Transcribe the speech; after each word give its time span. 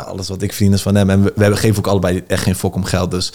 Alles 0.00 0.28
wat 0.28 0.42
ik 0.42 0.52
verdien 0.52 0.72
is 0.72 0.82
van 0.82 0.94
hem. 0.94 1.10
En 1.10 1.22
we, 1.22 1.32
we 1.34 1.56
geven 1.56 1.78
ook 1.78 1.86
allebei 1.86 2.22
echt 2.26 2.42
geen 2.42 2.54
fok 2.54 2.74
om 2.74 2.84
geld. 2.84 3.10
Dus 3.10 3.32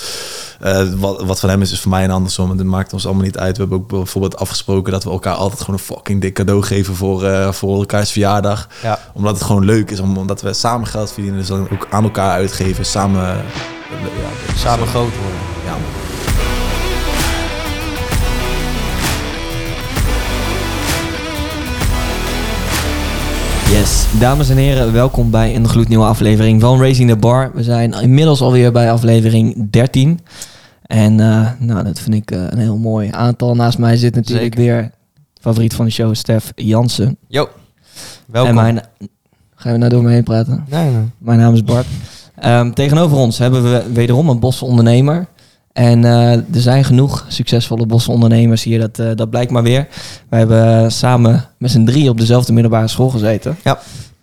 eh, 0.59 0.87
wat, 0.95 1.23
wat 1.23 1.39
van 1.39 1.49
hem 1.49 1.61
is, 1.61 1.71
is 1.71 1.79
voor 1.79 1.91
mij 1.91 2.03
en 2.03 2.09
andersom. 2.11 2.51
En 2.51 2.57
dat 2.57 2.65
maakt 2.65 2.93
ons 2.93 3.05
allemaal 3.05 3.23
niet 3.23 3.37
uit. 3.37 3.55
We 3.57 3.61
hebben 3.61 3.77
ook 3.79 3.87
bijvoorbeeld 3.87 4.37
afgesproken 4.37 4.91
dat 4.91 5.03
we 5.03 5.09
elkaar 5.09 5.33
altijd 5.35 5.59
gewoon 5.61 5.75
een 5.79 5.85
fucking 5.85 6.21
dik 6.21 6.33
cadeau 6.33 6.63
geven 6.63 6.95
voor, 6.95 7.23
eh, 7.25 7.51
voor 7.51 7.77
elkaars 7.77 8.11
verjaardag. 8.11 8.67
Ja. 8.81 8.99
Omdat 9.13 9.33
het 9.33 9.43
gewoon 9.43 9.65
leuk 9.65 9.91
is. 9.91 9.99
om- 9.99 10.17
Omdat 10.17 10.41
we 10.41 10.53
samen 10.53 10.87
geld 10.87 11.11
verdienen. 11.11 11.39
Dus 11.39 11.47
dan 11.47 11.69
ook 11.71 11.87
aan 11.89 12.03
elkaar 12.03 12.31
uitgeven. 12.31 12.85
Samen. 12.85 13.21
eh, 13.29 13.35
ja, 14.21 14.55
Samen 14.57 14.87
groot 14.87 15.15
worden. 15.15 15.39
Ja, 15.65 15.73
Yes, 23.71 24.05
dames 24.19 24.49
en 24.49 24.57
heren, 24.57 24.93
welkom 24.93 25.31
bij 25.31 25.55
een 25.55 25.67
gloednieuwe 25.67 26.05
aflevering 26.05 26.61
van 26.61 26.81
Racing 26.81 27.09
the 27.09 27.15
Bar. 27.15 27.51
We 27.53 27.63
zijn 27.63 27.93
inmiddels 27.93 28.41
alweer 28.41 28.71
bij 28.71 28.91
aflevering 28.91 29.69
13. 29.69 30.19
En 30.81 31.19
eh, 31.19 31.51
nou, 31.59 31.83
dat 31.83 31.99
vind 31.99 32.15
ik 32.15 32.31
eh, 32.31 32.43
een 32.49 32.57
heel 32.57 32.77
mooi 32.77 33.09
aantal. 33.11 33.55
Naast 33.55 33.77
mij 33.77 33.97
zit 33.97 34.15
natuurlijk 34.15 34.55
Zeker. 34.55 34.59
weer 34.59 34.91
favoriet 35.41 35.73
van 35.73 35.85
de 35.85 35.91
show, 35.91 36.15
Stef 36.15 36.51
Jansen. 36.55 37.17
Yo, 37.27 37.49
welkom. 38.25 38.49
En 38.49 38.63
mijn... 38.63 38.81
Gaan 39.55 39.71
we 39.71 39.77
nou 39.77 39.91
door 39.91 40.03
me 40.03 40.11
heen 40.11 40.23
praten? 40.23 40.65
Nee, 40.69 40.89
nee. 40.91 41.03
Mijn 41.17 41.39
naam 41.39 41.53
is 41.53 41.63
Bart. 41.63 41.85
Ehm, 42.35 42.71
tegenover 42.71 43.17
ons 43.17 43.37
hebben 43.37 43.63
we 43.63 43.83
wederom 43.93 44.29
een 44.29 44.39
bosse 44.39 44.65
ondernemer. 44.65 45.27
En 45.77 46.05
eh, 46.05 46.31
er 46.31 46.43
zijn 46.51 46.83
genoeg 46.83 47.25
succesvolle 47.27 47.85
bosse 47.85 48.11
ondernemers 48.11 48.63
hier, 48.63 48.79
dat, 48.79 48.99
eh, 48.99 49.09
dat 49.15 49.29
blijkt 49.29 49.51
maar 49.51 49.63
weer. 49.63 49.87
Wij 50.29 50.39
hebben 50.39 50.91
samen 50.91 51.45
met 51.57 51.71
z'n 51.71 51.85
drie 51.85 52.09
op 52.09 52.19
dezelfde 52.19 52.53
middelbare 52.53 52.87
school 52.87 53.09
gezeten. 53.09 53.57
Ja. 53.63 53.79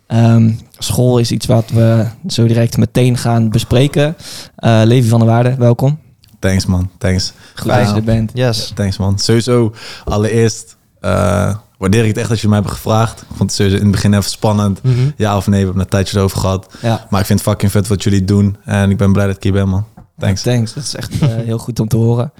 Ehm, 0.07 0.51
school 0.77 1.17
is 1.17 1.31
iets 1.31 1.45
wat 1.45 1.69
we 1.69 2.05
zo 2.27 2.47
direct 2.47 2.77
meteen 2.77 3.17
gaan 3.17 3.49
bespreken. 3.49 4.15
Eh 4.55 4.81
Levi 4.83 5.09
van 5.09 5.19
der 5.19 5.27
Waarde, 5.27 5.55
welkom. 5.57 5.99
Thanks 6.39 6.65
man, 6.65 6.89
thanks. 6.97 7.33
Goed 7.55 7.71
dat 7.71 7.89
je 7.89 7.95
er 7.95 8.03
bent. 8.03 8.31
Yes. 8.33 8.71
Thanks 8.75 8.97
man. 8.97 9.19
Sowieso, 9.19 9.73
allereerst 10.03 10.77
eh, 10.99 11.55
waardeer 11.77 12.01
ik 12.01 12.07
het 12.07 12.17
echt 12.17 12.29
dat 12.29 12.39
je 12.39 12.47
mij 12.47 12.57
hebt 12.57 12.71
gevraagd. 12.71 13.21
Ik 13.21 13.27
vond 13.27 13.39
het 13.49 13.53
sowieso 13.53 13.77
in 13.77 13.83
het 13.83 13.91
begin 13.91 14.13
even 14.13 14.29
spannend. 14.29 14.83
Mhm. 14.83 14.93
Ja 15.17 15.37
of 15.37 15.47
nee, 15.47 15.59
we 15.59 15.65
hebben 15.65 15.83
een 15.83 15.89
tijdje 15.89 16.17
erover 16.17 16.39
gehad. 16.39 16.73
Ja. 16.81 17.07
Maar 17.09 17.19
ik 17.19 17.25
vind 17.25 17.39
het 17.39 17.49
fucking 17.49 17.71
vet 17.71 17.87
wat 17.87 18.03
jullie 18.03 18.25
doen. 18.25 18.57
En 18.65 18.89
ik 18.89 18.97
ben 18.97 19.11
blij 19.11 19.25
dat 19.25 19.35
ik 19.35 19.43
hier 19.43 19.51
ben 19.51 19.69
man. 19.69 19.85
Thanks. 20.17 20.41
Thanks, 20.41 20.73
dat 20.73 20.83
is 20.83 20.95
echt 20.95 21.21
eh, 21.21 21.29
heel 21.29 21.57
goed 21.57 21.79
om 21.79 21.87
te 21.87 21.97
horen. 21.97 22.31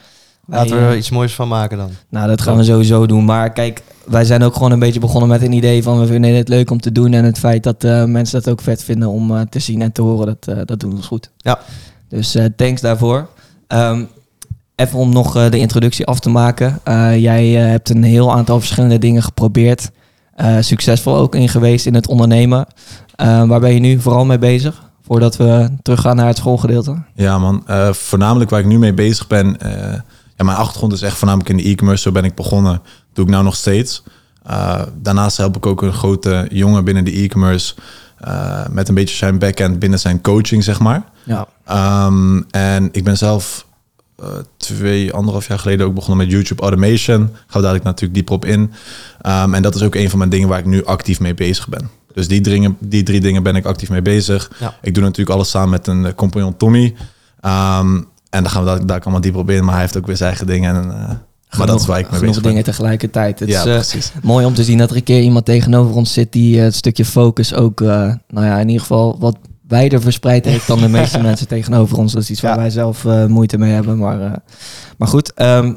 Laten 0.47 0.77
we 0.77 0.85
er 0.85 0.97
iets 0.97 1.09
moois 1.09 1.33
van 1.33 1.47
maken 1.47 1.77
dan. 1.77 1.89
Nou, 2.09 2.27
dat 2.27 2.41
gaan 2.41 2.57
we 2.57 2.63
sowieso 2.63 3.05
doen. 3.05 3.25
Maar 3.25 3.53
kijk, 3.53 3.83
wij 4.05 4.25
zijn 4.25 4.43
ook 4.43 4.53
gewoon 4.53 4.71
een 4.71 4.79
beetje 4.79 4.99
begonnen 4.99 5.29
met 5.29 5.41
een 5.41 5.51
idee 5.51 5.83
van 5.83 5.99
we 5.99 6.07
vinden 6.07 6.35
het 6.35 6.47
leuk 6.47 6.71
om 6.71 6.79
te 6.79 6.91
doen. 6.91 7.13
En 7.13 7.23
het 7.23 7.39
feit 7.39 7.63
dat 7.63 7.83
eh, 7.83 8.03
mensen 8.03 8.41
dat 8.43 8.51
ook 8.51 8.61
vet 8.61 8.83
vinden 8.83 9.09
om 9.09 9.35
eh, 9.35 9.41
te 9.49 9.59
zien 9.59 9.81
en 9.81 9.91
te 9.91 10.01
horen, 10.01 10.25
dat, 10.25 10.67
dat 10.67 10.79
doen 10.79 10.89
we 10.89 10.95
ons 10.95 11.07
goed. 11.07 11.31
Ja. 11.37 11.59
Dus 12.09 12.37
thanks 12.55 12.81
daarvoor. 12.81 13.29
Ehm, 13.67 14.03
even 14.75 14.99
om 14.99 15.13
nog 15.13 15.49
de 15.49 15.57
introductie 15.57 16.05
af 16.05 16.19
te 16.19 16.29
maken. 16.29 16.79
Jij 17.19 17.47
hebt 17.49 17.89
een 17.89 18.03
heel 18.03 18.33
aantal 18.33 18.59
verschillende 18.59 18.97
dingen 18.99 19.23
geprobeerd. 19.23 19.91
Succesvol 20.59 21.15
ook 21.15 21.35
in 21.35 21.49
geweest 21.49 21.85
in 21.85 21.93
het 21.93 22.07
ondernemen. 22.07 22.67
Waar 23.15 23.59
ben 23.59 23.73
je 23.73 23.79
nu 23.79 23.99
vooral 23.99 24.25
mee 24.25 24.37
bezig? 24.37 24.84
Voordat 25.05 25.37
we 25.37 25.69
teruggaan 25.81 26.15
naar 26.15 26.27
het 26.27 26.37
schoolgedeelte. 26.37 27.01
Ja 27.15 27.37
man, 27.39 27.63
Eh, 27.65 27.93
voornamelijk 27.93 28.49
waar 28.49 28.59
ik 28.59 28.65
nu 28.65 28.77
mee 28.79 28.93
bezig 28.93 29.27
ben. 29.27 29.59
eh, 29.59 29.99
ja, 30.37 30.43
mijn 30.45 30.57
achtergrond 30.57 30.93
is 30.93 31.01
echt 31.01 31.17
voornamelijk 31.17 31.49
in 31.49 31.57
de 31.57 31.63
e-commerce. 31.69 32.01
Zo 32.01 32.11
ben 32.11 32.23
ik 32.23 32.35
begonnen. 32.35 32.81
Doe 33.13 33.25
ik 33.25 33.31
nou 33.31 33.43
nog 33.43 33.55
steeds. 33.55 34.03
Eh, 34.43 34.81
daarnaast 35.01 35.37
help 35.37 35.55
ik 35.55 35.65
ook 35.65 35.81
een 35.81 35.93
grote 35.93 36.47
jongen 36.51 36.83
binnen 36.83 37.05
de 37.05 37.11
e-commerce. 37.21 37.75
met 38.71 38.87
een 38.87 38.95
beetje 38.95 39.15
zijn 39.15 39.39
backend 39.39 39.79
binnen 39.79 39.99
zijn 39.99 40.21
coaching, 40.21 40.63
zeg 40.63 40.79
maar. 40.79 41.03
Ja. 41.23 41.47
Ehm, 41.65 42.41
en 42.51 42.89
ik 42.91 43.03
ben 43.03 43.17
zelf 43.17 43.65
twee, 44.57 45.13
anderhalf 45.13 45.47
jaar 45.47 45.59
geleden 45.59 45.85
ook 45.85 45.93
begonnen 45.93 46.25
met 46.25 46.35
YouTube 46.35 46.61
Automation. 46.61 47.17
Gaan 47.17 47.45
we 47.51 47.59
dadelijk 47.59 47.83
natuurlijk 47.83 48.13
dieper 48.13 48.35
op 48.35 48.45
in. 48.45 48.71
Ehm, 49.21 49.53
en 49.53 49.61
dat 49.61 49.75
is 49.75 49.81
ook 49.81 49.95
een 49.95 50.09
van 50.09 50.17
mijn 50.17 50.29
dingen 50.29 50.47
waar 50.47 50.59
ik 50.59 50.65
nu 50.65 50.85
actief 50.85 51.19
mee 51.19 51.33
bezig 51.33 51.67
ben. 51.69 51.89
Dus 52.15 52.27
die, 52.27 52.41
dringen, 52.41 52.77
die 52.79 53.03
drie 53.03 53.19
dingen 53.21 53.43
ben 53.43 53.55
ik 53.55 53.65
actief 53.65 53.89
mee 53.89 54.01
bezig. 54.01 54.51
Ja. 54.59 54.73
Ik 54.81 54.93
doe 54.93 55.03
natuurlijk 55.03 55.35
alles 55.35 55.49
samen 55.49 55.69
met 55.69 55.87
een 55.87 56.05
eh, 56.05 56.13
compagnon 56.13 56.57
Tommy. 56.57 56.95
Ehm, 57.39 57.95
en 58.29 58.43
dan 58.43 58.49
gaan 58.49 58.63
we 58.63 58.69
daar, 58.69 58.85
daar 58.85 58.99
allemaal 59.01 59.21
dieper 59.21 59.41
op 59.41 59.49
in. 59.49 59.63
Maar 59.63 59.73
hij 59.73 59.81
heeft 59.81 59.97
ook 59.97 60.05
weer 60.05 60.15
zijn 60.17 60.29
eigen 60.29 60.47
dingen. 60.47 60.75
En, 60.75 60.91
eh, 60.91 61.57
maar 61.57 61.67
dat 61.67 61.79
is 61.79 61.85
waar 61.85 61.99
ik 61.99 62.11
mee 62.11 62.19
bezig 62.19 62.35
ben. 62.35 62.43
dingen 62.49 62.63
tegelijkertijd. 62.63 63.39
Het 63.39 63.49
Ja, 63.49 63.59
is, 63.59 63.65
eh, 63.67 63.73
precies. 63.73 64.11
Mooi 64.21 64.45
om 64.45 64.53
te 64.53 64.63
zien 64.63 64.77
dat 64.77 64.89
er 64.89 64.95
een 64.95 65.03
keer 65.03 65.21
iemand 65.21 65.45
tegenover 65.45 65.95
ons 65.95 66.13
zit 66.13 66.31
die 66.31 66.59
het 66.59 66.75
stukje 66.75 67.05
focus 67.05 67.53
ook, 67.53 67.79
nou 67.79 68.17
ja, 68.27 68.57
in 68.59 68.67
ieder 68.67 68.81
geval 68.81 69.17
wat 69.19 69.37
wijder 69.67 70.01
verspreid 70.01 70.45
heeft 70.45 70.67
dan 70.67 70.79
de 70.79 70.87
meeste 70.99 71.21
mensen 71.21 71.47
tegenover 71.47 71.97
ons. 71.97 72.13
Dat 72.13 72.21
is 72.21 72.29
iets 72.29 72.41
waar 72.41 72.51
Ja. 72.51 72.57
wij 72.57 72.69
zelf 72.69 73.03
moeite 73.27 73.57
mee 73.57 73.71
hebben. 73.73 73.97
Maar, 73.97 74.39
maar 74.97 75.07
goed, 75.07 75.33
ehm, 75.33 75.73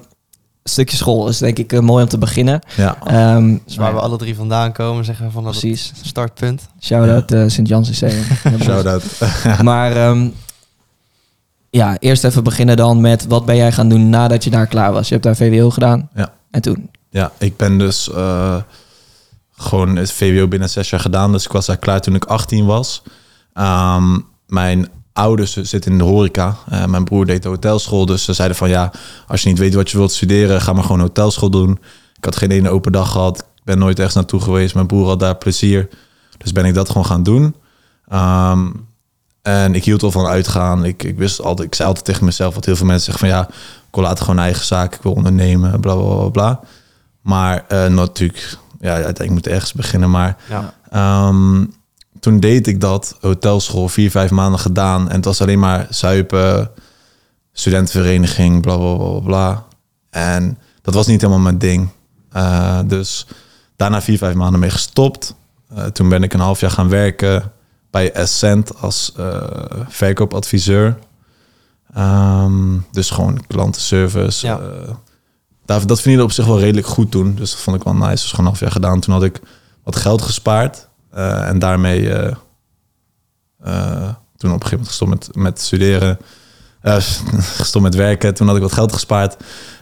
stukje 0.65 0.97
school 0.97 1.29
is 1.29 1.39
denk 1.39 1.59
ik 1.59 1.73
eh, 1.73 1.81
mooi 1.81 2.03
om 2.03 2.09
te 2.09 2.19
beginnen. 2.19 2.61
Ja, 2.77 2.97
Ehm 3.05 3.57
Dus 3.65 3.77
waar 3.77 3.95
we 3.95 4.01
alle 4.01 4.17
drie 4.17 4.35
vandaan 4.35 4.73
komen, 4.73 5.05
zeggen 5.05 5.27
we 5.27 5.31
van 5.33 5.45
dat 5.45 5.53
Precies. 5.59 5.93
startpunt. 6.03 6.69
Shout-out 6.81 7.33
eh, 7.33 7.45
Sint-Jans 7.47 7.89
Lyceum. 7.89 8.25
shout-out. 8.63 9.03
Maar 9.63 9.97
ehm, 9.97 10.29
ja, 11.71 11.97
eerst 11.99 12.25
even 12.25 12.45
beginnen 12.45 12.77
dan 12.77 13.01
met 13.01 13.27
wat 13.27 13.45
ben 13.47 13.57
jij 13.57 13.73
gaan 13.73 13.89
doen 13.89 14.09
nadat 14.11 14.45
je 14.45 14.51
daar 14.51 14.67
klaar 14.67 14.93
was? 14.93 15.07
Je 15.09 15.13
hebt 15.13 15.25
daar 15.27 15.37
VWO 15.37 15.71
gedaan. 15.71 16.09
Ja. 16.15 16.33
En 16.51 16.63
toen? 16.63 16.91
Ja, 17.11 17.33
ik 17.39 17.57
ben 17.57 17.79
dus 17.79 18.11
eh, 18.13 18.57
gewoon 19.57 19.97
het 19.97 20.13
VWO 20.13 20.49
binnen 20.49 20.71
zes 20.71 20.91
jaar 20.91 21.01
gedaan. 21.01 21.33
Dus 21.33 21.45
ik 21.45 21.53
was 21.53 21.67
daar 21.67 21.77
klaar 21.77 22.01
toen 22.01 22.15
ik 22.15 22.25
18 22.25 22.67
was. 22.67 23.03
Ehm, 23.53 24.19
mijn 24.47 24.89
ouders 25.19 25.57
zitten 25.57 25.93
in 25.93 25.99
de 25.99 26.05
horeca. 26.05 26.57
Eh, 26.69 26.85
mijn 26.85 27.05
broer 27.05 27.27
deed 27.27 27.43
de 27.43 27.49
hotelschool. 27.49 28.07
Dus 28.07 28.25
ze 28.25 28.33
zeiden 28.33 28.57
van 28.57 28.69
ja, 28.69 28.91
als 29.27 29.43
je 29.43 29.49
niet 29.49 29.59
weet 29.59 29.75
wat 29.75 29.91
je 29.91 29.97
wilt 29.97 30.13
studeren, 30.13 30.61
ga 30.61 30.73
maar 30.73 30.83
gewoon 30.85 31.01
hotelschool 31.01 31.51
doen. 31.51 31.79
Ik 32.17 32.25
had 32.25 32.37
geen 32.37 32.51
ene 32.51 32.71
open 32.71 32.93
dag 32.93 33.11
gehad. 33.13 33.39
Ik 33.39 33.65
ben 33.65 33.79
nooit 33.79 33.97
ergens 33.97 34.15
naartoe 34.15 34.41
geweest. 34.41 34.75
Mijn 34.75 34.87
broer 34.87 35.07
had 35.07 35.21
daar 35.21 35.37
plezier. 35.37 35.89
Dus 36.39 36.53
ben 36.53 36.65
ik 36.65 36.75
dat 36.75 36.89
gewoon 36.89 37.07
gaan 37.07 37.23
doen. 37.23 37.55
Ehm, 38.09 38.67
en 39.43 39.75
ik 39.75 39.85
hield 39.85 40.01
wel 40.01 40.11
van 40.11 40.27
uitgaan. 40.27 40.85
Ik, 40.85 41.03
ik 41.03 41.19
wist 41.19 41.43
altijd, 41.43 41.67
ik 41.69 41.75
zei 41.75 41.89
altijd 41.89 42.07
tegen 42.07 42.25
mezelf, 42.25 42.55
wat 42.55 42.65
heel 42.65 42.77
veel 42.77 42.87
mensen 42.87 43.13
zeggen 43.13 43.29
van 43.29 43.39
ja, 43.39 43.49
ik 43.89 43.95
wil 43.95 44.03
later 44.05 44.25
gewoon 44.25 44.41
eigen 44.41 44.65
zaak, 44.67 44.95
ik 44.95 45.03
wil 45.03 45.13
ondernemen, 45.13 45.81
bla 45.81 45.95
bla 45.95 46.15
bla 46.17 46.29
bla. 46.29 46.61
Maar 47.21 47.65
eh, 47.69 47.87
natuurlijk, 47.87 48.57
ja, 48.81 48.93
uiteindelijk 48.93 49.31
moet 49.31 49.47
ergens 49.47 49.73
beginnen. 49.73 50.11
Maar 50.11 50.37
Ja. 50.49 50.75
ehm, 50.91 51.65
toen 52.21 52.41
deed 52.41 52.67
ik 52.67 52.81
dat, 52.81 53.17
hotelschool, 53.21 53.89
vier, 53.89 54.11
vijf 54.11 54.31
maanden 54.31 54.61
gedaan. 54.61 55.09
En 55.09 55.17
het 55.17 55.25
was 55.25 55.41
alleen 55.41 55.59
maar 55.59 55.87
zuipen, 55.91 56.71
studentenvereniging, 57.53 58.63
bla 58.63 58.77
bla 58.77 58.95
bla 58.95 59.21
bla. 59.21 59.67
En 60.11 60.59
dat 60.83 60.95
was 60.95 61.07
niet 61.07 61.21
helemaal 61.21 61.43
mijn 61.43 61.59
ding. 61.59 61.89
Eh, 62.31 62.79
dus 62.87 63.27
daarna 63.77 64.03
vier, 64.03 64.19
vijf 64.19 64.35
maanden 64.35 64.61
mee 64.61 64.71
gestopt. 64.71 65.35
Eh, 65.75 65.85
toen 65.85 66.09
ben 66.09 66.23
ik 66.23 66.33
een 66.33 66.41
half 66.41 66.61
jaar 66.61 66.71
gaan 66.71 66.89
werken 66.89 67.53
bij 67.91 68.15
Ascent 68.15 68.81
als 68.81 69.13
eh, 69.17 69.43
verkoopadviseur. 69.89 70.99
Ehm, 71.95 72.79
dus 72.93 73.11
gewoon 73.11 73.47
klantenservice. 73.47 74.47
Ja. 74.47 74.61
dat 75.65 76.01
vind 76.01 76.19
ik 76.19 76.25
op 76.25 76.33
zich 76.33 76.47
wel 76.47 76.61
redelijk 76.61 76.87
goed 76.87 77.11
toen. 77.11 77.35
Dus 77.35 77.51
dat 77.51 77.61
vond 77.61 77.77
ik 77.77 77.83
wel 77.83 77.95
nice. 77.95 78.11
Dus 78.11 78.31
gewoon 78.31 78.41
een 78.41 78.47
half 78.47 78.61
jaar 78.61 78.71
gedaan. 78.71 79.01
Toen 79.01 79.15
had 79.15 79.23
ik 79.23 79.41
wat 79.83 79.97
geld 79.97 80.23
gespaard. 80.23 80.88
Eh, 81.19 81.49
en 81.49 81.59
daarmee 81.59 82.13
eh, 82.15 82.35
eh, 83.63 84.09
toen 84.37 84.53
op 84.53 84.63
een 84.63 84.67
gegeven 84.67 84.71
moment 84.71 84.89
gestopt 84.89 85.11
met, 85.11 85.29
met 85.37 85.61
studeren. 85.61 86.19
Gestopt 87.61 87.85
met 87.85 87.95
werken. 87.95 88.35
Toen 88.35 88.47
had 88.47 88.57
ik 88.57 88.63
wat 88.63 88.73
geld 88.73 88.93
gespaard. 88.93 89.37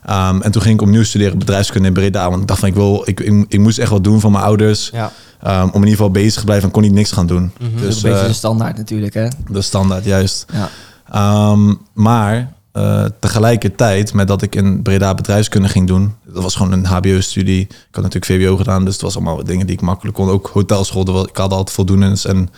Ehm, 0.04 0.40
en 0.40 0.50
toen 0.50 0.62
ging 0.62 0.74
ik 0.74 0.82
opnieuw 0.82 1.02
studeren 1.02 1.38
bedrijfskunde 1.38 1.88
in 1.88 1.94
Breda. 1.94 2.28
Want 2.30 2.42
ik 2.42 2.48
dacht 2.48 2.60
van 2.60 2.68
ik 2.68 2.74
wil, 2.74 3.02
ik, 3.04 3.20
ik, 3.20 3.44
ik 3.48 3.58
moest 3.58 3.78
echt 3.78 3.90
wat 3.90 4.04
doen 4.04 4.20
van 4.20 4.32
mijn 4.32 4.44
ouders. 4.44 4.90
Ja. 4.92 5.12
Ehm, 5.42 5.62
om 5.62 5.68
in 5.68 5.74
ieder 5.74 5.90
geval 5.90 6.10
bezig 6.10 6.38
te 6.38 6.44
blijven 6.44 6.66
en 6.66 6.72
kon 6.72 6.82
niet 6.82 6.92
niks 6.92 7.12
gaan 7.12 7.26
doen. 7.26 7.52
Mhm. 7.58 7.80
Dus 7.80 8.02
een 8.02 8.10
beetje 8.10 8.26
de 8.26 8.32
standaard 8.32 8.76
natuurlijk, 8.76 9.14
hè? 9.14 9.28
de 9.48 9.62
standaard, 9.62 10.04
juist. 10.04 10.46
Ja. 10.52 10.68
Ehm, 11.10 11.74
maar 11.92 12.52
eh, 12.76 13.04
tegelijkertijd 13.20 14.12
met 14.12 14.28
dat 14.28 14.42
ik 14.42 14.54
in 14.54 14.82
Breda 14.82 15.14
bedrijfskunde 15.14 15.68
ging 15.68 15.86
doen, 15.86 16.14
dat 16.24 16.42
was 16.42 16.54
gewoon 16.54 16.72
een 16.72 16.84
HBO-studie. 16.84 17.60
Ik 17.60 17.88
had 17.90 18.02
natuurlijk 18.02 18.42
VWO 18.42 18.56
gedaan, 18.56 18.84
dus 18.84 18.92
het 18.92 19.02
was 19.02 19.16
allemaal 19.16 19.44
dingen 19.44 19.66
die 19.66 19.74
ik 19.74 19.82
makkelijk 19.82 20.16
kon. 20.16 20.28
Ook 20.28 20.50
hotelschool, 20.52 21.28
ik 21.28 21.36
had 21.36 21.50
altijd 21.50 21.70
voldoendes 21.70 22.24
en 22.24 22.48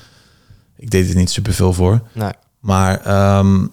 ik 0.77 0.91
deed 0.91 1.09
er 1.09 1.17
niet 1.17 1.31
super 1.31 1.53
veel 1.53 1.73
voor. 1.73 2.01
Nee. 2.13 2.33
Maar 2.61 3.01
ehm, 3.01 3.67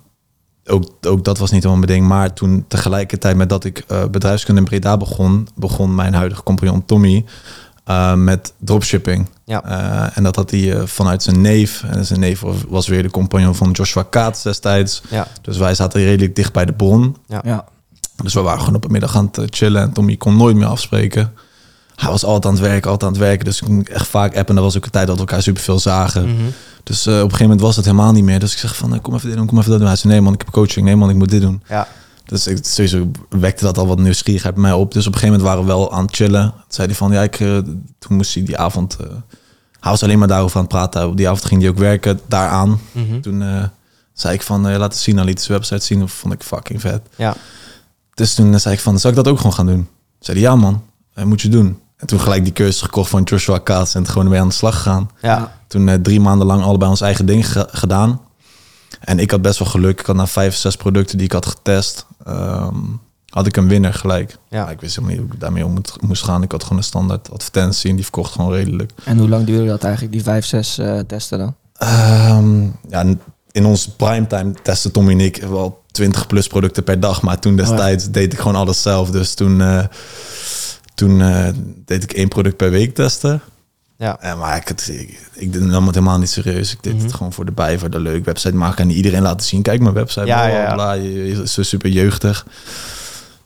ook, 0.65 0.89
ook 1.01 1.23
dat 1.23 1.37
was 1.37 1.51
niet 1.51 1.63
helemaal 1.63 1.85
mijn 1.85 1.97
ding. 1.99 2.07
Maar 2.07 2.33
toen 2.33 2.65
tegelijkertijd 2.67 3.35
met 3.35 3.49
dat 3.49 3.63
ik 3.63 3.83
eh, 3.87 4.05
bedrijfskunde 4.05 4.61
in 4.61 4.67
Breda 4.67 4.97
begon, 4.97 5.47
begon 5.55 5.95
mijn 5.95 6.13
huidige 6.13 6.43
compagnon 6.43 6.85
Tommy 6.85 7.25
eh, 7.85 8.13
met 8.13 8.53
dropshipping. 8.57 9.29
Ja. 9.45 9.63
Eh, 9.63 10.17
en 10.17 10.23
dat 10.23 10.35
had 10.35 10.51
hij 10.51 10.73
eh, 10.77 10.85
vanuit 10.85 11.23
zijn 11.23 11.41
neef. 11.41 11.83
En 11.83 12.05
zijn 12.05 12.19
neef 12.19 12.43
was- 12.67 12.87
weer 12.87 13.03
de 13.03 13.11
compagnon 13.11 13.55
van 13.55 13.71
Joshua 13.71 14.03
Kaats 14.09 14.43
destijds. 14.43 15.01
Ja. 15.09 15.27
Dus 15.41 15.57
wij 15.57 15.75
zaten 15.75 16.03
redelijk 16.03 16.35
dicht 16.35 16.53
bij 16.53 16.65
de 16.65 16.73
bron. 16.73 17.15
Ja. 17.43 17.65
Dus 18.23 18.33
we 18.33 18.41
waren 18.41 18.59
gewoon 18.59 18.75
op 18.75 18.83
een 18.85 18.91
middag 18.91 19.15
aan 19.15 19.29
het 19.31 19.55
chillen. 19.55 19.81
En 19.81 19.91
Tommy 19.91 20.15
kon 20.17 20.37
nooit 20.37 20.55
meer 20.55 20.67
afspreken. 20.67 21.31
hij 21.95 22.09
was 22.09 22.23
altijd 22.25 22.45
aan 22.45 22.51
het 22.59 22.69
werken, 22.69 22.91
altijd 22.91 23.11
aan 23.11 23.17
het 23.17 23.25
werken. 23.27 23.45
Dus 23.45 23.59
ik 23.61 23.65
ging 23.67 23.89
echt 23.89 24.07
vaak 24.07 24.27
appen. 24.35 24.47
En 24.47 24.55
dat 24.55 24.63
was 24.63 24.77
ook 24.77 24.85
een 24.85 24.91
tijd 24.91 25.07
dat 25.07 25.15
we 25.15 25.21
elkaar 25.21 25.41
superveel 25.41 25.79
zagen. 25.79 26.23
Mhm. 26.29 26.43
Dus 26.83 27.05
eh, 27.05 27.13
op 27.13 27.17
een 27.19 27.23
gegeven 27.23 27.43
moment 27.43 27.61
was 27.61 27.75
het 27.75 27.85
helemaal 27.85 28.11
niet 28.11 28.23
meer. 28.23 28.39
Dus 28.39 28.51
ik 28.53 28.57
zeg 28.57 28.75
van, 28.75 29.01
kom 29.01 29.13
even 29.15 29.27
dit 29.27 29.37
doen, 29.37 29.47
kom 29.47 29.57
even 29.57 29.69
dat 29.69 29.79
doen. 29.79 29.87
Hij 29.87 29.97
zei, 29.97 30.13
nee 30.13 30.21
man, 30.21 30.33
ik 30.33 30.39
heb 30.41 30.51
coaching. 30.51 30.85
Nee 30.85 30.95
man, 30.95 31.09
ik 31.09 31.15
moet 31.15 31.29
dit 31.29 31.41
doen. 31.41 31.61
Ja. 31.69 31.87
Dus 32.25 32.47
ik, 32.47 32.65
sowieso 32.65 33.11
wekte 33.29 33.63
dat 33.63 33.77
al 33.77 33.87
wat 33.87 33.99
nieuwsgierigheid 33.99 34.53
bij 34.53 34.63
mij 34.63 34.73
op. 34.73 34.91
Dus 34.93 35.07
op 35.07 35.13
een 35.13 35.19
gegeven 35.19 35.39
moment 35.39 35.55
waren 35.55 35.75
we 35.75 35.79
wel 35.79 35.91
aan 35.93 36.05
het 36.05 36.15
chillen. 36.15 36.51
Toen 36.51 36.61
zei 36.67 36.87
hij 36.87 36.95
van, 36.95 37.11
ja, 37.11 37.21
ik, 37.21 37.39
eh, 37.39 37.57
toen 37.99 38.15
moest 38.17 38.33
hij 38.33 38.43
die 38.43 38.57
avond... 38.57 38.95
eh, 38.95 39.07
hij 39.79 39.91
was 39.91 40.03
alleen 40.03 40.19
maar 40.19 40.27
daarover 40.27 40.55
aan 40.57 40.61
het 40.63 40.71
praten. 40.71 41.07
Op 41.07 41.17
die 41.17 41.27
avond 41.29 41.45
ging 41.45 41.61
hij 41.61 41.69
ook 41.69 41.77
werken 41.77 42.19
daaraan. 42.27 42.79
Mhm. 42.91 43.19
Toen 43.21 43.41
eh, 43.41 43.63
zei 44.13 44.33
ik 44.33 44.41
van, 44.41 44.67
eh, 44.67 44.77
laat 44.77 44.93
het 44.93 45.01
zien, 45.01 45.15
dan 45.15 45.25
liet 45.25 45.41
zijn 45.41 45.57
website 45.57 45.85
zien. 45.85 45.99
Dat 45.99 46.11
vond 46.11 46.33
ik 46.33 46.43
fucking 46.43 46.81
vet. 46.81 47.01
Ja. 47.15 47.35
Dus 48.13 48.33
toen 48.33 48.59
zei 48.59 48.75
ik 48.75 48.81
van, 48.81 48.99
zal 48.99 49.09
ik 49.09 49.15
dat 49.15 49.27
ook 49.27 49.37
gewoon 49.37 49.53
gaan 49.53 49.65
doen? 49.65 49.87
Zei 50.19 50.39
hij, 50.39 50.47
ja 50.49 50.55
man, 50.55 50.83
dat 51.13 51.25
moet 51.25 51.41
je 51.41 51.49
doen. 51.49 51.79
En 51.97 52.07
toen 52.07 52.19
gelijk 52.19 52.43
die 52.43 52.53
cursus 52.53 52.81
gekocht 52.81 53.09
van 53.09 53.23
Joshua 53.23 53.57
Kaats 53.57 53.95
en 53.95 54.01
het 54.01 54.09
gewoon 54.11 54.27
mee 54.27 54.39
aan 54.39 54.47
de 54.47 54.53
slag 54.53 54.75
gegaan. 54.75 55.09
Ja. 55.21 55.57
Toen 55.67 56.01
drie 56.01 56.19
maanden 56.19 56.47
lang 56.47 56.63
allebei 56.63 56.89
ons 56.89 57.01
eigen 57.01 57.25
ding 57.25 57.51
ge- 57.51 57.67
gedaan. 57.71 58.21
En 58.99 59.19
ik 59.19 59.31
had 59.31 59.41
best 59.41 59.59
wel 59.59 59.67
geluk. 59.67 59.99
Ik 59.99 60.05
had 60.05 60.15
na 60.15 60.27
vijf, 60.27 60.55
zes 60.55 60.75
producten 60.75 61.17
die 61.17 61.25
ik 61.25 61.31
had 61.33 61.45
getest, 61.45 62.05
ehm, 62.25 62.75
had 63.29 63.47
ik 63.47 63.57
een 63.57 63.67
winnaar 63.67 63.93
gelijk. 63.93 64.37
Ja. 64.49 64.69
Ik 64.69 64.81
wist 64.81 64.95
helemaal 64.95 65.15
niet 65.17 65.25
hoe 65.25 65.33
ik 65.35 65.39
daarmee 65.41 65.65
om 65.65 65.71
moet- 65.73 66.01
moest 66.01 66.23
gaan. 66.23 66.43
Ik 66.43 66.51
had 66.51 66.63
gewoon 66.63 66.77
een 66.77 66.83
standaard 66.83 67.31
advertentie 67.31 67.89
en 67.89 67.95
die 67.95 68.03
verkocht 68.03 68.31
gewoon 68.31 68.51
redelijk. 68.51 68.91
En 69.03 69.17
hoe 69.17 69.29
lang 69.29 69.45
duurde 69.45 69.67
dat 69.67 69.83
eigenlijk, 69.83 70.13
die 70.13 70.23
vijf, 70.23 70.45
zes 70.45 70.77
eh, 70.77 70.99
testen 70.99 71.37
dan? 71.39 71.55
Ehm, 71.77 72.63
ja, 72.89 73.05
in 73.51 73.65
onze 73.65 73.95
primetime 73.95 74.53
testen 74.63 74.91
Tommy 74.91 75.11
en 75.11 75.19
ik 75.19 75.37
wel 75.49 75.83
20 75.91 76.27
plus 76.27 76.47
producten 76.47 76.83
per 76.83 76.99
dag. 76.99 77.21
Maar 77.21 77.39
toen 77.39 77.55
destijds 77.55 78.11
deed 78.11 78.33
ik 78.33 78.39
gewoon 78.39 78.55
alles 78.55 78.81
zelf. 78.81 79.09
Dus 79.11 79.33
toen, 79.33 79.61
eh, 79.61 79.83
toen 80.95 81.21
eh, 81.21 81.47
deed 81.85 82.03
ik 82.03 82.13
één 82.13 82.27
product 82.27 82.57
per 82.57 82.71
week 82.71 82.95
testen. 82.95 83.41
Ja. 83.97 84.17
Eh, 84.19 84.39
maar 84.39 84.57
ik, 84.57 84.67
het, 84.67 84.89
ik, 84.93 85.19
ik 85.33 85.61
nam 85.61 85.85
het 85.85 85.95
helemaal 85.95 86.17
niet 86.19 86.29
serieus. 86.29 86.71
Ik 86.71 86.83
deed 86.83 86.93
Mhm. 86.93 87.03
het 87.03 87.13
gewoon 87.13 87.33
voor 87.33 87.45
de 87.45 87.51
bij, 87.51 87.79
voor 87.79 87.89
de 87.89 87.99
leuk 87.99 88.25
website 88.25 88.55
maken. 88.55 88.89
En 88.89 88.95
iedereen 88.95 89.21
laten 89.21 89.47
zien. 89.47 89.61
Kijk, 89.61 89.79
mijn 89.81 89.93
website. 89.93 90.25
Ja, 90.25 90.37
bla, 90.39 90.49
bla, 90.49 90.61
ja. 90.63 90.73
bla. 90.73 90.91
Je, 90.93 91.13
je 91.27 91.41
is 91.41 91.53
zo 91.53 91.63
super 91.63 91.89
jeugdig. 91.89 92.45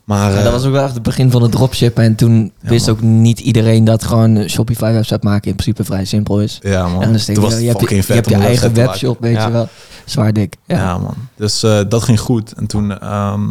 Maar 0.03 0.31
Ja, 0.31 0.37
eh, 0.37 0.43
dat 0.43 0.51
was 0.51 0.65
ook 0.65 0.71
wel 0.71 0.83
echt 0.83 0.93
het 0.93 1.03
begin 1.03 1.31
van 1.31 1.41
het 1.41 1.51
dropshippen. 1.51 2.03
En 2.03 2.15
toen 2.15 2.51
Ja, 2.61 2.69
wist 2.69 2.85
man. 2.87 2.95
ook 2.95 3.01
niet 3.01 3.39
iedereen 3.39 3.83
dat 3.83 4.03
gewoon 4.03 4.49
Shopify 4.49 4.91
website 4.91 5.19
maken 5.21 5.49
in 5.49 5.55
principe 5.55 5.83
vrij 5.83 6.05
simpel 6.05 6.41
is. 6.41 6.59
ja, 6.61 6.87
man. 6.87 7.01
en 7.01 7.11
dan 7.11 7.21
Toen 7.21 7.33
je, 7.35 7.41
was 7.41 7.49
je, 7.59 7.67
het 7.67 7.79
hebt 7.79 7.89
je, 7.89 7.95
je 8.07 8.13
hebt 8.13 8.29
je 8.29 8.35
eigen 8.35 8.73
webshop, 8.73 9.19
weet 9.19 9.35
Ja. 9.35 9.45
je 9.45 9.51
wel. 9.51 9.67
Zwaar 10.05 10.33
dik. 10.33 10.55
Ja. 10.65 10.75
Ja, 10.77 10.97
man. 10.97 11.13
Dus 11.35 11.63
eh, 11.63 11.79
dat 11.89 12.03
ging 12.03 12.19
goed. 12.19 12.53
En 12.53 12.67
toen 12.67 12.99
ehm, 12.99 13.47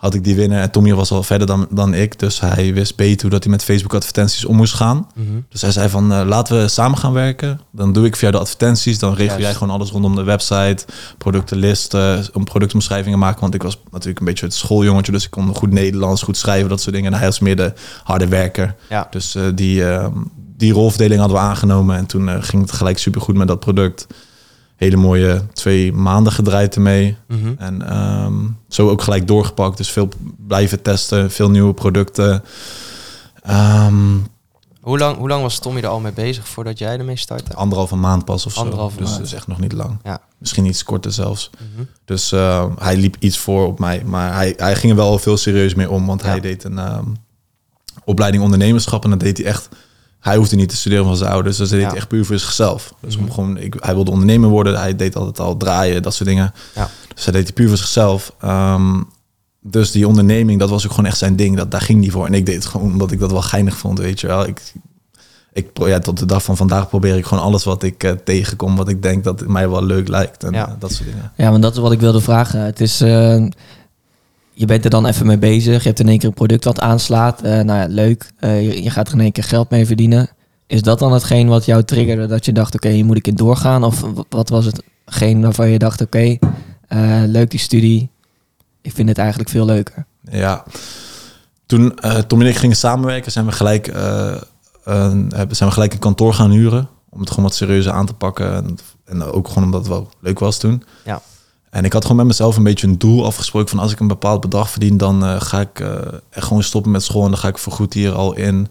had 0.00 0.14
ik 0.14 0.24
die 0.24 0.34
winnaar. 0.34 0.62
En 0.62 0.70
Tommy 0.70 0.94
was 0.94 1.10
al 1.10 1.22
verder 1.22 1.46
dan, 1.46 1.66
dan 1.70 1.94
ik. 1.94 2.18
Dus 2.18 2.40
hij 2.40 2.74
wist 2.74 2.96
beter 2.96 3.20
hoe 3.20 3.30
dat 3.30 3.42
hij 3.42 3.52
met 3.52 3.64
Facebook 3.64 3.94
advertenties 3.94 4.44
om 4.44 4.56
moest 4.56 4.74
gaan. 4.74 5.06
Mhm. 5.14 5.26
Dus 5.48 5.62
hij 5.62 5.70
zei 5.70 5.88
van, 5.88 6.12
eh, 6.12 6.26
laten 6.26 6.60
we 6.60 6.68
samen 6.68 6.98
gaan 6.98 7.12
werken. 7.12 7.60
Dan 7.70 7.92
doe 7.92 8.06
ik 8.06 8.16
via 8.16 8.30
de 8.30 8.38
advertenties. 8.38 8.98
Dan 8.98 9.10
regel 9.10 9.26
Juist. 9.26 9.42
jij 9.42 9.54
gewoon 9.54 9.74
alles 9.74 9.90
rondom 9.90 10.14
de 10.14 10.22
website. 10.22 10.84
Productenlisten, 11.18 12.26
om 12.32 12.44
productomschrijvingen 12.44 13.18
maken. 13.18 13.40
Want 13.40 13.54
ik 13.54 13.62
was 13.62 13.78
natuurlijk 13.90 14.18
een 14.18 14.26
beetje 14.26 14.44
het 14.44 14.54
schooljongetje. 14.54 15.12
Dus 15.12 15.24
ik 15.24 15.30
kon 15.30 15.54
goed 15.54 15.72
Nederlands, 15.72 16.22
goed 16.22 16.36
schrijven, 16.36 16.68
dat 16.68 16.80
soort 16.80 16.94
dingen. 16.94 17.12
En 17.12 17.18
hij 17.18 17.28
was 17.28 17.38
meer 17.38 17.56
de 17.56 17.72
harde 18.04 18.28
werker. 18.28 18.74
Ja. 18.88 19.06
Dus 19.10 19.34
eh, 19.34 19.42
die, 19.54 19.88
ehm, 19.88 20.12
die 20.56 20.72
rolverdeling 20.72 21.20
hadden 21.20 21.38
we 21.38 21.44
aangenomen. 21.44 21.96
En 21.96 22.06
toen 22.06 22.28
eh, 22.28 22.36
ging 22.40 22.62
het 22.62 22.72
gelijk 22.72 22.98
supergoed 22.98 23.36
met 23.36 23.48
dat 23.48 23.60
product. 23.60 24.06
Hele 24.80 24.96
mooie 24.96 25.42
twee 25.52 25.92
maanden 25.92 26.32
gedraaid 26.32 26.74
ermee. 26.74 27.16
Mhm. 27.28 27.52
En 27.58 27.88
ehm, 27.88 28.34
zo 28.68 28.88
ook 28.90 29.02
gelijk 29.02 29.26
doorgepakt. 29.26 29.76
Dus 29.76 29.90
veel 29.90 30.08
blijven 30.46 30.82
testen, 30.82 31.30
veel 31.30 31.50
nieuwe 31.50 31.74
producten. 31.74 32.42
Ehm, 33.42 34.16
Hoe, 34.80 34.98
lang, 34.98 35.16
hoe 35.16 35.28
lang 35.28 35.42
was 35.42 35.58
Tommy 35.58 35.80
er 35.80 35.86
al 35.88 36.00
mee 36.00 36.12
bezig 36.12 36.48
voordat 36.48 36.78
jij 36.78 36.98
ermee 36.98 37.16
startte? 37.16 37.54
anderhalve 37.54 37.96
maand 37.96 38.24
pas 38.24 38.46
of 38.46 38.52
zo. 38.52 38.64
Dus 38.64 38.74
maand. 38.76 38.98
dat 39.16 39.20
is 39.26 39.32
echt 39.32 39.46
nog 39.46 39.60
niet 39.60 39.72
lang. 39.72 39.98
Ja. 40.04 40.20
Misschien 40.38 40.64
iets 40.66 40.82
korter 40.84 41.12
zelfs. 41.12 41.50
Mhm. 41.74 41.84
Dus 42.04 42.32
eh, 42.32 42.64
hij 42.78 42.96
liep 42.96 43.16
iets 43.18 43.38
voor 43.38 43.66
op 43.66 43.78
mij. 43.78 44.02
Maar 44.04 44.34
hij, 44.34 44.54
hij 44.56 44.76
ging 44.76 44.92
er 44.92 44.98
wel 44.98 45.18
veel 45.18 45.36
serieus 45.36 45.74
mee 45.74 45.90
om. 45.90 46.06
Want 46.06 46.22
Ja. 46.22 46.28
hij 46.28 46.40
deed 46.40 46.64
een 46.64 46.78
ehm, 46.78 47.04
opleiding 48.04 48.42
ondernemerschap. 48.42 49.04
En 49.04 49.10
dat 49.10 49.20
deed 49.20 49.36
hij 49.36 49.46
echt... 49.46 49.68
Hij 50.20 50.36
hoefde 50.36 50.56
niet 50.56 50.68
te 50.68 50.76
studeren 50.76 51.04
van 51.04 51.16
zijn 51.16 51.30
ouders. 51.30 51.56
Dus 51.56 51.68
dat 51.68 51.76
deed 51.76 51.86
Ja. 51.86 51.92
hij 51.92 52.00
echt 52.00 52.08
puur 52.08 52.24
voor 52.24 52.38
zichzelf. 52.38 52.94
Dus 53.00 53.16
Mhm. 53.16 53.24
om 53.24 53.30
gewoon, 53.32 53.56
ik, 53.56 53.74
hij 53.78 53.94
wilde 53.94 54.10
ondernemer 54.10 54.48
worden. 54.48 54.78
Hij 54.78 54.96
deed 54.96 55.16
altijd 55.16 55.40
al 55.40 55.56
draaien, 55.56 56.02
dat 56.02 56.14
soort 56.14 56.28
dingen. 56.28 56.52
Ja. 56.74 56.88
Dus 57.14 57.24
hij 57.24 57.32
deed 57.32 57.42
hij 57.44 57.52
puur 57.52 57.68
voor 57.68 57.76
zichzelf. 57.76 58.34
Ehm, 58.40 59.00
dus 59.60 59.90
die 59.90 60.06
onderneming, 60.08 60.58
dat 60.60 60.70
was 60.70 60.84
ook 60.84 60.90
gewoon 60.90 61.06
echt 61.06 61.18
zijn 61.18 61.36
ding. 61.36 61.56
Dat, 61.56 61.70
daar 61.70 61.80
ging 61.80 62.02
hij 62.02 62.10
voor. 62.10 62.26
En 62.26 62.34
ik 62.34 62.46
deed 62.46 62.54
het 62.54 62.66
gewoon 62.66 62.92
omdat 62.92 63.10
ik 63.12 63.18
dat 63.20 63.30
wel 63.30 63.42
geinig 63.42 63.76
vond, 63.76 63.98
weet 63.98 64.20
je 64.20 64.26
wel. 64.26 64.46
Ik, 64.46 64.72
ik, 65.52 65.66
ja, 65.74 65.98
tot 65.98 66.18
de 66.18 66.26
dag 66.26 66.42
van 66.42 66.56
vandaag 66.56 66.88
probeer 66.88 67.16
ik 67.16 67.26
gewoon 67.26 67.44
alles 67.44 67.64
wat 67.64 67.82
ik 67.82 68.04
eh, 68.04 68.12
tegenkom... 68.24 68.76
wat 68.76 68.88
ik 68.88 69.02
denk 69.02 69.24
dat 69.24 69.46
mij 69.46 69.68
wel 69.70 69.84
leuk 69.84 70.08
lijkt. 70.08 70.44
En 70.44 70.52
Ja. 70.52 70.76
dat 70.78 70.92
soort 70.92 71.08
dingen. 71.08 71.32
Ja, 71.36 71.50
want 71.50 71.62
dat 71.62 71.72
is 71.72 71.78
wat 71.78 71.92
ik 71.92 72.00
wilde 72.00 72.20
vragen. 72.20 72.60
Het 72.60 72.80
is, 72.80 73.00
eh, 73.00 73.44
je 74.60 74.66
bent 74.66 74.84
er 74.84 74.90
dan 74.90 75.06
even 75.06 75.26
mee 75.26 75.38
bezig. 75.38 75.82
Je 75.82 75.88
hebt 75.88 76.00
in 76.00 76.08
één 76.08 76.18
keer 76.18 76.28
een 76.28 76.34
product 76.34 76.64
wat 76.64 76.80
aanslaat. 76.80 77.42
Eh, 77.42 77.50
nou 77.52 77.78
ja, 77.80 77.86
leuk. 77.88 78.30
Eh, 78.38 78.62
je, 78.64 78.82
je 78.82 78.90
gaat 78.90 79.08
er 79.08 79.14
in 79.14 79.20
één 79.20 79.32
keer 79.32 79.44
geld 79.44 79.70
mee 79.70 79.86
verdienen. 79.86 80.28
Is 80.66 80.82
dat 80.82 80.98
dan 80.98 81.12
hetgeen 81.12 81.48
wat 81.48 81.64
jou 81.64 81.84
triggerde? 81.84 82.26
Dat 82.26 82.44
je 82.44 82.52
dacht, 82.52 82.74
oké, 82.74 82.88
hier 82.88 83.04
moet 83.04 83.16
ik 83.16 83.26
in 83.26 83.34
doorgaan? 83.34 83.84
Of 83.84 84.04
wat 84.28 84.48
was 84.48 84.64
hetgeen 85.04 85.40
waarvan 85.40 85.68
je 85.68 85.78
dacht, 85.78 86.00
oké, 86.00 86.36
eh, 86.88 87.22
leuk 87.26 87.50
die 87.50 87.60
studie. 87.60 88.10
Ik 88.82 88.92
vind 88.92 89.08
het 89.08 89.18
eigenlijk 89.18 89.48
veel 89.50 89.64
leuker. 89.64 90.04
Ja. 90.30 90.64
Toen 91.66 91.98
Tom 92.26 92.40
en 92.40 92.46
ik 92.46 92.56
gingen 92.56 92.76
samenwerken, 92.76 93.32
zijn 93.32 93.46
we 93.46 93.52
gelijk, 93.52 93.86
een- 94.84 95.30
zijn 95.50 95.68
we 95.68 95.70
gelijk 95.70 95.92
een 95.92 95.98
kantoor 95.98 96.34
gaan 96.34 96.50
huren. 96.50 96.88
Om 97.08 97.20
het 97.20 97.28
gewoon 97.28 97.44
wat 97.44 97.54
serieuzer 97.54 97.92
aan 97.92 98.06
te 98.06 98.14
pakken. 98.14 98.54
En, 98.54 98.76
en 99.04 99.22
ook 99.22 99.48
gewoon 99.48 99.64
omdat 99.64 99.80
het 99.80 99.88
wel 99.88 100.08
leuk 100.20 100.38
was 100.38 100.58
toen. 100.58 100.82
Ja. 101.04 101.20
En 101.70 101.84
ik 101.84 101.92
had 101.92 102.02
gewoon 102.02 102.16
met 102.16 102.26
mezelf 102.26 102.56
een 102.56 102.62
beetje 102.62 102.86
een 102.86 102.98
doel 102.98 103.24
afgesproken 103.26 103.68
van 103.68 103.78
als 103.78 103.92
ik 103.92 104.00
een 104.00 104.08
bepaald 104.08 104.40
bedrag 104.40 104.70
verdien, 104.70 104.96
dan 104.96 105.24
eh, 105.24 105.40
ga 105.40 105.60
ik 105.60 105.80
eh, 105.80 105.90
echt 106.30 106.46
gewoon 106.46 106.62
stoppen 106.62 106.90
met 106.90 107.02
school 107.02 107.24
en 107.24 107.30
dan 107.30 107.38
ga 107.38 107.48
ik 107.48 107.58
voorgoed 107.58 107.92
hier 107.94 108.12
al 108.12 108.32
in. 108.34 108.68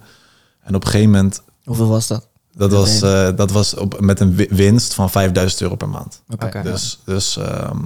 En 0.64 0.76
op 0.76 0.84
een 0.84 0.90
gegeven 0.90 1.12
moment, 1.12 1.42
Hoeveel 1.64 1.88
was 1.88 2.08
dat? 2.08 2.28
dat 2.52 2.72
was, 2.72 3.02
eh, 3.02 3.28
dat 3.36 3.52
was 3.52 3.74
op, 3.76 4.00
met 4.00 4.20
een 4.20 4.36
wi- 4.36 4.48
winst 4.50 4.94
van 4.94 5.10
5000 5.10 5.62
euro 5.62 5.76
per 5.76 5.90
maand. 5.90 6.22
Oké. 6.30 6.62
Dus, 6.64 7.00
dus 7.06 7.38
ehm, 7.38 7.78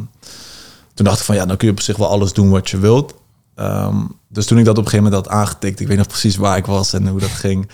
toen 0.94 1.06
dacht 1.06 1.19
ik 1.19 1.25
van 1.25 1.36
ja, 1.36 1.45
dan 1.45 1.57
kun 1.57 1.68
je 1.68 1.74
op 1.74 1.80
zich 1.81 1.98
wel 1.98 2.09
alles 2.09 2.33
doen 2.33 2.50
wat 2.50 2.69
je 2.69 2.77
wilt. 2.77 3.13
Ehm, 3.56 3.98
dus 4.27 4.45
toen 4.45 4.57
ik 4.57 4.66
dat 4.66 4.77
op 4.77 4.83
een 4.83 4.89
gegeven 4.89 5.12
moment 5.12 5.27
had 5.27 5.36
aangetikt, 5.38 5.80
ik 5.80 5.88
weet 5.88 5.98
nog 5.98 6.07
precies 6.07 6.36
waar 6.36 6.57
ik 6.57 6.66
was 6.66 6.94
en 6.94 7.07
hoe 7.07 7.19
dat 7.19 7.30
ging. 7.30 7.69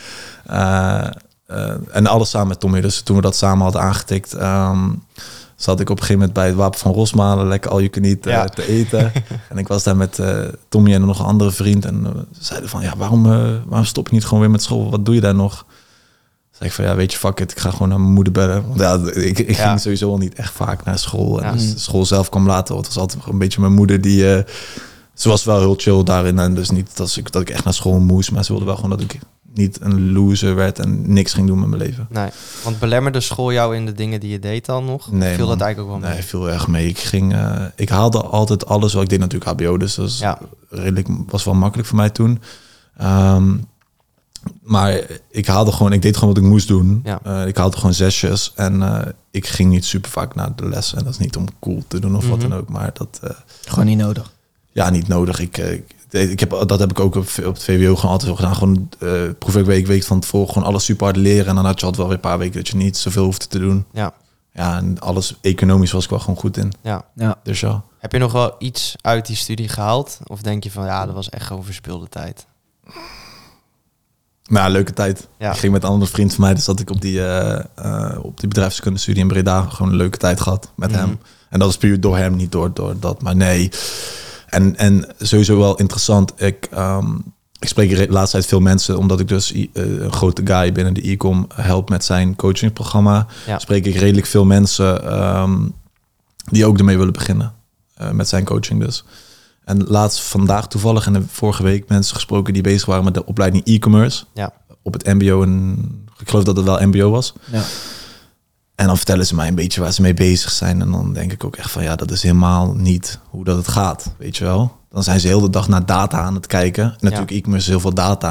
Eh, 0.46 1.06
eh, 1.46 1.74
en 1.92 2.08
alles 2.08 2.30
samen 2.30 2.48
met 2.48 2.60
Tommy. 2.60 2.82
Dus 2.82 3.02
toen 3.02 3.16
we 3.16 3.22
dat 3.22 3.36
samen 3.36 3.64
hadden 3.64 3.82
aangetikt, 3.82 4.34
ehm, 4.34 4.90
zat 5.60 5.80
ik 5.80 5.90
op 5.90 5.98
een 5.98 6.04
gegeven 6.04 6.16
moment 6.20 6.34
bij 6.34 6.46
het 6.48 6.56
Wapen 6.56 6.80
van 6.80 6.92
Rosmalen, 6.94 7.48
lekker 7.48 7.72
al 7.72 7.80
je 7.80 7.90
kan 7.90 8.02
niet 8.02 8.26
Ja. 8.26 8.46
te 8.46 8.68
eten. 8.68 9.12
en 9.50 9.58
ik 9.58 9.68
was 9.68 9.84
daar 9.84 9.96
met 9.98 10.20
eh, 10.20 10.38
Tommy 10.70 10.94
en 10.94 11.06
nog 11.06 11.20
een 11.20 11.26
andere 11.26 11.52
vriend. 11.52 11.86
En 11.86 12.28
ze 12.32 12.44
zeiden 12.46 12.70
van 12.70 12.82
ja, 12.82 12.94
waarom, 12.98 13.26
eh, 13.32 13.50
waarom 13.66 13.86
stop 13.88 14.08
je 14.08 14.14
niet 14.14 14.26
gewoon 14.26 14.40
weer 14.40 14.52
met 14.52 14.62
school? 14.64 14.90
Wat 14.90 15.06
doe 15.06 15.16
je 15.16 15.22
daar 15.22 15.36
nog? 15.36 15.66
Zei 16.52 16.70
ik 16.70 16.76
van 16.76 16.86
ja, 16.86 16.96
weet 16.96 17.12
je, 17.12 17.18
fuck 17.18 17.40
it, 17.40 17.52
ik 17.52 17.60
ga 17.60 17.72
gewoon 17.72 17.90
naar 17.90 18.00
mijn 18.00 18.14
moeder 18.14 18.34
bellen. 18.34 18.68
Want 18.68 18.80
ja, 18.80 19.00
ik, 19.22 19.40
ik 19.40 19.56
Ja. 19.56 19.68
ging 19.68 19.80
sowieso 19.80 20.10
al 20.10 20.18
niet 20.18 20.34
echt 20.34 20.54
vaak 20.54 20.84
naar 20.84 21.00
school. 21.00 21.42
En 21.42 21.54
dus 21.54 21.74
de 21.74 21.80
school 21.80 22.06
zelf 22.06 22.30
kwam 22.30 22.46
later. 22.48 22.74
want 22.74 22.86
Het 22.86 22.96
was 22.96 23.04
altijd 23.04 23.26
een 23.32 23.38
beetje 23.38 23.62
mijn 23.62 23.74
moeder 23.74 24.02
die... 24.02 24.20
ze 25.14 25.30
was 25.30 25.44
wel 25.44 25.60
heel 25.60 25.76
chill 25.78 26.04
daarin. 26.04 26.40
En 26.40 26.54
dus 26.56 26.70
niet 26.70 26.98
dat 26.98 27.16
ik, 27.16 27.32
dat 27.32 27.42
ik 27.42 27.50
echt 27.50 27.64
naar 27.64 27.74
school 27.74 28.00
moest. 28.00 28.32
Maar 28.32 28.44
ze 28.46 28.52
wilde 28.52 28.66
wel 28.66 28.76
gewoon 28.76 28.90
dat 28.90 29.02
ik 29.02 29.20
niet 29.54 29.82
een 29.82 30.12
loser 30.12 30.56
werd 30.56 30.80
en 30.80 31.14
niks 31.14 31.34
ging 31.34 31.48
doen 31.48 31.60
met 31.60 31.70
mijn 31.70 31.82
leven. 31.82 32.08
Nee, 32.10 32.30
want 32.64 32.80
belemmerde 32.80 33.20
school 33.20 33.52
jou 33.54 33.76
in 33.76 33.86
de 33.86 33.94
dingen 33.94 34.20
die 34.20 34.30
je 34.30 34.40
deed 34.40 34.66
dan 34.66 34.86
nog? 34.86 35.12
Nee, 35.12 35.36
Viel 35.36 35.48
man. 35.48 35.58
dat 35.58 35.66
eigenlijk 35.66 35.80
ook 35.80 36.02
wel 36.02 36.10
mee? 36.10 36.20
Nee, 36.20 36.28
viel 36.28 36.50
erg 36.50 36.68
mee. 36.68 36.88
Ik 36.88 36.98
ging, 37.00 37.34
eh, 37.34 37.66
ik 37.76 37.90
haalde 37.90 38.22
altijd 38.22 38.66
alles. 38.66 38.94
Wat 38.94 39.04
ik 39.04 39.10
deed 39.10 39.20
natuurlijk 39.20 39.52
HBO, 39.52 39.78
dus 39.78 39.96
dat 39.96 40.08
is 40.08 40.20
Ja. 40.20 40.40
redelijk 40.70 41.08
was 41.28 41.44
wel 41.44 41.54
makkelijk 41.54 41.88
voor 41.88 41.98
mij 41.98 42.10
toen. 42.10 42.42
Ehm, 42.98 43.58
maar 44.64 45.02
ik 45.30 45.46
haalde 45.48 45.72
gewoon, 45.72 45.94
ik 45.94 46.02
deed 46.02 46.18
gewoon 46.18 46.34
wat 46.34 46.44
ik 46.44 46.50
moest 46.50 46.68
doen. 46.68 47.02
Ja. 47.04 47.20
Eh, 47.24 47.48
ik 47.48 47.58
haalde 47.58 47.78
gewoon 47.78 47.94
zesjes 47.94 48.52
en 48.56 48.82
eh, 48.82 49.02
ik 49.32 49.48
ging 49.48 49.70
niet 49.70 49.86
super 49.86 50.12
vaak 50.12 50.36
naar 50.36 50.56
de 50.56 50.66
les. 50.70 50.94
En 50.94 51.04
dat 51.04 51.14
is 51.14 51.20
niet 51.20 51.36
om 51.36 51.46
cool 51.60 51.84
te 51.88 52.00
doen 52.00 52.16
of 52.16 52.28
wat 52.30 52.40
Mhm. 52.40 52.50
dan 52.50 52.58
ook, 52.58 52.70
maar 52.70 52.90
dat 52.94 53.20
eh, 53.24 53.30
Gewoon 53.66 53.86
niet 53.86 53.98
nodig. 53.98 54.32
ja 54.72 54.90
niet 54.90 55.08
nodig. 55.08 55.40
Ik, 55.40 55.58
eh, 55.58 55.72
ik, 55.72 55.96
ik 56.10 56.40
heb, 56.40 56.50
dat 56.68 56.80
heb 56.80 56.90
ik 56.90 57.00
ook 57.00 57.16
op, 57.16 57.28
op 57.46 57.54
het 57.54 57.64
VWO 57.64 57.96
gewoon 57.96 58.12
altijd 58.12 58.24
wel 58.28 58.36
gedaan. 58.36 58.56
Gewoon 58.56 58.90
uh, 59.00 59.22
proefwerkweek, 59.40 59.88
week 59.88 60.04
van 60.04 60.20
tevoren, 60.20 60.54
gewoon 60.54 60.68
alles 60.68 60.86
super 60.86 61.06
hard 61.06 61.18
leren. 61.18 61.46
En 61.48 61.56
dan 61.56 61.66
had 61.66 61.80
je 61.80 61.86
altijd 61.86 61.96
wel 61.98 62.06
weer 62.08 62.16
een 62.16 62.30
paar 62.30 62.38
weken 62.38 62.56
dat 62.58 62.68
je 62.68 62.76
niet 62.76 62.98
zoveel 62.98 63.24
hoefde 63.24 63.48
te 63.48 63.60
doen. 63.60 63.86
Ja, 63.94 64.14
Ja, 64.54 64.78
en 64.78 65.00
alles 65.00 65.36
economisch 65.42 65.92
was 65.92 66.04
ik 66.04 66.10
wel 66.10 66.20
gewoon 66.20 66.36
goed 66.40 66.58
in. 66.58 66.74
ja. 66.82 67.06
Ja. 67.16 67.36
Dus 67.44 67.60
ja. 67.60 67.84
Heb 68.00 68.12
je 68.12 68.18
nog 68.18 68.32
wel 68.32 68.56
iets 68.60 68.96
uit 69.02 69.26
die 69.28 69.36
studie 69.36 69.68
gehaald? 69.70 70.20
Of 70.28 70.42
denk 70.42 70.64
je 70.64 70.72
van, 70.72 70.86
ja, 70.86 71.06
dat 71.06 71.16
was 71.16 71.30
echt 71.30 71.46
gewoon 71.46 71.64
verspilde 71.64 72.10
tijd? 72.10 72.46
Ja, 74.44 74.68
leuke 74.68 74.94
tijd. 74.94 75.28
Ja. 75.40 75.52
Ik 75.52 75.58
ging 75.58 75.74
met 75.74 75.84
een 75.84 75.90
andere 75.90 76.12
vriend 76.12 76.34
van 76.34 76.44
mij, 76.44 76.54
dus 76.54 76.66
dat 76.66 76.80
ik 76.80 76.90
op 76.90 77.02
die, 77.02 77.26
eh 77.26 77.60
eh 77.76 78.18
op 78.24 78.40
die 78.40 78.48
bedrijfskunde 78.48 79.00
studie 79.00 79.22
in 79.22 79.28
Breda 79.28 79.62
gewoon 79.62 79.92
een 79.92 79.98
leuke 79.98 80.18
tijd 80.18 80.42
gehad 80.42 80.72
met 80.76 80.92
Mhm. 80.92 81.00
hem. 81.00 81.20
En 81.50 81.60
dat 81.60 81.70
is 81.70 81.78
puur 81.78 82.00
door 82.00 82.18
hem, 82.18 82.36
niet 82.36 82.52
door, 82.52 82.74
door 82.74 83.00
dat. 83.00 83.22
Maar 83.22 83.36
nee. 83.36 83.70
En, 84.50 84.78
en 84.78 85.06
sowieso 85.20 85.58
wel 85.58 85.76
interessant. 85.76 86.34
Ik, 86.42 86.68
ehm, 86.72 87.16
ik 87.60 87.68
spreek 87.68 87.90
de 87.96 88.08
laatste 88.10 88.38
tijd 88.38 88.50
veel 88.50 88.60
mensen, 88.60 88.98
omdat 88.98 89.20
ik 89.20 89.28
dus 89.28 89.52
eh, 89.54 89.68
een 89.74 90.12
grote 90.14 90.42
guy 90.46 90.72
binnen 90.72 90.94
de 90.94 91.10
e-com 91.12 91.48
help 91.54 91.90
met 91.90 92.04
zijn 92.06 92.36
coachingprogramma. 92.36 93.28
Ja. 93.46 93.60
Spreek 93.60 93.86
ik 93.86 93.96
redelijk 93.96 94.28
veel 94.28 94.46
mensen 94.46 95.04
ehm, 95.04 95.58
die 96.52 96.66
ook 96.66 96.78
ermee 96.78 96.98
willen 96.98 97.14
beginnen. 97.14 97.54
eh, 97.96 98.10
met 98.12 98.28
zijn 98.28 98.44
coaching 98.46 98.84
dus. 98.86 99.04
En 99.66 99.84
laatst 99.88 100.20
vandaag 100.22 100.68
toevallig 100.68 101.06
en 101.06 101.14
de 101.14 101.22
vorige 101.28 101.64
week 101.64 101.88
mensen 101.90 102.16
gesproken 102.16 102.54
die 102.54 102.62
bezig 102.64 102.86
waren 102.86 103.04
met 103.04 103.14
de 103.14 103.26
opleiding 103.26 103.66
e-commerce. 103.66 104.24
Ja. 104.34 104.54
Op 104.82 104.94
het 104.94 105.06
mbo 105.06 105.44
en 105.44 105.78
ik 106.20 106.30
geloof 106.30 106.44
dat 106.44 106.56
het 106.56 106.66
wel 106.66 106.88
mbo 106.88 107.10
was. 107.10 107.34
Ja. 107.52 107.64
En 108.80 108.86
dan 108.88 108.98
vertellen 108.98 109.26
ze 109.26 109.36
mij 109.36 109.48
een 109.48 109.56
beetje 109.56 109.82
waar 109.82 109.92
ze 109.94 110.02
mee 110.02 110.14
bezig 110.14 110.52
zijn. 110.52 110.82
En 110.82 110.92
dan 110.92 111.14
denk 111.14 111.32
ik 111.32 111.44
ook 111.44 111.56
echt 111.56 111.72
van 111.72 111.84
ja, 111.84 111.96
dat 111.96 112.12
is 112.12 112.24
helemaal 112.24 112.74
niet 112.74 113.20
hoe 113.30 113.44
dat 113.44 113.58
het 113.58 113.68
gaat. 113.68 114.14
Weet 114.18 114.38
je 114.38 114.44
wel? 114.44 114.72
Dan 114.92 115.04
zijn 115.04 115.20
ze 115.20 115.28
heel 115.28 115.40
de 115.42 115.50
dag 115.50 115.68
naar 115.68 115.86
data 115.86 116.18
aan 116.20 116.36
het 116.36 116.48
kijken. 116.48 116.84
En 116.84 116.98
natuurlijk, 117.00 117.32
e-commerce 117.32 117.66
is 117.66 117.72
heel 117.72 117.80
veel 117.80 117.94
data. 117.94 118.30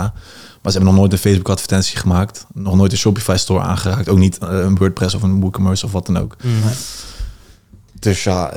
Maar 0.62 0.72
ze 0.72 0.78
hebben 0.78 0.84
nog 0.84 0.94
nooit 0.96 1.12
een 1.12 1.18
Facebook 1.18 1.48
advertentie 1.48 1.98
gemaakt. 1.98 2.46
Nog 2.54 2.74
nooit 2.76 2.92
een 2.92 2.98
Shopify 2.98 3.36
store 3.36 3.60
aangeraakt. 3.60 4.08
Ook 4.08 4.18
niet 4.18 4.38
eh, 4.38 4.48
een 4.50 4.76
WordPress 4.76 5.14
of 5.14 5.22
een 5.22 5.40
WooCommerce 5.40 5.84
of 5.86 5.92
wat 5.92 6.06
dan 6.06 6.18
ook. 6.18 6.36
Mhm. 6.42 6.68
Dus 7.98 8.24
ja, 8.24 8.52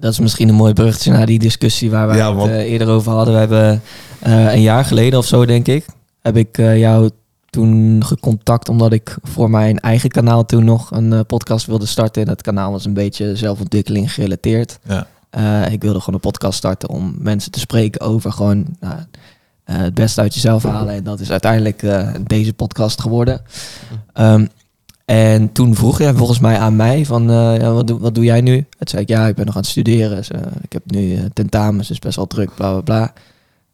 Dat 0.00 0.12
is 0.12 0.18
misschien 0.18 0.48
een 0.48 0.54
mooi 0.54 0.72
bruggetje 0.72 1.12
naar 1.12 1.26
die 1.26 1.38
discussie 1.38 1.90
waar 1.90 2.08
we 2.08 2.14
Ja, 2.16 2.28
het 2.28 2.36
want- 2.36 2.50
eh, 2.50 2.56
eerder 2.70 2.88
over 2.88 3.12
hadden. 3.12 3.34
We 3.34 3.40
hebben 3.40 3.82
eh, 4.20 4.52
een 4.52 4.62
jaar 4.62 4.84
geleden 4.84 5.18
of 5.18 5.26
zo, 5.26 5.46
denk 5.46 5.66
ik, 5.66 5.86
heb 6.22 6.36
ik 6.36 6.58
eh, 6.58 6.78
jou 6.78 7.10
toen 7.54 8.04
gecontact 8.04 8.68
omdat 8.68 8.92
ik 8.92 9.16
voor 9.22 9.50
mijn 9.50 9.80
eigen 9.80 10.10
kanaal 10.10 10.44
toen 10.44 10.64
nog 10.64 10.90
een 10.90 11.12
eh, 11.12 11.20
podcast 11.26 11.66
wilde 11.66 11.86
starten. 11.86 12.22
En 12.22 12.28
dat 12.28 12.42
kanaal 12.42 12.72
was 12.72 12.84
een 12.84 12.92
beetje 12.94 13.36
zelfontwikkeling 13.36 14.12
gerelateerd. 14.12 14.78
ja. 14.84 15.06
Eh, 15.30 15.72
ik 15.72 15.82
wilde 15.82 15.98
gewoon 15.98 16.14
een 16.14 16.30
podcast 16.30 16.58
starten 16.58 16.88
om 16.88 17.14
mensen 17.18 17.50
te 17.50 17.58
spreken 17.58 18.00
over 18.00 18.32
gewoon 18.32 18.66
nou, 18.80 18.94
eh, 19.64 19.76
het 19.76 19.94
beste 19.94 20.20
uit 20.20 20.34
jezelf 20.34 20.62
halen. 20.62 20.94
En 20.94 21.04
dat 21.04 21.20
is 21.20 21.30
uiteindelijk 21.30 21.82
deze 22.26 22.52
podcast 22.52 23.00
geworden. 23.00 23.42
Ehm, 24.12 24.46
en 25.04 25.52
toen 25.52 25.74
vroeg 25.74 25.98
jij 25.98 26.14
volgens 26.14 26.38
mij 26.38 26.58
aan 26.58 26.76
mij 26.76 27.06
van, 27.06 27.22
ja, 27.30 27.72
wat, 27.72 27.86
doe, 27.86 27.98
wat 27.98 28.14
doe 28.14 28.24
jij 28.24 28.40
nu? 28.40 28.56
Toen 28.56 28.88
zei 28.88 29.02
ik, 29.02 29.08
ja, 29.08 29.26
ik 29.26 29.34
ben 29.34 29.46
nog 29.46 29.54
aan 29.54 29.60
het 29.60 29.70
studeren. 29.70 30.16
Dus, 30.16 30.30
ik 30.62 30.72
heb 30.72 30.82
nu 30.84 31.28
tentamens, 31.32 31.88
dus 31.88 31.98
best 31.98 32.16
wel 32.16 32.26
druk, 32.26 32.54
bla 32.54 32.70
bla 32.70 32.80
bla. 32.80 33.12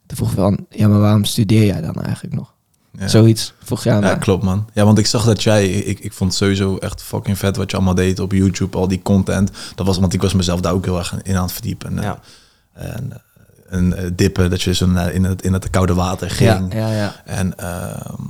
Toen 0.06 0.16
vroeg 0.16 0.30
ik 0.30 0.36
van, 0.36 0.66
ja, 0.70 0.88
maar 0.88 1.00
waarom 1.00 1.24
studeer 1.24 1.66
jij 1.66 1.80
dan 1.80 1.94
eigenlijk 1.94 2.34
nog? 2.34 2.54
Ja. 2.98 3.08
Zoiets 3.08 3.52
vroeg 3.62 3.84
je 3.84 3.90
aan 3.90 4.02
Ja, 4.02 4.14
klopt 4.14 4.42
man. 4.44 4.66
Ja, 4.72 4.84
want 4.84 4.98
ik 4.98 5.06
zag 5.06 5.24
dat 5.24 5.42
jij, 5.42 5.68
ik, 5.70 5.98
ik 6.00 6.12
vond 6.12 6.34
sowieso 6.34 6.76
echt 6.76 7.02
fucking 7.02 7.38
vet 7.38 7.56
wat 7.56 7.70
je 7.70 7.76
allemaal 7.76 7.94
deed 7.94 8.18
op 8.18 8.32
YouTube, 8.32 8.76
al 8.76 8.88
die 8.88 9.02
content. 9.02 9.50
Dat 9.74 9.86
was, 9.86 9.98
want 9.98 10.12
ik 10.12 10.22
was 10.22 10.34
mezelf 10.34 10.60
daar 10.60 10.72
ook 10.72 10.84
heel 10.84 10.98
erg 10.98 11.14
in 11.22 11.36
aan 11.36 11.42
het 11.42 11.52
verdiepen. 11.52 11.96
En, 11.98 12.02
Ja. 12.02 12.20
en, 12.72 13.12
en 13.68 13.96
eh, 13.96 14.10
dippen, 14.14 14.50
dat 14.50 14.62
je 14.62 14.74
zo 14.74 14.86
naar- 14.86 15.12
in 15.12 15.24
het, 15.24 15.42
in 15.42 15.52
het 15.52 15.70
koude 15.70 15.94
water 15.94 16.30
ging. 16.30 16.72
Ja, 16.74 16.78
ja, 16.88 16.92
ja. 16.96 17.22
En 17.24 17.58
ehm, 17.58 18.22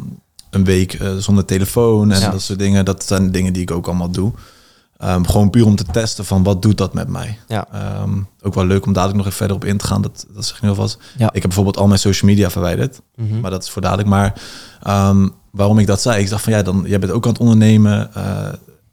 een 0.51 0.65
week 0.65 0.93
eh, 0.93 1.17
zonder 1.17 1.45
telefoon 1.45 2.13
en 2.13 2.21
Ja. 2.21 2.31
dat 2.31 2.43
soort 2.43 2.59
dingen. 2.59 2.85
Dat 2.85 3.05
zijn 3.07 3.31
dingen 3.31 3.53
die 3.53 3.63
ik 3.63 3.71
ook 3.71 3.87
allemaal 3.87 4.11
doe. 4.11 4.33
Ehm, 5.01 5.25
gewoon 5.25 5.51
puur 5.51 5.65
om 5.65 5.77
te 5.77 5.85
testen 5.85 6.25
van 6.25 6.43
wat 6.43 6.63
doet 6.63 6.79
dat 6.79 6.95
met 6.95 7.09
mij. 7.09 7.39
Ja. 7.49 7.67
Ehm, 7.73 8.19
ook 8.43 8.55
wel 8.55 8.65
leuk 8.67 8.87
om 8.87 8.93
dadelijk 8.93 9.17
nog 9.17 9.27
even 9.27 9.39
verder 9.39 9.57
op 9.57 9.65
in 9.65 9.77
te 9.79 9.87
gaan. 9.87 10.03
Dat, 10.03 10.27
dat 10.35 10.45
zeg 10.47 10.57
ik 10.57 10.63
nu 10.63 10.69
alvast. 10.69 10.99
Ja. 11.17 11.27
Ik 11.27 11.33
heb 11.33 11.43
bijvoorbeeld 11.43 11.77
al 11.77 11.87
mijn 11.87 11.99
social 11.99 12.31
media 12.31 12.51
verwijderd. 12.51 13.01
Mhm. 13.17 13.41
Maar 13.41 13.51
dat 13.51 13.63
is 13.63 13.71
voor 13.71 13.83
dadelijk. 13.83 14.09
Maar 14.09 14.43
ehm, 14.83 15.29
waarom 15.51 15.79
ik 15.79 15.87
dat 15.87 16.01
zei, 16.01 16.23
ik 16.23 16.31
dacht 16.31 16.43
van 16.45 16.53
ja, 16.53 16.63
dan 16.63 16.85
jij 16.87 16.99
bent 16.99 17.13
ook 17.13 17.25
aan 17.25 17.33
het 17.33 17.41
ondernemen. 17.41 18.15
eh, 18.15 18.49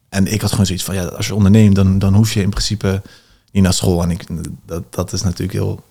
en 0.09 0.33
ik 0.33 0.41
had 0.41 0.49
gewoon 0.49 0.65
zoiets 0.65 0.83
van 0.83 0.95
ja, 0.95 1.03
als 1.05 1.27
je 1.27 1.35
onderneemt, 1.35 1.75
dan, 1.75 1.99
dan 1.99 2.13
hoef 2.13 2.33
je 2.33 2.41
in 2.41 2.49
principe 2.49 3.01
niet 3.51 3.63
naar 3.63 3.73
school. 3.73 4.01
En 4.03 4.11
ik, 4.11 4.25
dat, 4.65 4.83
dat 4.89 5.13
is 5.13 5.21
natuurlijk 5.21 5.51
heel, 5.51 5.83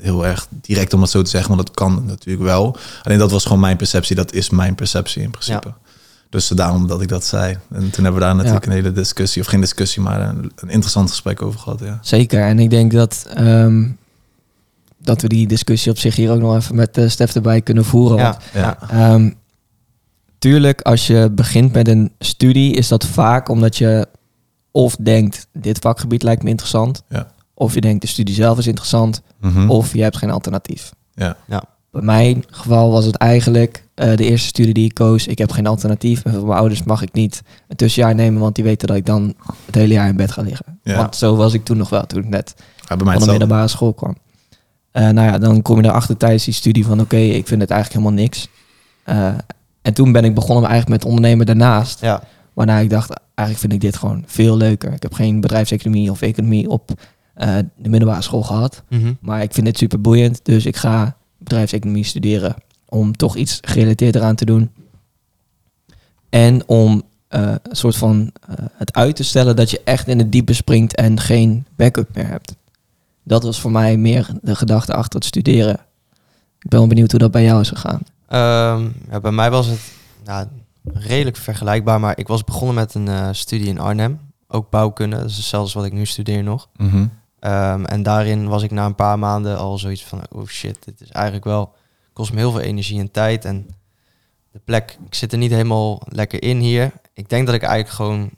heel 0.00 0.26
erg 0.26 0.46
direct 0.50 0.92
om 0.92 1.00
het 1.00 1.10
zo 1.10 1.22
te 1.22 1.30
zeggen, 1.30 1.54
want 1.54 1.66
dat 1.66 1.76
kan 1.76 2.04
natuurlijk 2.06 2.44
wel. 2.44 2.76
Alleen 3.02 3.18
dat 3.18 3.30
was 3.30 3.42
gewoon 3.42 3.60
mijn 3.60 3.76
perceptie. 3.76 4.16
Dat 4.16 4.32
is 4.32 4.50
mijn 4.50 4.74
perceptie 4.74 5.22
in 5.22 5.30
principe. 5.30 5.72
Dus 6.34 6.48
daarom 6.48 6.86
dat 6.86 7.02
ik 7.02 7.08
dat 7.08 7.24
zei. 7.24 7.58
En 7.70 7.90
toen 7.90 8.04
hebben 8.04 8.14
we 8.14 8.20
daar 8.26 8.34
natuurlijk 8.34 8.64
Ja. 8.64 8.70
een 8.70 8.76
hele 8.76 8.92
discussie, 8.92 9.42
of 9.42 9.48
geen 9.48 9.60
discussie, 9.60 10.02
maar 10.02 10.20
een, 10.20 10.52
een 10.56 10.68
interessant 10.68 11.10
gesprek 11.10 11.42
over 11.42 11.60
gehad. 11.60 11.80
Ja. 11.80 11.98
Zeker. 12.02 12.42
En 12.42 12.58
ik 12.58 12.70
denk 12.70 12.92
dat, 12.92 13.26
ehm, 13.34 13.88
dat 14.98 15.22
we 15.22 15.28
die 15.28 15.46
discussie 15.46 15.90
op 15.92 15.98
zich 15.98 16.16
hier 16.16 16.30
ook 16.30 16.40
nog 16.40 16.56
even 16.56 16.74
met 16.74 16.98
eh 16.98 17.08
Stef 17.08 17.34
erbij 17.34 17.60
kunnen 17.60 17.84
voeren. 17.84 18.16
Want 18.16 18.36
Ja, 18.52 18.60
Ja. 18.60 18.78
ja. 18.80 18.90
Ehm, 19.14 19.30
tuurlijk, 20.38 20.80
als 20.80 21.06
je 21.06 21.30
begint 21.30 21.72
met 21.72 21.88
een 21.88 22.12
studie, 22.18 22.74
is 22.74 22.88
dat 22.88 23.04
vaak 23.06 23.48
omdat 23.48 23.76
je 23.76 24.08
of 24.70 24.96
denkt, 24.96 25.46
dit 25.52 25.78
vakgebied 25.78 26.22
lijkt 26.22 26.42
me 26.42 26.48
interessant. 26.48 27.02
Ja. 27.08 27.30
Of 27.54 27.74
je 27.74 27.80
denkt, 27.80 28.00
de 28.02 28.06
studie 28.08 28.34
zelf 28.34 28.58
is 28.58 28.66
interessant. 28.66 29.22
Mhm. 29.40 29.70
Of 29.70 29.92
je 29.94 30.02
hebt 30.02 30.16
geen 30.16 30.30
alternatief. 30.30 30.92
Ja. 31.14 31.36
Ja. 31.46 31.62
Bij 31.94 32.02
mijn 32.02 32.44
geval 32.50 32.90
was 32.90 33.04
het 33.04 33.16
eigenlijk 33.16 33.84
eh, 33.94 34.16
de 34.16 34.24
eerste 34.24 34.48
studie 34.48 34.74
die 34.74 34.84
ik 34.84 34.94
koos. 34.94 35.26
Ik 35.26 35.38
heb 35.38 35.52
geen 35.52 35.66
alternatief. 35.66 36.24
En 36.24 36.32
van 36.32 36.46
mijn 36.46 36.58
ouders 36.58 36.82
mag 36.82 37.02
ik 37.02 37.12
niet 37.12 37.42
een 37.68 37.76
tussenjaar 37.76 38.14
nemen, 38.14 38.40
want 38.40 38.54
die 38.54 38.64
weten 38.64 38.88
dat 38.88 38.96
ik 38.96 39.06
dan 39.06 39.34
het 39.66 39.74
hele 39.74 39.94
jaar 39.94 40.08
in 40.08 40.16
bed 40.16 40.32
ga 40.32 40.42
liggen. 40.42 40.78
Ja. 40.82 40.96
Want 40.96 41.16
zo 41.16 41.36
was 41.36 41.54
ik 41.54 41.64
toen 41.64 41.76
nog 41.76 41.88
wel, 41.88 42.06
toen 42.06 42.22
ik 42.22 42.28
net 42.28 42.54
Ja, 42.88 42.96
bij 42.96 43.06
mij 43.06 43.14
van 43.14 43.24
de 43.24 43.30
middelbare 43.30 43.68
school 43.68 43.92
kwam. 43.92 44.16
Eh, 44.90 45.02
nou 45.08 45.26
ja, 45.30 45.38
dan 45.38 45.62
kom 45.62 45.76
je 45.80 45.84
erachter 45.84 46.16
tijdens 46.16 46.44
die 46.44 46.54
studie 46.54 46.86
van 46.86 47.00
oké, 47.00 47.16
ik 47.16 47.46
vind 47.46 47.60
het 47.60 47.70
eigenlijk 47.70 48.02
helemaal 48.02 48.24
niks. 48.24 48.48
Eh, 49.04 49.26
en 49.82 49.94
toen 49.94 50.12
ben 50.12 50.24
ik 50.24 50.34
begonnen 50.34 50.70
eigenlijk 50.70 51.02
met 51.02 51.10
ondernemen 51.10 51.46
daarnaast. 51.46 52.00
ja. 52.00 52.22
Waarna 52.52 52.78
ik 52.78 52.90
dacht, 52.90 53.20
eigenlijk 53.34 53.58
vind 53.58 53.72
ik 53.72 53.80
dit 53.90 53.96
gewoon 54.00 54.22
veel 54.26 54.56
leuker. 54.56 54.92
Ik 54.92 55.02
heb 55.02 55.12
geen 55.12 55.40
bedrijfseconomie 55.40 56.10
of 56.10 56.22
economie 56.22 56.68
op 56.68 56.90
eh, 57.34 57.56
de 57.76 57.88
middelbare 57.88 58.22
school 58.22 58.42
gehad. 58.42 58.82
Mhm. 58.88 59.12
Maar 59.20 59.42
ik 59.42 59.52
vind 59.52 59.66
dit 59.66 59.78
super 59.78 60.00
boeiend. 60.00 60.40
Dus 60.42 60.66
ik 60.66 60.76
ga 60.76 61.16
bedrijfseconomie 61.44 62.04
studeren 62.04 62.54
om 62.88 63.16
toch 63.16 63.36
iets 63.36 63.58
gerelateerd 63.60 64.14
eraan 64.14 64.34
te 64.34 64.44
doen. 64.44 64.70
En 66.28 66.68
om 66.68 67.02
eh, 67.28 67.54
een 67.62 67.76
soort 67.76 67.96
van 67.96 68.30
eh, 68.48 68.54
het 68.72 68.92
uit 68.92 69.16
te 69.16 69.24
stellen 69.24 69.56
dat 69.56 69.70
je 69.70 69.80
echt 69.84 70.08
in 70.08 70.18
het 70.18 70.32
diepe 70.32 70.52
springt 70.52 70.94
en 70.94 71.20
geen 71.20 71.66
backup 71.76 72.14
meer 72.14 72.26
hebt. 72.26 72.56
Dat 73.22 73.42
was 73.42 73.60
voor 73.60 73.70
mij 73.70 73.96
meer 73.96 74.30
de 74.42 74.54
gedachte 74.54 74.94
achter 74.94 75.14
het 75.14 75.24
studeren. 75.24 75.74
Ik 76.58 76.70
ben 76.70 76.78
wel 76.78 76.88
benieuwd 76.88 77.10
hoe 77.10 77.20
dat 77.20 77.30
bij 77.30 77.44
jou 77.44 77.60
is 77.60 77.68
gegaan. 77.68 78.00
Ehm, 78.28 78.88
ja, 79.10 79.20
bij 79.20 79.32
mij 79.32 79.50
was 79.50 79.66
het 79.66 79.92
nou, 80.24 80.46
redelijk 80.92 81.36
vergelijkbaar, 81.36 82.00
maar 82.00 82.18
ik 82.18 82.28
was 82.28 82.44
begonnen 82.44 82.74
met 82.74 82.94
een 82.94 83.08
eh, 83.08 83.28
studie 83.32 83.68
in 83.68 83.78
Arnhem. 83.78 84.20
Ook 84.48 84.70
bouwkunde, 84.70 85.16
dat 85.16 85.30
is 85.30 85.36
hetzelfde 85.36 85.66
als 85.66 85.74
wat 85.74 85.84
ik 85.84 85.98
nu 85.98 86.06
studeer 86.06 86.42
nog. 86.42 86.68
Mhm. 86.76 87.06
Ehm, 87.44 87.84
en 87.84 88.02
daarin 88.02 88.48
was 88.48 88.62
ik 88.62 88.70
na 88.70 88.84
een 88.86 88.94
paar 88.94 89.18
maanden 89.18 89.58
al 89.58 89.78
zoiets 89.78 90.04
van, 90.04 90.22
oh 90.30 90.46
shit, 90.46 90.84
dit 90.84 91.00
is 91.00 91.10
eigenlijk 91.10 91.44
wel, 91.44 91.74
kost 92.12 92.32
me 92.32 92.38
heel 92.38 92.50
veel 92.50 92.60
energie 92.60 93.00
en 93.00 93.10
tijd. 93.10 93.44
En 93.44 93.68
de 94.50 94.58
plek, 94.64 94.98
ik 95.06 95.14
zit 95.14 95.32
er 95.32 95.38
niet 95.38 95.50
helemaal 95.50 96.02
lekker 96.04 96.42
in 96.42 96.58
hier. 96.58 96.92
Ik 97.12 97.28
denk 97.28 97.46
dat 97.46 97.54
ik 97.54 97.62
eigenlijk 97.62 97.94
gewoon 97.94 98.30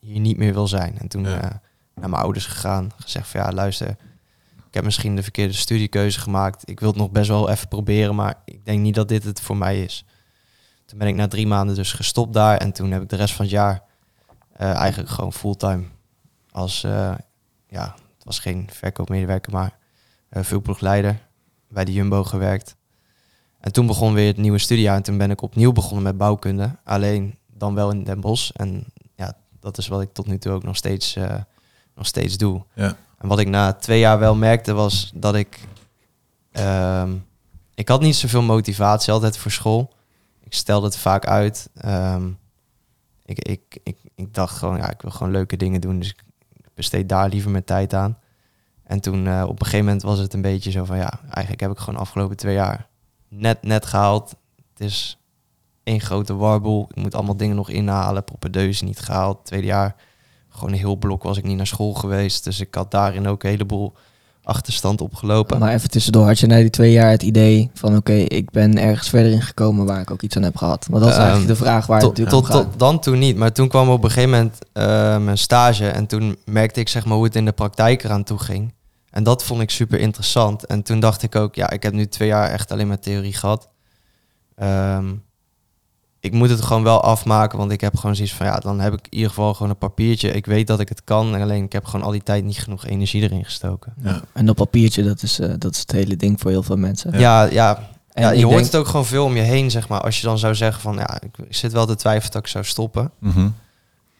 hier 0.00 0.20
niet 0.20 0.36
meer 0.36 0.52
wil 0.52 0.68
zijn. 0.68 0.98
En 0.98 1.08
toen 1.08 1.24
Ja. 1.24 1.40
eh, 1.42 1.50
naar 1.94 2.10
mijn 2.10 2.22
ouders 2.22 2.46
gegaan, 2.46 2.90
gezegd 2.96 3.28
van 3.28 3.40
ja, 3.40 3.52
luister, 3.52 3.88
ik 4.66 4.74
heb 4.74 4.84
misschien 4.84 5.16
de 5.16 5.22
verkeerde 5.22 5.52
studiekeuze 5.52 6.20
gemaakt. 6.20 6.68
Ik 6.68 6.80
wil 6.80 6.88
het 6.88 6.98
nog 6.98 7.10
best 7.10 7.28
wel 7.28 7.50
even 7.50 7.68
proberen, 7.68 8.14
maar 8.14 8.34
ik 8.44 8.64
denk 8.64 8.80
niet 8.80 8.94
dat 8.94 9.08
dit 9.08 9.24
het 9.24 9.40
voor 9.40 9.56
mij 9.56 9.82
is. 9.82 10.04
Toen 10.86 10.98
ben 10.98 11.08
ik 11.08 11.14
na 11.14 11.28
drie 11.28 11.46
maanden 11.46 11.74
dus 11.74 11.92
gestopt 11.92 12.32
daar 12.32 12.56
en 12.56 12.72
toen 12.72 12.90
heb 12.90 13.02
ik 13.02 13.08
de 13.08 13.16
rest 13.16 13.34
van 13.34 13.44
het 13.44 13.54
jaar 13.54 13.82
eh, 14.52 14.74
eigenlijk 14.74 15.10
gewoon 15.10 15.32
fulltime 15.32 15.82
als, 16.50 16.84
eh, 16.84 17.14
ja, 17.68 17.94
het 18.22 18.30
was 18.30 18.38
geen 18.38 18.68
verkoopmedewerker, 18.72 19.52
maar 19.52 19.78
uh, 20.30 21.10
bij 21.68 21.84
de 21.84 21.92
Jumbo 21.92 22.24
gewerkt. 22.24 22.76
En 23.60 23.72
toen 23.72 23.86
begon 23.86 24.14
weer 24.14 24.26
het 24.26 24.36
nieuwe 24.36 24.58
studiejaar 24.58 24.96
en 24.96 25.02
toen 25.02 25.18
ben 25.18 25.30
ik 25.30 25.42
opnieuw 25.42 25.72
begonnen 25.72 26.02
met 26.02 26.16
bouwkunde. 26.16 26.76
Alleen 26.84 27.38
dan 27.46 27.74
wel 27.74 27.90
in 27.90 28.04
Den 28.04 28.20
Bosch. 28.20 28.50
En 28.50 28.84
ja, 29.14 29.36
dat 29.60 29.78
is 29.78 29.88
wat 29.88 30.00
ik 30.00 30.12
tot 30.12 30.26
nu 30.26 30.38
toe 30.38 30.52
ook 30.52 30.62
nog 30.62 30.76
steeds, 30.76 31.16
eh, 31.16 31.40
nog 31.94 32.06
steeds 32.06 32.36
doe. 32.36 32.64
Ja. 32.74 32.96
En 33.18 33.28
wat 33.28 33.38
ik 33.38 33.48
na 33.48 33.72
twee 33.72 33.98
jaar 33.98 34.18
wel 34.18 34.34
merkte 34.34 34.72
was 34.72 35.12
dat 35.14 35.34
ik... 35.34 35.60
ehm, 36.52 37.12
ik 37.74 37.88
had 37.88 38.00
niet 38.00 38.16
zoveel 38.16 38.42
motivatie 38.42 39.12
altijd 39.12 39.36
voor 39.36 39.50
school. 39.50 39.94
Ik 40.40 40.54
stelde 40.54 40.86
het 40.86 40.96
vaak 40.96 41.26
uit. 41.26 41.70
Ehm, 41.74 42.30
ik, 43.24 43.38
ik, 43.38 43.78
ik, 43.82 43.96
ik 44.14 44.34
dacht 44.34 44.56
gewoon, 44.58 44.76
ja, 44.76 44.90
ik 44.90 45.02
wil 45.02 45.10
gewoon 45.10 45.32
leuke 45.32 45.56
dingen 45.56 45.80
doen. 45.80 45.98
Dus 45.98 46.08
ik 46.08 46.22
besteed 46.82 47.08
daar 47.08 47.28
liever 47.28 47.50
mijn 47.50 47.64
tijd 47.64 47.94
aan. 47.94 48.18
En 48.84 49.00
toen 49.00 49.26
eh, 49.26 49.42
op 49.42 49.60
een 49.60 49.66
gegeven 49.66 49.84
moment 49.84 50.02
was 50.02 50.18
het 50.18 50.34
een 50.34 50.42
beetje 50.42 50.70
zo 50.70 50.84
van, 50.84 50.96
ja, 50.96 51.20
eigenlijk 51.22 51.60
heb 51.60 51.70
ik 51.70 51.78
gewoon 51.78 51.94
de 51.94 52.00
afgelopen 52.00 52.36
twee 52.36 52.54
jaar 52.54 52.88
net, 53.28 53.62
net 53.62 53.86
gehaald. 53.86 54.34
Het 54.56 54.80
is 54.80 55.18
één 55.82 56.00
grote 56.00 56.34
warboel. 56.34 56.86
Ik 56.88 57.02
moet 57.02 57.14
allemaal 57.14 57.36
dingen 57.36 57.56
nog 57.56 57.70
inhalen. 57.70 58.24
Propedeuse 58.24 58.84
niet 58.84 58.98
gehaald. 58.98 59.44
Tweede 59.44 59.66
jaar, 59.66 59.96
gewoon 60.48 60.72
een 60.72 60.78
heel 60.78 60.96
blok 60.96 61.22
was 61.22 61.38
ik 61.38 61.44
niet 61.44 61.56
naar 61.56 61.66
school 61.66 61.94
geweest. 61.94 62.44
Dus 62.44 62.60
ik 62.60 62.74
had 62.74 62.90
daarin 62.90 63.26
ook 63.26 63.42
een 63.42 63.50
heleboel 63.50 63.94
achterstand 64.44 65.00
opgelopen. 65.00 65.58
Maar 65.58 65.72
even 65.72 65.90
tussendoor, 65.90 66.26
had 66.26 66.38
je 66.38 66.46
na 66.46 66.56
die 66.56 66.70
twee 66.70 66.92
jaar 66.92 67.10
het 67.10 67.22
idee 67.22 67.70
van 67.74 67.96
oké, 67.96 68.12
ik 68.12 68.50
ben 68.50 68.78
ergens 68.78 69.08
verder 69.08 69.32
in 69.32 69.42
gekomen 69.42 69.86
waar 69.86 70.00
ik 70.00 70.10
ook 70.10 70.22
iets 70.22 70.36
aan 70.36 70.42
heb 70.42 70.56
gehad? 70.56 70.86
Want 70.90 71.02
dat 71.02 71.12
is 71.12 71.18
Ehm, 71.18 71.26
eigenlijk 71.26 71.58
de 71.58 71.64
vraag 71.64 71.86
waar 71.86 72.00
het 72.00 72.14
tot, 72.14 72.18
natuurlijk 72.18 72.52
tot, 72.52 72.78
dan 72.78 73.00
toen 73.00 73.18
niet. 73.18 73.36
Maar 73.36 73.52
toen 73.52 73.68
kwam 73.68 73.88
op 73.88 74.04
een 74.04 74.10
gegeven 74.10 74.30
moment 74.30 74.58
eh, 74.72 74.84
mijn 75.18 75.38
stage. 75.38 75.88
En 75.88 76.06
toen 76.06 76.36
merkte 76.44 76.80
ik 76.80 76.88
zeg 76.88 77.04
maar 77.04 77.16
hoe 77.16 77.24
het 77.24 77.36
in 77.36 77.44
de 77.44 77.52
praktijk 77.52 78.04
eraan 78.04 78.24
toe 78.24 78.38
ging. 78.38 78.74
En 79.10 79.22
dat 79.22 79.44
vond 79.44 79.60
ik 79.60 79.70
super 79.70 79.98
interessant. 79.98 80.66
En 80.66 80.82
toen 80.82 81.00
dacht 81.00 81.22
ik 81.22 81.36
ook, 81.36 81.54
ja, 81.54 81.70
ik 81.70 81.82
heb 81.82 81.92
nu 81.92 82.06
twee 82.06 82.28
jaar 82.28 82.50
echt 82.50 82.72
alleen 82.72 82.88
maar 82.88 82.98
theorie 82.98 83.32
gehad. 83.32 83.68
Ehm, 84.56 85.06
ik 86.22 86.32
moet 86.32 86.50
het 86.50 86.62
gewoon 86.62 86.82
wel 86.82 87.00
afmaken, 87.02 87.58
want 87.58 87.70
ik 87.72 87.80
heb 87.80 87.96
gewoon 87.96 88.14
zoiets 88.16 88.34
van 88.34 88.46
ja, 88.46 88.58
dan 88.58 88.80
heb 88.80 88.92
ik 88.92 88.98
in 89.04 89.14
ieder 89.14 89.28
geval 89.28 89.54
gewoon 89.54 89.70
een 89.70 89.78
papiertje. 89.78 90.32
Ik 90.32 90.46
weet 90.46 90.66
dat 90.66 90.80
ik 90.80 90.88
het 90.88 91.04
kan, 91.04 91.34
en 91.34 91.42
alleen 91.42 91.64
ik 91.64 91.72
heb 91.72 91.84
gewoon 91.84 92.04
al 92.06 92.10
die 92.12 92.22
tijd 92.22 92.44
niet 92.44 92.58
genoeg 92.58 92.86
energie 92.86 93.22
erin 93.22 93.44
gestoken. 93.44 93.92
Ja. 94.02 94.20
En 94.32 94.48
op 94.48 94.56
papiertje, 94.56 95.02
dat 95.02 95.22
is, 95.22 95.38
eh, 95.38 95.50
dat 95.58 95.74
is 95.74 95.80
het 95.80 95.92
hele 95.92 96.16
ding 96.16 96.40
voor 96.40 96.50
heel 96.50 96.62
veel 96.62 96.76
mensen. 96.76 97.18
Ja, 97.18 97.42
ja, 97.44 97.88
En 98.12 98.22
ja, 98.22 98.30
je 98.30 98.44
hoort 98.44 98.54
denk- 98.56 98.66
het 98.66 98.76
ook 98.76 98.86
gewoon 98.86 99.06
veel 99.06 99.24
om 99.24 99.36
je 99.36 99.42
heen, 99.42 99.70
zeg 99.70 99.88
maar. 99.88 100.00
Als 100.00 100.20
je 100.20 100.26
dan 100.26 100.38
zou 100.38 100.54
zeggen 100.54 100.82
van 100.82 100.94
ja, 100.94 101.20
ik, 101.22 101.38
ik 101.48 101.54
zit 101.56 101.72
wel 101.72 101.86
te 101.86 101.94
twijfelen 101.96 102.32
dat 102.32 102.42
ik 102.42 102.48
zou 102.48 102.64
stoppen. 102.64 103.10
Mhm. 103.18 103.48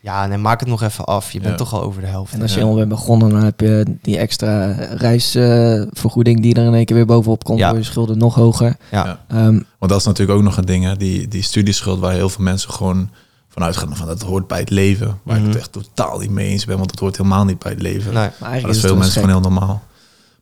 Ja, 0.02 0.26
nee, 0.26 0.38
maak 0.38 0.60
het 0.60 0.68
nog 0.68 0.82
even 0.82 1.04
af. 1.04 1.32
Je 1.32 1.38
bent 1.40 1.50
Ja. 1.50 1.56
toch 1.56 1.72
al 1.74 1.82
over 1.82 2.00
de 2.00 2.06
helft. 2.06 2.32
En 2.32 2.42
als 2.42 2.54
je 2.54 2.60
Ja. 2.60 2.66
al 2.66 2.74
bent 2.74 2.88
begonnen, 2.88 3.30
dan 3.30 3.44
heb 3.44 3.60
je 3.60 3.96
die 4.02 4.18
extra 4.18 4.72
reisvergoeding 4.96 6.42
die 6.42 6.54
er 6.54 6.64
in 6.66 6.74
één 6.74 6.84
keer 6.84 6.96
weer 6.96 7.06
bovenop 7.06 7.44
komt. 7.44 7.58
Ja. 7.58 7.68
Voor 7.68 7.78
je 7.78 7.84
schulden 7.84 8.18
nog 8.18 8.34
hoger. 8.34 8.76
Ja. 8.90 9.04
Ja. 9.06 9.18
Ehm, 9.28 9.60
Want 9.78 9.90
dat 9.92 10.00
is 10.00 10.04
natuurlijk 10.06 10.38
ook 10.38 10.44
nog 10.44 10.56
een 10.56 10.64
ding, 10.64 10.84
hè? 10.84 10.96
Die, 10.96 11.28
die 11.28 11.42
studieschuld 11.42 11.98
waar 12.00 12.12
heel 12.12 12.28
veel 12.28 12.44
mensen 12.44 12.70
gewoon 12.70 13.10
vanuit 13.48 13.76
gaan 13.76 13.96
van 13.96 14.06
dat 14.06 14.22
hoort 14.22 14.46
bij 14.46 14.58
het 14.58 14.70
leven. 14.70 15.18
Waar 15.22 15.36
ik 15.36 15.42
Mhm. 15.42 15.50
het 15.50 15.60
echt 15.60 15.72
totaal 15.72 16.18
niet 16.18 16.30
mee 16.30 16.48
eens 16.48 16.64
ben, 16.64 16.78
want 16.78 16.90
het 16.90 17.00
hoort 17.00 17.16
helemaal 17.16 17.44
niet 17.44 17.58
bij 17.58 17.72
het 17.72 17.82
leven. 17.82 18.04
Nee. 18.12 18.22
maar 18.22 18.32
Maar 18.40 18.50
eigenlijk 18.50 18.62
dat 18.74 18.84
is 18.84 18.90
veel 18.90 18.96
mensen 19.00 19.20
wel 19.22 19.30
gewoon 19.30 19.42
heel 19.42 19.50
normaal. 19.50 19.82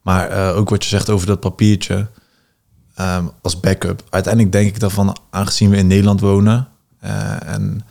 Maar 0.03 0.29
eh, 0.29 0.57
ook 0.57 0.69
wat 0.71 0.83
je 0.83 0.89
zegt 0.89 1.11
over 1.11 1.27
dat 1.27 1.41
papiertje 1.41 2.07
ehm, 2.95 3.25
als 3.43 3.61
backup. 3.61 4.03
Uiteindelijk 4.11 4.53
denk 4.53 4.67
ik 4.69 4.81
daarvan, 4.81 5.17
aangezien 5.31 5.71
we 5.71 5.77
in 5.77 5.87
Nederland 5.87 6.21
wonen 6.21 6.69
eh, 7.01 7.49
en 7.49 7.85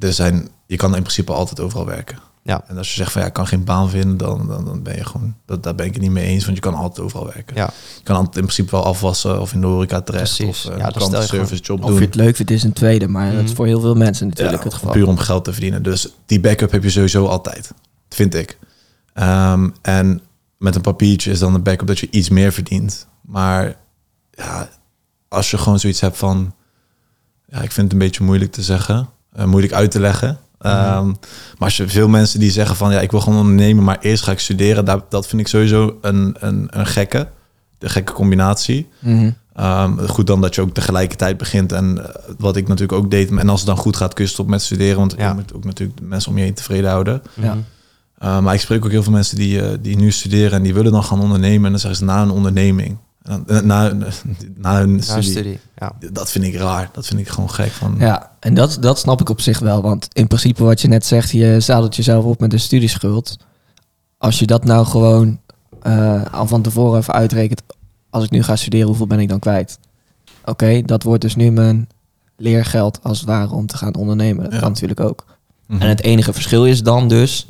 er 0.00 0.12
zijn, 0.12 0.48
je 0.68 0.76
kan 0.76 0.94
in 0.94 1.00
principe 1.02 1.32
altijd 1.32 1.60
overal 1.60 1.86
werken. 1.86 2.18
Ja. 2.42 2.64
En 2.66 2.78
als 2.78 2.88
je 2.88 2.94
zegt 2.94 3.12
van 3.12 3.20
ja, 3.20 3.26
ik 3.26 3.32
kan 3.32 3.46
geen 3.46 3.64
baan 3.64 3.90
vinden, 3.90 4.16
dan, 4.16 4.46
dan, 4.46 4.64
dan 4.64 4.82
ben 4.82 4.96
je 4.96 5.04
gewoon, 5.04 5.34
dat, 5.46 5.62
daar 5.62 5.74
ben 5.74 5.86
ik 5.86 5.92
het 5.92 6.02
niet 6.02 6.10
mee 6.10 6.26
eens, 6.26 6.44
want 6.44 6.56
je 6.56 6.62
kan 6.62 6.74
altijd 6.74 7.06
overal 7.06 7.26
werken. 7.26 7.56
Ja. 7.56 7.70
Je 7.96 8.02
kan 8.02 8.16
altijd 8.16 8.36
in 8.36 8.42
principe 8.42 8.70
wel 8.70 8.84
afwassen 8.84 9.40
of 9.40 9.52
in 9.52 9.60
de 9.60 9.66
horeca 9.66 10.00
terecht 10.00 10.36
Precies. 10.36 10.64
of 10.66 10.72
uh, 10.72 10.78
Ja, 10.78 10.86
een 10.86 10.92
klantenservice 10.92 11.62
job 11.62 11.82
Of 11.84 11.90
doen. 11.90 11.98
je 11.98 12.04
het 12.04 12.14
leuk 12.14 12.36
vindt 12.36 12.50
is 12.50 12.62
een 12.62 12.72
tweede, 12.72 13.08
maar 13.08 13.30
dat 13.32 13.40
is 13.40 13.46
Mhm. 13.46 13.54
voor 13.54 13.66
heel 13.66 13.80
veel 13.80 13.94
mensen 13.94 14.28
natuurlijk 14.28 14.64
het 14.64 14.74
geval. 14.74 14.92
Puur 14.92 15.06
om 15.08 15.16
geld 15.18 15.44
te 15.44 15.52
verdienen. 15.52 15.82
Dus 15.82 16.08
die 16.26 16.40
backup 16.40 16.70
heb 16.70 16.82
je 16.82 16.90
sowieso 16.90 17.26
altijd. 17.26 17.70
Vind 18.08 18.34
ik. 18.34 18.58
Ehm, 19.12 19.68
en 19.82 20.20
met 20.58 20.74
een 20.74 20.80
papiertje 20.80 21.30
is 21.30 21.38
dan 21.38 21.52
de 21.52 21.58
backup 21.58 21.86
dat 21.86 21.98
je 21.98 22.08
iets 22.10 22.28
meer 22.28 22.52
verdient. 22.52 23.06
Maar 23.20 23.76
ja, 24.30 24.68
als 25.28 25.50
je 25.50 25.58
gewoon 25.58 25.78
zoiets 25.78 26.00
hebt 26.00 26.16
van... 26.16 26.54
Ja, 27.46 27.56
ik 27.62 27.72
vind 27.72 27.84
het 27.86 27.92
een 27.92 28.06
beetje 28.06 28.24
moeilijk 28.24 28.52
te 28.52 28.62
zeggen. 28.62 29.08
eh, 29.32 29.44
moeilijk 29.44 29.72
uit 29.72 29.90
te 29.90 30.00
leggen. 30.00 30.38
Ehm, 30.58 31.06
maar 31.06 31.16
als 31.58 31.76
je 31.76 31.88
veel 31.88 32.08
mensen 32.08 32.40
die 32.40 32.50
zeggen 32.50 32.76
van... 32.76 32.92
Ja, 32.92 33.00
ik 33.00 33.10
wil 33.10 33.20
gewoon 33.20 33.38
ondernemen, 33.38 33.84
maar 33.84 33.98
eerst 34.00 34.22
ga 34.24 34.32
ik 34.32 34.38
studeren. 34.38 34.84
Dat, 34.84 35.10
dat 35.10 35.26
vind 35.26 35.40
ik 35.40 35.48
sowieso 35.48 35.98
een, 36.00 36.36
een, 36.38 36.66
een 36.70 36.86
gekke. 36.86 37.28
De 37.78 37.88
gekke 37.88 38.12
combinatie. 38.12 38.88
Mhm. 38.98 39.30
Ehm, 39.54 39.98
goed 40.06 40.26
dan 40.26 40.40
dat 40.40 40.54
je 40.54 40.60
ook 40.60 40.74
tegelijkertijd 40.74 41.36
begint. 41.36 41.72
En 41.72 41.98
eh, 42.06 42.14
wat 42.38 42.56
ik 42.56 42.68
natuurlijk 42.68 42.98
ook 42.98 43.10
deed. 43.10 43.30
En 43.30 43.48
als 43.48 43.60
het 43.60 43.68
dan 43.68 43.78
goed 43.78 43.96
gaat, 43.96 44.14
kun 44.14 44.24
je 44.24 44.30
stoppen 44.30 44.54
met 44.54 44.62
studeren. 44.62 44.96
Want 44.96 45.14
Ja. 45.18 45.28
je 45.28 45.34
moet 45.34 45.54
ook 45.54 45.64
natuurlijk 45.64 45.98
de 45.98 46.04
mensen 46.04 46.30
om 46.30 46.38
je 46.38 46.44
heen 46.44 46.54
tevreden 46.54 46.90
houden. 46.90 47.22
Ja. 47.34 47.54
Mhm. 47.54 47.58
Uh, 48.22 48.40
maar 48.40 48.54
ik 48.54 48.60
spreek 48.60 48.84
ook 48.84 48.90
heel 48.90 49.02
veel 49.02 49.12
mensen 49.12 49.36
die, 49.36 49.62
eh, 49.62 49.78
die 49.80 49.96
nu 49.96 50.10
studeren 50.10 50.52
en 50.52 50.62
die 50.62 50.74
willen 50.74 50.92
dan 50.92 51.04
gaan 51.04 51.20
ondernemen. 51.20 51.64
En 51.64 51.70
dan 51.70 51.80
zeggen 51.80 51.98
ze 51.98 52.04
na 52.04 52.22
een 52.22 52.30
onderneming. 52.30 52.96
Eh, 53.28 53.60
na, 53.60 53.92
na 54.54 54.78
hun 54.78 54.94
Na 54.94 55.00
studie. 55.02 55.30
studie. 55.30 55.58
Ja. 55.78 55.92
Dat 56.12 56.30
vind 56.30 56.44
ik 56.44 56.54
raar. 56.54 56.90
Dat 56.92 57.06
vind 57.06 57.20
ik 57.20 57.28
gewoon 57.28 57.50
gek. 57.50 57.70
Van, 57.70 57.94
Ja, 57.98 58.32
en 58.40 58.54
dat, 58.54 58.76
dat 58.80 58.98
snap 58.98 59.20
ik 59.20 59.28
op 59.28 59.40
zich 59.40 59.58
wel. 59.58 59.82
Want 59.82 60.08
in 60.12 60.26
principe 60.26 60.64
wat 60.64 60.80
je 60.80 60.88
net 60.88 61.06
zegt, 61.06 61.30
je 61.30 61.60
zadelt 61.60 61.96
jezelf 61.96 62.24
op 62.24 62.40
met 62.40 62.52
een 62.52 62.60
studieschuld. 62.60 63.36
Als 64.18 64.38
je 64.38 64.46
dat 64.46 64.64
nou 64.64 64.86
gewoon 64.86 65.40
eh, 65.82 66.22
al 66.32 66.46
van 66.46 66.62
tevoren 66.62 66.98
even 67.00 67.14
uitrekent. 67.14 67.62
Als 68.10 68.24
ik 68.24 68.30
nu 68.30 68.42
ga 68.42 68.56
studeren, 68.56 68.86
hoeveel 68.86 69.06
ben 69.06 69.20
ik 69.20 69.28
dan 69.28 69.38
kwijt? 69.38 69.78
Oké, 70.44 70.82
dat 70.82 71.02
wordt 71.02 71.22
dus 71.22 71.36
nu 71.36 71.50
mijn 71.50 71.88
leergeld 72.36 72.98
als 73.02 73.18
het 73.18 73.28
ware 73.28 73.54
om 73.54 73.66
te 73.66 73.76
gaan 73.76 73.94
ondernemen. 73.94 74.44
Dat 74.44 74.52
Ja. 74.52 74.58
kan 74.58 74.68
natuurlijk 74.68 75.00
ook. 75.00 75.24
Mhm. 75.66 75.80
En 75.82 75.88
het 75.88 76.02
enige 76.02 76.32
verschil 76.32 76.66
is 76.66 76.82
dan 76.82 77.08
dus, 77.08 77.46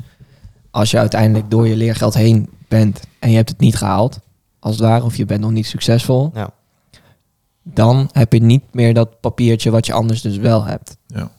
als 0.71 0.91
je 0.91 0.97
uiteindelijk 0.97 1.51
door 1.51 1.67
je 1.67 1.75
leergeld 1.75 2.13
heen 2.13 2.49
bent 2.67 2.99
en 3.19 3.29
je 3.29 3.35
hebt 3.35 3.49
het 3.49 3.59
niet 3.59 3.75
gehaald, 3.75 4.19
als 4.59 4.75
het 4.75 4.83
ware, 4.85 5.03
of 5.03 5.15
je 5.15 5.25
bent 5.25 5.41
nog 5.41 5.51
niet 5.51 5.65
succesvol, 5.67 6.31
Ja. 6.33 6.49
dan 7.63 8.09
heb 8.11 8.33
je 8.33 8.41
niet 8.41 8.63
meer 8.71 8.93
dat 8.93 9.19
papiertje 9.19 9.71
wat 9.71 9.85
je 9.85 9.93
anders 9.93 10.21
dus 10.21 10.37
wel 10.37 10.63
hebt. 10.63 10.97
Ja. 11.07 11.31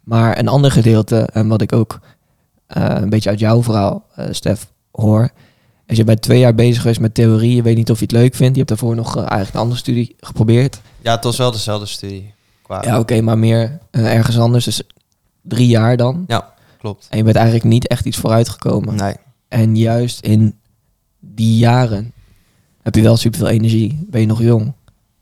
Maar 0.00 0.38
een 0.38 0.48
ander 0.48 0.70
gedeelte, 0.70 1.18
en 1.20 1.48
wat 1.48 1.60
ik 1.62 1.72
ook 1.72 2.00
eh, 2.66 2.84
een 2.88 3.08
beetje 3.08 3.30
uit 3.30 3.38
jouw 3.38 3.62
verhaal, 3.62 4.04
eh 4.14 4.26
Stef, 4.30 4.70
hoor, 4.92 5.30
is 5.86 5.96
je 5.96 6.04
bent 6.04 6.22
twee 6.22 6.38
jaar 6.38 6.54
bezig 6.54 6.80
geweest 6.82 7.00
met 7.00 7.14
theorie, 7.14 7.54
je 7.56 7.62
weet 7.62 7.76
niet 7.76 7.90
of 7.90 7.98
je 7.98 8.02
het 8.04 8.12
leuk 8.12 8.34
vindt, 8.34 8.52
je 8.52 8.56
hebt 8.64 8.68
daarvoor 8.68 8.94
nog 8.94 9.16
eh, 9.16 9.20
eigenlijk 9.22 9.54
een 9.54 9.60
andere 9.60 9.78
studie 9.80 10.16
geprobeerd. 10.20 10.80
ja, 11.00 11.14
het 11.14 11.24
was 11.24 11.36
wel 11.36 11.50
dezelfde 11.50 11.86
studie. 11.86 12.32
Qua... 12.62 12.82
Ja, 12.84 12.98
oké, 12.98 13.20
maar 13.20 13.38
meer 13.38 13.78
ergens 13.90 14.38
anders, 14.38 14.64
dus 14.64 14.82
drie 15.42 15.66
jaar 15.68 15.96
dan. 15.96 16.24
Ja, 16.26 16.54
klopt. 16.78 17.06
En 17.10 17.16
je 17.18 17.24
bent 17.24 17.36
eigenlijk 17.36 17.66
niet 17.66 17.86
echt 17.86 18.04
iets 18.06 18.16
vooruitgekomen. 18.16 18.94
Nee. 18.94 19.14
En 19.48 19.76
juist 19.76 20.20
in 20.20 20.58
die 21.20 21.56
jaren 21.58 22.12
heb 22.84 22.94
je 22.94 23.02
wel 23.02 23.16
superveel 23.16 23.48
energie. 23.48 24.06
Ben 24.10 24.20
je 24.20 24.26
nog 24.26 24.40
jong. 24.42 24.72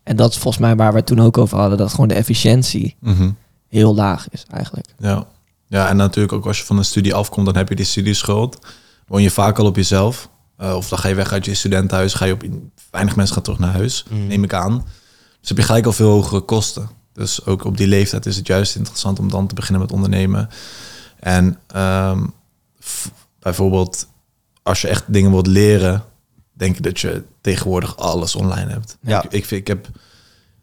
En 0.03 0.17
dat 0.17 0.31
is 0.31 0.39
volgens 0.39 0.63
mij 0.63 0.77
waar 0.77 0.91
we 0.93 0.99
het 0.99 1.07
toen 1.07 1.21
ook 1.21 1.39
over 1.39 1.59
hadden. 1.59 1.79
Dat 1.79 1.91
gewoon 1.91 2.09
de 2.09 2.15
efficiëntie 2.15 2.97
Mhm. 3.01 3.31
heel 3.69 3.95
laag 3.95 4.29
is 4.31 4.45
eigenlijk. 4.51 4.87
Ja. 4.99 5.27
ja, 5.67 5.89
en 5.89 5.97
natuurlijk 5.97 6.33
ook 6.33 6.47
als 6.47 6.59
je 6.59 6.65
van 6.65 6.79
een 6.79 6.85
studie 6.85 7.15
afkomt, 7.15 7.47
dan 7.47 7.57
heb 7.57 7.69
je 7.69 7.75
die 7.75 7.85
studieschuld. 7.85 8.59
Woon 9.07 9.23
je 9.23 9.31
vaak 9.31 9.59
al 9.59 9.67
op 9.67 9.77
jezelf. 9.77 10.29
Eh, 10.57 10.75
of 10.77 10.89
dan 10.89 10.99
ga 10.99 11.09
je 11.09 11.15
weg 11.15 11.33
uit 11.33 11.45
je 11.45 11.55
studentenhuis. 11.55 12.15
Ga 12.15 12.25
je 12.25 12.33
op, 12.33 12.43
weinig 12.91 13.17
mensen 13.17 13.35
gaan 13.35 13.45
terug 13.45 13.59
naar 13.59 13.73
huis, 13.73 14.05
Mhm. 14.11 14.27
neem 14.27 14.45
ik 14.45 14.55
aan. 14.55 14.85
Dus 15.41 15.49
heb 15.49 15.59
je 15.59 15.65
gelijk 15.65 15.87
al 15.87 15.93
veel 15.93 16.11
hogere 16.11 16.41
kosten. 16.41 16.89
Dus 17.13 17.47
ook 17.47 17.65
op 17.65 17.77
die 17.77 17.87
leeftijd 17.87 18.27
is 18.27 18.37
het 18.37 18.47
juist 18.47 18.77
interessant 18.77 19.19
om 19.19 19.29
dan 19.31 19.47
te 19.47 19.55
beginnen 19.55 19.81
met 19.81 19.93
ondernemen. 19.93 20.49
En 21.21 21.59
ehm, 21.67 22.25
bijvoorbeeld, 23.39 24.07
als 24.63 24.81
je 24.81 24.89
echt 24.89 25.05
dingen 25.07 25.31
wilt 25.31 25.47
leren, 25.47 26.05
denk 26.63 26.77
ik 26.77 26.83
dat 26.83 27.01
je 27.01 27.23
tegenwoordig 27.41 27.97
alles 27.97 28.35
online 28.35 28.71
hebt. 28.71 28.97
Ja. 29.01 29.23
Ik, 29.23 29.33
ik, 29.33 29.45
vind- 29.45 29.61
ik 29.61 29.67
heb 29.67 29.89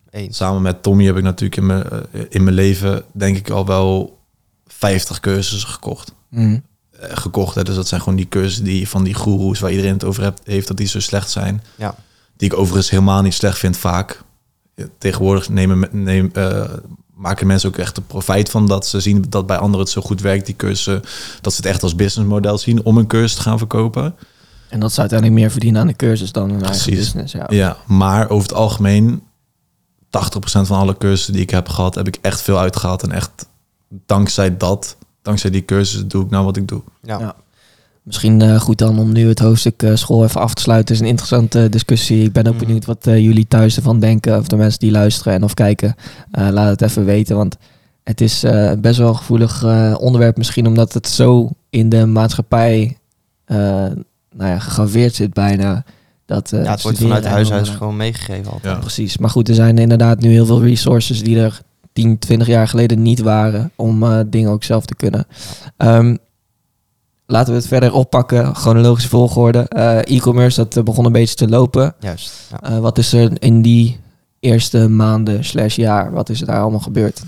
Eens. 0.09 0.37
samen 0.37 0.61
met 0.61 0.83
Tommy 0.83 1.05
heb 1.05 1.17
ik 1.17 1.23
natuurlijk 1.23 1.57
in 1.61 1.65
mijn, 1.65 1.83
eh, 1.89 2.21
in 2.29 2.43
mijn 2.43 2.55
leven, 2.55 3.03
denk 3.11 3.37
ik, 3.37 3.49
al 3.49 3.65
wel 3.65 4.17
50 4.67 5.19
cursussen 5.19 5.69
gekocht. 5.69 6.11
Mhm. 6.29 6.59
Eh, 6.99 7.09
gekocht. 7.17 7.55
Hè. 7.55 7.63
Dus 7.63 7.75
dat 7.75 7.87
zijn 7.87 8.01
gewoon 8.01 8.17
die 8.17 8.27
cursussen 8.27 8.63
die 8.63 8.89
van 8.89 9.03
die 9.03 9.13
goeroes 9.13 9.59
waar 9.59 9.71
iedereen 9.71 9.93
het 9.93 10.03
over 10.03 10.23
hebt, 10.23 10.41
heeft 10.43 10.67
dat 10.67 10.77
die 10.77 10.87
zo 10.87 10.99
slecht 10.99 11.29
zijn. 11.29 11.63
Ja. 11.75 11.95
Die 12.37 12.51
ik 12.51 12.57
overigens 12.57 12.89
helemaal 12.89 13.21
niet 13.21 13.33
slecht 13.33 13.57
vind 13.57 13.77
vaak. 13.77 14.21
Tegenwoordig 14.97 15.49
nemen, 15.49 15.79
me- 15.79 15.89
neem, 15.91 16.29
eh, 16.33 16.63
maken 17.15 17.47
mensen 17.47 17.69
ook 17.69 17.77
echt 17.77 17.97
een 17.97 18.05
profijt 18.05 18.49
van 18.49 18.67
dat 18.67 18.87
ze 18.87 18.99
zien 18.99 19.25
dat 19.29 19.45
bij 19.47 19.57
anderen 19.57 19.79
het 19.85 19.89
zo 19.89 20.01
goed 20.01 20.21
werkt, 20.21 20.45
die 20.45 20.55
cursussen. 20.55 21.01
Dat 21.41 21.53
ze 21.53 21.61
het 21.61 21.69
echt 21.69 21.83
als 21.83 21.95
businessmodel 21.95 22.57
zien 22.57 22.83
om 22.85 22.97
een 22.97 23.07
cursus 23.07 23.35
te 23.35 23.41
gaan 23.41 23.57
verkopen. 23.57 24.15
En 24.69 24.79
dat 24.79 24.91
ze 24.93 24.99
uiteindelijk 24.99 25.39
meer 25.39 25.51
verdienen 25.51 25.81
aan 25.81 25.87
de 25.87 25.95
cursus 25.95 26.31
dan 26.31 26.43
een 26.43 26.49
eigen 26.63 26.69
Precies. 26.69 26.95
business. 26.95 27.33
Ja. 27.33 27.45
Ja, 27.49 27.77
maar 27.87 28.29
over 28.29 28.47
het 28.47 28.57
algemeen, 28.57 29.21
80% 30.09 30.67
van 30.67 30.77
alle 30.79 30.97
cursussen 30.97 31.33
die 31.33 31.41
ik 31.41 31.49
heb 31.49 31.67
gehad, 31.69 31.95
heb 31.95 32.07
ik 32.07 32.17
echt 32.21 32.41
veel 32.41 32.59
uitgehaald. 32.59 33.03
En 33.03 33.11
echt 33.11 33.47
dankzij 34.05 34.57
dat, 34.57 34.97
dankzij 35.21 35.49
die 35.49 35.65
cursussen, 35.65 36.07
doe 36.07 36.23
ik 36.23 36.29
nou 36.29 36.45
wat 36.45 36.57
ik 36.57 36.67
doe. 36.67 36.81
Ja. 37.03 37.19
Ja. 37.19 37.35
Misschien 38.03 38.41
eh, 38.41 38.59
goed 38.59 38.77
dan 38.77 38.99
om 38.99 39.11
nu 39.11 39.27
het 39.27 39.39
hoofdstuk 39.39 39.83
eh, 39.83 39.95
school 39.95 40.23
even 40.23 40.41
af 40.41 40.53
te 40.53 40.61
sluiten. 40.61 40.87
Het 40.93 40.95
is 40.95 41.07
een 41.07 41.11
interessante 41.11 41.69
discussie. 41.69 42.23
Ik 42.23 42.31
ben 42.33 42.47
ook 42.47 42.53
Mhm. 42.55 42.63
benieuwd 42.65 42.85
wat 42.85 43.07
eh, 43.07 43.19
jullie 43.19 43.47
thuis 43.47 43.75
ervan 43.75 43.99
denken. 43.99 44.37
Of 44.37 44.47
de 44.47 44.55
mensen 44.55 44.79
die 44.79 44.91
luisteren 44.91 45.33
en 45.33 45.43
of 45.43 45.53
kijken. 45.53 45.95
Eh, 46.31 46.47
laat 46.51 46.69
het 46.69 46.81
even 46.81 47.05
weten. 47.05 47.35
Want 47.35 47.57
het 48.03 48.21
is 48.21 48.43
eh, 48.43 48.71
best 48.79 48.97
wel 48.97 49.07
een 49.09 49.15
gevoelig 49.15 49.63
eh, 49.63 49.95
onderwerp 49.99 50.37
misschien. 50.37 50.67
Omdat 50.67 50.93
het 50.93 51.07
zo 51.07 51.49
in 51.69 51.89
de 51.89 52.05
maatschappij 52.05 52.97
eh, 53.45 53.85
nou 54.39 54.51
ja, 54.51 54.59
gegraveerd 54.59 55.15
zit 55.15 55.33
bijna. 55.33 55.83
Dat, 56.25 56.51
eh, 56.51 56.63
ja, 56.63 56.71
het 56.71 56.81
wordt 56.81 56.97
vanuit 56.97 57.25
huis 57.25 57.51
uit 57.51 57.65
dan- 57.65 57.75
gewoon 57.75 57.95
meegegeven 57.97 58.51
altijd. 58.51 58.73
Ja. 58.73 58.79
Precies. 58.79 59.17
Maar 59.17 59.29
goed, 59.29 59.49
er 59.49 59.55
zijn 59.55 59.77
inderdaad 59.77 60.19
nu 60.19 60.29
heel 60.31 60.45
veel 60.45 60.61
resources 60.63 61.23
die 61.23 61.39
er 61.39 61.61
10, 61.93 62.17
20 62.19 62.47
jaar 62.47 62.67
geleden 62.67 63.01
niet 63.01 63.19
waren 63.19 63.71
om 63.75 64.03
eh, 64.03 64.19
dingen 64.27 64.49
ook 64.51 64.63
zelf 64.63 64.85
te 64.85 64.95
kunnen. 64.95 65.27
Ehm, 65.77 66.15
laten 67.25 67.53
we 67.53 67.59
het 67.59 67.67
verder 67.67 67.93
oppakken. 67.93 68.55
Chronologische 68.55 69.09
volgorde. 69.09 69.59
Eh, 69.59 70.15
E-commerce, 70.17 70.55
dat 70.63 70.77
eh, 70.77 70.83
begon 70.83 71.05
een 71.05 71.11
beetje 71.11 71.35
te 71.35 71.47
lopen. 71.49 71.95
Juist. 71.99 72.31
Ja. 72.51 72.61
Eh, 72.69 72.79
wat 72.79 72.97
is 72.97 73.13
er 73.13 73.31
in 73.41 73.61
die 73.61 73.99
eerste 74.39 74.87
maanden 74.89 75.45
slash 75.45 75.75
jaar, 75.75 76.11
wat 76.11 76.29
is 76.29 76.41
er 76.41 76.47
daar 76.47 76.61
allemaal 76.61 76.79
gebeurd? 76.79 77.21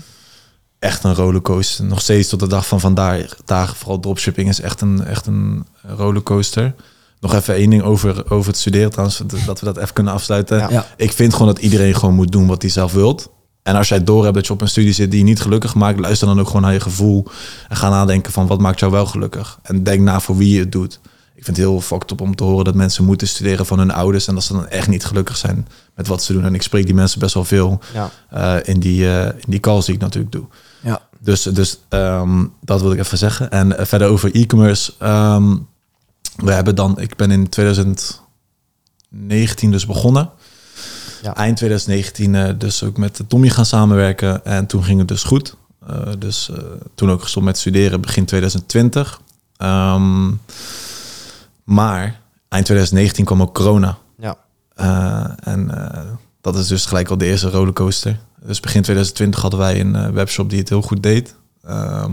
Echt 0.78 1.04
een 1.04 1.14
rollercoaster. 1.14 1.84
Nog 1.84 2.00
steeds 2.00 2.28
tot 2.28 2.40
de 2.40 2.46
dag 2.48 2.66
van 2.66 2.80
vandaag. 2.80 3.36
Dagen, 3.44 3.76
vooral 3.76 4.00
dropshipping 4.00 4.48
is 4.48 4.60
echt 4.60 4.80
een, 4.80 5.04
echt 5.04 5.26
een 5.26 5.64
rollercoaster. 5.96 6.74
Nog 7.22 7.34
even 7.34 7.54
één 7.54 7.70
ding 7.70 7.82
over, 7.82 8.30
over 8.30 8.50
het 8.50 8.60
studeren 8.60 8.90
trouwens, 8.90 9.22
dat 9.46 9.60
we 9.60 9.64
dat 9.64 9.76
even 9.76 9.92
kunnen 9.94 10.12
afsluiten. 10.12 10.58
Ja. 10.70 10.86
Ik 10.96 11.12
vind 11.12 11.32
gewoon 11.32 11.46
dat 11.48 11.58
iedereen 11.58 11.94
gewoon 11.94 12.14
moet 12.14 12.32
doen 12.32 12.46
wat 12.46 12.62
hij 12.62 12.70
zelf 12.70 12.92
wilt. 12.92 13.30
En 13.62 13.76
als 13.76 13.88
jij 13.88 14.04
door 14.04 14.22
hebt 14.22 14.34
dat 14.34 14.46
je 14.46 14.52
op 14.52 14.60
een 14.60 14.68
studie 14.68 14.92
zit 14.92 15.10
die 15.10 15.18
je 15.18 15.24
niet 15.26 15.40
gelukkig 15.40 15.74
maakt, 15.74 16.00
luister 16.00 16.26
dan 16.26 16.40
ook 16.40 16.46
gewoon 16.46 16.62
naar 16.62 16.72
je 16.72 16.80
gevoel. 16.80 17.26
En 17.68 17.76
ga 17.76 17.88
nadenken 17.88 18.32
van 18.32 18.46
wat 18.46 18.60
maakt 18.60 18.80
jou 18.80 18.92
wel 18.92 19.06
gelukkig. 19.06 19.58
En 19.62 19.82
denk 19.82 20.00
na 20.00 20.20
voor 20.20 20.36
wie 20.36 20.54
je 20.54 20.58
het 20.60 20.72
doet. 20.72 21.00
Ik 21.34 21.44
vind 21.44 21.56
het 21.56 21.66
heel 21.66 21.80
fucked 21.80 22.10
up 22.10 22.20
om 22.20 22.34
te 22.36 22.44
horen 22.44 22.64
dat 22.64 22.74
mensen 22.74 23.04
moeten 23.04 23.28
studeren 23.28 23.66
van 23.66 23.78
hun 23.78 23.90
ouders 23.90 24.26
en 24.26 24.34
dat 24.34 24.44
ze 24.44 24.52
dan 24.52 24.68
echt 24.68 24.88
niet 24.88 25.04
gelukkig 25.04 25.36
zijn 25.36 25.68
met 25.94 26.06
wat 26.06 26.22
ze 26.22 26.32
doen. 26.32 26.44
En 26.44 26.54
ik 26.54 26.62
spreek 26.62 26.84
die 26.86 26.94
mensen 26.94 27.20
best 27.20 27.34
wel 27.34 27.44
veel 27.44 27.80
Ja. 27.92 28.10
eh, 28.30 28.74
in, 28.74 28.80
die, 28.80 29.08
eh, 29.10 29.24
in 29.26 29.44
die 29.46 29.60
calls 29.60 29.86
die 29.86 29.94
ik 29.94 30.00
natuurlijk 30.00 30.32
doe. 30.32 30.44
Ja. 30.80 31.00
Dus, 31.20 31.42
dus 31.42 31.78
ehm, 31.88 32.44
dat 32.60 32.80
wil 32.82 32.92
ik 32.92 32.98
even 32.98 33.18
zeggen. 33.18 33.50
En 33.50 33.78
eh, 33.78 33.84
verder 33.86 34.08
over 34.08 34.34
e-commerce. 34.34 34.92
ehm, 34.98 35.56
we 36.36 36.52
hebben 36.52 36.74
dan, 36.74 37.00
ik 37.00 37.16
ben 37.16 37.30
in 37.30 37.48
2019 37.48 39.70
dus 39.70 39.86
begonnen. 39.86 40.30
Ja. 41.22 41.34
Eind 41.34 41.56
2019 41.56 42.34
eh, 42.34 42.58
dus 42.58 42.82
ook 42.82 42.96
met 42.96 43.20
Tommy 43.28 43.48
gaan 43.48 43.66
samenwerken. 43.66 44.44
En 44.44 44.66
toen 44.66 44.84
ging 44.84 44.98
het 44.98 45.08
dus 45.08 45.22
goed. 45.22 45.56
Eh, 45.86 45.96
dus 46.18 46.50
eh, 46.50 46.56
toen 46.94 47.10
ook 47.10 47.22
gestopt 47.22 47.46
met 47.46 47.58
studeren 47.58 48.00
begin 48.00 48.24
2020. 48.24 49.20
Ehm, 49.56 50.30
maar 51.64 52.20
eind 52.48 52.64
2019 52.64 53.24
kwam 53.24 53.42
ook 53.42 53.54
corona. 53.54 53.98
Ja. 54.18 54.36
En 55.44 55.70
dat 56.40 56.56
is 56.56 56.66
dus 56.66 56.86
gelijk 56.86 57.08
al 57.08 57.18
de 57.18 57.24
eerste 57.24 57.50
rollercoaster. 57.50 58.18
Dus 58.40 58.60
begin 58.60 58.82
2020 58.82 59.40
hadden 59.40 59.60
wij 59.60 59.80
een 59.80 60.12
webshop 60.12 60.50
die 60.50 60.58
het 60.58 60.68
heel 60.68 60.82
goed 60.82 61.02
deed. 61.02 61.34
Ehm, 61.64 62.12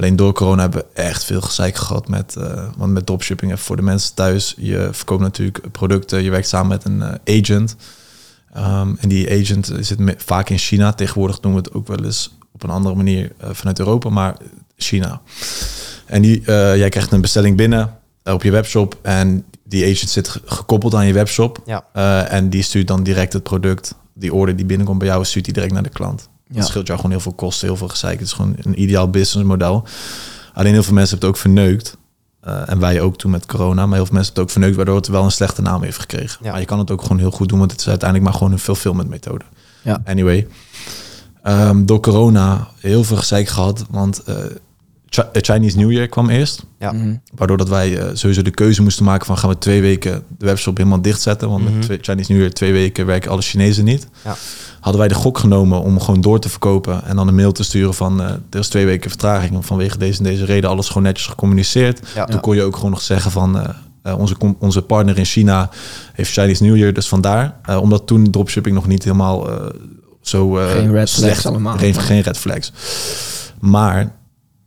alleen 0.00 0.16
door 0.16 0.32
corona 0.32 0.60
hebben 0.62 0.80
we 0.80 1.00
echt 1.02 1.24
veel 1.24 1.40
gezeik 1.40 1.76
gehad 1.76 2.08
met, 2.08 2.36
eh, 2.36 2.68
want 2.76 2.92
met 2.92 3.06
dropshipping. 3.06 3.52
Even 3.52 3.64
voor 3.64 3.76
de 3.76 3.82
mensen 3.82 4.14
thuis. 4.14 4.54
Je 4.58 4.88
verkoopt 4.92 5.20
natuurlijk 5.22 5.70
producten. 5.72 6.22
Je 6.22 6.30
werkt 6.30 6.48
samen 6.48 6.68
met 6.68 6.84
een 6.84 7.02
eh, 7.02 7.38
agent. 7.40 7.76
Ehm, 8.52 8.94
en 8.98 9.08
die 9.08 9.30
agent 9.40 9.72
zit 9.80 9.98
vaak 10.16 10.48
in 10.48 10.58
China. 10.58 10.92
Tegenwoordig 10.92 11.40
doen 11.40 11.52
we 11.52 11.58
het 11.58 11.72
ook 11.72 11.86
wel 11.86 12.04
eens 12.04 12.36
op 12.52 12.62
een 12.62 12.70
andere 12.70 12.94
manier 12.94 13.32
eh, 13.38 13.48
vanuit 13.52 13.78
Europa, 13.78 14.08
maar 14.08 14.36
China. 14.76 15.20
En 16.06 16.22
die, 16.22 16.42
jij 16.46 16.88
krijgt 16.88 17.12
een 17.12 17.20
bestelling 17.20 17.56
binnen 17.56 17.98
op 18.24 18.42
je 18.42 18.50
webshop 18.50 18.98
en 19.02 19.44
die 19.64 19.84
agent 19.84 20.10
zit 20.10 20.28
ge- 20.28 20.40
gekoppeld 20.44 20.94
aan 20.94 21.06
je 21.06 21.12
webshop. 21.12 21.62
Ja. 21.66 21.84
En 22.28 22.50
die 22.50 22.62
stuurt 22.62 22.86
dan 22.86 23.02
direct 23.02 23.32
het 23.32 23.42
product, 23.42 23.94
die 24.14 24.34
order 24.34 24.56
die 24.56 24.66
binnenkomt 24.66 24.98
bij 24.98 25.08
jou, 25.08 25.24
stuurt 25.24 25.44
die 25.44 25.54
direct 25.54 25.72
naar 25.72 25.82
de 25.82 25.88
klant. 25.88 26.28
Ja. 26.50 26.56
Dat 26.60 26.66
scheelt 26.68 26.86
jou 26.86 26.98
gewoon 26.98 27.14
heel 27.14 27.24
veel 27.24 27.32
kosten, 27.32 27.66
heel 27.68 27.76
veel 27.76 27.88
gezeik. 27.88 28.18
Het 28.18 28.26
is 28.26 28.32
gewoon 28.32 28.54
een 28.62 28.80
ideaal 28.82 29.10
businessmodel. 29.10 29.84
Alleen 30.54 30.72
heel 30.72 30.82
veel 30.82 30.94
mensen 30.94 31.18
hebben 31.18 31.28
het 31.28 31.36
ook 31.36 31.36
verneukt. 31.36 31.96
Eh, 32.40 32.68
en 32.70 32.78
wij 32.78 33.00
ook 33.00 33.16
toen 33.18 33.30
met 33.30 33.46
corona. 33.46 33.86
Maar 33.86 33.96
heel 33.96 34.06
veel 34.06 34.14
mensen 34.14 34.14
hebben 34.14 34.26
het 34.34 34.38
ook 34.38 34.50
verneukt, 34.50 34.76
waardoor 34.76 34.96
het 34.96 35.08
wel 35.08 35.24
een 35.24 35.30
slechte 35.30 35.62
naam 35.62 35.82
heeft 35.82 35.98
gekregen. 35.98 36.38
Ja. 36.42 36.50
Maar 36.50 36.60
je 36.60 36.66
kan 36.66 36.78
het 36.78 36.90
ook 36.90 37.02
gewoon 37.02 37.18
heel 37.18 37.30
goed 37.30 37.48
doen, 37.48 37.58
want 37.58 37.70
het 37.70 37.80
is 37.80 37.88
uiteindelijk 37.88 38.30
maar 38.30 38.38
gewoon 38.38 38.52
een 38.52 38.58
fulfillment 38.58 39.08
methode. 39.08 39.44
Ja. 39.82 40.02
Anyway. 40.04 40.46
Ehm, 41.42 41.84
door 41.84 42.00
corona 42.00 42.68
heel 42.78 43.04
veel 43.04 43.16
gezeik 43.16 43.48
gehad, 43.48 43.84
want 43.90 44.22
eh, 44.22 44.36
eh, 44.44 45.24
Chinese 45.32 45.76
New 45.76 45.90
Year 45.92 46.08
kwam 46.08 46.28
eerst. 46.30 46.62
Ja. 46.78 46.92
Mhm. 46.92 47.14
Waardoor 47.34 47.56
dat 47.56 47.68
wij 47.68 48.10
sowieso 48.16 48.42
de 48.42 48.50
keuze 48.50 48.82
moesten 48.82 49.04
maken 49.04 49.26
van 49.26 49.38
gaan 49.38 49.50
we 49.50 49.58
twee 49.58 49.80
weken 49.80 50.22
de 50.38 50.46
webshop 50.46 50.76
helemaal 50.76 51.02
dichtzetten. 51.02 51.48
Want 51.48 51.64
Mhm. 51.64 51.72
met 51.72 51.82
twee- 51.82 51.98
Chinese 52.00 52.32
New 52.32 52.40
Year 52.40 52.52
twee 52.52 52.72
weken 52.72 53.06
werken 53.06 53.30
alle 53.30 53.42
Chinezen 53.42 53.84
niet. 53.84 54.06
Ja. 54.24 54.36
Hadden 54.80 55.00
wij 55.00 55.08
de 55.08 55.14
gok 55.14 55.38
genomen 55.38 55.80
om 55.80 56.00
gewoon 56.00 56.20
door 56.20 56.40
te 56.40 56.48
verkopen 56.48 57.04
en 57.04 57.16
dan 57.16 57.28
een 57.28 57.34
mail 57.34 57.52
te 57.52 57.62
sturen 57.62 57.94
van 57.94 58.22
eh, 58.22 58.30
er 58.50 58.58
is 58.58 58.68
twee 58.68 58.86
weken 58.86 59.10
vertraging 59.10 59.66
vanwege 59.66 59.98
deze 59.98 60.18
en 60.18 60.24
deze 60.24 60.44
reden. 60.44 60.70
Alles 60.70 60.88
gewoon 60.88 61.02
netjes 61.02 61.26
gecommuniceerd. 61.26 62.00
Ja. 62.14 62.24
Toen 62.24 62.40
kon 62.40 62.56
je 62.56 62.62
ook 62.62 62.76
gewoon 62.76 62.90
nog 62.90 63.02
zeggen 63.02 63.30
van 63.30 63.60
eh, 64.02 64.18
onze, 64.18 64.36
onze 64.58 64.82
partner 64.82 65.18
in 65.18 65.24
China 65.24 65.70
heeft 66.12 66.32
Chinese 66.32 66.62
New 66.62 66.76
Year, 66.76 66.92
dus 66.92 67.08
vandaar. 67.08 67.56
Omdat 67.80 68.06
toen 68.06 68.30
dropshipping 68.30 68.74
nog 68.74 68.86
niet 68.86 69.04
helemaal 69.04 69.48
zo 70.20 70.50
Geen 70.50 70.92
red 70.92 70.92
flags 70.92 71.12
slecht, 71.12 71.46
allemaal. 71.46 71.78
Geen, 71.78 71.94
geen 71.94 72.20
red 72.20 72.38
flags. 72.38 72.72
Maar 73.60 74.12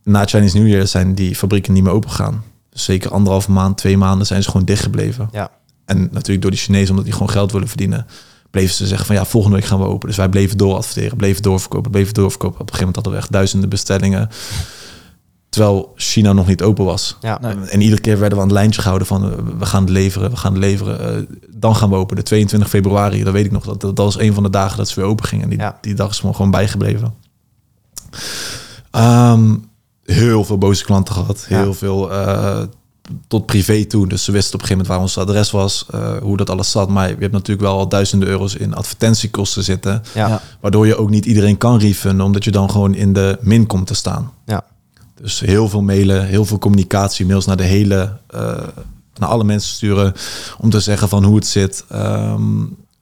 na 0.04 0.26
Chinese 0.26 0.58
New 0.58 0.68
Year 0.68 0.86
zijn 0.86 1.14
die 1.14 1.36
fabrieken 1.36 1.72
niet 1.72 1.82
meer 1.82 1.92
open 1.92 2.10
gegaan. 2.10 2.44
Dus 2.70 2.84
zeker 2.84 3.10
anderhalve 3.10 3.50
maand, 3.50 3.76
twee 3.76 3.96
maanden 3.96 4.26
zijn 4.26 4.42
ze 4.42 4.50
gewoon 4.50 4.66
dicht 4.66 4.82
gebleven. 4.82 5.28
Ja. 5.32 5.50
En 5.84 6.08
natuurlijk 6.12 6.42
door 6.42 6.50
die 6.50 6.60
Chinezen, 6.60 6.90
omdat 6.90 7.04
die 7.04 7.12
gewoon 7.12 7.30
geld 7.30 7.52
willen 7.52 7.68
verdienen, 7.68 8.06
bleven 8.54 8.74
ze 8.74 8.86
zeggen 8.86 9.06
van 9.06 9.16
ja, 9.16 9.24
volgende 9.24 9.56
week 9.56 9.66
gaan 9.66 9.78
we 9.78 9.84
open. 9.84 10.08
Dus 10.08 10.16
wij 10.16 10.28
bleven 10.28 10.56
door 10.56 10.74
adverteren, 10.76 11.16
bleven 11.16 11.42
doorverkopen, 11.42 11.90
bleven 11.90 12.14
doorverkopen. 12.14 12.60
Op 12.60 12.66
een 12.66 12.74
gegeven 12.74 12.86
moment 12.86 12.94
hadden 13.04 13.12
we 13.12 13.18
echt 13.18 13.32
duizenden 13.32 13.68
bestellingen. 13.68 14.28
Terwijl 15.48 15.92
China 15.96 16.32
nog 16.32 16.46
niet 16.46 16.62
open 16.62 16.84
was. 16.84 17.16
Ja. 17.20 17.38
Nee. 17.40 17.54
En 17.68 17.80
iedere 17.80 18.00
keer 18.00 18.18
werden 18.18 18.38
we 18.38 18.44
aan 18.44 18.50
het 18.50 18.56
lijntje 18.58 18.80
gehouden 18.80 19.06
van 19.08 19.24
eh, 19.24 19.38
we 19.58 19.66
gaan 19.66 19.82
het 19.82 19.90
leveren, 19.90 20.30
we 20.30 20.36
gaan 20.36 20.52
het 20.52 20.60
leveren. 20.60 21.16
Eh, 21.16 21.36
dan 21.56 21.76
gaan 21.76 21.90
we 21.90 21.96
open. 21.96 22.16
De 22.16 22.22
22 22.22 22.68
februari, 22.68 23.24
dat 23.24 23.32
weet 23.32 23.44
ik 23.44 23.52
nog. 23.52 23.64
Dat, 23.64 23.80
dat 23.80 23.98
was 23.98 24.18
een 24.18 24.34
van 24.34 24.42
de 24.42 24.50
dagen 24.50 24.76
dat 24.76 24.88
ze 24.88 25.00
weer 25.00 25.08
open 25.08 25.24
gingen. 25.24 25.44
En 25.44 25.50
die, 25.50 25.58
Ja. 25.58 25.78
die 25.80 25.94
dag 25.94 26.10
is 26.10 26.22
me 26.22 26.32
gewoon 26.34 26.50
bijgebleven. 26.50 27.14
Ehm, 28.90 29.54
heel 30.04 30.44
veel 30.44 30.58
boze 30.58 30.84
klanten 30.84 31.14
gehad. 31.14 31.44
Heel 31.48 31.66
Ja. 31.66 31.72
veel 31.72 32.12
eh, 32.12 32.62
tot 33.28 33.46
privé 33.46 33.84
toe. 33.84 34.08
Dus 34.08 34.24
ze 34.24 34.32
wisten 34.32 34.54
op 34.54 34.60
een 34.60 34.66
gegeven 34.66 34.86
moment 34.86 35.14
waar 35.14 35.22
ons 35.24 35.28
adres 35.30 35.50
was, 35.50 35.86
eh, 35.90 36.16
hoe 36.22 36.36
dat 36.36 36.50
alles 36.50 36.70
zat. 36.70 36.88
Maar 36.88 37.08
je 37.08 37.16
hebt 37.18 37.32
natuurlijk 37.32 37.60
wel 37.66 37.78
al 37.78 37.88
duizenden 37.88 38.28
euro's 38.28 38.54
in 38.54 38.74
advertentiekosten 38.74 39.64
zitten. 39.64 40.02
Ja. 40.14 40.40
Waardoor 40.60 40.86
je 40.86 40.96
ook 40.96 41.10
niet 41.10 41.26
iedereen 41.26 41.58
kan 41.58 41.78
refunden, 41.78 42.26
omdat 42.26 42.44
je 42.44 42.50
dan 42.50 42.70
gewoon 42.70 42.94
in 42.94 43.12
de 43.12 43.38
min 43.40 43.66
komt 43.66 43.86
te 43.86 43.94
staan. 43.94 44.32
Ja. 44.46 44.64
Dus 45.22 45.40
heel 45.40 45.68
veel 45.68 45.82
mailen, 45.82 46.26
heel 46.26 46.44
veel 46.44 46.58
communicatie, 46.58 47.26
mails 47.26 47.46
naar 47.46 47.56
de 47.56 47.62
hele, 47.62 48.16
eh, 48.26 48.40
naar 49.18 49.28
alle 49.28 49.44
mensen 49.44 49.74
sturen 49.74 50.12
om 50.58 50.70
te 50.70 50.80
zeggen 50.80 51.08
van 51.08 51.24
hoe 51.24 51.36
het 51.36 51.46
zit 51.46 51.84
ehm, 51.88 52.40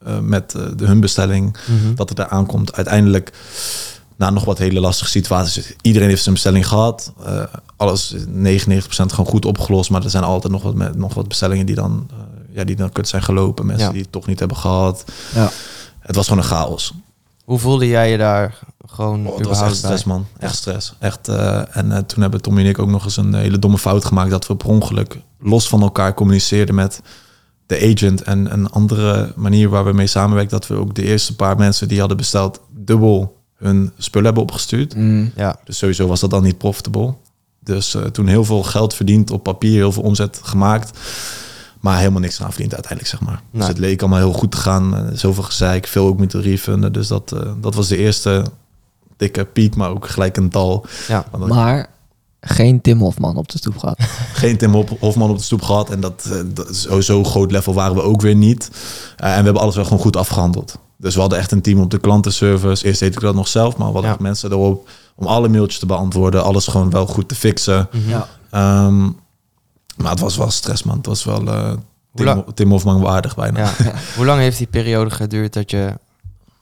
eh, 0.05 0.19
met 0.19 0.51
de, 0.51 0.85
hun 0.85 0.99
bestelling, 0.99 1.55
Mhm. 1.67 1.95
dat 1.95 2.09
het 2.09 2.19
er 2.19 2.27
aankomt. 2.27 2.73
Uiteindelijk, 2.73 3.31
na 4.17 4.29
nog 4.29 4.45
wat 4.45 4.57
hele 4.57 4.79
lastige 4.79 5.09
situaties, 5.09 5.73
iedereen 5.81 6.09
heeft 6.09 6.21
zijn 6.23 6.33
bestelling 6.33 6.67
gehad. 6.67 7.13
Eh, 7.25 7.43
alles 7.77 8.11
is 8.13 8.23
99% 8.25 9.11
gewoon 9.13 9.25
goed 9.25 9.45
opgelost, 9.45 9.89
maar 9.89 10.03
er 10.03 10.09
zijn 10.09 10.23
altijd 10.23 10.53
nog 10.53 10.63
wat, 10.63 10.75
met, 10.75 10.95
nog 10.95 11.13
wat 11.13 11.27
bestellingen 11.27 11.65
die 11.65 11.75
dan, 11.75 12.07
eh, 12.11 12.55
ja, 12.55 12.63
die 12.63 12.75
dan 12.75 12.91
kut 12.91 13.07
zijn 13.07 13.23
gelopen, 13.23 13.65
mensen 13.65 13.85
Ja. 13.87 13.91
die 13.93 14.01
het 14.01 14.11
toch 14.11 14.27
niet 14.27 14.39
hebben 14.39 14.57
gehad. 14.57 15.03
Ja. 15.35 15.49
Het 15.99 16.15
was 16.15 16.27
gewoon 16.27 16.43
een 16.43 16.49
chaos. 16.49 16.93
Hoe 17.45 17.59
voelde 17.59 17.87
jij 17.87 18.11
je 18.11 18.17
daar 18.17 18.59
gewoon 18.87 19.27
Oh, 19.27 19.37
het 19.37 19.47
was 19.47 19.61
echt 19.61 19.75
stress, 19.75 20.03
bij? 20.03 20.13
man. 20.13 20.25
Echt 20.39 20.55
stress. 20.55 20.93
Echt, 20.99 21.27
eh, 21.27 21.77
en 21.77 21.91
eh, 21.91 21.97
toen 21.97 22.21
hebben 22.21 22.41
Tommy 22.41 22.61
en 22.61 22.67
ik 22.67 22.79
ook 22.79 22.89
nog 22.89 23.03
eens 23.03 23.17
een 23.17 23.33
hele 23.33 23.59
domme 23.59 23.77
fout 23.77 24.05
gemaakt... 24.05 24.29
dat 24.31 24.47
we 24.47 24.55
per 24.55 24.67
ongeluk 24.67 25.17
los 25.39 25.67
van 25.67 25.81
elkaar 25.81 26.13
communiceerden 26.13 26.75
met 26.75 27.01
de 27.65 27.91
agent... 27.93 28.21
en 28.21 28.53
een 28.53 28.69
andere 28.69 29.33
manier 29.35 29.69
waar 29.69 29.85
we 29.85 29.93
mee 29.93 30.07
samenwerken... 30.07 30.51
dat 30.59 30.67
we 30.67 30.75
ook 30.75 30.95
de 30.95 31.03
eerste 31.03 31.35
paar 31.35 31.57
mensen 31.57 31.87
die 31.87 31.99
hadden 31.99 32.17
besteld... 32.17 32.59
dubbel 32.71 33.41
hun 33.63 33.91
spullen 33.97 34.25
hebben 34.25 34.43
opgestuurd. 34.43 34.95
Mm. 34.95 35.31
Ja. 35.35 35.55
Dus 35.63 35.77
sowieso 35.77 36.07
was 36.07 36.19
dat 36.19 36.29
dan 36.29 36.43
niet 36.43 36.57
profitable. 36.57 37.13
Dus 37.59 37.95
eh, 37.95 38.01
toen 38.01 38.27
heel 38.27 38.45
veel 38.45 38.63
geld 38.63 38.93
verdiend 38.93 39.31
op 39.31 39.43
papier... 39.43 39.73
heel 39.73 39.91
veel 39.91 40.03
omzet 40.03 40.39
gemaakt... 40.43 40.99
Maar 41.83 41.97
helemaal 41.97 42.21
niks 42.21 42.41
aan 42.41 42.51
verdiend 42.51 42.73
uiteindelijk, 42.73 43.11
zeg 43.11 43.21
maar. 43.21 43.41
Dus 43.51 43.67
het 43.67 43.77
leek 43.77 44.01
allemaal 44.01 44.19
heel 44.19 44.33
goed 44.33 44.51
te 44.51 44.57
gaan. 44.57 44.95
eh, 44.95 45.01
zoveel 45.13 45.43
gezeik, 45.43 45.87
veel 45.87 46.07
ook 46.07 46.17
moeten 46.17 46.41
refunden. 46.41 46.93
Dus 46.93 47.07
dat, 47.07 47.31
eh, 47.31 47.51
dat 47.61 47.75
was 47.75 47.87
de 47.87 47.97
eerste 47.97 48.45
dikke 49.17 49.45
piek, 49.45 49.75
maar 49.75 49.89
ook 49.89 50.07
gelijk 50.07 50.37
een 50.37 50.49
dal. 50.49 50.85
Ja. 51.07 51.25
Maar 51.47 51.89
geen 52.41 52.81
Tim 52.81 52.99
Hofman 52.99 53.37
op 53.37 53.49
de 53.49 53.57
stoep 53.57 53.77
gehad. 53.77 53.99
Geen 54.33 54.57
Tim 54.57 54.73
Hofman 54.99 55.29
op 55.29 55.37
de 55.37 55.43
stoep 55.43 55.61
gehad. 55.61 55.89
En 55.89 55.99
dat, 55.99 56.29
dat 56.53 56.75
zo, 56.75 57.01
zo 57.01 57.23
groot 57.23 57.51
level 57.51 57.73
waren 57.73 57.95
we 57.95 58.01
ook 58.01 58.21
weer 58.21 58.35
niet. 58.35 58.69
Eh, 59.17 59.29
en 59.29 59.37
we 59.37 59.43
hebben 59.43 59.61
alles 59.61 59.75
wel 59.75 59.83
gewoon 59.83 59.99
goed 59.99 60.15
afgehandeld. 60.15 60.79
Dus 60.97 61.13
we 61.15 61.19
hadden 61.21 61.39
echt 61.39 61.51
een 61.51 61.61
team 61.61 61.79
op 61.79 61.91
de 61.91 61.97
klantenservice. 61.99 62.85
Eerst 62.85 62.99
deed 62.99 63.13
ik 63.13 63.19
dat 63.19 63.35
nog 63.35 63.47
zelf, 63.47 63.77
maar 63.77 63.87
we 63.87 63.93
hadden 63.93 64.03
Ja. 64.03 64.09
echt 64.15 64.19
mensen 64.19 64.51
erop 64.51 64.89
om 65.15 65.27
alle 65.27 65.47
mailtjes 65.49 65.79
te 65.79 65.85
beantwoorden. 65.85 66.43
Alles 66.43 66.67
gewoon 66.67 66.89
wel 66.89 67.05
goed 67.07 67.27
te 67.29 67.35
fixen. 67.35 67.87
Mhm. 67.91 68.09
Ja. 68.09 68.27
Ehm, 68.49 69.01
maar 69.97 70.11
het 70.11 70.19
was 70.19 70.37
wel 70.37 70.51
stress, 70.51 70.83
man. 70.83 70.97
Het 70.97 71.05
was 71.05 71.23
wel 71.23 71.47
eh, 71.47 71.71
Tim, 72.15 72.43
Tim 72.53 72.69
Hofman 72.71 72.99
waardig 73.01 73.35
bijna. 73.35 73.59
Ja. 73.59 73.73
Hoe 74.15 74.25
lang 74.25 74.39
heeft 74.39 74.57
die 74.57 74.67
periode 74.67 75.09
geduurd 75.09 75.53
dat 75.53 75.71
je 75.71 75.93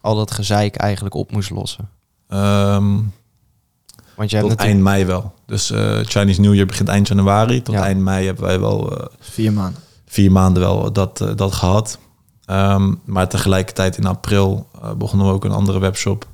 al 0.02 0.16
dat 0.16 0.32
gezeik 0.32 0.76
eigenlijk 0.76 1.16
op 1.16 1.32
moest 1.32 1.50
lossen? 1.50 1.90
Ehm, 2.28 2.98
Want 4.16 4.30
je 4.30 4.36
hebt 4.38 4.50
tot 4.50 4.58
natuurlijk... 4.58 4.62
eind 4.62 4.80
mei 4.82 5.06
wel. 5.06 5.34
Dus 5.46 5.72
eh, 5.72 5.98
Chinese 6.04 6.42
New 6.42 6.54
Year 6.54 6.66
begint 6.66 6.90
eind 6.90 7.08
januari. 7.08 7.62
Tot 7.62 7.76
Ja. 7.76 7.84
eind 7.84 8.00
mei 8.02 8.26
hebben 8.26 8.44
wij 8.44 8.60
wel 8.60 8.98
eh, 8.98 9.06
Vier 9.20 9.54
maanden. 9.54 9.82
vier 10.06 10.32
maanden 10.32 10.62
wel 10.64 10.92
dat, 10.92 11.26
dat 11.36 11.54
gehad. 11.54 11.98
Ehm, 12.52 12.94
maar 13.06 13.28
tegelijkertijd 13.30 13.98
in 13.98 14.06
april 14.06 14.68
eh, 14.82 14.92
begonnen 14.94 15.28
we 15.28 15.34
ook 15.34 15.46
een 15.46 15.52
andere 15.52 15.80
webshop 15.80 16.28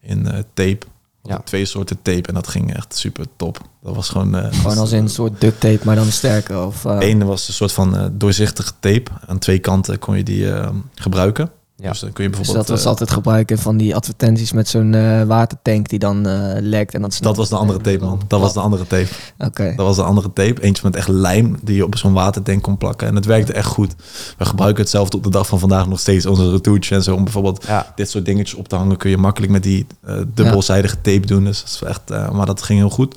in 0.00 0.26
eh, 0.26 0.38
tape. 0.54 0.78
Hadden 1.22 1.44
Twee 1.46 1.64
soorten 1.64 2.02
tape 2.02 2.28
en 2.28 2.34
dat 2.34 2.48
ging 2.48 2.74
echt 2.74 2.94
super 2.96 3.26
top. 3.36 3.60
Dat 3.82 3.94
was 3.94 4.08
gewoon... 4.08 4.34
eh, 4.34 4.52
Gewoon 4.54 4.78
als 4.78 4.92
in 4.92 5.02
een 5.02 5.08
soort 5.08 5.40
duct 5.40 5.60
tape, 5.60 5.78
maar 5.84 5.96
dan 5.96 6.06
sterker. 6.06 6.64
Of, 6.66 6.84
ene 6.84 7.24
was 7.24 7.48
een 7.48 7.54
soort 7.54 7.72
van 7.72 8.10
doorzichtige 8.12 8.72
tape. 8.80 9.10
Aan 9.26 9.38
twee 9.38 9.58
kanten 9.58 9.98
kon 9.98 10.16
je 10.16 10.22
die 10.22 10.52
eh, 10.52 10.70
gebruiken. 10.94 11.50
Ja. 11.82 11.88
Dus 11.88 12.00
dan 12.00 12.12
kun 12.12 12.24
je 12.24 12.30
Dus 12.30 12.38
bijvoorbeeld... 12.38 12.66
dat 12.66 12.76
was 12.76 12.84
eh, 12.84 12.90
altijd 12.90 13.10
gebruiken 13.10 13.58
van 13.58 13.76
die 13.76 13.94
advertenties 13.94 14.52
met 14.52 14.68
zo'n 14.68 14.94
eh, 14.94 15.22
watertank 15.22 15.88
die 15.88 15.98
dan 15.98 16.26
eh, 16.26 16.50
lekt. 16.60 16.94
En 16.94 17.02
dat, 17.02 17.18
dat 17.20 17.36
was 17.36 17.48
de 17.48 17.56
andere 17.56 17.78
tape, 17.78 18.04
man. 18.04 18.20
Dat 18.26 18.40
was 18.40 18.52
de 18.52 18.60
andere 18.60 18.86
tape. 18.86 19.08
Oké. 19.38 19.72
Dat 19.76 19.86
was 19.86 19.96
de 19.96 20.02
andere 20.02 20.32
tape. 20.32 20.62
Eentje 20.62 20.82
met 20.84 20.96
echt 20.96 21.08
lijm 21.08 21.56
die 21.62 21.76
je 21.76 21.84
op 21.84 21.96
zo'n 21.96 22.12
watertank 22.12 22.62
kon 22.62 22.78
plakken. 22.78 23.08
En 23.08 23.14
het 23.14 23.24
werkte 23.24 23.52
echt 23.52 23.66
goed. 23.66 23.94
We 24.38 24.44
gebruiken 24.44 24.82
hetzelfde 24.82 25.16
op 25.16 25.22
de 25.22 25.30
dag 25.30 25.46
van 25.46 25.58
vandaag 25.58 25.88
nog 25.88 26.00
steeds. 26.00 26.26
Onze 26.26 26.50
retouche 26.50 26.94
en 26.94 27.02
zo. 27.02 27.14
Om 27.14 27.24
bijvoorbeeld 27.24 27.64
Ja, 27.66 27.92
dit 27.94 28.10
soort 28.10 28.24
dingetjes 28.24 28.58
op 28.58 28.68
te 28.68 28.76
hangen 28.76 28.96
kun 28.96 29.10
je 29.10 29.16
makkelijk 29.16 29.52
met 29.52 29.62
die 29.62 29.86
dubbelzijdige 30.34 31.00
tape 31.00 31.26
doen. 31.26 31.44
Dus 31.44 31.60
dat 31.60 31.70
is 31.70 31.82
echt, 31.82 32.32
maar 32.32 32.46
dat 32.46 32.62
ging 32.62 32.78
heel 32.78 32.90
goed. 32.90 33.16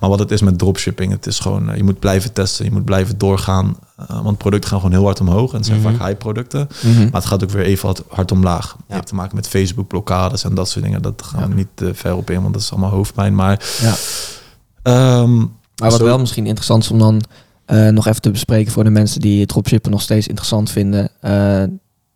Maar 0.00 0.10
wat 0.10 0.18
het 0.18 0.30
is 0.30 0.40
met 0.40 0.58
dropshipping, 0.58 1.12
het 1.12 1.26
is 1.26 1.38
gewoon, 1.38 1.76
je 1.76 1.84
moet 1.84 1.98
blijven 1.98 2.32
testen, 2.32 2.64
je 2.64 2.72
moet 2.72 2.84
blijven 2.84 3.18
doorgaan. 3.18 3.76
Eh, 3.96 4.22
want 4.22 4.38
producten 4.38 4.70
gaan 4.70 4.78
gewoon 4.80 4.94
heel 4.94 5.04
hard 5.04 5.20
omhoog 5.20 5.50
en 5.50 5.56
het 5.56 5.66
zijn 5.66 5.80
Mhm. 5.80 5.94
vaak 5.96 6.06
high 6.06 6.18
producten. 6.18 6.68
Mhm. 6.84 7.02
Maar 7.02 7.12
het 7.12 7.24
gaat 7.26 7.42
ook 7.42 7.50
weer 7.50 7.64
even 7.64 7.86
hard, 7.88 8.02
hard 8.08 8.32
omlaag. 8.32 8.70
Je 8.78 8.84
Ja. 8.88 8.94
hebt 8.94 9.06
te 9.06 9.14
maken 9.14 9.36
met 9.36 9.48
Facebook 9.48 9.88
blokkades 9.88 10.44
en 10.44 10.54
dat 10.54 10.68
soort 10.68 10.84
dingen. 10.84 11.02
Dat 11.02 11.22
gaan 11.24 11.48
we 11.48 11.54
niet 11.54 11.68
te 11.74 11.94
ver 11.94 12.14
op 12.16 12.30
in, 12.30 12.40
want 12.40 12.52
dat 12.52 12.62
is 12.62 12.70
allemaal 12.70 12.90
hoofdpijn. 12.90 13.34
Maar 13.34 13.64
Ja. 13.80 13.94
ehm, 14.82 15.36
Maar 15.80 15.90
wat 15.90 15.98
Zo- 15.98 16.04
wel 16.04 16.18
misschien 16.18 16.46
interessant 16.46 16.82
is 16.82 16.90
om 16.90 16.98
dan 16.98 17.20
eh, 17.64 17.88
nog 17.88 18.06
even 18.06 18.20
te 18.20 18.30
bespreken 18.30 18.72
voor 18.72 18.84
de 18.84 18.90
mensen 18.90 19.20
die 19.20 19.46
dropshippen 19.46 19.90
nog 19.90 20.02
steeds 20.02 20.26
interessant 20.26 20.70
vinden. 20.70 21.10
Eh, 21.20 21.62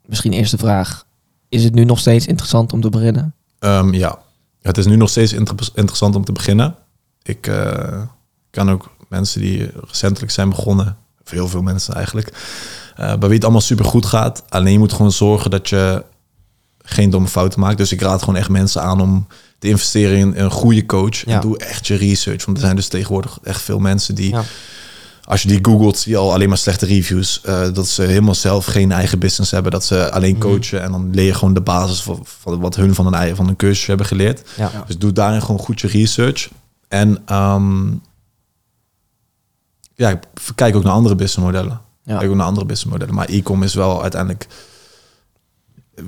misschien 0.06 0.32
eerst 0.32 0.50
de 0.50 0.58
vraag. 0.58 1.04
Is 1.48 1.64
het 1.64 1.74
nu 1.74 1.84
nog 1.84 1.98
steeds 1.98 2.26
interessant 2.26 2.72
om 2.72 2.80
te 2.80 2.88
beginnen? 2.88 3.34
Ehm, 3.58 3.92
ja, 3.94 4.18
het 4.62 4.78
is 4.78 4.86
nu 4.86 4.96
nog 4.96 5.08
steeds 5.08 5.32
inter- 5.32 5.68
interessant 5.74 6.16
om 6.16 6.24
te 6.24 6.32
beginnen. 6.32 6.74
Ik 7.22 7.46
eh, 7.46 8.02
kan 8.50 8.70
ook 8.70 8.90
mensen 9.08 9.40
die 9.40 9.70
recentelijk 9.86 10.32
zijn 10.32 10.48
begonnen, 10.48 10.96
heel 11.30 11.48
veel 11.48 11.62
mensen 11.62 11.94
eigenlijk, 11.94 12.32
eh, 12.96 13.06
bij 13.06 13.18
wie 13.18 13.32
het 13.32 13.42
allemaal 13.42 13.60
super 13.60 13.84
goed 13.84 14.06
gaat. 14.06 14.42
Alleen 14.48 14.72
je 14.72 14.78
moet 14.78 14.92
gewoon 14.92 15.12
zorgen 15.12 15.50
dat 15.50 15.68
je 15.68 16.04
geen 16.82 17.10
domme 17.10 17.28
fouten 17.28 17.60
maakt. 17.60 17.78
Dus 17.78 17.92
ik 17.92 18.00
raad 18.00 18.20
gewoon 18.20 18.36
echt 18.36 18.48
mensen 18.48 18.82
aan 18.82 19.00
om 19.00 19.26
te 19.58 19.68
investeren 19.68 20.18
in 20.18 20.32
een 20.36 20.50
goede 20.50 20.86
coach. 20.86 21.24
Ja. 21.24 21.34
En 21.34 21.40
doe 21.40 21.58
echt 21.58 21.86
je 21.86 21.94
research. 21.94 22.44
Want 22.44 22.56
er 22.56 22.62
zijn 22.64 22.76
dus 22.76 22.88
tegenwoordig 22.88 23.38
echt 23.42 23.62
veel 23.62 23.78
mensen 23.78 24.14
die, 24.14 24.30
Ja. 24.30 24.42
als 25.24 25.42
je 25.42 25.48
die 25.48 25.58
googelt, 25.62 25.98
zie 25.98 26.12
je 26.12 26.18
al 26.18 26.32
alleen 26.32 26.48
maar 26.48 26.58
slechte 26.58 26.86
reviews. 26.86 27.40
Eh, 27.44 27.72
dat 27.72 27.88
ze 27.88 28.02
helemaal 28.02 28.34
zelf 28.34 28.64
geen 28.64 28.92
eigen 28.92 29.18
business 29.18 29.50
hebben. 29.50 29.72
Dat 29.72 29.84
ze 29.84 30.10
alleen 30.12 30.32
Mhm. 30.36 30.40
coachen. 30.40 30.82
En 30.82 30.90
dan 30.92 31.10
leer 31.14 31.24
je 31.24 31.34
gewoon 31.34 31.54
de 31.54 31.60
basis 31.60 32.02
van, 32.02 32.20
van 32.40 32.60
wat 32.60 32.76
hun 32.76 32.94
van 32.94 33.14
een, 33.14 33.36
van 33.36 33.48
een 33.48 33.56
cursus 33.56 33.86
hebben 33.86 34.06
geleerd. 34.06 34.48
ja. 34.56 34.70
Dus 34.86 34.98
doe 34.98 35.12
daarin 35.12 35.40
gewoon 35.42 35.60
goed 35.60 35.80
je 35.80 35.86
research. 35.88 36.48
En 36.88 37.18
ehm, 37.26 37.82
ja, 40.00 40.18
kijk 40.54 40.76
ook 40.76 40.82
naar 40.84 40.92
andere 40.92 41.14
businessmodellen. 41.14 41.80
Ja. 42.02 42.18
Kijk 42.18 42.30
ook 42.30 42.36
naar 42.36 42.46
andere 42.46 42.66
businessmodellen. 42.66 43.14
Maar 43.14 43.28
e-com 43.30 43.62
is 43.62 43.74
wel 43.74 44.02
uiteindelijk 44.02 44.46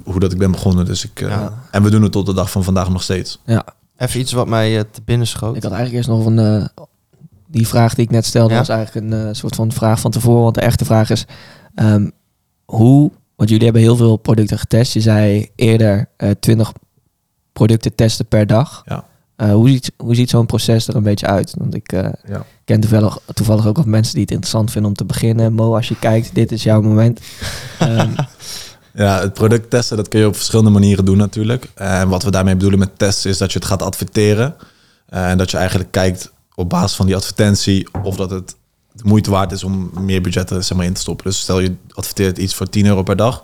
hoe 0.05 0.21
dat 0.21 0.33
ik 0.33 0.39
ben 0.39 0.51
begonnen. 0.51 0.85
Dus 0.85 1.05
ik, 1.05 1.21
eh. 1.21 1.47
En 1.71 1.83
we 1.83 1.91
doen 1.91 2.03
het 2.03 2.13
tot 2.13 2.27
de 2.27 2.35
dag 2.35 2.51
van 2.51 2.65
vandaag 2.65 2.89
nog 2.89 3.03
steeds. 3.03 3.39
Ja, 3.45 3.65
Even 3.97 4.21
iets 4.21 4.33
wat 4.33 4.49
mij 4.49 4.79
eh, 4.79 4.85
te 4.91 5.01
binnen 5.05 5.27
schoot. 5.27 5.57
ik 5.57 5.63
had 5.63 5.73
eigenlijk 5.73 6.07
eerst 6.07 6.17
nog 6.19 6.27
een... 6.27 6.39
eh, 6.39 6.67
die 7.47 7.69
vraag 7.69 7.95
die 7.95 8.05
ik 8.05 8.11
net 8.11 8.25
stelde 8.27 8.53
Ja. 8.53 8.59
was 8.59 8.69
eigenlijk 8.69 9.13
een 9.13 9.37
soort 9.37 9.55
van 9.55 9.73
vraag 9.73 10.01
van 10.01 10.11
tevoren. 10.11 10.43
Want 10.43 10.55
de 10.55 10.61
echte 10.61 10.85
vraag 10.85 11.11
is... 11.11 11.27
ehm, 11.75 12.09
hoe... 12.65 13.11
Want 13.37 13.49
jullie 13.49 13.65
hebben 13.65 13.83
heel 13.83 13.97
veel 13.97 14.17
producten 14.17 14.59
getest. 14.59 14.93
Je 14.93 15.01
zei 15.01 15.51
eerder 15.55 16.09
eh 16.17 16.31
20 16.41 16.73
producten 17.53 17.95
testen 17.95 18.27
per 18.27 18.47
dag. 18.47 18.83
Ja. 18.85 19.05
Eh, 19.43 19.53
hoe 19.53 19.69
ziet, 19.69 19.93
hoe 19.97 20.15
ziet 20.15 20.31
zo'n 20.31 20.47
proces 20.47 20.89
er 20.89 20.97
een 20.97 21.03
beetje 21.03 21.27
uit? 21.27 21.55
Want 21.59 21.75
ik 21.75 21.93
eh, 21.93 22.09
Ja. 22.29 22.45
ken 22.65 22.81
toevallig, 22.81 23.19
toevallig 23.35 23.67
ook 23.67 23.77
wat 23.77 23.87
mensen 23.87 24.13
die 24.13 24.23
het 24.23 24.31
interessant 24.31 24.71
vinden 24.71 24.91
om 24.91 24.97
te 24.97 25.05
beginnen. 25.05 25.53
Mo, 25.53 25.75
als 25.75 25.89
je 25.89 25.99
kijkt, 25.99 26.35
dit 26.35 26.53
is 26.53 26.63
jouw 26.63 26.81
moment. 26.83 27.21
Ehm, 27.79 28.11
Ja, 28.95 29.21
het 29.21 29.33
product 29.35 29.71
testen, 29.71 29.97
dat 29.97 30.09
kun 30.09 30.21
je 30.21 30.27
op 30.27 30.35
verschillende 30.37 30.71
manieren 30.71 31.05
doen 31.05 31.17
natuurlijk. 31.17 31.71
En 31.75 32.09
wat 32.09 32.23
we 32.23 32.31
daarmee 32.31 32.55
bedoelen 32.55 32.79
met 32.79 32.99
testen 32.99 33.31
is 33.31 33.39
dat 33.39 33.53
je 33.53 33.59
het 33.59 33.69
gaat 33.69 33.83
adverteren. 33.83 34.55
Eh, 35.09 35.31
En 35.31 35.39
dat 35.39 35.51
je 35.51 35.57
eigenlijk 35.57 35.91
kijkt 35.91 36.33
op 36.55 36.69
basis 36.69 36.97
van 36.97 37.07
die 37.07 37.17
advertentie 37.17 37.87
of 38.03 38.17
dat 38.17 38.31
het 38.31 38.57
de 38.93 39.03
moeite 39.05 39.31
waard 39.31 39.53
is 39.53 39.65
om 39.65 39.91
meer 40.01 40.21
budget 40.21 40.51
er 40.51 40.63
zeg 40.63 40.77
maar, 40.77 40.87
in 40.87 40.93
te 40.93 41.01
stoppen. 41.01 41.27
Dus 41.27 41.41
stel 41.41 41.61
je 41.61 41.75
adverteert 41.89 42.39
iets 42.39 42.55
voor 42.55 42.69
10 42.69 42.87
euro 42.87 43.03
per 43.03 43.17
dag 43.17 43.43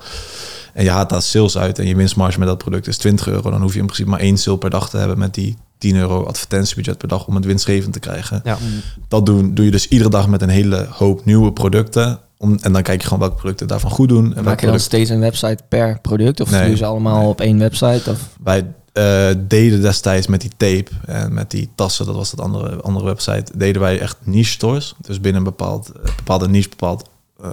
en 0.75 0.85
je 0.85 0.91
haalt 0.91 1.09
daar 1.09 1.23
sales 1.23 1.59
uit 1.59 1.79
en 1.79 1.87
je 1.87 1.97
winstmarge 1.97 2.39
met 2.39 2.49
dat 2.49 2.59
product 2.59 2.87
is 2.87 2.97
20 2.97 3.29
euro. 3.29 3.51
Dan 3.51 3.63
hoef 3.63 3.73
je 3.73 3.79
in 3.79 3.85
principe 3.87 4.11
maar 4.11 4.21
één 4.21 4.37
sale 4.39 4.59
per 4.59 4.71
dag 4.71 4.91
te 4.91 4.97
hebben 4.97 5.19
met 5.19 5.35
die 5.35 5.57
10 5.79 5.97
euro 5.97 6.25
advertentiebudget 6.25 6.99
per 6.99 7.09
dag 7.09 7.27
om 7.27 7.35
het 7.35 7.45
winstgevend 7.45 7.93
te 7.93 7.99
krijgen. 8.01 8.41
Ja. 8.45 8.59
Dat 9.09 9.27
doen, 9.27 9.55
doe 9.55 9.65
je 9.65 9.71
dus 9.71 9.89
iedere 9.89 10.11
dag 10.11 10.29
met 10.29 10.43
een 10.43 10.49
hele 10.49 10.87
hoop 10.91 11.25
nieuwe 11.25 11.53
producten. 11.53 12.19
Om, 12.37 12.59
en 12.63 12.73
dan 12.73 12.83
kijk 12.83 13.01
je 13.01 13.05
gewoon 13.05 13.23
welke 13.23 13.37
producten 13.41 13.67
daarvan 13.67 13.91
goed 13.91 14.09
doen. 14.09 14.25
En 14.25 14.31
welke 14.31 14.43
maak 14.49 14.61
je 14.61 14.67
dan 14.67 14.81
steeds 14.81 15.11
een 15.11 15.21
website 15.21 15.59
per 15.69 16.01
product? 16.01 16.41
Of 16.41 16.51
Nee. 16.51 16.61
doe 16.61 16.71
je 16.71 16.77
ze 16.77 16.85
allemaal 16.85 17.19
Nee. 17.21 17.29
op 17.29 17.41
één 17.41 17.59
website? 17.59 18.11
Of? 18.11 18.29
Wij 18.45 18.67
eh, 18.93 19.29
deden 19.39 19.81
destijds 19.81 20.27
met 20.27 20.41
die 20.41 20.51
tape 20.57 20.91
en 21.07 21.33
met 21.35 21.51
die 21.51 21.69
tassen, 21.75 22.07
dat 22.07 22.15
was 22.15 22.31
dat 22.31 22.41
andere, 22.41 22.81
andere 22.83 23.05
website, 23.07 23.53
deden 23.55 23.83
wij 23.83 24.01
echt 24.01 24.17
niche 24.23 24.51
stores. 24.51 24.95
Dus 25.07 25.21
binnen 25.21 25.41
een 25.41 25.49
bepaald, 25.49 25.93
eh, 25.93 26.17
bepaalde 26.17 26.49
niche, 26.49 26.69
bepaald, 26.69 27.09
eh, 27.43 27.49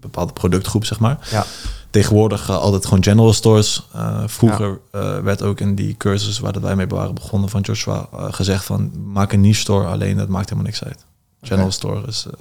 bepaalde 0.00 0.32
productgroep, 0.32 0.84
zeg 0.84 0.98
maar. 1.00 1.28
Ja. 1.30 1.44
Tegenwoordig 1.90 2.48
eh, 2.48 2.56
altijd 2.56 2.84
gewoon 2.84 3.02
general 3.02 3.32
stores. 3.32 3.86
Eh, 3.92 4.22
vroeger 4.26 4.80
eh, 4.90 5.18
werd 5.18 5.42
ook 5.42 5.60
in 5.60 5.74
die 5.74 5.96
cursus 5.96 6.38
waar 6.38 6.52
dat 6.52 6.62
wij 6.62 6.76
mee 6.76 6.86
waren 6.86 7.14
begonnen 7.14 7.48
van 7.48 7.60
Joshua 7.60 8.08
gezegd 8.12 8.64
van 8.64 9.10
maak 9.12 9.32
een 9.32 9.40
niche 9.40 9.60
store, 9.60 9.86
alleen 9.86 10.16
dat 10.16 10.28
maakt 10.28 10.48
helemaal 10.48 10.70
niks 10.70 10.84
uit. 10.84 11.04
General 11.42 11.70
store 11.70 12.06
is 12.06 12.26
eh, 12.26 12.32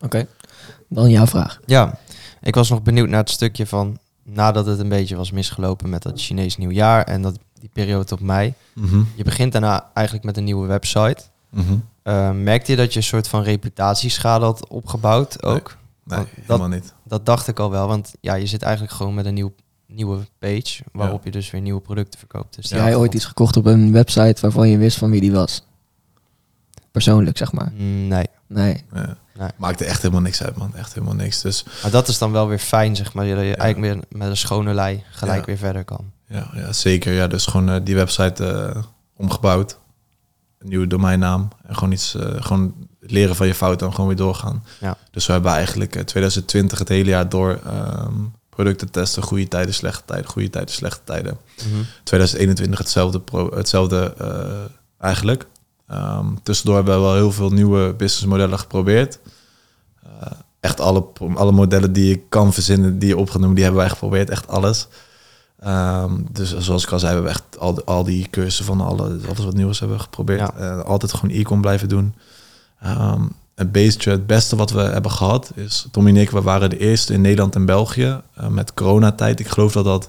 Oké, 0.00 0.26
dan 0.88 1.10
jouw 1.10 1.26
vraag. 1.26 1.60
Ja, 1.66 1.98
ik 2.40 2.54
was 2.54 2.68
nog 2.70 2.82
benieuwd 2.82 3.08
naar 3.08 3.20
het 3.20 3.30
stukje 3.30 3.66
van 3.66 3.98
nadat 4.22 4.66
het 4.66 4.78
een 4.78 4.88
beetje 4.88 5.16
was 5.16 5.30
misgelopen 5.30 5.90
met 5.90 6.02
dat 6.02 6.20
Chinees 6.20 6.56
nieuwjaar 6.56 7.04
en 7.04 7.22
dat 7.22 7.38
die 7.60 7.70
periode 7.72 8.04
tot 8.04 8.20
mei. 8.20 8.54
mhm, 8.72 9.02
Je 9.14 9.24
begint 9.24 9.52
daarna 9.52 9.90
eigenlijk 9.94 10.26
met 10.26 10.36
een 10.36 10.44
nieuwe 10.44 10.66
website. 10.66 11.22
Eh, 12.02 12.30
merkte 12.30 12.70
je 12.70 12.76
dat 12.76 12.92
je 12.92 12.98
een 12.98 13.04
soort 13.04 13.28
van 13.28 13.42
reputatieschade 13.42 14.44
had 14.44 14.68
opgebouwd 14.68 15.42
ook? 15.42 15.76
Nee, 16.16 16.24
Want 16.24 16.36
dat- 16.36 16.46
helemaal 16.58 16.78
niet. 16.78 16.94
Dat 17.04 17.26
dacht 17.26 17.48
ik 17.48 17.58
al 17.58 17.70
wel, 17.70 17.86
want 17.88 18.14
ja, 18.20 18.34
je 18.34 18.46
zit 18.46 18.62
eigenlijk 18.62 18.94
gewoon 18.94 19.14
met 19.14 19.26
een 19.26 19.34
nieuw, 19.34 19.54
nieuwe 19.86 20.18
page 20.38 20.82
waarop 20.92 21.24
je 21.24 21.30
dus 21.30 21.50
weer 21.50 21.60
nieuwe 21.60 21.80
producten 21.80 22.18
verkoopt. 22.18 22.54
Dus 22.56 22.70
Heb 22.70 22.80
jij 22.80 22.96
ooit 22.96 23.14
iets 23.14 23.24
gekocht 23.24 23.56
op 23.56 23.66
een 23.66 23.92
website 23.92 24.40
waarvan 24.40 24.68
je 24.68 24.76
wist 24.78 24.98
van 24.98 25.10
wie 25.10 25.20
die 25.20 25.32
was? 25.32 25.66
Persoonlijk, 26.90 27.36
zeg 27.36 27.52
maar. 27.52 27.72
Mm, 27.76 28.08
Nee, 28.08 28.26
Nee. 28.46 28.84
Ja. 28.94 29.16
Nee. 29.38 29.48
Maakte 29.56 29.84
echt 29.84 30.02
helemaal 30.02 30.22
niks 30.22 30.42
uit, 30.42 30.56
man. 30.56 30.74
Echt 30.74 30.94
helemaal 30.94 31.14
niks. 31.14 31.40
Dus 31.42 31.64
maar 31.82 31.90
dat 31.90 32.08
is 32.08 32.18
dan 32.18 32.32
wel 32.32 32.48
weer 32.48 32.58
fijn, 32.58 32.96
zeg 32.96 33.14
maar, 33.14 33.26
dat 33.26 33.38
je 33.38 33.44
Ja. 33.44 33.54
eigenlijk 33.56 33.94
weer 33.94 34.04
met 34.18 34.28
een 34.28 34.36
schone 34.36 34.74
lei 34.74 35.04
gelijk 35.10 35.40
Ja. 35.40 35.44
weer 35.46 35.56
verder 35.56 35.84
kan. 35.84 36.10
Ja, 36.26 36.50
ja 36.54 36.72
zeker. 36.72 37.12
Ja, 37.12 37.26
dus 37.26 37.46
gewoon 37.46 37.68
eh, 37.68 37.80
die 37.84 37.94
website 37.94 38.46
eh, 38.46 38.82
omgebouwd. 39.16 39.78
Een 40.58 40.68
nieuwe 40.68 40.86
domeinnaam. 40.86 41.48
En 41.66 41.74
gewoon 41.74 41.92
iets, 41.92 42.14
eh, 42.14 42.42
gewoon 42.42 42.74
leren 43.06 43.36
van 43.36 43.46
je 43.46 43.54
fouten 43.54 43.86
en 43.86 43.92
gewoon 43.92 44.06
weer 44.08 44.16
doorgaan. 44.16 44.64
Ja. 44.80 44.96
Dus 45.10 45.26
we 45.26 45.32
hebben 45.32 45.52
eigenlijk 45.52 45.96
eh, 45.96 46.02
2020 46.02 46.78
het 46.78 46.88
hele 46.88 47.10
jaar 47.10 47.28
door 47.28 47.60
ehm, 47.64 48.14
producten 48.48 48.90
testen. 48.90 49.22
Goede 49.22 49.48
tijden, 49.48 49.74
slechte 49.74 50.02
tijden, 50.04 50.30
goede 50.30 50.50
tijden, 50.50 50.74
slechte 50.74 51.00
tijden. 51.04 51.38
Mhm. 51.56 51.82
2021 52.02 52.78
hetzelfde, 52.78 53.20
pro, 53.20 53.50
hetzelfde 53.54 54.14
eh, 54.18 54.74
eigenlijk. 54.98 55.46
Ehm, 55.86 56.26
tussendoor 56.42 56.74
hebben 56.74 56.94
we 56.94 57.00
wel 57.00 57.14
heel 57.14 57.32
veel 57.32 57.50
nieuwe 57.50 57.92
businessmodellen 57.92 58.58
geprobeerd. 58.58 59.18
Eh, 60.02 60.30
echt 60.60 60.80
alle, 60.80 61.04
alle 61.34 61.52
modellen 61.52 61.92
die 61.92 62.08
je 62.08 62.20
kan 62.28 62.52
verzinnen, 62.52 62.98
die 62.98 63.08
je 63.08 63.16
op 63.16 63.26
gaat 63.26 63.38
noemen, 63.38 63.54
die 63.54 63.64
hebben 63.64 63.82
wij 63.82 63.90
geprobeerd. 63.90 64.30
Echt 64.30 64.48
alles. 64.48 64.88
Ehm, 65.58 66.12
dus 66.30 66.58
zoals 66.58 66.84
ik 66.84 66.92
al 66.92 66.98
zei, 66.98 67.10
we 67.10 67.16
hebben 67.16 67.30
echt 67.32 67.58
al, 67.58 67.84
al 67.84 68.04
die 68.04 68.28
cursussen 68.30 68.64
van 68.64 68.80
alle, 68.80 69.18
alles 69.26 69.44
wat 69.44 69.54
nieuws 69.54 69.78
hebben 69.78 69.96
we 69.96 70.02
geprobeerd. 70.02 70.40
Ja. 70.40 70.54
Eh, 70.54 70.80
altijd 70.80 71.14
gewoon 71.14 71.36
e-com 71.36 71.60
blijven 71.60 71.88
doen. 71.88 72.14
Ehm 72.82 73.22
het, 73.54 73.72
beetje, 73.72 74.10
het 74.10 74.26
beste 74.26 74.56
wat 74.56 74.70
we 74.70 74.80
hebben 74.80 75.10
gehad 75.10 75.50
is, 75.54 75.86
Tom 75.90 76.06
en 76.06 76.16
ik, 76.16 76.30
we 76.30 76.42
waren 76.42 76.70
de 76.70 76.78
eerste 76.78 77.12
in 77.12 77.20
Nederland 77.20 77.54
en 77.54 77.66
België 77.66 78.20
eh, 78.34 78.46
met 78.46 78.74
coronatijd. 78.74 79.40
Ik 79.40 79.48
geloof 79.48 79.72
dat 79.72 79.84
dat 79.84 80.08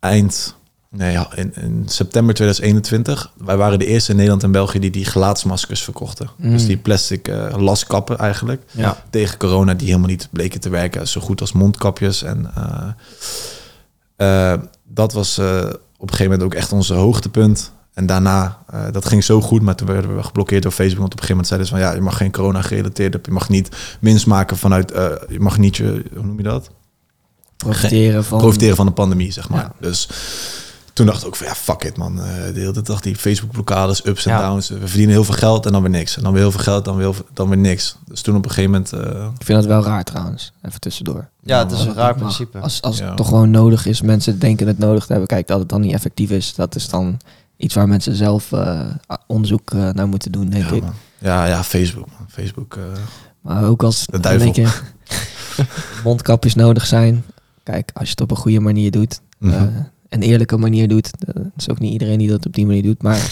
eind, 0.00 0.54
nee 0.90 1.12
ja, 1.12 1.28
in, 1.34 1.54
in 1.54 1.82
september 1.86 2.34
2021, 2.34 3.32
wij 3.36 3.56
waren 3.56 3.78
de 3.78 3.86
eerste 3.86 4.10
in 4.10 4.16
Nederland 4.16 4.42
en 4.42 4.52
België 4.52 4.78
die 4.78 4.90
die 4.90 5.04
gelaatsmaskers 5.04 5.82
verkochten. 5.82 6.30
Mm. 6.36 6.50
Dus 6.50 6.66
die 6.66 6.76
plastic 6.76 7.28
eh, 7.28 7.54
laskappen 7.56 8.18
eigenlijk 8.18 8.62
Ja. 8.70 9.02
tegen 9.10 9.38
corona 9.38 9.74
die 9.74 9.86
helemaal 9.86 10.08
niet 10.08 10.28
bleken 10.30 10.60
te 10.60 10.68
werken. 10.68 11.08
Zo 11.08 11.20
goed 11.20 11.40
als 11.40 11.52
mondkapjes. 11.52 12.22
En 12.22 12.50
eh, 14.16 14.54
dat 14.88 15.12
was 15.12 15.38
op 15.38 15.44
een 16.10 16.16
gegeven 16.16 16.24
moment 16.32 16.42
ook 16.42 16.54
echt 16.54 16.72
onze 16.72 16.94
hoogtepunt. 16.94 17.72
En 17.96 18.06
daarna, 18.06 18.58
eh, 18.70 18.80
dat 18.92 19.04
ging 19.04 19.24
zo 19.24 19.40
goed, 19.40 19.62
maar 19.62 19.74
toen 19.76 19.86
werden 19.86 20.16
we 20.16 20.22
geblokkeerd 20.22 20.62
door 20.62 20.72
Facebook. 20.72 20.98
Want 21.00 21.12
op 21.12 21.20
een 21.20 21.26
gegeven 21.26 21.46
moment 21.46 21.46
zeiden 21.46 21.68
ze 21.68 21.74
van 21.74 21.82
ja, 21.82 21.92
je 21.94 22.00
mag 22.00 22.16
geen 22.16 22.32
corona 22.32 22.62
gerelateerd 22.62 23.12
hebben. 23.12 23.32
Je 23.32 23.38
mag 23.38 23.48
niet 23.48 23.76
winst 24.00 24.26
maken 24.26 24.56
vanuit, 24.56 24.90
eh, 24.90 25.06
je 25.28 25.40
mag 25.40 25.58
niet 25.58 25.76
je, 25.76 26.04
hoe 26.14 26.24
noem 26.24 26.36
je 26.36 26.42
dat? 26.42 26.70
Profiteren 27.56 28.24
van... 28.24 28.38
Profiteren 28.38 28.76
van 28.76 28.86
de 28.86 28.92
pandemie, 28.92 29.32
zeg 29.32 29.48
maar. 29.48 29.60
Ja. 29.60 29.72
Dus 29.80 30.08
toen 30.92 31.06
dacht 31.06 31.20
ik 31.20 31.26
ook 31.26 31.36
van 31.36 31.46
ja, 31.46 31.54
fuck 31.54 31.84
it 31.84 31.96
man. 31.96 32.20
Eh, 32.20 32.24
de 32.54 32.60
hele 32.60 32.82
dag 32.82 33.00
die 33.00 33.16
Facebook 33.16 33.50
blokkades, 33.50 34.06
ups 34.06 34.26
en 34.26 34.32
Ja. 34.32 34.48
downs. 34.48 34.68
We 34.68 34.78
verdienen 34.88 35.14
heel 35.14 35.24
veel 35.24 35.34
geld 35.34 35.66
en 35.66 35.72
dan 35.72 35.80
weer 35.82 35.90
niks. 35.90 36.16
En 36.16 36.22
dan 36.22 36.32
weer 36.32 36.40
heel 36.42 36.50
veel 36.50 36.60
geld, 36.60 36.84
dan 36.84 36.96
weer, 36.96 37.14
dan 37.32 37.48
weer 37.48 37.58
niks. 37.58 37.96
Dus 38.04 38.20
toen 38.20 38.36
op 38.36 38.44
een 38.44 38.50
gegeven 38.50 38.70
moment... 38.70 38.92
eh, 38.92 39.28
Ik 39.38 39.44
vind 39.44 39.58
dat 39.58 39.66
wel 39.66 39.82
raar 39.84 40.04
trouwens, 40.04 40.52
even 40.62 40.80
tussendoor. 40.80 41.28
Ja, 41.42 41.58
het 41.58 41.72
is 41.72 41.80
een 41.84 41.94
raar 41.94 42.14
principe. 42.14 42.58
Als, 42.58 42.82
als 42.82 42.98
Ja. 42.98 43.06
het 43.06 43.16
toch 43.16 43.28
gewoon 43.28 43.50
nodig 43.50 43.86
is, 43.86 44.00
mensen 44.02 44.38
denken 44.38 44.66
het 44.66 44.78
nodig 44.78 45.02
te 45.06 45.10
hebben. 45.10 45.28
Kijk, 45.28 45.46
dat 45.46 45.58
het 45.58 45.68
dan 45.68 45.80
niet 45.80 45.92
effectief 45.92 46.30
is, 46.30 46.54
dat 46.54 46.74
is 46.74 46.88
dan 46.88 47.16
iets 47.56 47.74
waar 47.74 47.88
mensen 47.88 48.14
zelf 48.14 48.52
eh, 48.52 48.80
onderzoek 49.26 49.70
eh, 49.70 49.90
naar 49.90 50.08
moeten 50.08 50.32
doen, 50.32 50.48
denk 50.50 50.68
ja, 50.68 50.74
ik. 50.74 50.82
man. 50.82 50.92
ja, 51.18 51.46
ja, 51.46 51.64
Facebook. 51.64 52.06
Man. 52.18 52.26
Facebook. 52.28 52.76
eh, 52.76 52.82
Maar 53.40 53.64
ook 53.64 53.82
als 53.82 54.06
De 54.06 54.20
duivel. 54.20 54.46
een 54.46 54.52
beetje 54.52 54.72
mondkapjes 56.04 56.54
nodig 56.54 56.86
zijn. 56.86 57.24
Kijk, 57.62 57.90
als 57.94 58.04
je 58.04 58.10
het 58.10 58.20
op 58.20 58.30
een 58.30 58.36
goede 58.36 58.60
manier 58.60 58.90
doet, 58.90 59.20
eh, 59.40 59.62
een 60.08 60.22
eerlijke 60.22 60.56
manier 60.56 60.88
doet. 60.88 61.10
Dat 61.18 61.36
is 61.56 61.68
ook 61.70 61.78
niet 61.78 61.92
iedereen 61.92 62.18
die 62.18 62.28
dat 62.28 62.46
op 62.46 62.52
die 62.54 62.66
manier 62.66 62.82
doet. 62.82 63.02
Maar 63.02 63.30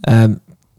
ehm, 0.00 0.34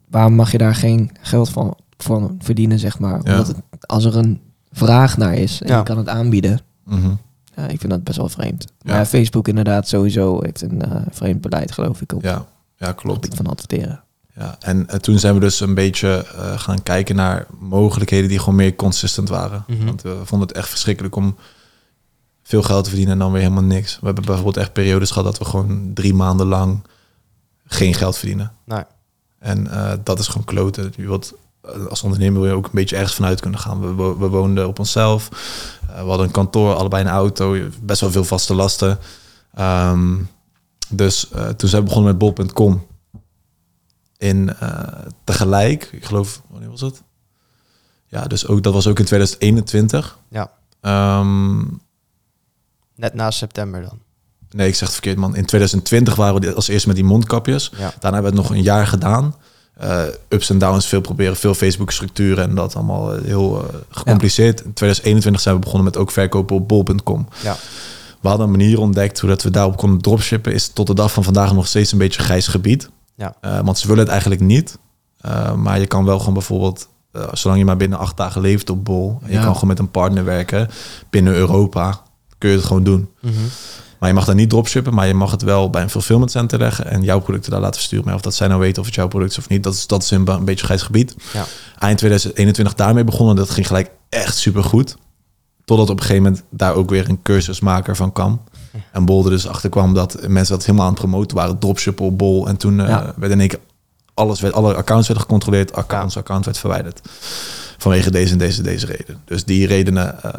waarom 0.10 0.34
mag 0.36 0.52
je 0.52 0.58
daar 0.58 0.76
geen 0.76 1.12
geld 1.22 1.50
van, 1.50 1.76
van 1.98 2.36
verdienen, 2.40 2.80
zeg 2.80 3.00
maar? 3.00 3.20
Ja. 3.24 3.32
Omdat 3.32 3.48
het, 3.48 3.58
als 3.80 4.06
er 4.06 4.16
een 4.18 4.42
vraag 4.72 5.18
naar 5.18 5.34
is 5.36 5.62
en 5.62 5.68
Ja. 5.68 5.78
je 5.78 5.84
kan 5.84 5.98
het 5.98 6.08
aanbieden. 6.08 6.60
Ja, 7.56 7.68
ik 7.68 7.80
vind 7.80 7.92
dat 7.92 8.04
best 8.04 8.18
wel 8.18 8.30
vreemd. 8.30 8.66
Ja. 8.82 8.94
Maar 8.94 9.06
Facebook 9.06 9.48
inderdaad 9.48 9.88
sowieso 9.88 10.40
heeft 10.42 10.62
een 10.62 10.82
eh, 10.82 11.02
vreemd 11.12 11.42
beleid, 11.42 11.72
geloof 11.72 12.02
ik, 12.02 12.14
op 12.14 12.46
Ja, 12.86 12.92
klopt. 12.92 13.36
van 13.36 13.46
adverteren. 13.48 14.04
Ja, 14.36 14.56
en 14.60 14.88
eh, 14.90 14.96
toen 15.00 15.20
zijn 15.20 15.34
we 15.34 15.40
dus 15.40 15.60
een 15.60 15.74
beetje 15.74 16.26
eh, 16.36 16.60
gaan 16.60 16.84
kijken 16.84 17.16
naar 17.16 17.46
mogelijkheden 17.60 18.30
die 18.30 18.40
gewoon 18.40 18.56
meer 18.56 18.76
consistent 18.76 19.30
waren. 19.30 19.64
Mhm. 19.68 19.86
Want 19.86 20.02
we 20.02 20.18
vonden 20.24 20.48
het 20.48 20.58
echt 20.58 20.70
verschrikkelijk 20.70 21.16
om 21.16 21.36
veel 22.44 22.62
geld 22.64 22.84
te 22.84 22.90
verdienen 22.90 23.14
en 23.14 23.20
dan 23.20 23.32
weer 23.32 23.42
helemaal 23.42 23.64
niks. 23.64 24.00
We 24.00 24.06
hebben 24.06 24.26
bijvoorbeeld 24.26 24.58
echt 24.58 24.74
periodes 24.74 25.10
gehad 25.12 25.24
dat 25.26 25.38
we 25.38 25.46
gewoon 25.46 25.92
drie 25.94 26.14
maanden 26.14 26.48
lang 26.48 26.84
geen 27.66 27.94
geld 27.94 28.18
verdienen. 28.18 28.52
Nee. 28.66 28.84
En 29.40 29.72
eh, 29.72 29.92
dat 30.04 30.20
is 30.20 30.28
gewoon 30.28 30.44
kloten. 30.46 30.94
Je 30.96 31.06
wilt, 31.06 31.34
als 31.90 32.04
ondernemer 32.04 32.42
wil 32.42 32.50
je 32.50 32.56
ook 32.56 32.66
een 32.66 32.72
beetje 32.74 32.96
ergens 32.96 33.16
vanuit 33.16 33.40
kunnen 33.42 33.60
gaan. 33.60 33.80
We, 33.82 33.92
wo- 33.94 34.18
we 34.18 34.28
woonden 34.28 34.68
op 34.68 34.80
onszelf. 34.80 35.30
We 35.88 35.94
hadden 36.10 36.26
een 36.26 36.32
kantoor, 36.32 36.74
allebei 36.76 37.04
een 37.04 37.10
auto. 37.10 37.58
Best 37.82 38.02
wel 38.02 38.12
veel 38.12 38.24
vaste 38.24 38.54
lasten. 38.54 39.00
Ehm, 39.54 40.16
dus 40.96 41.30
eh, 41.30 41.48
toen 41.50 41.70
zijn 41.70 41.82
we 41.82 41.88
begonnen 41.88 42.18
met 42.18 42.36
bol.com. 42.36 42.86
In 44.18 44.56
eh, 44.60 44.88
tegelijk, 45.24 45.90
ik 45.92 46.06
geloof, 46.06 46.42
wanneer 46.50 46.70
was 46.70 46.82
het? 46.82 47.02
Ja, 48.08 48.24
dus 48.26 48.48
ook, 48.48 48.64
dat 48.64 48.74
was 48.74 48.88
ook 48.88 49.00
in 49.00 49.06
2021. 49.06 50.18
Ja. 50.30 50.52
Ehm, 50.82 51.60
Net 52.96 53.14
na 53.14 53.32
september 53.32 53.82
dan. 53.82 54.00
nee, 54.52 54.68
ik 54.68 54.74
zeg 54.76 54.88
het 54.88 54.94
verkeerd, 54.94 55.18
man. 55.18 55.36
In 55.36 55.46
2020 55.46 56.16
waren 56.16 56.42
we 56.42 56.54
als 56.54 56.68
eerste 56.68 56.88
met 56.88 56.96
die 56.98 57.06
mondkapjes. 57.06 57.72
Ja. 57.78 57.94
Daarna 58.00 58.22
hebben 58.22 58.22
we 58.22 58.38
het 58.40 58.48
nog 58.48 58.58
een 58.58 58.64
jaar 58.64 58.88
gedaan. 58.88 59.36
Eh, 59.74 60.04
ups 60.30 60.50
en 60.50 60.58
downs, 60.58 60.88
veel 60.88 61.02
proberen, 61.02 61.36
veel 61.36 61.54
Facebook-structuren 61.54 62.44
en 62.50 62.56
dat 62.56 62.76
allemaal 62.76 63.12
heel 63.12 63.66
gecompliceerd. 63.90 64.58
In 64.64 64.74
2021 64.74 65.42
zijn 65.42 65.56
we 65.56 65.62
begonnen 65.62 65.86
met 65.86 65.98
ook 65.98 66.12
verkopen 66.12 66.56
op 66.56 66.68
bol.com. 66.68 67.28
Ja. 67.44 67.56
We 68.24 68.30
hadden 68.30 68.48
een 68.48 68.58
manier 68.58 68.80
ontdekt 68.80 69.20
hoe 69.20 69.30
dat 69.30 69.44
we 69.44 69.50
daarop 69.50 69.78
konden 69.78 70.02
dropshippen. 70.02 70.54
Is 70.54 70.68
tot 70.68 70.88
de 70.88 70.94
dag 70.94 71.12
van 71.12 71.24
vandaag 71.24 71.54
nog 71.54 71.68
steeds 71.68 71.92
een 71.92 71.98
beetje 71.98 72.22
grijs 72.22 72.48
gebied. 72.48 72.90
Ja. 73.16 73.36
Eh, 73.42 73.60
want 73.60 73.78
ze 73.78 73.88
willen 73.88 74.02
het 74.02 74.12
eigenlijk 74.12 74.42
niet. 74.42 74.78
Eh, 75.18 75.54
maar 75.54 75.80
je 75.80 75.88
kan 75.88 76.06
wel 76.06 76.20
gewoon 76.20 76.34
bijvoorbeeld, 76.34 76.88
eh, 77.12 77.28
zolang 77.34 77.60
je 77.60 77.66
maar 77.66 77.78
binnen 77.78 78.00
acht 78.00 78.18
dagen 78.18 78.42
leeft 78.42 78.70
op 78.70 78.86
bol. 78.86 79.20
Je 79.26 79.40
kan 79.40 79.54
gewoon 79.54 79.68
met 79.68 79.80
een 79.80 79.92
partner 79.92 80.24
werken 80.24 80.70
binnen 81.10 81.34
Europa. 81.34 82.02
Kun 82.38 82.50
je 82.50 82.56
het 82.56 82.66
gewoon 82.66 82.84
doen. 82.84 83.10
Mhm. 83.22 83.34
Maar 84.00 84.10
je 84.10 84.18
mag 84.18 84.26
daar 84.26 84.36
niet 84.36 84.50
dropshippen, 84.50 84.94
maar 84.94 85.08
je 85.08 85.14
mag 85.14 85.32
het 85.32 85.42
wel 85.42 85.70
bij 85.70 85.82
een 85.82 85.90
fulfillment 85.90 86.32
center 86.32 86.60
leggen 86.60 86.86
en 86.86 87.04
jouw 87.04 87.20
producten 87.20 87.52
daar 87.52 87.60
laten 87.60 87.76
versturen. 87.76 88.06
Maar 88.06 88.16
of 88.16 88.22
dat 88.22 88.36
zij 88.36 88.48
nou 88.48 88.60
weten 88.60 88.80
of 88.80 88.86
het 88.86 88.96
jouw 88.96 89.08
product 89.08 89.32
is 89.32 89.38
of 89.38 89.50
niet, 89.50 89.64
dat 89.64 89.74
is, 89.74 89.88
dat 89.88 90.04
is 90.04 90.12
een, 90.12 90.28
een 90.28 90.46
beetje 90.46 90.66
grijs 90.66 90.82
gebied. 90.82 91.16
Ja. 91.34 91.46
Eind 91.80 91.98
2021 91.98 92.74
daarmee 92.76 93.04
begonnen, 93.04 93.36
dat 93.36 93.50
ging 93.50 93.68
gelijk 93.68 93.92
echt 94.10 94.38
super 94.38 94.64
goed. 94.64 94.96
Totdat 95.66 95.90
op 95.90 95.98
een 96.00 96.06
gegeven 96.06 96.24
moment 96.24 96.44
daar 96.50 96.74
ook 96.74 96.90
weer 96.90 97.10
een 97.10 97.22
cursusmaker 97.22 97.96
van 97.96 98.12
kwam. 98.12 98.42
En 98.92 99.06
Bol 99.06 99.24
er 99.24 99.30
dus 99.30 99.48
achter 99.48 99.70
kwam 99.70 99.94
dat 99.94 100.28
mensen 100.28 100.56
dat 100.56 100.66
helemaal 100.66 100.86
aan 100.86 100.92
het 100.92 101.02
promoten 101.02 101.38
waren. 101.38 101.60
Dropshippen 101.60 102.06
op 102.06 102.18
Bol. 102.18 102.48
En 102.48 102.58
toen 102.58 102.80
eh 102.80 103.08
werd 103.16 103.32
in 103.32 103.40
één 103.40 103.48
keer 103.48 103.60
alles, 104.14 104.42
werd, 104.42 104.54
alle 104.54 104.76
accounts 104.76 105.08
werden 105.08 105.26
gecontroleerd. 105.26 105.74
Accounts, 105.74 106.18
account 106.18 106.46
werd 106.46 106.58
verwijderd. 106.58 107.02
Vanwege 107.78 108.12
deze 108.12 108.32
en 108.32 108.38
deze, 108.38 108.62
deze 108.62 108.86
reden. 108.86 109.22
Dus 109.26 109.46
die 109.46 109.68
redenen 109.68 110.24
eh, 110.24 110.32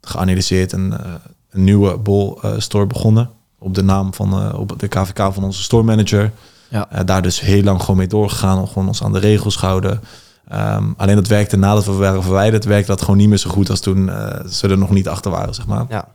geanalyseerd 0.00 0.72
en 0.72 1.04
eh, 1.04 1.12
een 1.50 1.64
nieuwe 1.64 1.98
Bol 1.98 2.40
store 2.58 2.86
begonnen. 2.86 3.30
Op 3.58 3.74
de 3.74 3.82
naam 3.82 4.14
van 4.14 4.56
op 4.56 4.78
de 4.78 4.88
KVK 4.88 5.32
van 5.32 5.44
onze 5.44 5.62
store 5.62 5.82
manager. 5.82 6.32
Ja. 6.68 7.04
Daar 7.04 7.22
dus 7.22 7.40
heel 7.40 7.62
lang 7.62 7.80
gewoon 7.80 7.96
mee 7.96 8.06
doorgegaan. 8.06 8.58
Om 8.58 8.66
gewoon 8.66 8.88
ons 8.88 9.02
aan 9.02 9.12
de 9.12 9.18
regels 9.18 9.56
gehouden. 9.56 10.00
Ehm, 10.48 10.92
alleen 10.96 11.16
dat 11.16 11.26
werkte 11.26 11.56
nadat 11.56 11.84
we 11.84 11.92
waren 11.92 12.22
verwijderd, 12.22 12.64
werkte 12.64 12.90
dat 12.90 13.00
gewoon 13.00 13.16
niet 13.16 13.28
meer 13.28 13.38
zo 13.38 13.50
goed 13.50 13.70
als 13.70 13.80
toen 13.80 14.08
eh, 14.08 14.46
ze 14.50 14.68
er 14.68 14.78
nog 14.78 14.90
niet 14.90 15.08
achter 15.08 15.30
waren, 15.30 15.54
zeg 15.54 15.66
maar. 15.66 15.86
Ja. 15.88 16.08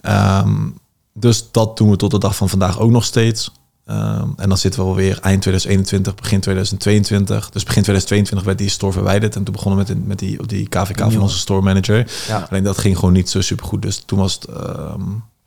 Ehm, 0.00 0.68
dus 1.12 1.50
dat 1.50 1.76
doen 1.76 1.90
we 1.90 1.96
tot 1.96 2.10
de 2.10 2.18
dag 2.18 2.36
van 2.36 2.48
vandaag 2.48 2.78
ook 2.78 2.90
nog 2.90 3.04
steeds. 3.04 3.52
Ehm, 3.84 4.28
en 4.36 4.48
dan 4.48 4.58
zitten 4.58 4.80
we 4.80 4.86
alweer 4.86 5.18
eind 5.20 5.42
2021, 5.42 6.14
begin 6.14 6.40
2022. 6.40 7.50
Dus 7.50 7.62
begin 7.64 7.82
2022 7.82 8.46
werd 8.46 8.58
die 8.58 8.68
store 8.68 8.92
verwijderd. 8.92 9.36
En 9.36 9.44
toen 9.44 9.54
begonnen 9.54 9.86
we 9.86 9.92
met, 9.94 9.96
die- 9.96 10.06
met 10.08 10.18
die, 10.18 10.46
die 10.46 10.68
KVK 10.68 10.98
van 10.98 11.20
onze 11.20 11.38
store 11.38 11.60
manager. 11.62 12.10
Ja. 12.28 12.46
Alleen 12.50 12.64
dat 12.64 12.78
ging 12.78 12.98
gewoon 12.98 13.14
niet 13.14 13.30
zo 13.30 13.40
super 13.40 13.66
goed. 13.66 13.82
Dus 13.82 14.02
toen, 14.06 14.18
was 14.18 14.34
het, 14.34 14.48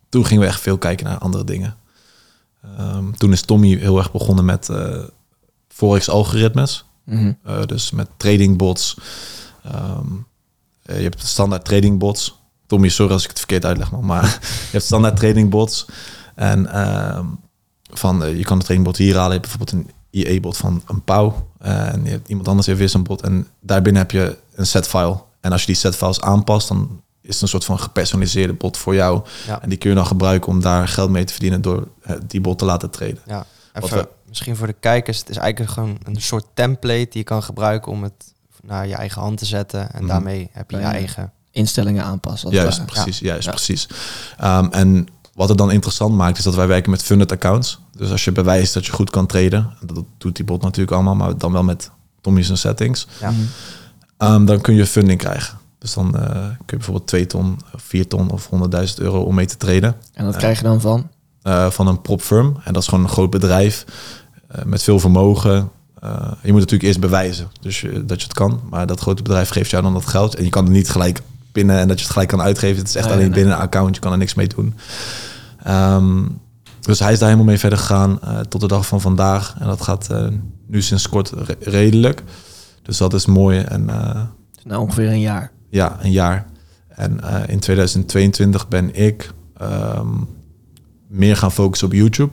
toen 0.10 0.26
gingen 0.26 0.44
we 0.44 0.50
echt 0.50 0.62
veel 0.62 0.78
kijken 0.78 1.06
naar 1.06 1.18
andere 1.18 1.44
dingen. 1.44 1.76
Toen 3.18 3.32
is 3.32 3.42
Tommy 3.42 3.78
heel 3.78 3.98
erg 3.98 4.12
begonnen 4.12 4.46
met 4.46 4.70
eh 4.70 5.04
Mhm. 7.08 7.34
Eh, 7.44 7.66
dus 7.66 7.92
met 7.92 8.10
trading 8.18 8.58
bots. 8.58 8.98
Ehm, 9.64 10.08
eh, 10.84 10.98
je 10.98 11.04
hebt 11.04 11.28
standaard 11.28 11.66
trading 11.66 12.00
bots. 12.00 12.40
Tommy, 12.66 12.90
sorry 12.90 13.14
als 13.14 13.24
ik 13.24 13.30
het 13.30 13.38
verkeerd 13.38 13.66
uitleg, 13.66 13.92
man, 13.92 14.06
maar 14.06 14.24
je 14.42 14.72
hebt 14.72 14.84
standaard 14.84 15.18
trading 15.18 15.50
bots. 15.50 15.86
En 16.36 16.72
ehm, 16.72 17.26
van, 17.84 18.24
eh, 18.24 18.38
je 18.38 18.44
kan 18.44 18.60
de 18.60 18.66
trading 18.66 18.86
bot 18.86 18.98
hier 18.98 19.16
halen. 19.16 19.34
Je 19.34 19.40
hebt 19.40 19.58
bijvoorbeeld 19.58 19.86
een 19.88 19.96
IE-bot 20.10 20.58
van 20.58 20.82
een 20.88 21.04
pauw. 21.04 21.50
En 21.60 22.04
je 22.04 22.10
hebt 22.10 22.28
iemand 22.28 22.48
anders 22.48 22.68
heeft 22.68 22.80
weer 22.80 22.90
zo'n 22.90 23.04
bot. 23.04 23.22
En 23.22 23.48
daarbinnen 23.62 24.02
heb 24.02 24.12
je 24.12 24.38
een 24.56 24.68
set 24.68 24.88
file. 24.88 25.22
En 25.42 25.52
als 25.52 25.62
je 25.62 25.68
die 25.68 25.76
set 25.76 25.96
files 25.96 26.22
aanpast, 26.22 26.68
dan 26.68 27.02
is 27.22 27.34
het 27.34 27.42
een 27.42 27.48
soort 27.48 27.66
van 27.66 27.80
gepersonaliseerde 27.80 28.54
bot 28.54 28.78
voor 28.78 28.96
jou. 28.96 29.22
Ja. 29.48 29.62
En 29.62 29.70
die 29.70 29.78
kun 29.78 29.90
je 29.90 29.96
dan 29.96 30.06
gebruiken 30.06 30.50
om 30.50 30.62
daar 30.62 30.88
geld 30.88 31.10
mee 31.10 31.24
te 31.24 31.34
verdienen 31.34 31.62
door 31.62 31.88
die 32.28 32.42
bot 32.42 32.58
te 32.58 32.66
laten 32.66 32.90
traden. 32.90 33.20
Ja, 33.26 33.46
even, 33.84 33.98
we- 33.98 34.08
misschien 34.28 34.56
voor 34.56 34.68
de 34.68 34.76
kijkers. 34.80 35.20
Het 35.20 35.30
is 35.30 35.38
eigenlijk 35.38 35.72
gewoon 35.72 35.98
een 36.04 36.22
soort 36.22 36.46
template 36.54 36.98
die 37.10 37.18
je 37.18 37.24
kan 37.24 37.44
gebruiken 37.44 37.92
om 37.92 38.04
het 38.04 38.34
naar 38.64 38.88
je 38.88 38.96
eigen 38.96 39.22
hand 39.22 39.38
te 39.38 39.46
zetten. 39.46 39.92
En 39.94 40.00
Mhm. 40.00 40.08
daarmee 40.08 40.50
heb 40.52 40.70
je 40.72 40.76
je 40.78 40.82
Ja, 40.82 40.90
ja. 40.90 40.96
eigen... 40.96 41.32
Instellingen 41.52 42.04
aanpassen. 42.04 42.52
Juist, 42.52 42.78
ware. 42.78 42.92
precies. 42.92 43.20
Juist, 43.20 43.46
Ja. 43.46 43.52
precies. 43.52 43.88
Ehm, 44.38 44.68
en 44.72 45.08
wat 45.34 45.50
het 45.50 45.58
dan 45.58 45.72
interessant 45.72 46.16
maakt, 46.16 46.38
is 46.38 46.44
dat 46.44 46.56
wij 46.56 46.68
werken 46.68 46.92
met 46.92 47.04
funded 47.04 47.32
accounts. 47.32 47.80
Dus 47.96 48.12
als 48.12 48.24
je 48.26 48.32
bewijst 48.32 48.74
dat 48.74 48.86
je 48.86 48.92
goed 48.92 49.10
kan 49.10 49.26
traden, 49.26 49.74
en 49.82 49.88
dat 49.88 50.04
doet 50.18 50.36
die 50.36 50.46
bot 50.46 50.62
natuurlijk 50.62 50.92
allemaal, 50.92 51.16
maar 51.16 51.38
dan 51.38 51.52
wel 51.52 51.64
met 51.64 51.92
Tommy's 52.22 52.50
en 52.50 52.58
settings, 52.58 53.08
Ja. 53.20 53.32
Mhm. 53.32 53.40
ehm, 54.18 54.46
dan 54.46 54.62
kun 54.62 54.76
je 54.76 54.86
funding 54.86 55.20
krijgen. 55.20 55.58
Dus 55.80 55.94
dan 55.94 56.16
eh, 56.18 56.30
kun 56.32 56.56
je 56.66 56.76
bijvoorbeeld 56.76 57.08
2 57.08 57.28
ton, 57.28 57.60
of 57.74 57.82
4 57.82 58.08
ton 58.08 58.32
of 58.32 58.48
100.000 58.50 59.00
euro 59.00 59.22
om 59.22 59.36
mee 59.36 59.46
te 59.46 59.58
traden 59.58 59.96
En 60.14 60.26
dat 60.26 60.36
krijg 60.36 60.58
je 60.58 60.64
dan 60.64 60.82
van? 60.82 61.10
Eh, 61.42 61.70
van 61.70 61.88
een 61.88 62.02
prop 62.02 62.22
firm. 62.22 62.58
En 62.64 62.74
dat 62.74 62.82
is 62.82 62.88
gewoon 62.88 63.04
een 63.04 63.10
groot 63.10 63.30
bedrijf 63.30 63.86
eh, 64.48 64.64
met 64.64 64.84
veel 64.84 65.00
vermogen. 65.00 65.70
Eh, 66.00 66.12
je 66.42 66.52
moet 66.52 66.60
natuurlijk 66.60 66.84
eerst 66.84 67.00
bewijzen 67.00 67.48
dus 67.62 67.82
dat 68.06 68.20
je 68.22 68.28
het 68.28 68.34
kan. 68.34 68.60
Maar 68.70 68.88
dat 68.88 69.00
grote 69.00 69.24
bedrijf 69.24 69.50
geeft 69.50 69.70
jou 69.70 69.84
dan 69.84 69.94
dat 69.94 70.06
geld. 70.06 70.36
En 70.36 70.44
je 70.44 70.50
kan 70.50 70.64
het 70.64 70.74
niet 70.74 70.90
gelijk 70.90 71.22
binnen 71.52 71.78
en 71.80 71.88
dat 71.88 71.98
je 71.98 72.04
het 72.04 72.12
gelijk 72.14 72.30
kan 72.30 72.42
uitgeven. 72.42 72.78
Het 72.78 72.88
is 72.88 72.96
echt 72.96 73.06
Nee, 73.06 73.14
alleen 73.14 73.26
nee. 73.30 73.36
binnen 73.36 73.54
een 73.56 73.62
account. 73.64 73.96
Je 73.96 74.02
kan 74.02 74.12
er 74.12 74.18
niks 74.18 74.34
mee 74.34 74.48
doen. 74.48 74.76
Ehm, 75.64 76.26
dus 76.82 77.00
hij 77.00 77.12
is 77.12 77.18
daar 77.20 77.28
helemaal 77.28 77.50
mee 77.50 77.60
verder 77.60 77.80
gegaan 77.80 78.20
tot 78.50 78.62
de 78.62 78.68
dag 78.68 78.88
van 78.88 79.02
vandaag. 79.02 79.56
En 79.60 79.68
dat 79.68 79.82
gaat 79.82 80.10
nu 80.68 80.82
sinds 80.82 81.10
kort 81.10 81.30
re- 81.30 81.56
redelijk. 81.60 82.24
Dus 82.82 82.98
dat 82.98 83.14
is 83.14 83.26
mooi. 83.26 83.60
En 83.60 83.86
Nou, 84.64 84.82
ongeveer 84.82 85.10
een 85.10 85.20
jaar. 85.20 85.52
ja, 85.70 85.98
een 86.02 86.12
jaar. 86.12 86.46
En 86.88 87.20
in 87.48 87.60
2022 87.60 88.68
ben 88.68 88.96
ik 88.96 89.32
ehm, 89.58 90.08
meer 91.08 91.38
gaan 91.38 91.52
focussen 91.52 91.88
op 91.88 91.94
YouTube. 91.94 92.32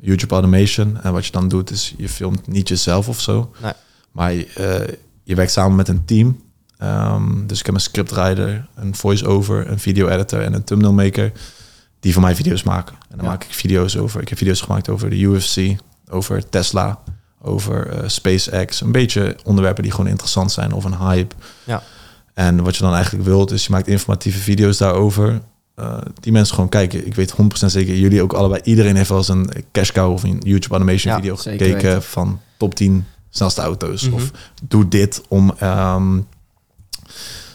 YouTube 0.00 0.34
automation. 0.34 1.00
En 1.02 1.12
wat 1.12 1.26
je 1.26 1.32
dan 1.32 1.48
doet 1.48 1.70
is, 1.70 1.94
je 1.96 2.08
filmt 2.08 2.46
niet 2.46 2.68
jezelf 2.68 3.08
of 3.08 3.20
zo. 3.20 3.50
Nee. 3.62 3.72
Maar 4.12 4.32
je, 4.32 4.46
eh, 4.46 4.94
je 5.22 5.34
werkt 5.34 5.52
samen 5.52 5.76
met 5.76 5.88
een 5.88 6.04
team. 6.04 6.40
Ehm, 6.78 7.46
dus 7.46 7.58
ik 7.60 7.66
heb 7.66 7.74
een 7.74 7.80
scriptwriter, 7.80 8.66
een 8.74 8.94
voice-over, 8.94 9.70
een 9.70 9.78
video-editor 9.78 10.40
en 10.42 10.52
een 10.54 10.64
thumbnail 10.64 10.92
maker. 10.92 11.32
Die 12.00 12.12
voor 12.12 12.22
mij 12.22 12.34
video's 12.34 12.62
maken. 12.62 12.94
En 12.94 13.16
dan 13.16 13.24
Ja. 13.24 13.30
maak 13.30 13.44
ik 13.44 13.54
video's 13.54 13.96
over. 13.96 14.20
Ik 14.20 14.28
heb 14.28 14.38
video's 14.38 14.60
gemaakt 14.60 14.88
over 14.88 15.10
de 15.10 15.16
UFC, 15.20 15.76
over 16.10 16.48
Tesla, 16.48 17.02
over 17.42 17.88
eh, 17.88 18.08
SpaceX. 18.08 18.80
Een 18.80 18.92
beetje 18.92 19.36
onderwerpen 19.44 19.82
die 19.82 19.92
gewoon 19.92 20.06
interessant 20.10 20.52
zijn 20.52 20.72
of 20.72 20.84
een 20.84 20.96
hype. 20.98 21.34
Ja. 21.64 21.82
En 22.34 22.62
wat 22.62 22.76
je 22.76 22.82
dan 22.82 22.94
eigenlijk 22.94 23.24
wilt, 23.24 23.50
is 23.50 23.64
je 23.64 23.70
maakt 23.72 23.88
informatieve 23.88 24.38
video's 24.38 24.76
daarover. 24.78 25.40
Eh, 25.74 25.98
die 26.20 26.32
mensen 26.32 26.54
gewoon 26.54 26.70
kijken. 26.70 27.06
Ik 27.06 27.14
weet 27.14 27.32
100% 27.32 27.36
zeker, 27.66 27.96
jullie 27.96 28.22
ook 28.22 28.32
allebei. 28.32 28.60
Iedereen 28.64 28.96
heeft 28.96 29.08
wel 29.08 29.18
eens 29.18 29.28
een 29.28 29.50
cash 29.72 29.90
cow 29.90 30.12
of 30.12 30.22
een 30.22 30.40
YouTube 30.44 30.74
animation 30.74 31.12
Ja, 31.12 31.18
video 31.18 31.36
gekeken 31.36 31.72
weten. 31.74 32.02
van 32.02 32.40
top 32.56 32.74
10 32.74 33.04
snelste 33.30 33.60
auto's. 33.60 34.02
Mhm. 34.06 34.14
Of 34.14 34.30
doe 34.68 34.88
dit 34.88 35.22
om 35.28 35.54
ehm, 35.58 36.18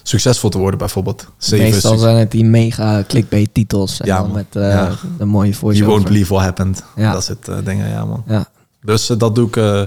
succesvol 0.04 0.50
te 0.50 0.58
worden 0.58 0.80
bijvoorbeeld. 0.80 1.28
Zeven 1.38 1.70
Meestal 1.70 1.98
zijn 1.98 2.16
het 2.18 2.32
die 2.32 2.43
mega 2.46 3.04
clickbait 3.08 3.54
titels. 3.54 4.00
En 4.00 4.06
Ja, 4.08 4.22
man. 4.22 4.32
met 4.32 4.56
eh, 4.56 4.70
Ja. 4.70 4.96
de 5.18 5.26
mooie 5.26 5.54
voice 5.54 5.78
You 5.80 5.89
won't 5.91 6.04
believe 6.06 6.34
what 6.34 6.43
happened. 6.46 6.84
Ja. 6.96 7.12
Dat 7.12 7.24
soort 7.24 7.48
eh, 7.48 7.58
dingen, 7.64 7.89
ja 7.89 8.06
man. 8.06 8.24
Ja. 8.28 8.50
Dus 8.82 9.10
eh, 9.10 9.18
dat 9.18 9.36
doe 9.36 9.48
ik 9.48 9.56
eh, 9.56 9.82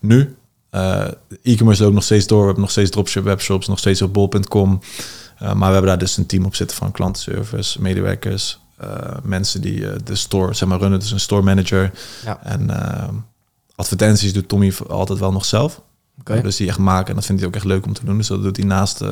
nu. 0.00 0.36
Eh, 0.70 1.04
E-commerce 1.42 1.82
loopt 1.82 1.94
nog 1.94 2.04
steeds 2.04 2.26
door. 2.26 2.38
We 2.38 2.44
hebben 2.44 2.62
nog 2.62 2.70
steeds 2.72 2.90
dropship 2.90 3.24
webshops, 3.24 3.66
nog 3.68 3.78
steeds 3.78 4.02
op 4.02 4.12
bol.com. 4.12 4.80
Eh, 5.38 5.46
maar 5.52 5.66
we 5.66 5.72
hebben 5.72 5.90
daar 5.90 5.98
dus 5.98 6.16
een 6.16 6.26
team 6.26 6.44
op 6.44 6.54
zitten 6.54 6.76
van 6.76 6.92
klantenservice, 6.92 7.82
medewerkers, 7.82 8.58
eh, 8.78 9.16
mensen 9.22 9.60
die 9.60 9.90
eh, 9.90 9.96
de 10.04 10.14
store 10.14 10.54
zeg 10.54 10.68
maar 10.68 10.78
runnen, 10.78 10.98
dus 10.98 11.10
een 11.10 11.20
store 11.20 11.42
manager. 11.42 11.90
Ja. 12.24 12.38
En 12.42 12.70
eh, 12.70 13.08
advertenties 13.74 14.32
doet 14.32 14.48
Tommy 14.48 14.72
altijd 14.88 15.18
wel 15.18 15.32
nog 15.32 15.44
zelf. 15.44 15.82
Dus 16.42 16.56
die 16.56 16.68
echt 16.68 16.78
maken. 16.78 17.08
En 17.08 17.14
dat 17.14 17.24
vindt 17.24 17.40
hij 17.40 17.50
ook 17.50 17.56
echt 17.56 17.64
leuk 17.64 17.86
om 17.86 17.92
te 17.92 18.04
doen. 18.04 18.16
Dus 18.16 18.26
dat 18.26 18.42
doet 18.42 18.56
hij 18.56 18.66
naast 18.66 19.00
eh, 19.00 19.08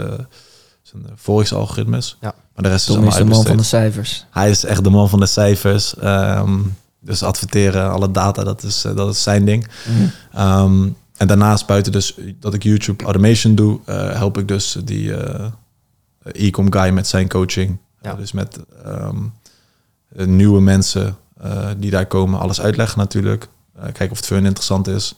zijn 0.82 1.02
Forex 1.16 1.52
algoritmes. 1.52 2.16
Ja. 2.20 2.34
Maar 2.54 2.64
de 2.64 2.68
rest 2.70 2.88
is 2.88 2.94
allemaal 2.94 3.12
is 3.12 3.16
de 3.16 3.24
man 3.24 3.44
van 3.44 3.56
de 3.56 3.62
cijfers. 3.62 4.26
Hij 4.30 4.50
is 4.50 4.64
echt 4.64 4.84
de 4.84 4.90
man 4.90 5.08
van 5.08 5.20
de 5.20 5.26
cijfers. 5.26 5.96
Ehm, 5.96 6.58
dus 7.00 7.22
adverteren, 7.22 7.92
alle 7.92 8.10
data, 8.10 8.44
dat 8.44 8.62
is, 8.62 8.80
dat 8.94 9.14
is 9.14 9.22
zijn 9.22 9.44
ding. 9.44 9.68
Ehm, 10.32 10.88
en 11.16 11.26
daarnaast, 11.26 11.66
buiten 11.66 11.92
dus 11.92 12.14
dat 12.40 12.54
ik 12.54 12.62
YouTube 12.62 13.04
automation 13.04 13.54
doe, 13.54 13.80
help 13.92 14.38
ik 14.38 14.48
dus 14.48 14.76
die 14.84 15.14
e-com 16.32 16.72
guy 16.72 16.90
met 16.90 17.06
zijn 17.06 17.28
coaching. 17.28 17.78
Ja. 18.02 18.10
Eh, 18.10 18.16
dus 18.16 18.32
met 18.32 18.58
ehm, 18.84 19.16
eh, 20.08 20.26
nieuwe 20.26 20.60
mensen 20.60 21.16
eh, 21.40 21.68
die 21.78 21.90
daar 21.90 22.06
komen, 22.06 22.40
alles 22.40 22.60
uitleggen 22.60 22.98
natuurlijk. 22.98 23.48
Eh, 23.74 23.82
kijken 23.82 24.10
of 24.10 24.16
het 24.16 24.26
voor 24.26 24.36
hun 24.36 24.46
interessant 24.46 24.86
is. 24.88 25.14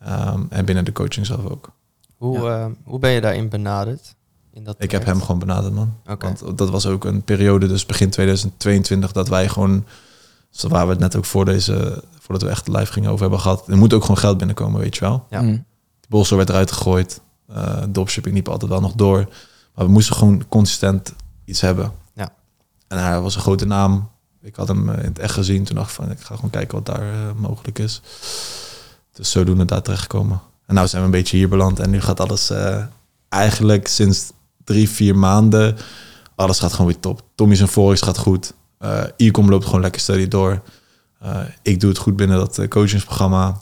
Ehm, 0.00 0.42
en 0.48 0.64
binnen 0.64 0.84
de 0.84 0.92
coaching 0.92 1.26
zelf 1.26 1.44
ook. 1.44 1.70
Hoe, 2.16 2.38
Ja. 2.38 2.58
eh, 2.60 2.66
hoe 2.84 2.98
ben 2.98 3.10
je 3.10 3.20
daarin 3.20 3.48
benaderd? 3.48 4.16
In 4.52 4.64
dat 4.64 4.76
Ik 4.78 4.90
heb 4.90 5.04
hem 5.04 5.20
gewoon 5.20 5.38
benaderd, 5.38 5.74
man. 5.74 5.94
Oké. 6.06 6.26
Want 6.26 6.58
dat 6.58 6.70
was 6.70 6.86
ook 6.86 7.04
een 7.04 7.22
periode, 7.22 7.66
dus 7.66 7.86
begin 7.86 8.10
2022, 8.10 9.12
dat 9.12 9.28
wij 9.28 9.48
gewoon, 9.48 9.84
zo 10.50 10.68
waar 10.68 10.84
we 10.84 10.90
het 10.90 11.00
net 11.00 11.16
ook 11.16 11.24
voor 11.24 11.44
deze, 11.44 12.02
voordat 12.20 12.42
we 12.42 12.48
echt 12.48 12.68
live 12.68 12.92
gingen 12.92 13.08
over 13.10 13.20
hebben 13.22 13.40
gehad, 13.40 13.68
er 13.68 13.76
moet 13.76 13.92
ook 13.92 14.00
gewoon 14.02 14.18
geld 14.18 14.38
binnenkomen, 14.38 14.80
weet 14.80 14.94
je 14.94 15.00
wel. 15.00 15.26
Ja. 15.30 15.40
Mm. 15.40 15.64
De 16.00 16.06
bolster 16.08 16.36
werd 16.36 16.48
eruit 16.48 16.72
gegooid, 16.72 17.20
uh, 17.50 17.82
dropshipping 17.92 18.34
liep 18.34 18.48
altijd 18.48 18.70
wel 18.70 18.80
nog 18.80 18.92
door, 18.92 19.28
maar 19.78 19.86
we 19.86 19.92
moesten 19.92 20.16
gewoon 20.16 20.44
consistent 20.48 21.12
iets 21.44 21.60
hebben. 21.60 21.92
Ja. 22.14 22.32
En 22.88 22.98
hij 22.98 23.20
was 23.20 23.34
een 23.34 23.40
grote 23.40 23.66
naam. 23.66 24.10
Ik 24.42 24.56
had 24.56 24.68
hem 24.68 24.88
eh, 24.88 24.98
in 24.98 25.04
het 25.04 25.18
echt 25.18 25.34
gezien, 25.34 25.64
toen 25.64 25.76
dacht 25.76 25.88
ik 25.88 25.94
van, 25.94 26.10
ik 26.10 26.20
ga 26.20 26.34
gewoon 26.34 26.50
kijken 26.50 26.74
wat 26.74 26.86
daar 26.86 27.12
eh, 27.12 27.32
mogelijk 27.36 27.78
is. 27.78 28.00
Dus 29.12 29.30
zodoende 29.30 29.64
daar 29.64 29.82
terechtgekomen. 29.82 30.40
En 30.66 30.74
nou 30.74 30.88
zijn 30.88 31.02
we 31.02 31.08
een 31.08 31.14
beetje 31.14 31.36
hier 31.36 31.48
beland 31.48 31.78
en 31.78 31.90
nu 31.90 32.00
gaat 32.00 32.20
alles 32.20 32.50
eh, 32.50 32.84
eigenlijk 33.28 33.88
sinds 33.88 34.32
drie, 34.64 34.88
vier 34.88 35.16
maanden. 35.16 35.76
Alles 36.34 36.58
gaat 36.58 36.72
gewoon 36.72 36.86
weer 36.86 37.00
top. 37.00 37.22
Tommy's 37.34 37.60
en 37.60 37.68
Forex 37.68 38.00
gaat 38.00 38.18
goed. 38.18 38.54
Uh, 38.80 39.02
Ecom 39.16 39.50
loopt 39.50 39.64
gewoon 39.64 39.80
lekker 39.80 40.00
steady 40.00 40.28
door. 40.28 40.62
Uh, 41.22 41.40
ik 41.62 41.80
doe 41.80 41.90
het 41.90 41.98
goed 41.98 42.16
binnen 42.16 42.38
dat 42.38 42.68
coachingsprogramma. 42.68 43.60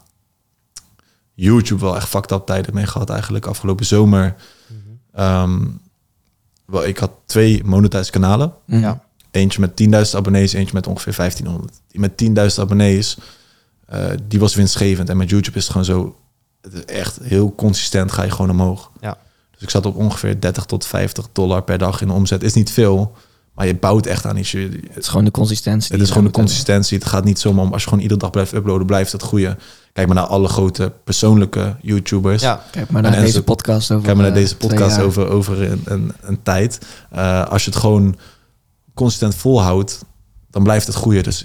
YouTube 1.34 1.80
wel 1.80 1.96
echt 1.96 2.08
fucked 2.08 2.30
up 2.30 2.46
tijden 2.46 2.74
mee 2.74 2.86
gehad 2.86 3.10
eigenlijk. 3.10 3.46
Afgelopen 3.46 3.86
zomer. 3.86 4.34
Mhm. 4.66 5.22
Um, 5.22 5.80
wel, 6.66 6.86
ik 6.86 6.98
had 6.98 7.10
twee 7.26 7.64
monetize 7.64 8.10
kanalen. 8.10 8.52
Mm. 8.64 8.80
Ja. 8.80 9.04
Eentje 9.30 9.60
met 9.60 10.04
10.000 10.06 10.16
abonnees, 10.16 10.52
eentje 10.52 10.74
met 10.74 10.86
ongeveer 10.86 11.14
1500. 11.16 11.80
Die 11.88 12.00
met 12.00 12.50
10.000 12.54 12.60
abonnees, 12.60 13.16
uh, 13.94 14.04
die 14.28 14.40
was 14.40 14.54
winstgevend. 14.54 15.08
En 15.08 15.16
met 15.16 15.30
YouTube 15.30 15.58
is 15.58 15.62
het 15.62 15.72
gewoon 15.72 15.86
zo, 15.86 16.16
het 16.60 16.72
is 16.72 16.84
echt 16.84 17.18
heel 17.22 17.54
consistent 17.54 18.12
ga 18.12 18.22
je 18.22 18.30
gewoon 18.30 18.50
omhoog. 18.50 18.90
Ja. 19.00 19.18
Dus 19.50 19.62
ik 19.62 19.70
zat 19.70 19.86
op 19.86 19.96
ongeveer 19.96 20.40
30 20.40 20.64
tot 20.64 20.86
50 20.86 21.28
dollar 21.32 21.62
per 21.62 21.78
dag 21.78 22.00
in 22.00 22.06
de 22.06 22.12
omzet. 22.12 22.42
Is 22.42 22.54
niet 22.54 22.70
veel, 22.70 23.16
maar 23.56 23.66
je 23.66 23.74
bouwt 23.76 24.06
echt 24.06 24.24
aan 24.26 24.36
iets. 24.36 24.50
Je, 24.50 24.80
Het 24.90 25.02
is 25.02 25.08
gewoon 25.08 25.24
de 25.24 25.30
consistentie. 25.30 25.92
het 25.92 26.02
is 26.02 26.08
gewoon 26.08 26.24
de 26.24 26.30
consistentie. 26.30 26.98
Het 26.98 27.06
gaat 27.06 27.24
niet 27.24 27.38
zomaar 27.38 27.64
om 27.64 27.72
als 27.72 27.82
je 27.82 27.88
gewoon 27.88 28.02
iedere 28.02 28.20
dag 28.20 28.30
blijft 28.30 28.52
uploaden, 28.52 28.86
blijft 28.86 29.12
het 29.12 29.22
goede. 29.22 29.56
Kijk 29.92 30.06
maar 30.06 30.16
naar 30.16 30.26
alle 30.26 30.48
grote 30.48 30.92
persoonlijke 31.04 31.76
YouTubers. 31.82 32.42
Ja. 32.42 32.62
Kijk 32.70 32.90
maar 32.90 33.02
naar 33.02 33.12
En 33.12 33.20
deze 33.20 33.32
ze- 33.32 33.42
podcast 33.42 33.90
over. 33.90 34.04
Kijk 34.04 34.16
maar 34.16 34.26
naar 34.26 34.34
eh, 34.36 34.40
deze 34.42 34.56
podcast 34.56 35.00
over, 35.00 35.28
over 35.28 35.62
een, 35.70 35.82
een, 35.84 36.12
een 36.20 36.42
tijd. 36.42 36.78
Uh, 37.14 37.46
als 37.46 37.64
je 37.64 37.70
het 37.70 37.78
gewoon 37.78 38.16
consistent 38.94 39.34
volhoudt, 39.34 40.04
dan 40.50 40.62
blijft 40.62 40.86
het 40.86 40.96
groeien. 40.96 41.22
Dus, 41.22 41.44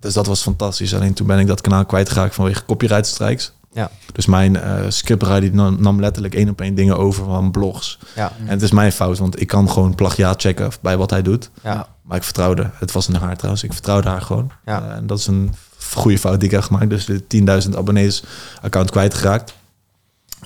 dus 0.00 0.14
dat 0.14 0.26
was 0.26 0.42
fantastisch. 0.42 0.94
Alleen 0.94 1.14
toen 1.14 1.26
ben 1.26 1.38
ik 1.38 1.46
dat 1.46 1.60
kanaal 1.60 1.84
kwijtgeraakt 1.86 2.34
vanwege 2.34 2.64
copyright 2.64 3.06
strikes. 3.06 3.52
Ja. 3.76 3.90
Dus 4.12 4.26
mijn 4.26 4.54
uh, 4.54 4.80
scriptwriter 4.88 5.40
die 5.40 5.52
nam, 5.52 5.76
nam 5.80 6.00
letterlijk 6.00 6.34
één 6.34 6.48
op 6.48 6.60
één 6.60 6.74
dingen 6.74 6.98
over 6.98 7.24
van 7.24 7.50
blogs. 7.50 7.98
Ja. 8.14 8.32
En 8.38 8.48
het 8.48 8.62
is 8.62 8.70
mijn 8.70 8.92
fout, 8.92 9.18
want 9.18 9.40
ik 9.40 9.46
kan 9.46 9.70
gewoon 9.70 9.94
plagiaat 9.94 10.40
checken 10.40 10.70
bij 10.80 10.96
wat 10.96 11.10
hij 11.10 11.22
doet. 11.22 11.50
Ja. 11.62 11.88
Maar 12.02 12.16
ik 12.16 12.22
vertrouwde, 12.22 12.70
het 12.74 12.92
was 12.92 13.08
een 13.08 13.16
haar 13.16 13.36
trouwens, 13.36 13.64
ik 13.64 13.72
vertrouwde 13.72 14.08
haar 14.08 14.22
gewoon. 14.22 14.50
Ja. 14.64 14.82
Uh, 14.82 14.94
en 14.94 15.06
dat 15.06 15.18
is 15.18 15.26
een 15.26 15.54
goede 15.92 16.18
fout 16.18 16.40
die 16.40 16.48
ik 16.48 16.54
heb 16.54 16.62
gemaakt. 16.62 16.90
Dus 16.90 17.04
de 17.04 17.22
10.000 17.68 17.76
abonnees 17.76 18.22
account 18.62 18.90
kwijtgeraakt. 18.90 19.54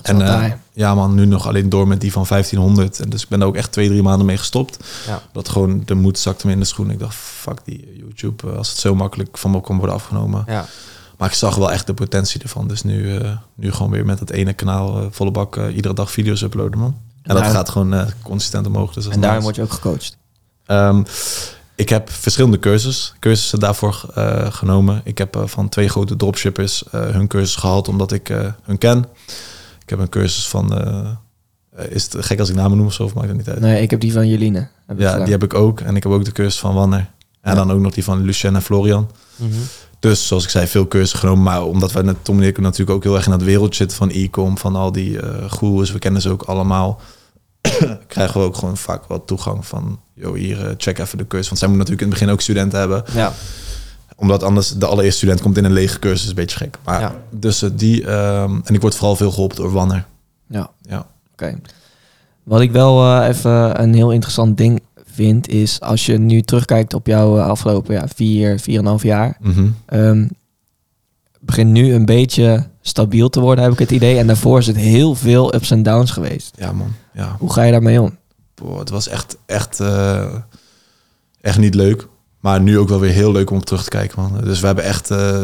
En 0.01 0.19
uh, 0.19 0.45
ja 0.73 0.95
man, 0.95 1.15
nu 1.15 1.25
nog 1.25 1.47
alleen 1.47 1.69
door 1.69 1.87
met 1.87 2.01
die 2.01 2.11
van 2.11 2.25
1500. 2.29 2.99
En 2.99 3.09
dus 3.09 3.23
ik 3.23 3.29
ben 3.29 3.39
daar 3.39 3.47
ook 3.47 3.55
echt 3.55 3.71
twee, 3.71 3.87
drie 3.87 4.01
maanden 4.01 4.25
mee 4.25 4.37
gestopt. 4.37 4.77
Ja. 5.07 5.21
Dat 5.33 5.49
gewoon 5.49 5.81
de 5.85 5.93
moed 5.93 6.19
zakte 6.19 6.47
me 6.47 6.53
in 6.53 6.59
de 6.59 6.65
schoen. 6.65 6.91
Ik 6.91 6.99
dacht, 6.99 7.15
fuck 7.15 7.59
die 7.63 7.95
YouTube, 7.97 8.51
als 8.51 8.69
het 8.69 8.77
zo 8.77 8.95
makkelijk 8.95 9.37
van 9.37 9.51
me 9.51 9.61
kon 9.61 9.77
worden 9.77 9.95
afgenomen. 9.95 10.43
Ja. 10.47 10.65
Maar 11.21 11.29
ik 11.29 11.35
zag 11.35 11.55
wel 11.55 11.71
echt 11.71 11.87
de 11.87 11.93
potentie 11.93 12.41
ervan. 12.41 12.67
Dus 12.67 12.83
nu, 12.83 13.19
uh, 13.19 13.31
nu 13.55 13.71
gewoon 13.71 13.91
weer 13.91 14.05
met 14.05 14.19
het 14.19 14.29
ene 14.29 14.53
kanaal 14.53 15.01
uh, 15.01 15.05
volle 15.09 15.31
bak 15.31 15.55
uh, 15.55 15.75
iedere 15.75 15.93
dag 15.93 16.11
video's 16.11 16.41
uploaden 16.41 16.79
man. 16.79 16.97
En, 17.23 17.35
en 17.35 17.43
dat 17.43 17.51
gaat 17.51 17.69
gewoon 17.69 18.05
consistent 18.21 18.67
omhoog. 18.67 18.93
Dus 18.93 19.03
dat 19.03 19.13
en 19.13 19.21
daarom 19.21 19.43
nice. 19.43 19.53
word 19.53 19.55
je 19.55 19.61
ook 19.61 19.81
gecoacht? 19.81 20.17
Um, 20.67 21.05
ik 21.75 21.89
heb 21.89 22.09
verschillende 22.09 22.59
cursussen, 22.59 23.15
cursussen 23.19 23.59
daarvoor 23.59 24.05
genomen. 24.49 25.01
Ik 25.03 25.17
heb 25.17 25.43
van 25.45 25.69
twee 25.69 25.89
grote 25.89 26.15
dropshippers 26.15 26.83
hun 26.91 27.27
cursus 27.27 27.55
gehaald 27.55 27.87
omdat 27.87 28.11
ik 28.11 28.27
hun 28.63 28.77
ken. 28.77 29.05
Ik 29.81 29.89
heb 29.89 29.99
een 29.99 30.09
cursus 30.09 30.47
van... 30.47 30.73
is 31.89 32.03
het 32.03 32.25
gek 32.25 32.39
als 32.39 32.49
ik 32.49 32.55
namen 32.55 32.77
noem 32.77 32.85
of 32.85 32.93
zo? 32.93 33.03
Of 33.03 33.13
maakt 33.13 33.27
het 33.27 33.37
niet 33.37 33.49
uit? 33.49 33.59
Nee, 33.59 33.81
ik 33.81 33.89
heb 33.89 33.99
die 33.99 34.13
van 34.13 34.27
Jeline. 34.27 34.67
Ja, 34.97 35.19
die 35.19 35.31
heb 35.31 35.43
ik 35.43 35.53
ook. 35.53 35.79
En 35.79 35.95
ik 35.95 36.03
heb 36.03 36.11
ook 36.11 36.25
de 36.25 36.31
cursus 36.31 36.59
van 36.59 36.73
Wanner. 36.73 37.09
En 37.41 37.51
ja. 37.51 37.55
dan 37.55 37.71
ook 37.71 37.79
nog 37.79 37.93
die 37.93 38.03
van 38.03 38.21
Lucien 38.21 38.55
en 38.55 38.61
Florian. 38.61 39.09
Mm 39.35 39.51
-hmm. 39.51 39.63
Dus 40.01 40.27
zoals 40.27 40.43
ik 40.43 40.49
zei, 40.49 40.67
veel 40.67 40.87
cursussen 40.87 41.19
genomen. 41.19 41.43
Maar 41.43 41.63
omdat 41.63 41.91
wij 41.91 42.03
met 42.03 42.15
Tom 42.21 42.41
en 42.41 42.47
ik 42.47 42.59
natuurlijk 42.59 42.89
ook 42.89 43.03
heel 43.03 43.15
erg 43.15 43.25
in 43.25 43.31
dat 43.31 43.41
wereldje 43.43 43.75
zitten 43.75 43.97
van 43.97 44.09
e-com, 44.09 44.57
van 44.57 44.75
al 44.75 44.91
die 44.91 45.09
uh, 45.11 45.51
goeroes, 45.51 45.91
we 45.91 45.99
kennen 45.99 46.21
ze 46.21 46.29
ook 46.29 46.43
allemaal. 46.43 46.99
krijgen 48.07 48.39
we 48.41 48.47
ook 48.47 48.55
gewoon 48.55 48.77
vaak 48.77 49.05
wat 49.05 49.27
toegang 49.27 49.65
van, 49.65 49.99
joh, 50.13 50.35
hier, 50.35 50.65
uh, 50.65 50.71
check 50.77 50.99
even 50.99 51.17
de 51.17 51.27
cursus. 51.27 51.47
Want 51.47 51.59
zij 51.59 51.67
moeten 51.67 51.87
natuurlijk 51.87 52.01
in 52.01 52.07
het 52.09 52.19
begin 52.19 52.33
ook 52.33 52.41
studenten 52.41 52.79
hebben. 52.79 53.03
Ja. 53.13 53.33
Omdat 54.15 54.43
anders 54.43 54.69
de 54.69 54.85
allereerste 54.85 55.17
student 55.17 55.41
komt 55.41 55.57
in 55.57 55.65
een 55.65 55.73
lege 55.73 55.99
cursus, 55.99 56.21
is 56.21 56.29
een 56.29 56.35
beetje 56.35 56.57
gek. 56.57 56.77
Maar 56.83 57.01
Ja. 57.01 57.15
dus 57.29 57.63
uh, 57.63 57.69
die, 57.73 58.11
um, 58.11 58.61
en 58.63 58.73
ik 58.73 58.81
word 58.81 58.95
vooral 58.95 59.15
veel 59.15 59.31
geholpen 59.31 59.57
door 59.57 59.71
Wanner. 59.71 60.05
Ja. 60.47 60.69
Ja. 60.81 61.07
Oké. 61.31 61.59
Wat 62.43 62.61
ik 62.61 62.71
wel 62.71 63.05
uh, 63.05 63.27
even 63.27 63.81
een 63.81 63.93
heel 63.93 64.11
interessant 64.11 64.57
ding 64.57 64.81
vind, 65.11 65.47
is 65.47 65.79
als 65.79 66.05
je 66.05 66.17
nu 66.17 66.41
terugkijkt 66.41 66.93
op 66.93 67.07
jouw 67.07 67.37
uh, 67.37 67.45
afgelopen 67.45 67.95
ja, 67.95 68.07
vier, 68.15 68.59
vier 68.59 68.77
en 68.77 68.81
een 68.81 68.87
half 68.87 69.03
jaar. 69.03 69.37
Mm 69.39 69.51
-hmm. 69.51 69.75
um, 69.93 70.29
begint 71.39 71.71
nu 71.71 71.93
een 71.93 72.05
beetje 72.05 72.67
stabiel 72.81 73.29
te 73.29 73.39
worden, 73.39 73.63
heb 73.63 73.73
ik 73.73 73.79
het 73.79 73.91
idee. 73.91 74.17
En 74.17 74.27
daarvoor 74.27 74.59
is 74.59 74.67
het 74.67 74.75
heel 74.75 75.15
veel 75.15 75.55
ups 75.55 75.71
en 75.71 75.83
downs 75.83 76.11
geweest. 76.11 76.55
Ja, 76.57 76.71
man. 76.71 76.93
Ja. 77.13 77.35
Hoe 77.39 77.53
ga 77.53 77.63
je 77.63 77.71
daarmee 77.71 78.01
om? 78.01 78.17
Boah, 78.55 78.79
het 78.79 78.89
was 78.89 79.07
echt, 79.07 79.37
echt, 79.45 79.79
uh, 79.79 80.35
echt 81.41 81.57
niet 81.57 81.75
leuk. 81.75 82.07
Maar 82.39 82.61
nu 82.61 82.77
ook 82.77 82.89
wel 82.89 82.99
weer 82.99 83.11
heel 83.11 83.31
leuk 83.31 83.49
om 83.49 83.57
op 83.57 83.65
terug 83.65 83.83
te 83.83 83.89
kijken, 83.89 84.21
man. 84.21 84.41
Dus 84.43 84.59
we 84.59 84.65
hebben 84.65 84.83
echt 84.83 85.11
uh, 85.11 85.43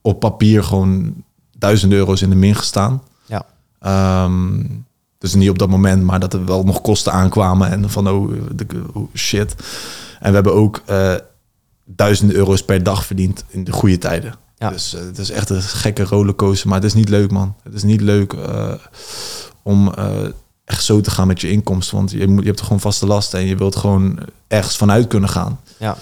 op 0.00 0.20
papier 0.20 0.64
gewoon 0.64 1.14
duizend 1.58 1.92
euro's 1.92 2.22
in 2.22 2.30
de 2.30 2.36
min 2.36 2.54
gestaan. 2.54 3.02
Ja. 3.26 3.44
Um, 4.24 4.86
dus 5.18 5.34
niet 5.34 5.50
op 5.50 5.58
dat 5.58 5.68
moment, 5.68 6.02
maar 6.02 6.20
dat 6.20 6.32
er 6.32 6.44
wel 6.44 6.64
nog 6.64 6.80
kosten 6.80 7.12
aankwamen. 7.12 7.70
En 7.70 7.90
van, 7.90 8.08
oh, 8.08 8.32
de, 8.54 8.66
oh 8.92 9.14
shit. 9.14 9.54
En 10.20 10.28
we 10.28 10.34
hebben 10.34 10.54
ook 10.54 10.82
uh, 10.90 11.14
duizenden 11.84 12.36
euro's 12.36 12.64
per 12.64 12.82
dag 12.82 13.04
verdiend 13.04 13.44
in 13.48 13.64
de 13.64 13.72
goede 13.72 13.98
tijden. 13.98 14.34
Ja. 14.56 14.70
Dus 14.70 14.94
uh, 14.94 15.00
het 15.00 15.18
is 15.18 15.30
echt 15.30 15.50
een 15.50 15.62
gekke 15.62 16.04
rollercoaster. 16.04 16.68
Maar 16.68 16.76
het 16.76 16.86
is 16.86 16.94
niet 16.94 17.08
leuk, 17.08 17.30
man. 17.30 17.54
Het 17.62 17.74
is 17.74 17.82
niet 17.82 18.00
leuk 18.00 18.32
uh, 18.32 18.72
om 19.62 19.94
echt 20.64 20.84
zo 20.84 21.00
te 21.00 21.10
gaan 21.10 21.26
met 21.26 21.40
je 21.40 21.50
inkomsten. 21.50 21.96
Want 21.96 22.10
je, 22.10 22.28
moet, 22.28 22.42
je 22.42 22.48
hebt 22.48 22.60
gewoon 22.60 22.80
vaste 22.80 23.06
lasten 23.06 23.38
en 23.38 23.46
je 23.46 23.56
wilt 23.56 23.76
gewoon 23.76 24.18
ergens 24.48 24.76
vanuit 24.76 25.06
kunnen 25.06 25.28
gaan. 25.28 25.60
Ja. 25.78 25.96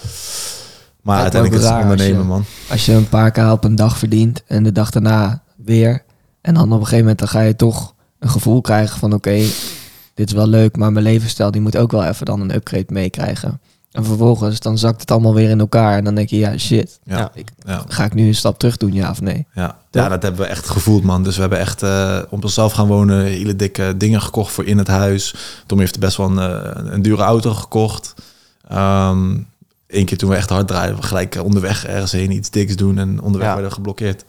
Maar 1.01 1.21
uiteindelijk 1.21 1.61
is 1.61 1.69
het 1.69 1.81
ondernemen, 1.81 2.21
je, 2.21 2.27
man. 2.27 2.45
Als 2.69 2.85
je 2.85 2.93
een 2.93 3.09
paar 3.09 3.31
keer 3.31 3.51
op 3.51 3.63
een 3.63 3.75
dag 3.75 3.97
verdient 3.97 4.43
en 4.47 4.63
de 4.63 4.71
dag 4.71 4.89
daarna 4.89 5.43
weer. 5.55 6.03
En 6.41 6.53
dan 6.53 6.63
op 6.63 6.71
een 6.71 6.77
gegeven 6.77 6.99
moment 6.99 7.19
dan 7.19 7.27
ga 7.27 7.41
je 7.41 7.55
toch 7.55 7.93
een 8.27 8.33
gevoel 8.33 8.61
krijgen 8.61 8.99
van 8.99 9.13
oké, 9.13 9.29
okay, 9.29 9.49
dit 10.13 10.27
is 10.27 10.33
wel 10.33 10.47
leuk, 10.47 10.77
maar 10.77 10.91
mijn 10.91 11.05
levensstijl 11.05 11.51
die 11.51 11.61
moet 11.61 11.77
ook 11.77 11.91
wel 11.91 12.03
even 12.03 12.25
dan 12.25 12.41
een 12.41 12.55
upgrade 12.55 12.85
meekrijgen. 12.87 13.59
En 13.91 14.05
vervolgens 14.05 14.59
dan 14.59 14.77
zakt 14.77 15.01
het 15.01 15.11
allemaal 15.11 15.33
weer 15.33 15.49
in 15.49 15.59
elkaar. 15.59 15.97
En 15.97 16.03
dan 16.03 16.15
denk 16.15 16.29
je, 16.29 16.37
ja 16.37 16.57
shit, 16.57 16.99
Ja, 17.03 17.31
ja. 17.65 17.83
ga 17.87 18.03
ik 18.03 18.13
nu 18.13 18.27
een 18.27 18.35
stap 18.35 18.59
terug 18.59 18.77
doen, 18.77 18.93
ja 18.93 19.09
of 19.09 19.21
nee? 19.21 19.45
Ja. 19.53 19.77
ja, 19.91 20.09
dat 20.09 20.21
hebben 20.21 20.41
we 20.41 20.47
echt 20.47 20.69
gevoeld, 20.69 21.03
man. 21.03 21.23
Dus 21.23 21.35
we 21.35 21.41
hebben 21.41 21.59
echt 21.59 21.83
eh, 21.83 22.19
op 22.29 22.43
onszelf 22.43 22.73
gaan 22.73 22.87
wonen, 22.87 23.23
hele 23.25 23.55
dikke 23.55 23.93
dingen 23.97 24.21
gekocht 24.21 24.51
voor 24.53 24.65
in 24.65 24.77
het 24.77 24.87
huis. 24.87 25.35
Tommy 25.65 25.83
heeft 25.83 25.99
best 25.99 26.17
wel 26.17 26.37
een, 26.37 26.39
eh, 26.39 26.91
een 26.93 27.01
dure 27.01 27.23
auto 27.23 27.53
gekocht. 27.53 28.13
Eén 29.87 30.05
keer 30.05 30.17
toen 30.17 30.29
we 30.29 30.35
echt 30.35 30.49
hard 30.49 30.67
draaiden, 30.67 30.95
we 30.95 31.03
gelijk 31.03 31.35
eh, 31.35 31.43
onderweg 31.43 31.85
ergens 31.85 32.11
heen 32.11 32.31
iets 32.31 32.49
diks 32.49 32.75
doen 32.75 32.97
en 32.97 33.21
onderweg 33.21 33.47
Ja. 33.47 33.53
werden 33.53 33.69
we 33.69 33.75
geblokkeerd. 33.75 34.23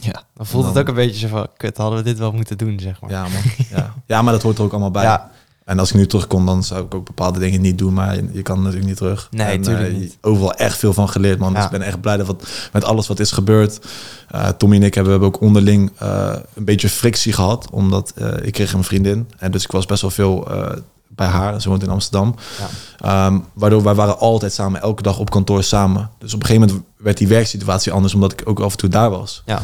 Ja, 0.00 0.22
Dan 0.34 0.46
voelt 0.46 0.66
het 0.66 0.78
ook 0.78 0.88
een 0.88 0.94
beetje 0.94 1.18
zo 1.18 1.28
van, 1.28 1.46
kut, 1.56 1.76
hadden 1.76 1.98
we 1.98 2.04
dit 2.04 2.18
wel 2.18 2.32
moeten 2.32 2.58
doen, 2.58 2.80
zeg 2.80 3.00
maar. 3.00 3.10
Ja, 3.10 3.22
man. 3.22 3.42
Ja. 3.70 3.94
ja, 4.06 4.22
maar 4.22 4.32
dat 4.32 4.42
hoort 4.42 4.58
er 4.58 4.64
ook 4.64 4.70
allemaal 4.70 4.90
bij. 4.90 5.02
Ja. 5.02 5.30
En 5.64 5.78
als 5.78 5.88
ik 5.88 5.94
nu 5.94 6.06
terug 6.06 6.26
kon, 6.26 6.46
dan 6.46 6.64
zou 6.64 6.84
ik 6.84 6.94
ook 6.94 7.04
bepaalde 7.04 7.38
dingen 7.38 7.60
niet 7.60 7.78
doen. 7.78 7.92
Maar 7.94 8.14
je, 8.14 8.28
je 8.32 8.42
kan 8.42 8.56
natuurlijk 8.56 8.86
niet 8.86 8.96
terug. 8.96 9.28
Nee, 9.30 9.46
en, 9.46 9.62
tuurlijk 9.62 9.92
eh, 9.92 9.98
niet. 9.98 10.18
Overal 10.20 10.54
echt 10.54 10.78
veel 10.78 10.92
van 10.92 11.08
geleerd, 11.08 11.38
man. 11.38 11.54
Dus 11.54 11.64
ik 11.64 11.70
ben 11.70 11.82
echt 11.82 12.00
blij 12.00 12.16
dat 12.16 12.26
wat, 12.26 12.48
met 12.72 12.84
alles 12.84 13.06
wat 13.06 13.20
is 13.20 13.30
gebeurd. 13.30 13.80
Eh, 14.28 14.48
Tommy 14.48 14.76
en 14.76 14.82
ik 14.82 14.94
hebben, 14.94 15.12
hebben 15.12 15.30
ook 15.30 15.40
onderling 15.40 15.90
eh, 15.98 16.32
een 16.54 16.64
beetje 16.64 16.88
frictie 16.88 17.32
gehad. 17.32 17.70
Omdat 17.70 18.12
eh, 18.16 18.28
ik 18.42 18.52
kreeg 18.52 18.72
een 18.72 18.84
vriendin. 18.84 19.28
En 19.38 19.50
dus 19.50 19.64
ik 19.64 19.72
was 19.72 19.86
best 19.86 20.02
wel 20.02 20.10
veel 20.10 20.50
eh, 20.50 20.76
bij 21.08 21.26
haar. 21.26 21.60
Ze 21.60 21.68
woont 21.68 21.82
in 21.82 21.90
Amsterdam. 21.90 22.34
Ja. 22.58 23.26
Ehm, 23.26 23.38
waardoor 23.52 23.82
wij 23.82 23.94
waren 23.94 24.18
altijd 24.18 24.52
samen, 24.52 24.82
elke 24.82 25.02
dag 25.02 25.18
op 25.18 25.30
kantoor 25.30 25.62
samen. 25.62 26.10
Dus 26.18 26.34
op 26.34 26.40
een 26.40 26.46
gegeven 26.46 26.68
moment 26.68 26.88
werd 27.02 27.18
die 27.18 27.28
werksituatie 27.28 27.92
anders. 27.92 28.14
Omdat 28.14 28.32
ik 28.32 28.42
ook 28.44 28.60
af 28.60 28.72
en 28.72 28.78
toe 28.78 28.88
daar 28.88 29.10
was. 29.10 29.42
Ja. 29.46 29.62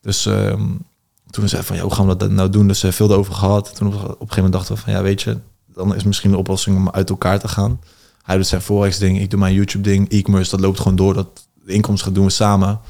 Dus 0.00 0.26
ehm, 0.26 0.62
toen 1.30 1.48
zei 1.48 1.62
van, 1.62 1.76
ja, 1.76 1.82
hoe 1.82 1.94
gaan 1.94 2.06
we 2.06 2.16
dat 2.16 2.30
nou 2.30 2.48
doen? 2.50 2.68
Dus 2.68 2.84
uh, 2.84 2.90
veel 2.92 3.10
erover 3.10 3.34
gehad. 3.34 3.74
Toen 3.74 3.86
op, 3.86 3.94
op 3.94 4.00
een 4.02 4.08
gegeven 4.10 4.34
moment 4.36 4.52
dachten 4.52 4.74
we 4.74 4.80
van, 4.80 4.92
ja, 4.92 5.02
weet 5.02 5.22
je, 5.22 5.38
dan 5.74 5.94
is 5.94 6.02
misschien 6.04 6.30
de 6.30 6.36
oplossing 6.36 6.76
om 6.76 6.90
uit 6.90 7.10
elkaar 7.10 7.38
te 7.38 7.48
gaan. 7.48 7.80
Hij 8.22 8.36
doet 8.36 8.46
zijn 8.46 8.60
forex 8.60 8.98
ding, 8.98 9.20
ik 9.20 9.30
doe 9.30 9.38
mijn 9.40 9.54
YouTube 9.54 9.88
ding, 9.88 10.08
e-commerce, 10.10 10.50
dat 10.50 10.60
loopt 10.60 10.78
gewoon 10.78 10.96
door. 10.96 11.14
Dat 11.14 11.46
de 11.64 11.72
inkomsten 11.72 12.12
doen 12.14 12.24
we 12.24 12.30
samen. 12.30 12.80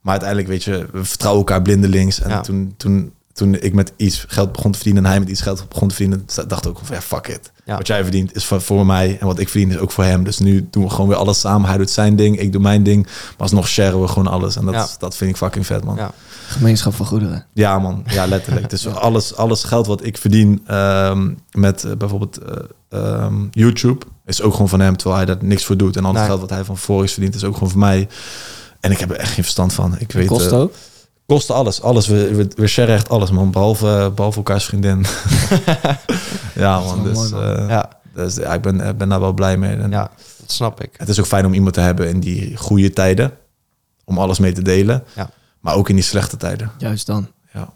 Maar 0.00 0.12
uiteindelijk, 0.12 0.48
weet 0.48 0.64
je, 0.64 0.88
we 0.92 1.04
vertrouwen 1.04 1.44
elkaar 1.44 1.62
blindelings. 1.62 2.20
En 2.20 2.30
Ja. 2.30 2.40
toen, 2.40 2.74
toen, 2.76 3.12
toen 3.34 3.54
ik 3.60 3.72
met 3.74 3.92
iets 3.96 4.24
geld 4.28 4.52
begon 4.52 4.70
te 4.70 4.76
verdienen 4.78 5.04
en 5.04 5.10
hij 5.10 5.18
met 5.20 5.28
iets 5.28 5.40
geld 5.40 5.68
begon 5.68 5.88
te 5.88 5.94
verdienen, 5.94 6.26
dacht 6.46 6.64
ik 6.64 6.70
ook 6.70 6.80
van, 6.84 6.96
ja, 6.96 7.02
fuck 7.02 7.28
it. 7.28 7.52
Ja. 7.64 7.76
Wat 7.76 7.86
jij 7.86 8.02
verdient 8.02 8.36
is 8.36 8.44
voor, 8.44 8.86
mij 8.86 9.16
en 9.20 9.26
wat 9.26 9.38
ik 9.38 9.48
verdien 9.48 9.70
is 9.70 9.78
ook 9.78 9.90
voor 9.90 10.04
hem. 10.04 10.24
Dus 10.24 10.38
nu 10.38 10.68
doen 10.70 10.82
we 10.82 10.90
gewoon 10.90 11.08
weer 11.08 11.16
alles 11.16 11.40
samen. 11.40 11.68
Hij 11.68 11.78
doet 11.78 11.90
zijn 11.90 12.16
ding, 12.16 12.38
ik 12.38 12.52
doe 12.52 12.60
mijn 12.60 12.82
ding. 12.82 13.02
Maar 13.02 13.12
alsnog 13.36 13.68
sharen 13.68 14.00
we 14.00 14.08
gewoon 14.08 14.26
alles. 14.26 14.56
En 14.56 14.64
dat, 14.64 14.74
Ja. 14.74 14.86
dat 14.98 15.16
vind 15.16 15.30
ik 15.30 15.36
fucking 15.36 15.66
vet, 15.66 15.84
man. 15.84 15.96
Ja. 15.96 16.12
gemeenschap 16.48 16.94
van 16.94 17.06
goederen. 17.06 17.46
Ja, 17.52 17.78
man. 17.78 18.04
Ja, 18.06 18.26
letterlijk. 18.26 18.70
Dus 18.70 18.86
alles, 19.08 19.36
alles 19.36 19.64
geld 19.64 19.86
wat 19.86 20.04
ik 20.04 20.18
verdien 20.18 20.62
ehm, 20.66 21.32
met 21.52 21.84
eh, 21.84 21.92
bijvoorbeeld 21.92 22.38
eh, 22.38 22.56
ehm, 22.88 23.34
YouTube 23.50 24.06
is 24.26 24.42
ook 24.42 24.52
gewoon 24.52 24.68
van 24.68 24.80
hem, 24.80 24.96
terwijl 24.96 25.16
hij 25.16 25.34
daar 25.34 25.44
niks 25.44 25.64
voor 25.64 25.76
doet. 25.76 25.96
En 25.96 26.02
al 26.04 26.08
het 26.10 26.18
Nee. 26.18 26.26
geld 26.28 26.40
wat 26.40 26.50
hij 26.50 26.64
van 26.64 26.78
Forex 26.78 27.12
verdient 27.12 27.34
is 27.34 27.44
ook 27.44 27.54
gewoon 27.54 27.70
voor 27.70 27.78
mij. 27.80 28.08
En 28.80 28.90
ik 28.90 28.98
heb 28.98 29.10
er 29.10 29.16
echt 29.16 29.32
geen 29.32 29.42
verstand 29.44 29.72
van. 29.72 29.94
Ik 29.98 30.12
weet, 30.12 30.26
Kost 30.26 30.50
eh, 30.50 30.58
ook. 30.58 30.74
Kosten 31.26 31.54
alles. 31.54 31.82
Alles. 31.82 32.06
We, 32.06 32.34
we, 32.34 32.48
we 32.56 32.66
sharen 32.66 32.94
echt 32.94 33.08
alles, 33.08 33.30
man. 33.30 33.50
Behalve, 33.50 34.12
behalve 34.14 34.36
elkaars 34.36 34.64
vriendin. 34.64 35.04
ja, 36.54 36.80
man. 36.80 37.02
Dus, 37.02 37.14
mooi, 37.16 37.30
man. 37.30 37.42
eh, 37.56 37.68
Ja, 37.68 37.88
dus 38.14 38.34
ja, 38.34 38.52
ik 38.54 38.60
ben, 38.62 38.96
ben 38.96 39.08
daar 39.08 39.20
wel 39.20 39.32
blij 39.32 39.56
mee. 39.56 39.76
En 39.76 39.90
ja, 39.90 40.10
dat 40.40 40.50
snap 40.52 40.82
ik. 40.82 40.90
Het 40.96 41.08
is 41.08 41.20
ook 41.20 41.26
fijn 41.26 41.46
om 41.46 41.54
iemand 41.54 41.74
te 41.74 41.80
hebben 41.80 42.08
in 42.08 42.20
die 42.20 42.56
goede 42.56 42.90
tijden. 42.90 43.32
Om 44.04 44.18
alles 44.18 44.38
mee 44.38 44.52
te 44.52 44.62
delen. 44.62 45.04
Ja. 45.16 45.30
Maar 45.60 45.74
ook 45.74 45.88
in 45.88 45.94
die 45.94 46.04
slechte 46.04 46.36
tijden. 46.36 46.70
Juist 46.78 47.06
dan. 47.06 47.26
Ja. 47.52 47.72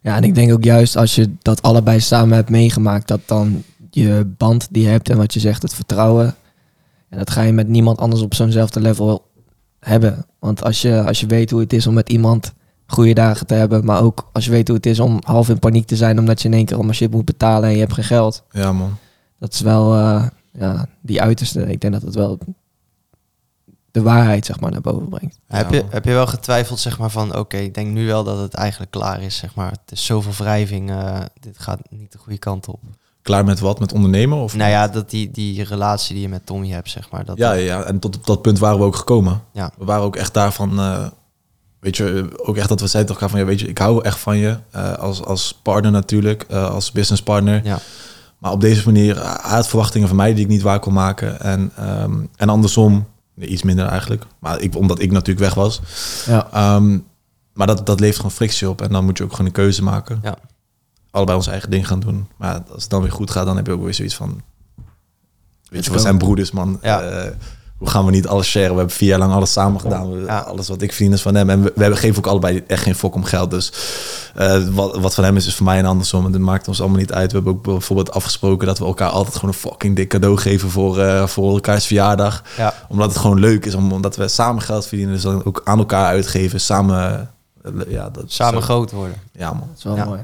Ja, 0.00 0.16
en 0.16 0.24
ik 0.24 0.34
denk 0.34 0.52
ook 0.52 0.64
juist 0.64 0.96
als 0.96 1.14
je 1.14 1.30
dat 1.42 1.62
allebei 1.62 2.00
samen 2.00 2.36
hebt 2.36 2.50
meegemaakt, 2.50 3.08
dat 3.08 3.20
dan 3.24 3.64
je 3.90 4.34
band 4.36 4.68
die 4.70 4.82
je 4.82 4.88
hebt 4.88 5.08
en 5.10 5.16
wat 5.16 5.34
je 5.34 5.40
zegt, 5.40 5.62
het 5.62 5.74
vertrouwen, 5.74 6.34
en 7.08 7.18
dat 7.18 7.30
ga 7.30 7.42
je 7.42 7.52
met 7.52 7.68
niemand 7.68 7.98
anders 7.98 8.20
op 8.22 8.34
zo'nzelfde 8.34 8.80
level 8.80 9.26
hebben. 9.80 10.26
Want 10.38 10.62
als 10.64 10.82
je, 10.82 11.02
als 11.06 11.20
je 11.20 11.26
weet 11.26 11.50
hoe 11.50 11.60
het 11.60 11.72
is 11.72 11.86
om 11.86 11.94
met 11.94 12.08
iemand 12.08 12.52
goede 12.86 13.14
dagen 13.14 13.46
te 13.46 13.54
hebben, 13.54 13.84
maar 13.84 14.02
ook 14.02 14.28
als 14.32 14.44
je 14.44 14.50
weet 14.50 14.68
hoe 14.68 14.76
het 14.76 14.86
is 14.86 15.00
om 15.00 15.18
half 15.24 15.48
in 15.48 15.58
paniek 15.58 15.86
te 15.86 15.96
zijn 15.96 16.18
omdat 16.18 16.42
je 16.42 16.48
in 16.48 16.54
één 16.54 16.64
keer 16.64 16.76
allemaal 16.76 16.94
shit 16.94 17.10
moet 17.10 17.24
betalen 17.24 17.68
en 17.68 17.74
je 17.74 17.80
hebt 17.80 17.92
geen 17.92 18.04
geld, 18.04 18.42
Ja, 18.50 18.72
man. 18.72 18.96
dat 19.38 19.52
is 19.52 19.60
wel 19.60 19.94
eh, 19.94 20.26
ja, 20.52 20.86
die 21.00 21.22
uiterste. 21.22 21.66
Ik 21.66 21.80
denk 21.80 21.92
dat 21.92 22.02
het 22.02 22.14
wel 22.14 22.38
de 23.90 24.02
waarheid 24.02 24.46
zeg 24.46 24.60
maar 24.60 24.70
naar 24.70 24.80
boven 24.80 25.08
brengt. 25.08 25.38
heb, 25.46 25.70
je, 25.70 25.84
heb 25.88 26.04
je 26.04 26.12
wel 26.12 26.26
getwijfeld, 26.26 26.78
zeg 26.78 26.98
maar, 26.98 27.10
van 27.10 27.36
oké, 27.36 27.56
ik 27.56 27.74
denk 27.74 27.92
nu 27.92 28.06
wel 28.06 28.24
dat 28.24 28.38
het 28.38 28.54
eigenlijk 28.54 28.90
klaar 28.90 29.22
is, 29.22 29.36
zeg 29.36 29.54
maar. 29.54 29.70
Het 29.70 29.92
is 29.92 30.04
zoveel 30.04 30.32
wrijving, 30.32 30.90
eh, 30.90 31.20
dit 31.40 31.58
gaat 31.58 31.80
niet 31.90 32.12
de 32.12 32.18
goede 32.18 32.38
kant 32.38 32.68
op. 32.68 32.80
Klaar 33.22 33.44
met 33.44 33.60
wat? 33.60 33.80
Met 33.80 33.92
ondernemen? 33.92 34.38
Of 34.38 34.54
Nou 34.56 34.70
ja, 34.70 34.88
dat 34.88 35.10
die, 35.10 35.30
die 35.30 35.64
relatie 35.64 36.14
die 36.14 36.22
je 36.22 36.28
met 36.28 36.46
Tommy 36.46 36.68
hebt, 36.68 36.90
zeg 36.90 37.10
maar. 37.10 37.24
Dat 37.24 37.38
Ja, 37.38 37.52
ja, 37.52 37.82
en 37.82 37.98
tot 37.98 38.16
op 38.16 38.26
dat 38.26 38.42
punt 38.42 38.58
waren 38.58 38.78
we 38.78 38.84
ook 38.84 38.96
gekomen. 38.96 39.42
Ja. 39.52 39.70
We 39.78 39.84
waren 39.84 40.04
ook 40.04 40.16
echt 40.16 40.34
daarvan, 40.34 40.78
eh, 40.78 41.06
weet 41.80 41.96
je, 41.96 42.30
ook 42.36 42.56
echt 42.56 42.68
dat 42.68 42.80
we 42.80 42.86
zeiden 42.86 43.14
elkaar 43.14 43.30
van, 43.30 43.38
ja, 43.38 43.44
weet 43.44 43.60
je, 43.60 43.68
ik 43.68 43.78
hou 43.78 44.04
echt 44.04 44.18
van 44.18 44.36
je 44.36 44.58
eh, 44.70 44.92
als, 44.92 45.24
als 45.24 45.58
partner 45.62 45.90
natuurlijk, 45.90 46.44
eh, 46.48 46.70
als 46.70 46.92
business 46.92 47.22
partner. 47.22 47.64
Ja. 47.64 47.78
Maar 48.38 48.52
op 48.52 48.60
deze 48.60 48.82
manier, 48.84 49.16
eh, 49.16 49.34
had 49.34 49.68
verwachtingen 49.68 50.08
van 50.08 50.16
mij 50.16 50.34
die 50.34 50.44
ik 50.44 50.50
niet 50.50 50.62
waar 50.62 50.78
kon 50.78 50.92
maken. 50.92 51.40
En, 51.40 51.72
ehm, 51.76 52.14
en 52.36 52.48
andersom, 52.48 53.06
nee, 53.34 53.48
iets 53.48 53.62
minder 53.62 53.86
eigenlijk, 53.86 54.24
maar 54.38 54.60
ik, 54.60 54.76
omdat 54.76 55.00
ik 55.00 55.10
natuurlijk 55.10 55.46
weg 55.46 55.54
was. 55.54 55.80
Ja. 56.26 56.48
Ehm, 56.52 56.98
maar 57.52 57.66
dat, 57.66 57.86
dat 57.86 58.00
levert 58.00 58.16
gewoon 58.16 58.30
frictie 58.30 58.68
op 58.68 58.82
en 58.82 58.90
dan 58.90 59.04
moet 59.04 59.18
je 59.18 59.24
ook 59.24 59.30
gewoon 59.30 59.46
een 59.46 59.52
keuze 59.52 59.82
maken. 59.82 60.18
Ja. 60.22 60.36
Allebei 61.10 61.36
ons 61.38 61.46
eigen 61.46 61.70
ding 61.70 61.86
gaan 61.86 62.00
doen. 62.00 62.28
Maar 62.36 62.62
als 62.72 62.82
het 62.82 62.90
dan 62.90 63.02
weer 63.02 63.12
goed 63.12 63.30
gaat, 63.30 63.46
dan 63.46 63.56
heb 63.56 63.66
je 63.66 63.72
ook 63.72 63.82
weer 63.82 63.94
zoiets 63.94 64.14
van... 64.14 64.42
Weet 65.68 65.84
je, 65.84 65.90
we 65.90 65.98
zijn 65.98 66.18
broeders, 66.18 66.50
man. 66.50 66.78
Ja. 66.82 67.00
Eh, 67.00 67.32
hoe 67.78 67.88
gaan 67.88 68.04
we 68.04 68.10
niet 68.10 68.26
alles 68.26 68.48
sharen? 68.50 68.70
We 68.70 68.76
hebben 68.76 68.94
vier 68.96 69.08
jaar 69.08 69.18
lang 69.18 69.32
alles 69.32 69.52
samen 69.52 69.80
gedaan. 69.80 70.10
We- 70.12 70.24
Ja. 70.26 70.38
Alles 70.38 70.68
wat 70.68 70.82
ik 70.82 70.92
verdien 70.92 71.12
is 71.12 71.22
van 71.22 71.34
hem. 71.34 71.50
En 71.50 71.62
we, 71.62 71.72
we 71.74 71.80
hebben- 71.80 71.98
geven 71.98 72.18
ook 72.18 72.26
allebei 72.26 72.62
echt 72.66 72.82
geen 72.82 72.94
fok 72.94 73.14
om 73.14 73.24
geld. 73.24 73.50
Dus 73.50 73.72
eh, 74.34 74.62
wat, 74.68 74.96
wat 74.98 75.14
van 75.14 75.24
hem 75.24 75.36
is, 75.36 75.46
is 75.46 75.54
voor 75.54 75.66
mij 75.66 75.78
en 75.78 75.84
andersom. 75.84 76.26
En 76.26 76.32
dat 76.32 76.40
maakt 76.40 76.68
ons 76.68 76.80
allemaal 76.80 76.98
niet 76.98 77.12
uit. 77.12 77.30
We 77.32 77.36
hebben 77.36 77.54
ook 77.54 77.62
bijvoorbeeld 77.62 78.12
afgesproken 78.12 78.66
dat 78.66 78.78
we 78.78 78.84
elkaar 78.84 79.08
altijd 79.08 79.34
gewoon 79.34 79.50
een 79.50 79.60
fucking 79.60 79.96
dik 79.96 80.08
cadeau 80.08 80.36
geven 80.36 80.70
voor, 80.70 80.98
eh, 81.00 81.26
voor 81.26 81.52
elkaars 81.52 81.86
verjaardag. 81.86 82.42
Ja. 82.56 82.74
Omdat 82.88 83.08
het 83.08 83.18
gewoon 83.18 83.40
leuk 83.40 83.66
is. 83.66 83.74
om- 83.74 83.92
Omdat 83.92 84.16
we 84.16 84.28
samen 84.28 84.62
geld 84.62 84.86
verdienen. 84.86 85.14
Dus 85.14 85.22
dan 85.22 85.44
ook 85.44 85.60
aan 85.64 85.78
elkaar 85.78 86.06
uitgeven. 86.06 86.60
Samen... 86.60 87.30
eh, 87.62 87.70
ja, 87.88 88.10
dat, 88.10 88.24
Samen 88.26 88.54
zo- 88.60 88.66
groot 88.66 88.90
worden. 88.90 89.16
Ja, 89.32 89.48
man. 89.52 89.66
Dat 89.68 89.76
is 89.78 89.84
wel 89.84 89.96
Ja. 89.96 90.04
mooi. 90.04 90.20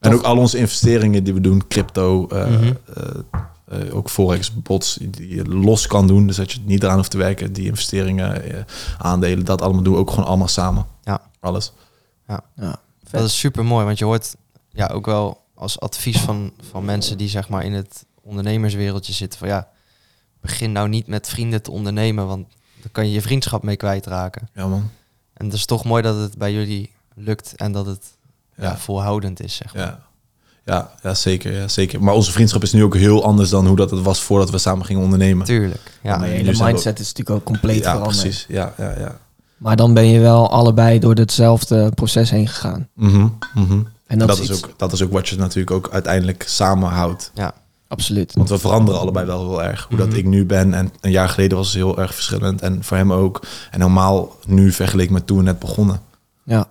En 0.00 0.14
ook 0.14 0.22
al 0.22 0.36
onze 0.36 0.58
investeringen 0.58 1.24
die 1.24 1.34
we 1.34 1.40
doen, 1.40 1.62
crypto, 1.68 2.26
eh, 2.28 2.46
Mhm. 2.46 2.72
Eh, 3.70 3.96
ook 3.96 4.10
forex, 4.10 4.52
bots, 4.62 4.98
die 5.00 5.34
je 5.34 5.44
los 5.44 5.86
kan 5.86 6.06
doen. 6.06 6.26
Dus 6.26 6.36
dat 6.36 6.52
je 6.52 6.60
niet 6.64 6.82
eraan 6.82 6.96
hoeft 6.96 7.10
te 7.10 7.18
werken. 7.18 7.52
Die 7.52 7.66
investeringen, 7.66 8.42
eh, 8.42 8.64
aandelen, 8.98 9.44
dat 9.44 9.62
allemaal 9.62 9.82
doen 9.82 9.94
we 9.94 10.00
ook 10.00 10.10
gewoon 10.10 10.24
allemaal 10.24 10.48
samen. 10.48 10.86
Ja. 11.02 11.20
Alles. 11.40 11.72
Ja. 12.26 12.80
Dat 13.10 13.24
is 13.24 13.38
super 13.38 13.64
mooi, 13.64 13.84
want 13.84 13.98
je 13.98 14.04
hoort 14.04 14.36
ja, 14.70 14.86
ook 14.86 15.06
wel 15.06 15.44
als 15.54 15.80
advies 15.80 16.18
van, 16.18 16.52
van 16.70 16.84
mensen 16.84 17.18
die 17.18 17.28
zeg 17.28 17.48
maar 17.48 17.64
in 17.64 17.72
het 17.72 18.06
ondernemerswereldje 18.22 19.12
zitten 19.12 19.38
van 19.38 19.48
ja, 19.48 19.68
begin 20.40 20.72
nou 20.72 20.88
niet 20.88 21.06
met 21.06 21.28
vrienden 21.28 21.62
te 21.62 21.70
ondernemen, 21.70 22.26
want 22.26 22.48
dan 22.80 22.90
kan 22.92 23.06
je 23.06 23.12
je 23.12 23.22
vriendschap 23.22 23.62
mee 23.62 23.76
kwijtraken. 23.76 24.48
Ja, 24.54 24.66
man. 24.66 24.90
En 25.32 25.44
het 25.44 25.54
is 25.54 25.64
toch 25.64 25.84
mooi 25.84 26.02
dat 26.02 26.16
het 26.16 26.38
bij 26.38 26.52
jullie 26.52 26.92
lukt 27.14 27.56
en 27.56 27.72
dat 27.72 27.86
het 27.86 28.16
ja. 28.56 28.62
Ja. 28.62 28.76
volhoudend 28.78 29.40
is, 29.40 29.54
zeg 29.54 29.74
maar. 29.74 29.82
Ja. 29.82 30.08
Ja, 30.64 30.90
ja, 31.02 31.14
zeker, 31.14 31.52
ja, 31.52 31.68
zeker. 31.68 32.02
Maar 32.02 32.14
onze 32.14 32.32
vriendschap 32.32 32.62
is 32.62 32.72
nu 32.72 32.84
ook 32.84 32.96
heel 32.96 33.24
anders 33.24 33.50
dan 33.50 33.66
hoe 33.66 33.76
dat 33.76 33.90
het 33.90 34.02
was 34.02 34.20
voordat 34.22 34.50
we 34.50 34.58
samen 34.58 34.84
gingen 34.86 35.02
ondernemen. 35.02 35.46
Tuurlijk. 35.46 35.98
Ja. 36.02 36.16
Maar 36.16 36.28
je 36.28 36.34
hele 36.34 36.52
we- 36.56 36.64
mindset 36.64 36.98
is 36.98 37.06
natuurlijk 37.06 37.36
ook 37.36 37.44
compleet 37.44 37.82
ja, 37.84 37.90
veranderd. 37.92 38.20
precies. 38.20 38.44
Ja, 38.48 38.74
ja, 38.78 38.94
ja. 38.98 39.18
Maar 39.56 39.76
dan 39.76 39.94
ben 39.94 40.06
je 40.06 40.20
wel 40.20 40.50
allebei 40.50 40.98
door 40.98 41.14
hetzelfde 41.14 41.90
proces 41.94 42.30
heen 42.30 42.48
gegaan. 42.48 42.88
Mhm, 42.94 43.26
mhm. 43.54 43.82
En 44.06 44.18
Dat, 44.18 44.28
dat, 44.28 44.38
is 44.38 44.50
iets- 44.50 44.64
ook, 44.64 44.72
dat 44.76 44.92
is 44.92 45.02
ook 45.02 45.12
wat 45.12 45.28
je 45.28 45.36
natuurlijk 45.36 45.70
ook 45.70 45.88
uiteindelijk 45.92 46.44
samenhoudt. 46.48 47.30
ja. 47.34 47.52
Absoluut. 47.88 48.32
Want 48.34 48.48
we 48.48 48.58
veranderen 48.58 49.00
allebei 49.00 49.26
wel 49.26 49.48
heel 49.48 49.62
erg. 49.62 49.86
Hoe 49.88 49.98
Mhm. 49.98 50.08
dat 50.08 50.16
ik 50.18 50.24
nu 50.24 50.44
ben 50.46 50.74
en 50.74 50.92
een 51.00 51.10
jaar 51.10 51.28
geleden 51.28 51.56
was 51.56 51.66
het 51.66 51.76
heel 51.76 51.98
erg 51.98 52.14
verschillend. 52.14 52.60
En 52.60 52.84
voor 52.84 52.96
hem 52.96 53.12
ook. 53.12 53.40
En 53.70 53.80
helemaal 53.80 54.36
nu 54.46 54.72
vergeleken 54.72 55.12
met 55.12 55.26
toen 55.26 55.36
we 55.36 55.42
net 55.42 55.58
begonnen. 55.58 56.00
Ja. 56.44 56.66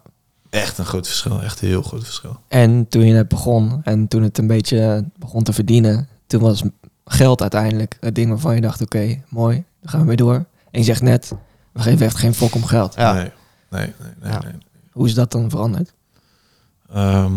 Echt 0.50 0.78
een 0.78 0.86
groot 0.86 1.08
verschil. 1.08 1.42
Echt 1.42 1.62
een 1.62 1.68
heel 1.68 1.82
groot 1.82 2.04
verschil. 2.04 2.40
En 2.48 2.88
toen 2.88 3.06
je 3.06 3.14
net 3.14 3.28
begon 3.28 3.82
en 3.84 4.08
toen 4.08 4.24
het 4.24 4.38
een 4.38 4.48
beetje 4.48 5.06
begon 5.18 5.44
te 5.44 5.54
verdienen, 5.54 6.08
toen 6.28 6.42
was 6.42 6.64
geld 7.06 7.42
uiteindelijk 7.42 7.98
het 8.00 8.16
ding 8.16 8.30
waarvan 8.30 8.56
je 8.56 8.62
dacht, 8.62 8.82
oké, 8.82 9.22
mooi, 9.30 9.64
dan 9.82 9.90
gaan 9.90 10.00
we 10.00 10.06
weer 10.08 10.16
door. 10.18 10.36
En 10.72 10.80
je 10.80 10.84
zegt 10.84 11.02
net, 11.02 11.32
we 11.72 11.82
geven 11.82 12.06
echt 12.06 12.18
geen 12.18 12.34
fok 12.34 12.56
om 12.56 12.64
geld. 12.66 12.96
Ja. 12.96 13.14
Nee, 13.14 13.32
nee, 13.70 13.94
nee. 14.00 14.12
nee, 14.22 14.32
Ja. 14.32 14.40
nee. 14.40 14.54
Hoe 14.92 15.08
is 15.08 15.14
dat 15.14 15.32
dan 15.32 15.50
veranderd? 15.50 15.94
Ehm, 16.94 17.34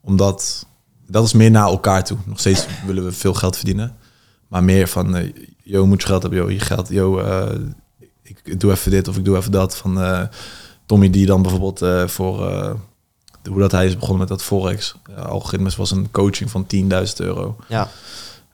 omdat 0.00 0.66
dat 1.06 1.24
is 1.24 1.32
meer 1.32 1.50
naar 1.50 1.66
elkaar 1.68 2.04
toe. 2.04 2.18
Nog 2.24 2.38
steeds 2.38 2.66
willen 2.86 3.04
we 3.04 3.12
veel 3.12 3.34
geld 3.34 3.56
verdienen. 3.56 3.96
Maar 4.48 4.64
meer 4.64 4.88
van, 4.88 5.32
yo, 5.62 5.86
moet 5.86 6.00
je 6.00 6.06
geld 6.06 6.22
hebben, 6.22 6.40
yo, 6.40 6.50
je 6.50 6.60
geld, 6.60 6.88
yo, 6.88 7.18
eh, 7.18 7.60
ik, 8.22 8.40
ik 8.44 8.60
doe 8.60 8.70
even 8.70 8.90
dit 8.90 9.08
of 9.08 9.16
ik 9.16 9.24
doe 9.24 9.36
even 9.36 9.52
dat. 9.52 9.76
Van 9.76 10.00
eh, 10.02 10.22
Tommy 10.86 11.10
die 11.10 11.26
dan 11.26 11.42
bijvoorbeeld 11.42 11.82
eh, 11.82 12.06
voor, 12.06 12.50
eh, 12.50 12.70
hoe 13.48 13.58
dat 13.60 13.72
hij 13.72 13.86
is 13.86 13.94
begonnen 13.94 14.18
met 14.18 14.28
dat 14.28 14.42
Forex. 14.42 14.94
Uh, 15.10 15.24
algoritmes 15.26 15.76
was 15.76 15.90
een 15.90 16.10
coaching 16.10 16.50
van 16.50 16.66
10.000 16.66 17.16
euro. 17.16 17.56
Ja. 17.68 17.88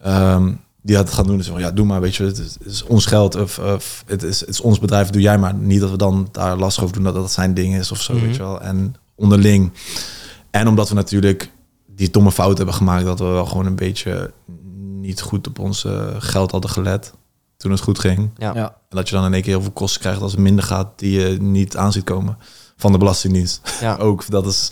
Ehm, 0.01 0.53
die 0.83 0.97
had 0.97 1.05
het 1.05 1.15
gaan 1.15 1.27
doen. 1.27 1.37
Dus 1.37 1.47
van, 1.47 1.61
ja, 1.61 1.71
doe 1.71 1.87
maar, 1.87 2.01
weet 2.01 2.15
je, 2.17 2.25
het 2.25 2.39
is, 2.39 2.57
het 2.59 2.73
is 2.73 2.85
ons 2.85 3.07
geld 3.07 3.35
of, 3.37 3.59
of 3.59 4.05
het, 4.07 4.23
is, 4.23 4.41
het 4.41 4.49
is 4.49 4.61
ons 4.61 4.79
bedrijf, 4.79 5.11
doe 5.11 5.23
jij 5.23 5.39
maar. 5.39 5.55
Niet 5.55 5.81
dat 5.81 5.91
we 5.91 5.97
dan 5.97 6.29
daar 6.33 6.57
last 6.57 6.81
over 6.81 6.95
doen 6.95 7.05
dat 7.05 7.15
dat 7.15 7.33
zijn 7.33 7.55
ding 7.55 7.75
is 7.75 7.93
of 7.93 8.01
zo, 8.01 8.15
Mhm. 8.15 8.25
weet 8.25 8.37
je 8.37 8.43
wel. 8.43 8.61
En 8.61 8.95
onderling. 9.15 9.73
En 10.51 10.69
omdat 10.69 10.89
we 10.89 10.95
natuurlijk 10.95 11.51
die 11.87 12.11
domme 12.11 12.33
fout 12.33 12.57
hebben 12.57 12.75
gemaakt, 12.75 13.05
dat 13.05 13.19
we 13.19 13.25
wel 13.25 13.47
gewoon 13.47 13.67
een 13.67 13.75
beetje 13.77 14.33
niet 15.01 15.21
goed 15.21 15.47
op 15.49 15.59
ons 15.59 15.85
eh, 15.85 16.07
geld 16.19 16.51
hadden 16.51 16.71
gelet 16.71 17.13
toen 17.61 17.71
het 17.71 17.81
goed 17.81 17.99
ging. 17.99 18.31
Ja. 18.37 18.53
Ja. 18.55 18.65
En 18.89 18.97
dat 18.97 19.09
je 19.09 19.15
dan 19.15 19.25
in 19.25 19.33
één 19.33 19.43
keer 19.43 19.53
heel 19.53 19.63
veel 19.63 19.71
kosten 19.71 20.01
krijgt 20.01 20.21
als 20.21 20.33
het 20.33 20.41
minder 20.41 20.65
gaat 20.65 20.89
die 20.97 21.21
je 21.21 21.41
niet 21.41 21.77
aan 21.77 21.93
ziet 21.93 22.05
komen 22.05 22.37
van 22.77 22.93
de 22.93 22.99
Belastingdienst. 22.99 23.61
Ja. 23.81 23.97
Ook 24.09 24.31
dat 24.31 24.47
is. 24.47 24.71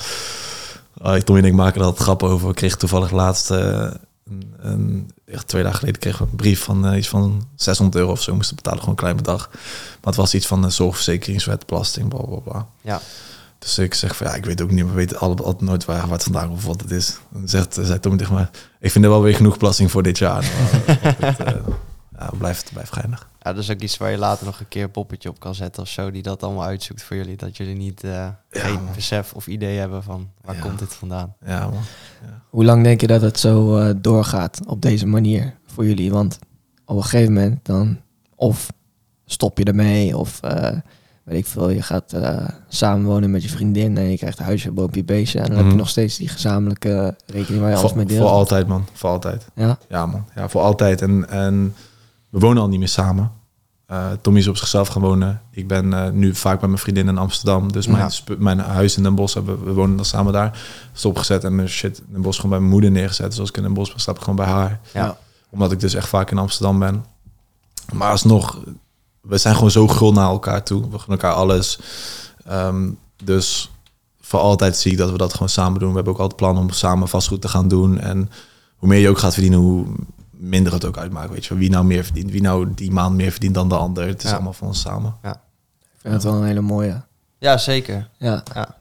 Oh, 1.03 1.15
Tommy 1.15 1.41
en 1.43 1.47
ik 1.49 1.55
maken 1.55 1.81
er 1.81 1.87
altijd 1.87 2.03
grappen 2.03 2.29
over. 2.29 2.49
We 2.49 2.55
kregen 2.55 2.79
toevallig 2.79 3.11
laatst, 3.11 3.51
eh, 3.51 3.91
een, 4.31 4.55
een, 4.59 5.11
echt 5.25 5.49
twee 5.49 5.63
dagen 5.63 5.79
geleden, 5.79 6.01
kregen 6.01 6.25
we 6.25 6.31
een 6.31 6.37
brief 6.37 6.63
van 6.63 6.87
eh, 6.87 6.97
iets 6.99 7.09
van 7.09 7.47
600 7.55 7.97
euro 7.99 8.11
of 8.11 8.23
zo. 8.23 8.35
Moesten 8.35 8.57
betalen 8.57 8.79
gewoon 8.79 8.95
een 8.95 9.01
klein 9.01 9.17
bedrag. 9.17 9.49
Maar 9.53 9.61
het 10.03 10.17
was 10.17 10.35
iets 10.35 10.47
van 10.47 10.63
de 10.63 10.71
zorgverzekeringswet, 10.71 11.67
belasting, 11.67 12.09
bla 12.09 12.21
bla 12.23 12.37
bla. 12.39 12.67
Ja. 12.81 13.01
Dus 13.59 13.79
ik 13.79 13.95
zeg 13.95 14.17
van 14.17 14.27
ja, 14.27 14.35
ik 14.35 14.45
weet 14.45 14.61
ook 14.63 14.71
niet, 14.71 14.87
we 14.87 14.93
weten 14.93 15.19
alle- 15.19 15.35
altijd 15.43 15.61
nooit 15.61 15.85
waar, 15.85 16.01
waar 16.01 16.11
het 16.11 16.23
vandaan 16.23 16.51
of 16.51 16.65
wat 16.65 16.81
het 16.81 16.91
is. 16.91 17.19
Dan 17.29 17.49
zegt, 17.49 17.75
zei 17.75 18.01
Tommy 18.01 18.19
tegen 18.19 18.35
mij, 18.35 18.49
ik 18.81 18.91
vind 18.91 19.05
er 19.05 19.11
wel 19.11 19.23
weer 19.23 19.35
genoeg 19.35 19.57
belasting 19.59 19.91
voor 19.91 20.03
dit 20.03 20.19
jaar. 20.19 20.45
Maar, 20.87 21.17
het, 21.19 21.39
eh, 21.41 21.53
ja, 22.19 22.31
blijft, 22.39 22.71
blijft 22.73 22.93
geinig. 22.93 23.29
Ja, 23.43 23.53
dat 23.53 23.63
is 23.63 23.71
ook 23.71 23.81
iets 23.81 23.97
waar 23.97 24.11
je 24.11 24.19
later 24.19 24.47
nog 24.47 24.61
een 24.61 24.69
keer 24.69 24.83
een 24.83 24.91
poppetje 24.91 25.29
op 25.29 25.41
kan 25.41 25.55
zetten 25.55 25.83
of 25.83 25.89
zo, 25.89 26.11
die 26.11 26.23
dat 26.23 26.43
allemaal 26.43 26.65
uitzoekt 26.65 27.03
voor 27.03 27.17
jullie. 27.17 27.37
Dat 27.37 27.57
jullie 27.57 27.77
niet 27.77 28.05
eh, 28.05 28.29
geen 28.51 28.83
man. 28.83 28.95
besef 28.95 29.33
of 29.33 29.47
idee 29.47 29.79
hebben 29.79 30.03
van 30.03 30.29
waar 30.43 30.55
Ja. 30.55 30.61
komt 30.61 30.79
dit 30.79 30.95
vandaan. 30.95 31.35
Ja, 31.47 31.61
man. 31.61 31.83
Hoe 32.51 32.65
lang 32.65 32.83
denk 32.85 33.01
je 33.01 33.07
dat 33.07 33.21
het 33.21 33.39
zo 33.39 33.77
eh, 33.79 33.95
doorgaat 33.97 34.61
op 34.67 34.83
deze 34.83 35.07
manier 35.07 35.55
voor 35.67 35.87
jullie? 35.87 36.11
Want 36.11 36.39
op 36.85 36.97
een 36.97 37.03
gegeven 37.03 37.33
moment 37.33 37.65
dan 37.65 37.99
of 38.35 38.69
stop 39.27 39.59
je 39.59 39.65
ermee 39.65 40.17
of 40.17 40.43
eh, 40.43 40.77
weet 41.25 41.39
ik 41.39 41.47
veel, 41.47 41.71
je 41.71 41.83
gaat 41.83 42.13
eh, 42.13 42.49
samenwonen 42.69 43.31
met 43.31 43.43
je 43.43 43.49
vriendin 43.49 43.97
en 43.99 44.05
je 44.11 44.17
krijgt 44.17 44.39
een 44.39 44.45
huisje, 44.45 44.71
boompje, 44.73 45.05
beestje 45.05 45.39
en 45.39 45.45
dan 45.47 45.55
heb 45.55 45.65
Mhm. 45.65 45.73
je 45.73 45.79
nog 45.79 45.89
steeds 45.89 46.17
die 46.17 46.29
gezamenlijke 46.29 47.17
rekening 47.27 47.63
waar 47.63 47.71
je 47.71 47.77
alles 47.77 47.93
mee 47.95 48.05
deelt. 48.05 48.21
voor 48.21 48.29
altijd, 48.31 48.67
man. 48.67 48.87
Voor 48.93 49.11
altijd. 49.11 49.47
Ja, 49.55 49.79
Ja, 49.89 50.07
man. 50.07 50.25
Ja, 50.35 50.49
voor 50.49 50.61
altijd. 50.61 51.03
En, 51.03 51.29
en 51.29 51.75
we 52.31 52.39
wonen 52.39 52.63
al 52.63 52.69
niet 52.69 52.79
meer 52.79 52.89
samen. 52.89 53.33
Tommy 54.21 54.39
is 54.39 54.49
op 54.49 54.57
zichzelf 54.57 54.89
gaan 54.89 55.03
wonen. 55.03 55.43
Ik 55.51 55.69
ben 55.69 55.93
eh, 55.93 56.11
nu 56.11 56.35
vaak 56.35 56.59
bij 56.61 56.69
mijn 56.69 56.81
vriendin 56.81 57.09
in 57.09 57.19
Amsterdam. 57.19 57.73
Dus 57.73 57.87
mijn, 57.87 58.11
Ja. 58.27 58.35
mijn 58.39 58.59
huis 58.59 58.97
in 58.97 59.03
Den 59.03 59.15
Bosch, 59.15 59.35
hebben, 59.35 59.65
we 59.65 59.73
wonen 59.73 59.97
dan 59.97 60.05
samen 60.05 60.33
daar. 60.33 60.61
Stopgezet 60.93 61.45
en 61.45 61.55
mijn 61.55 61.69
shit 61.69 61.99
in 61.99 62.13
Den 62.13 62.23
Bosch 62.23 62.37
gewoon 62.37 62.51
bij 62.51 62.59
mijn 62.61 62.73
moeder 62.73 62.91
neergezet. 62.91 63.31
Dus 63.31 63.41
als 63.41 63.49
ik 63.49 63.57
in 63.57 63.63
Den 63.63 63.75
Bosch 63.75 63.91
ben, 63.93 64.01
slaap 64.01 64.17
ik 64.17 64.21
gewoon 64.23 64.37
bij 64.37 64.47
haar. 64.47 64.81
Ja. 64.93 65.17
Omdat 65.51 65.73
ik 65.73 65.81
dus 65.81 65.95
echt 65.95 66.09
vaak 66.09 66.31
in 66.31 66.39
Amsterdam 66.39 66.79
ben. 66.79 67.05
Maar 67.93 68.11
alsnog, 68.11 68.59
we 69.21 69.39
zijn 69.39 69.55
gewoon 69.55 69.71
zo 69.71 69.89
gul 69.89 70.13
naar 70.13 70.29
elkaar 70.29 70.65
toe. 70.65 70.81
We 70.81 70.99
gunnen 70.99 71.19
elkaar 71.19 71.33
alles. 71.33 71.79
Ehm, 72.45 72.91
dus 73.25 73.71
voor 74.21 74.41
altijd 74.41 74.77
zie 74.77 74.93
ik 74.93 74.99
dat 74.99 75.11
we 75.11 75.19
dat 75.19 75.33
gewoon 75.33 75.49
samen 75.49 75.79
doen. 75.81 75.89
We 75.89 75.95
hebben 75.95 76.13
ook 76.13 76.21
altijd 76.21 76.41
plannen 76.41 76.63
om 76.63 76.71
samen 76.71 77.09
vastgoed 77.09 77.41
te 77.41 77.49
gaan 77.49 77.69
doen. 77.69 77.99
En 77.99 78.31
hoe 78.77 78.89
meer 78.89 79.01
je 79.01 79.09
ook 79.09 79.19
gaat 79.19 79.33
verdienen, 79.33 79.59
hoe 79.59 79.87
minder 80.39 80.73
het 80.73 80.85
ook 80.85 80.99
uitmaakt. 80.99 81.31
Weet 81.31 81.43
je, 81.45 81.49
wel. 81.49 81.59
wie 81.59 81.71
nou 81.71 81.85
meer 81.85 82.05
verdient, 82.05 82.31
wie 82.31 82.43
nou 82.43 82.69
die 82.75 82.91
maand 82.91 83.17
meer 83.17 83.31
verdient 83.31 83.55
dan 83.55 83.69
de 83.69 83.77
ander. 83.77 84.07
Het 84.07 84.23
is 84.23 84.29
Ja. 84.29 84.35
allemaal 84.35 84.53
van 84.53 84.67
ons 84.67 84.81
samen. 84.81 85.15
ik 85.23 85.31
vind 86.01 86.15
het 86.15 86.23
wel 86.23 86.35
een 86.35 86.45
hele 86.45 86.61
mooie. 86.61 87.03
ja, 87.39 87.57
zeker. 87.59 88.09
Ja. 88.19 88.43
Ja. 88.55 88.77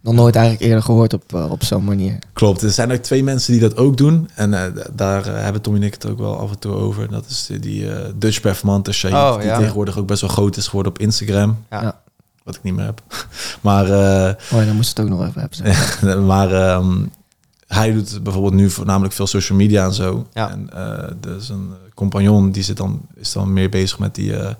Nog 0.00 0.14
nooit 0.14 0.34
eigenlijk 0.34 0.64
eerder 0.66 0.82
gehoord 0.84 1.12
op, 1.12 1.34
eh, 1.34 1.50
op 1.50 1.64
zo'n 1.64 1.84
manier. 1.84 2.18
Klopt. 2.32 2.62
Er 2.62 2.70
zijn 2.70 2.92
ook 2.92 2.98
twee 3.02 3.22
mensen 3.24 3.52
die 3.52 3.60
dat 3.60 3.76
ook 3.76 3.96
doen. 3.96 4.30
En 4.34 4.54
eh, 4.54 4.84
daar 4.92 5.26
eh, 5.26 5.42
hebben 5.42 5.62
Tommy 5.62 5.78
en 5.80 5.86
ik 5.86 5.92
het 5.94 6.06
ook 6.06 6.18
wel 6.18 6.38
af 6.38 6.50
en 6.50 6.58
toe 6.58 6.72
over. 6.74 7.08
Dat 7.10 7.26
is 7.26 7.46
die, 7.46 7.58
die 7.58 7.92
eh, 7.94 8.08
Dutch 8.16 8.40
Performante 8.40 8.92
Shade. 8.92 9.14
Oh, 9.16 9.36
die 9.40 9.46
ja. 9.48 9.58
tegenwoordig 9.58 9.98
ook 9.98 10.06
best 10.06 10.20
wel 10.20 10.30
groot 10.30 10.56
is 10.56 10.66
geworden 10.66 10.92
op 10.92 10.98
Instagram. 10.98 11.64
Ja. 11.70 11.82
Ja. 11.82 12.00
Wat 12.44 12.54
ik 12.54 12.62
niet 12.62 12.74
meer 12.74 12.84
heb. 12.84 13.02
maar 13.60 13.84
eh, 13.84 14.34
Oh 14.52 14.58
ja, 14.60 14.64
dan 14.66 14.76
moest 14.76 14.88
het 14.96 15.00
ook 15.00 15.08
nog 15.18 15.26
even 15.26 15.40
hebben. 15.40 15.56
zeg. 15.58 16.02
maar 16.20 16.52
ehm, 16.68 17.04
hij 17.74 17.92
doet 17.92 18.22
bijvoorbeeld 18.22 18.54
nu 18.54 18.70
voornamelijk 18.70 19.14
veel 19.14 19.26
social 19.26 19.58
media 19.58 19.84
en 19.84 19.92
zo. 19.94 20.26
Ja. 20.32 20.50
En 20.50 20.70
eh 20.72 21.12
dus 21.20 21.48
een 21.48 21.72
compagnon 21.94 22.50
die 22.50 22.62
zit 22.62 22.76
dan, 22.76 23.00
is 23.14 23.32
dan 23.32 23.52
meer 23.52 23.68
bezig 23.68 23.98
met 23.98 24.14
die 24.14 24.36
eh, 24.36 24.54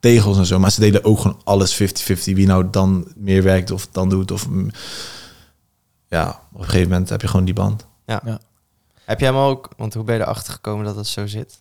tegels 0.00 0.38
en 0.38 0.46
zo. 0.46 0.58
Maar 0.58 0.70
ze 0.70 0.80
deden 0.80 1.04
ook 1.04 1.20
gewoon 1.20 1.40
alles 1.44 1.82
50-50. 1.82 1.86
Wie 2.24 2.46
nou 2.46 2.70
dan 2.70 3.12
meer 3.16 3.42
werkt 3.42 3.70
of 3.70 3.88
dan 3.90 4.08
doet. 4.08 4.30
Of, 4.30 4.48
mm, 4.48 4.70
ja, 6.08 6.40
op 6.52 6.58
een 6.58 6.64
gegeven 6.64 6.88
moment 6.90 7.08
heb 7.08 7.20
je 7.20 7.28
gewoon 7.28 7.44
die 7.44 7.54
band. 7.54 7.86
Heb 9.04 9.20
jij 9.20 9.28
hem 9.28 9.38
ook, 9.38 9.68
want 9.76 9.94
hoe 9.94 10.04
ben 10.04 10.14
je 10.14 10.20
erachter 10.20 10.52
gekomen 10.52 10.84
dat 10.84 10.96
het 10.96 11.06
zo 11.06 11.26
zit? 11.26 11.60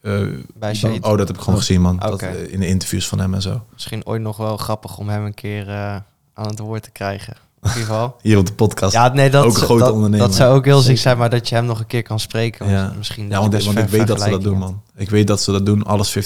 Eh, 0.00 0.26
Bij 0.54 0.78
oh, 1.00 1.16
dat 1.16 1.28
heb 1.28 1.36
ik 1.36 1.42
gewoon 1.42 1.58
gezien, 1.58 1.80
man. 1.80 1.96
Dat, 1.98 2.12
Oké. 2.12 2.26
eh, 2.26 2.52
in 2.52 2.60
de 2.60 2.66
interviews 2.66 3.08
van 3.08 3.18
hem 3.18 3.34
en 3.34 3.42
zo. 3.42 3.64
Misschien 3.72 4.06
ooit 4.06 4.22
nog 4.22 4.36
wel 4.36 4.56
grappig 4.56 4.98
om 4.98 5.08
hem 5.08 5.24
een 5.24 5.34
keer 5.34 5.68
eh, 5.68 5.96
aan 6.34 6.46
het 6.46 6.58
woord 6.58 6.82
te 6.82 6.90
krijgen. 6.90 7.36
In 7.62 7.68
ieder 7.68 7.82
geval. 7.82 8.16
Hier 8.22 8.38
op 8.38 8.46
de 8.46 8.52
podcast. 8.52 8.92
Ja, 8.92 9.12
nee, 9.12 9.30
dat, 9.30 9.44
Ook 9.44 9.56
een 9.56 9.62
grote 9.62 9.84
dat, 9.84 9.92
ondernemer. 9.92 10.26
dat 10.26 10.36
zou 10.36 10.54
ook 10.56 10.64
heel 10.64 10.80
ziek 10.80 10.98
zijn, 10.98 11.18
maar 11.18 11.30
dat 11.30 11.48
je 11.48 11.54
hem 11.54 11.64
nog 11.64 11.78
een 11.78 11.86
keer 11.86 12.02
kan 12.02 12.20
spreken. 12.20 12.68
Ja. 12.68 12.84
want 12.84 12.96
Misschien 12.96 13.28
Ja, 13.28 13.40
want, 13.40 13.54
ik 13.54 13.88
weet 13.88 14.06
dat 14.06 14.20
ze 14.20 14.30
dat 14.30 14.42
doen, 14.42 14.58
man. 14.58 14.82
Ik 14.96 15.10
weet 15.10 15.26
dat 15.26 15.42
ze 15.42 15.52
dat 15.52 15.66
doen, 15.66 15.82
alles 15.82 16.18
50-50. 16.18 16.20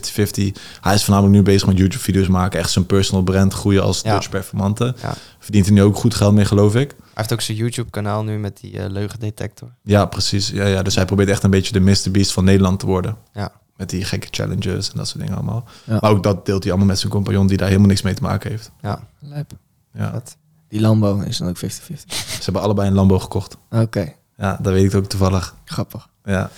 Hij 0.80 0.94
is 0.94 1.04
voornamelijk 1.04 1.36
nu 1.36 1.42
bezig 1.42 1.66
met 1.66 1.78
YouTube-video's 1.78 2.28
maken. 2.28 2.58
Echt 2.58 2.70
zijn 2.70 2.86
personal 2.86 3.22
brand 3.22 3.52
groeien 3.52 3.82
als 3.82 4.00
Ja. 4.00 4.12
Dutch 4.12 4.28
Performante. 4.28 4.94
Ja. 5.02 5.14
Verdient 5.38 5.66
er 5.66 5.72
nu 5.72 5.82
ook 5.82 5.96
goed 5.96 6.14
geld 6.14 6.34
mee, 6.34 6.44
geloof 6.44 6.74
ik. 6.74 6.90
Hij 6.98 7.08
heeft 7.14 7.32
ook 7.32 7.40
zijn 7.40 7.56
YouTube-kanaal 7.56 8.24
nu 8.24 8.38
met 8.38 8.60
die 8.60 8.78
eh, 8.78 8.90
leugendetector. 8.90 9.68
Ja, 9.82 10.04
precies. 10.04 10.48
Ja, 10.48 10.66
ja. 10.66 10.82
Dus 10.82 10.94
hij 10.94 11.04
probeert 11.04 11.28
echt 11.28 11.42
een 11.42 11.50
beetje 11.50 11.72
de 11.72 11.80
Mr. 11.80 12.10
Beast 12.10 12.32
van 12.32 12.44
Nederland 12.44 12.80
te 12.80 12.86
worden. 12.86 13.16
Ja. 13.32 13.52
Met 13.76 13.90
die 13.90 14.04
gekke 14.04 14.26
challenges 14.30 14.90
en 14.90 14.96
dat 14.96 15.08
soort 15.08 15.20
dingen 15.20 15.34
allemaal. 15.34 15.64
Ja. 15.84 15.98
Maar 16.00 16.10
ook 16.10 16.22
dat 16.22 16.46
deelt 16.46 16.62
hij 16.62 16.72
allemaal 16.72 16.88
met 16.90 16.98
zijn 16.98 17.12
compagnon 17.12 17.46
die 17.46 17.56
daar 17.56 17.68
helemaal 17.68 17.88
niks 17.88 18.02
mee 18.02 18.14
te 18.14 18.22
maken 18.22 18.50
heeft. 18.50 18.70
Ja, 18.82 19.00
Lijp. 19.20 19.50
Ja. 19.92 20.10
vet. 20.10 20.36
Die 20.68 20.80
Lambo 20.80 21.18
is 21.20 21.36
dan 21.38 21.48
ook 21.48 21.56
50-50. 21.58 21.60
Ze 21.60 22.42
hebben 22.44 22.62
allebei 22.62 22.88
een 22.88 22.94
Lambo 22.94 23.18
gekocht. 23.18 23.56
Oké, 23.70 24.12
Ja, 24.36 24.58
dat 24.62 24.72
weet 24.72 24.84
ik 24.92 24.94
ook 24.94 25.04
toevallig. 25.06 25.54
grappig. 25.64 26.08
Ja, 26.24 26.50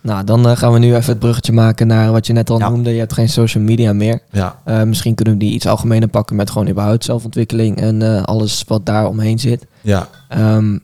Nou, 0.00 0.24
dan 0.24 0.48
eh, 0.48 0.56
gaan 0.56 0.72
we 0.72 0.78
nu 0.78 0.94
even 0.94 1.10
het 1.10 1.18
bruggetje 1.18 1.52
maken 1.52 1.86
naar 1.86 2.12
wat 2.12 2.26
je 2.26 2.32
net 2.32 2.50
al 2.50 2.58
Ja. 2.58 2.68
noemde. 2.68 2.90
Je 2.90 2.98
hebt 2.98 3.12
geen 3.12 3.28
social 3.28 3.62
media 3.64 3.92
meer. 3.92 4.20
ja. 4.30 4.58
Eh, 4.64 4.82
misschien 4.82 5.14
kunnen 5.14 5.34
we 5.34 5.40
die 5.40 5.52
iets 5.52 5.66
algemener 5.66 6.08
pakken 6.08 6.36
met 6.36 6.50
gewoon 6.50 6.68
überhaupt 6.68 7.04
zelfontwikkeling 7.04 7.76
en 7.80 8.02
eh, 8.02 8.22
alles 8.22 8.64
wat 8.66 8.86
daar 8.86 9.06
omheen 9.08 9.38
zit. 9.38 9.66
ja. 9.80 10.08
Ehm, 10.28 10.78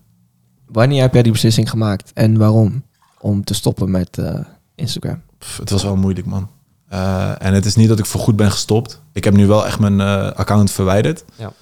wanneer 0.67 1.01
heb 1.03 1.13
jij 1.13 1.23
die 1.23 1.33
beslissing 1.33 1.71
gemaakt 1.71 2.11
en 2.13 2.39
waarom 2.39 2.83
om 3.21 3.45
te 3.45 3.55
stoppen 3.55 3.91
met 3.91 4.19
eh, 4.19 4.35
Instagram? 4.75 5.21
Pff, 5.39 5.57
het 5.59 5.71
was 5.71 5.83
wel 5.83 5.97
moeilijk, 5.97 6.27
man. 6.27 6.49
Eh, 6.89 7.31
en 7.43 7.55
het 7.55 7.65
is 7.67 7.77
niet 7.77 7.89
dat 7.89 7.99
ik 7.99 8.07
voorgoed 8.07 8.37
ben 8.37 8.51
gestopt. 8.51 9.01
Ik 9.13 9.25
heb 9.25 9.35
nu 9.35 9.47
wel 9.47 9.67
echt 9.67 9.79
mijn 9.79 10.01
eh, 10.01 10.31
account 10.31 10.71
verwijderd. 10.71 11.25
Ja. 11.37 11.53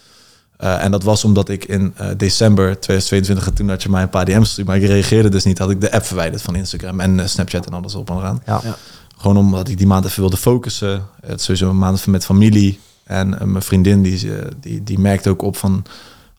Eh, 0.61 0.85
en 0.85 0.91
dat 0.91 1.03
was 1.03 1.25
omdat 1.25 1.49
ik 1.49 1.65
in 1.65 1.93
eh, 1.97 2.09
december 2.17 2.81
2022, 2.81 3.55
toen 3.55 3.69
had 3.69 3.83
je 3.83 3.89
mij 3.89 4.03
een 4.03 4.09
paar 4.09 4.25
DM's 4.25 4.47
gestuurd, 4.47 4.67
maar 4.67 4.77
ik 4.77 4.87
reageerde 4.87 5.29
dus 5.29 5.45
niet, 5.45 5.59
had 5.59 5.71
ik 5.71 5.81
de 5.81 5.93
app 5.93 6.05
verwijderd 6.05 6.43
van 6.43 6.55
Instagram 6.57 7.01
en 7.01 7.21
eh, 7.21 7.27
Snapchat 7.27 7.67
en 7.67 7.73
alles 7.73 7.95
op 7.95 8.11
en 8.11 8.17
eraan. 8.17 8.43
Ja. 8.47 8.61
Ja. 8.63 8.77
Gewoon 9.17 9.37
omdat 9.37 9.69
ik 9.69 9.79
die 9.79 9.87
maand 9.87 10.05
even 10.05 10.21
wilde 10.21 10.37
focussen. 10.37 11.07
Het 11.27 11.43
sowieso 11.43 11.69
een 11.69 11.79
maand 11.79 11.99
even 11.99 12.11
met 12.11 12.25
familie. 12.25 12.81
En 13.05 13.29
mijn 13.29 13.63
vriendin, 13.63 14.03
die, 14.03 14.29
die, 14.61 14.85
die 14.85 14.99
merkte 14.99 15.29
ook 15.29 15.43
op 15.43 15.57
van 15.57 15.85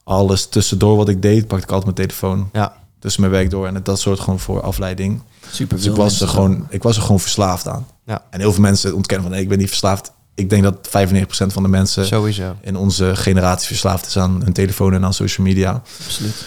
alles 0.03 0.45
tussendoor 0.47 0.97
wat 0.97 1.09
ik 1.09 1.22
deed, 1.22 1.47
pakte 1.47 1.63
ik 1.65 1.72
altijd 1.72 1.95
mijn 1.95 2.07
telefoon 2.07 2.49
Ja. 2.53 2.76
tussen 2.99 3.22
mijn 3.22 3.34
werk 3.34 3.49
door. 3.49 3.67
En 3.67 3.80
dat 3.84 3.99
soort 3.99 4.19
gewoon 4.19 4.39
voor 4.39 4.61
afleiding. 4.61 5.22
Super 5.51 5.78
Dus 5.78 5.86
ik 5.86 5.95
was, 5.95 6.22
er 6.22 6.28
gewoon, 6.28 6.67
ik 6.69 6.84
was 6.84 6.95
er 6.95 7.01
gewoon 7.01 7.19
verslaafd 7.19 7.67
aan. 7.67 7.88
Ja. 8.05 8.24
En 8.30 8.39
heel 8.39 8.51
veel 8.53 8.61
mensen 8.61 8.95
ontkennen 8.95 9.26
van 9.26 9.36
nee, 9.36 9.43
ik 9.43 9.49
ben 9.49 9.57
niet 9.57 9.67
verslaafd. 9.67 10.11
Ik 10.42 10.50
denk 10.50 10.64
dat 10.64 10.88
95% 10.88 11.54
van 11.54 11.64
de 11.64 11.70
mensen 11.70 12.06
Sowieso. 12.06 12.56
in 12.62 12.76
onze 12.76 13.16
generatie 13.16 13.68
verslaafd 13.68 14.06
is 14.06 14.18
aan 14.18 14.42
hun 14.44 14.54
telefoon 14.54 14.94
en 14.94 15.04
aan 15.06 15.14
social 15.14 15.48
media. 15.48 15.82
Absoluut. 16.06 16.46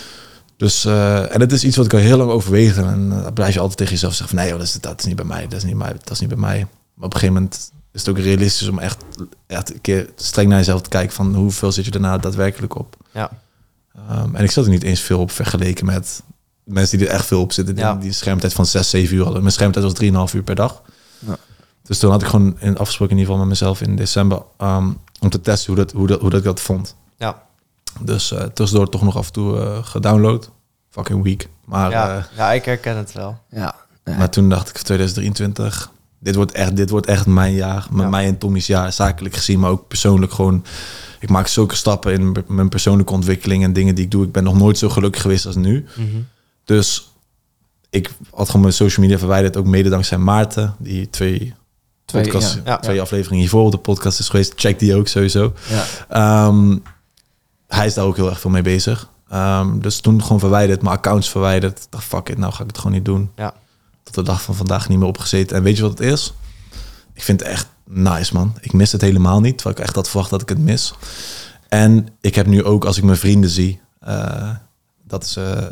Dus, 0.56 0.84
eh, 0.84 1.34
en 1.34 1.40
het 1.40 1.52
is 1.52 1.64
iets 1.64 1.76
wat 1.76 1.86
ik 1.86 1.92
al 1.92 1.98
heel 1.98 2.16
lang 2.16 2.30
overweeg. 2.30 2.76
En 2.76 3.10
uh, 3.12 3.26
blijf 3.34 3.54
je 3.54 3.60
altijd 3.60 3.78
tegen 3.78 3.92
jezelf 3.92 4.14
zeggen 4.14 4.28
van 4.36 4.38
nee, 4.38 4.48
joh, 4.48 4.58
dat, 4.58 4.66
is, 4.68 4.80
dat 4.80 4.98
is 4.98 5.04
niet 5.04 5.16
bij 5.16 5.24
mij, 5.24 5.42
dat 5.48 5.58
is 5.58 5.64
niet, 5.64 5.78
bij, 5.78 5.92
dat 5.92 6.10
is 6.10 6.20
niet 6.20 6.28
bij 6.28 6.38
mij. 6.38 6.58
Maar 6.94 7.06
op 7.06 7.14
een 7.14 7.20
gegeven 7.20 7.34
moment 7.34 7.70
is 7.92 8.00
het 8.00 8.08
ook 8.08 8.18
realistisch 8.18 8.68
om 8.68 8.78
echt, 8.78 9.04
echt 9.46 9.74
een 9.74 9.80
keer 9.80 10.08
streng 10.16 10.48
naar 10.48 10.58
jezelf 10.58 10.80
te 10.82 10.88
kijken 10.88 11.14
van 11.14 11.34
hoeveel 11.34 11.72
zit 11.72 11.84
je 11.84 11.90
daarna 11.90 12.18
daadwerkelijk 12.18 12.76
op. 12.78 12.96
Ja. 13.12 13.30
Um, 14.10 14.34
en 14.34 14.44
ik 14.44 14.50
zat 14.50 14.64
er 14.64 14.70
niet 14.70 14.82
eens 14.82 15.00
veel 15.00 15.20
op 15.20 15.30
vergeleken 15.30 15.86
met 15.86 16.22
mensen 16.64 16.98
die 16.98 17.06
er 17.06 17.12
echt 17.14 17.26
veel 17.26 17.40
op 17.40 17.52
zitten. 17.52 17.74
Die, 17.74 17.84
Ja. 17.84 17.94
die 17.94 18.12
schermtijd 18.12 18.52
van 18.52 18.66
6, 18.66 18.90
7 18.90 19.16
uur 19.16 19.22
hadden. 19.22 19.40
Mijn 19.42 19.52
schermtijd 19.54 19.84
was 19.84 19.94
3,5 20.30 20.34
uur 20.34 20.42
per 20.42 20.54
dag. 20.54 20.82
Ja. 21.18 21.36
Dus 21.86 21.98
toen 21.98 22.10
had 22.10 22.22
ik 22.22 22.28
gewoon 22.28 22.56
in, 22.60 22.78
afgesproken 22.78 23.14
in 23.16 23.20
ieder 23.20 23.32
geval 23.32 23.48
met 23.48 23.58
mezelf 23.58 23.80
in 23.80 23.96
december 23.96 24.42
um, 24.58 24.98
om 25.20 25.28
te 25.28 25.40
testen 25.40 25.74
hoe 25.74 25.84
dat, 25.84 25.92
hoe 25.92 26.06
dat, 26.06 26.20
hoe 26.20 26.30
dat 26.30 26.38
ik 26.38 26.44
dat 26.44 26.60
vond. 26.60 26.96
Ja. 27.16 27.42
Dus 28.00 28.32
uh, 28.32 28.42
tussendoor 28.42 28.88
toch 28.88 29.02
nog 29.02 29.16
af 29.16 29.26
en 29.26 29.32
toe 29.32 29.56
uh, 29.58 29.78
gedownload. 29.84 30.50
Fucking 30.90 31.22
week. 31.22 31.48
Maar, 31.64 31.90
ja. 31.90 32.16
uh, 32.16 32.24
ja, 32.36 32.52
ik 32.52 32.64
herken 32.64 32.96
het 32.96 33.12
wel. 33.12 33.38
Ja. 33.50 33.74
maar 34.04 34.30
toen 34.30 34.48
dacht 34.48 34.68
ik 34.68 34.76
2023, 34.76 35.90
dit 36.18 36.34
wordt 36.34 36.52
echt, 36.52 36.76
dit 36.76 36.90
wordt 36.90 37.06
echt 37.06 37.26
mijn 37.26 37.54
jaar. 37.54 37.86
Met 37.90 38.02
Ja. 38.02 38.08
mij 38.08 38.26
en 38.26 38.38
Tommy's 38.38 38.66
jaar, 38.66 38.92
zakelijk 38.92 39.34
gezien, 39.34 39.60
maar 39.60 39.70
ook 39.70 39.88
persoonlijk 39.88 40.32
gewoon. 40.32 40.64
Ik 41.20 41.28
maak 41.30 41.46
zulke 41.46 41.74
stappen 41.74 42.12
in 42.12 42.36
mijn 42.46 42.68
persoonlijke 42.68 43.12
ontwikkeling 43.12 43.64
en 43.64 43.72
dingen 43.72 43.94
die 43.94 44.04
ik 44.04 44.10
doe. 44.10 44.24
Ik 44.24 44.32
ben 44.32 44.44
nog 44.44 44.58
nooit 44.58 44.78
zo 44.78 44.88
gelukkig 44.88 45.22
geweest 45.22 45.46
als 45.46 45.56
nu. 45.56 45.86
Mhm. 45.96 46.06
Dus 46.64 47.12
ik 47.90 48.10
had 48.30 48.46
gewoon 48.46 48.62
mijn 48.62 48.74
social 48.74 49.04
media 49.06 49.18
verwijderd, 49.18 49.56
ook 49.56 49.66
mede 49.66 49.88
dankzij 49.88 50.18
Maarten, 50.18 50.74
die 50.78 51.10
twee, 51.10 51.54
Twee, 52.22 52.32
podcast, 52.32 52.60
ja. 52.64 52.78
Twee 52.78 53.00
afleveringen 53.00 53.40
hiervoor 53.40 53.64
op 53.64 53.70
de 53.70 53.78
podcast 53.78 54.18
is 54.18 54.28
geweest. 54.28 54.52
Check 54.56 54.78
die 54.78 54.94
ook 54.94 55.08
sowieso. 55.08 55.52
Ja. 55.68 55.84
Ehm, 56.08 56.76
hij 57.66 57.86
is 57.86 57.94
daar 57.94 58.04
ook 58.04 58.16
heel 58.16 58.28
erg 58.28 58.40
veel 58.40 58.50
mee 58.50 58.62
bezig. 58.62 59.08
Ehm, 59.28 59.78
dus 59.78 60.00
toen 60.00 60.22
gewoon 60.22 60.40
verwijderd, 60.40 60.82
mijn 60.82 60.96
accounts 60.96 61.28
verwijderd. 61.30 61.86
Dacht, 61.90 62.04
fuck 62.04 62.28
it, 62.28 62.38
nou 62.38 62.52
ga 62.52 62.60
ik 62.60 62.66
het 62.66 62.78
gewoon 62.78 62.92
niet 62.92 63.04
doen. 63.04 63.30
Ja. 63.36 63.54
Tot 64.02 64.14
de 64.14 64.22
dag 64.22 64.42
van 64.42 64.54
vandaag 64.54 64.88
niet 64.88 64.98
meer 64.98 65.08
opgezeten. 65.08 65.56
En 65.56 65.62
weet 65.62 65.76
je 65.76 65.82
wat 65.82 65.98
het 65.98 66.00
is? 66.00 66.34
Ik 67.14 67.22
vind 67.22 67.40
het 67.40 67.48
echt 67.48 67.66
nice, 67.84 68.34
man. 68.34 68.56
Ik 68.60 68.72
mis 68.72 68.92
het 68.92 69.00
helemaal 69.00 69.40
niet, 69.40 69.58
terwijl 69.58 69.76
ik 69.78 69.84
echt 69.84 69.94
had 69.94 70.08
verwacht 70.08 70.30
dat 70.30 70.42
ik 70.42 70.48
het 70.48 70.58
mis. 70.58 70.94
En 71.68 72.08
ik 72.20 72.34
heb 72.34 72.46
nu 72.46 72.64
ook, 72.64 72.84
als 72.84 72.96
ik 72.96 73.04
mijn 73.04 73.16
vrienden 73.16 73.50
zie, 73.50 73.80
eh, 74.00 74.50
dat, 75.06 75.24
is, 75.24 75.36
eh, 75.36 75.62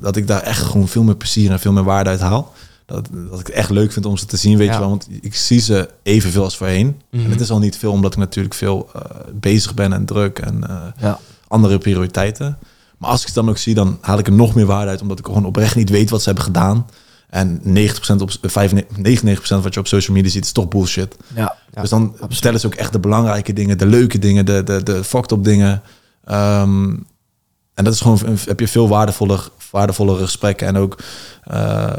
dat 0.00 0.16
ik 0.16 0.26
daar 0.26 0.42
echt 0.42 0.62
gewoon 0.62 0.88
veel 0.88 1.02
meer 1.02 1.16
plezier 1.16 1.50
en 1.50 1.60
veel 1.60 1.72
meer 1.72 1.84
waarde 1.84 2.10
uit 2.10 2.20
haal. 2.20 2.52
Dat, 2.88 3.08
dat 3.30 3.40
ik 3.40 3.46
het 3.46 3.56
echt 3.56 3.70
leuk 3.70 3.92
vind 3.92 4.06
om 4.06 4.16
ze 4.16 4.26
te 4.26 4.36
zien, 4.36 4.58
weet 4.58 4.66
Ja. 4.66 4.72
je 4.72 4.78
wel. 4.78 4.88
Want 4.88 5.08
ik 5.20 5.34
zie 5.34 5.60
ze 5.60 5.88
evenveel 6.02 6.42
als 6.44 6.56
voorheen. 6.56 7.00
Mhm. 7.10 7.24
En 7.24 7.30
het 7.30 7.40
is 7.40 7.50
al 7.50 7.58
niet 7.58 7.76
veel, 7.76 7.92
omdat 7.92 8.12
ik 8.12 8.18
natuurlijk 8.18 8.54
veel 8.54 8.90
eh, 8.94 9.02
bezig 9.34 9.74
ben 9.74 9.92
en 9.92 10.04
druk 10.04 10.38
en 10.38 10.68
eh, 10.68 10.76
Ja. 11.00 11.18
andere 11.48 11.78
prioriteiten. 11.78 12.58
Maar 12.98 13.10
als 13.10 13.22
ik 13.22 13.28
ze 13.28 13.34
dan 13.34 13.48
ook 13.48 13.58
zie, 13.58 13.74
dan 13.74 13.98
haal 14.00 14.18
ik 14.18 14.26
er 14.26 14.32
nog 14.32 14.54
meer 14.54 14.66
waarde 14.66 14.90
uit, 14.90 15.00
omdat 15.02 15.18
ik 15.18 15.24
gewoon 15.26 15.44
oprecht 15.44 15.74
niet 15.76 15.90
weet 15.90 16.10
wat 16.10 16.20
ze 16.20 16.26
hebben 16.26 16.44
gedaan. 16.44 16.86
En 17.28 17.60
90% 17.64 18.20
op 18.20 18.30
95, 18.40 18.96
99% 18.96 19.62
wat 19.62 19.74
je 19.74 19.80
op 19.80 19.86
social 19.86 20.16
media 20.16 20.30
ziet, 20.30 20.44
is 20.44 20.52
toch 20.52 20.68
bullshit. 20.68 21.16
Ja. 21.34 21.56
Ja, 21.72 21.80
dus 21.80 21.90
dan 21.90 22.16
vertellen 22.28 22.60
ze 22.60 22.66
ook 22.66 22.74
echt 22.74 22.92
de 22.92 22.98
belangrijke 23.00 23.52
dingen, 23.52 23.78
de 23.78 23.86
leuke 23.86 24.18
dingen, 24.18 24.46
de, 24.46 24.62
de, 24.64 24.82
de 24.82 25.04
fucked 25.04 25.30
up 25.32 25.44
dingen. 25.44 25.82
Ehm, 26.24 26.88
en 27.74 27.84
dat 27.84 27.92
is 27.94 28.00
gewoon, 28.00 28.18
heb 28.46 28.60
je 28.60 28.68
veel 28.68 28.88
waardevoller, 28.88 29.48
waardevollere 29.70 30.22
gesprekken. 30.24 30.66
En 30.66 30.76
ook 30.76 30.98
eh, 31.44 31.92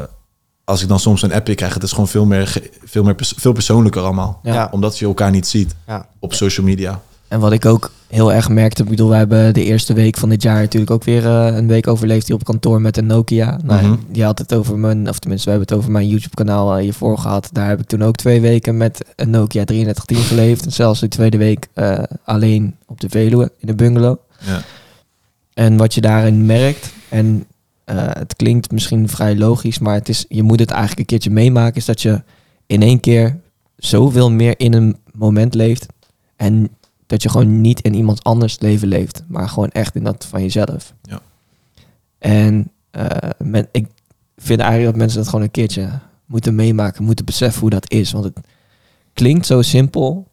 als 0.70 0.82
ik 0.82 0.88
dan 0.88 1.00
soms 1.00 1.22
een 1.22 1.32
appje 1.32 1.54
krijg, 1.54 1.74
het 1.74 1.82
is 1.82 1.90
gewoon 1.90 2.08
veel 2.08 2.24
meer, 2.24 2.60
veel 2.84 3.02
meer 3.02 3.14
pers- 3.14 3.34
veel 3.36 3.52
persoonlijker 3.52 4.02
allemaal. 4.02 4.40
Ja. 4.42 4.54
Ja. 4.54 4.68
Omdat 4.72 4.98
je 4.98 5.04
elkaar 5.06 5.30
niet 5.30 5.46
ziet 5.46 5.74
Ja. 5.86 6.06
op 6.18 6.34
social 6.34 6.66
media. 6.66 7.00
En 7.28 7.40
wat 7.40 7.52
ik 7.52 7.64
ook 7.66 7.90
heel 8.08 8.32
erg 8.32 8.48
merkte, 8.48 8.82
ik 8.82 8.88
bedoel, 8.88 9.08
we 9.08 9.14
hebben 9.16 9.54
de 9.54 9.64
eerste 9.64 9.92
week 9.92 10.16
van 10.16 10.28
dit 10.28 10.42
jaar 10.42 10.60
natuurlijk 10.60 10.90
ook 10.90 11.04
weer 11.04 11.26
eh, 11.26 11.56
een 11.56 11.66
week 11.66 11.86
overleefd 11.86 12.26
hier 12.26 12.36
op 12.36 12.44
kantoor 12.44 12.80
met 12.80 12.96
een 12.96 13.06
Nokia. 13.06 13.58
Nou, 13.64 13.82
Mhm. 13.86 13.94
Die 14.08 14.24
had 14.24 14.38
het 14.38 14.54
over 14.54 14.78
mijn, 14.78 15.08
of 15.08 15.18
tenminste, 15.18 15.44
we 15.50 15.50
hebben 15.56 15.68
het 15.68 15.78
over 15.78 15.90
mijn 15.92 16.08
YouTube-kanaal 16.08 16.74
eh, 16.76 16.82
hiervoor 16.82 17.18
gehad. 17.18 17.48
Daar 17.52 17.68
heb 17.68 17.80
ik 17.80 17.86
toen 17.86 18.02
ook 18.02 18.16
twee 18.16 18.40
weken 18.40 18.76
met 18.76 19.04
een 19.16 19.30
Nokia 19.30 19.64
3310 19.64 20.16
geleefd. 20.36 20.64
En 20.64 20.72
zelfs 20.72 21.00
de 21.00 21.08
tweede 21.08 21.36
week 21.38 21.66
eh, 21.74 21.98
alleen 22.24 22.76
op 22.86 23.00
de 23.00 23.08
Veluwe 23.08 23.52
in 23.58 23.66
de 23.66 23.74
bungalow. 23.74 24.16
Ja. 24.40 24.62
En 25.54 25.76
wat 25.76 25.94
je 25.94 26.00
daarin 26.00 26.46
merkt, 26.46 26.92
en 27.08 27.44
het 27.96 28.36
klinkt 28.36 28.70
misschien 28.70 29.08
vrij 29.08 29.36
logisch, 29.36 29.78
maar 29.78 29.94
het 29.94 30.08
is, 30.08 30.24
je 30.28 30.42
moet 30.42 30.60
het 30.60 30.70
eigenlijk 30.70 31.00
een 31.00 31.06
keertje 31.06 31.30
meemaken, 31.30 31.76
is 31.76 31.84
dat 31.84 32.02
je 32.02 32.22
in 32.66 32.82
één 32.82 33.00
keer 33.00 33.40
zoveel 33.76 34.30
meer 34.30 34.60
in 34.60 34.74
een 34.74 34.96
moment 35.12 35.54
leeft. 35.54 35.86
En 36.36 36.68
dat 37.06 37.22
je 37.22 37.28
gewoon 37.28 37.60
niet 37.60 37.80
in 37.80 37.94
iemand 37.94 38.24
anders 38.24 38.60
leven 38.60 38.88
leeft, 38.88 39.22
maar 39.26 39.48
gewoon 39.48 39.70
echt 39.70 39.94
in 39.94 40.04
dat 40.04 40.26
van 40.26 40.42
jezelf. 40.42 40.94
Ja. 41.02 41.20
En 42.18 42.70
eh, 42.90 43.30
men, 43.38 43.68
ik 43.72 43.86
vind 44.36 44.60
eigenlijk 44.60 44.90
dat 44.90 45.00
mensen 45.00 45.18
dat 45.18 45.28
gewoon 45.28 45.44
een 45.44 45.50
keertje 45.50 45.90
moeten 46.26 46.54
meemaken, 46.54 47.04
moeten 47.04 47.24
beseffen 47.24 47.60
hoe 47.60 47.70
dat 47.70 47.90
is. 47.90 48.12
Want 48.12 48.24
het 48.24 48.38
klinkt 49.12 49.46
zo 49.46 49.62
simpel, 49.62 50.28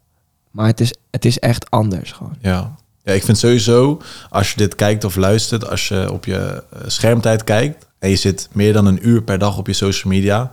maar 0.51 0.67
het 0.67 0.79
is, 0.79 0.93
het 1.11 1.25
is 1.25 1.39
echt 1.39 1.69
anders 1.69 2.11
gewoon. 2.11 2.35
Ja. 2.41 2.75
Ja, 3.07 3.13
ik 3.13 3.23
vind 3.23 3.37
sowieso, 3.37 4.01
als 4.29 4.49
je 4.51 4.57
dit 4.57 4.75
kijkt 4.75 5.03
of 5.03 5.15
luistert, 5.15 5.69
als 5.69 5.87
je 5.87 6.11
op 6.11 6.25
je 6.25 6.63
eh, 6.71 6.79
schermtijd 6.87 7.43
kijkt 7.43 7.85
en 7.99 8.09
je 8.09 8.15
zit 8.15 8.49
meer 8.51 8.73
dan 8.73 8.85
een 8.85 9.07
uur 9.07 9.21
per 9.23 9.39
dag 9.39 9.57
op 9.57 9.67
je 9.67 9.73
social 9.73 10.13
media, 10.13 10.49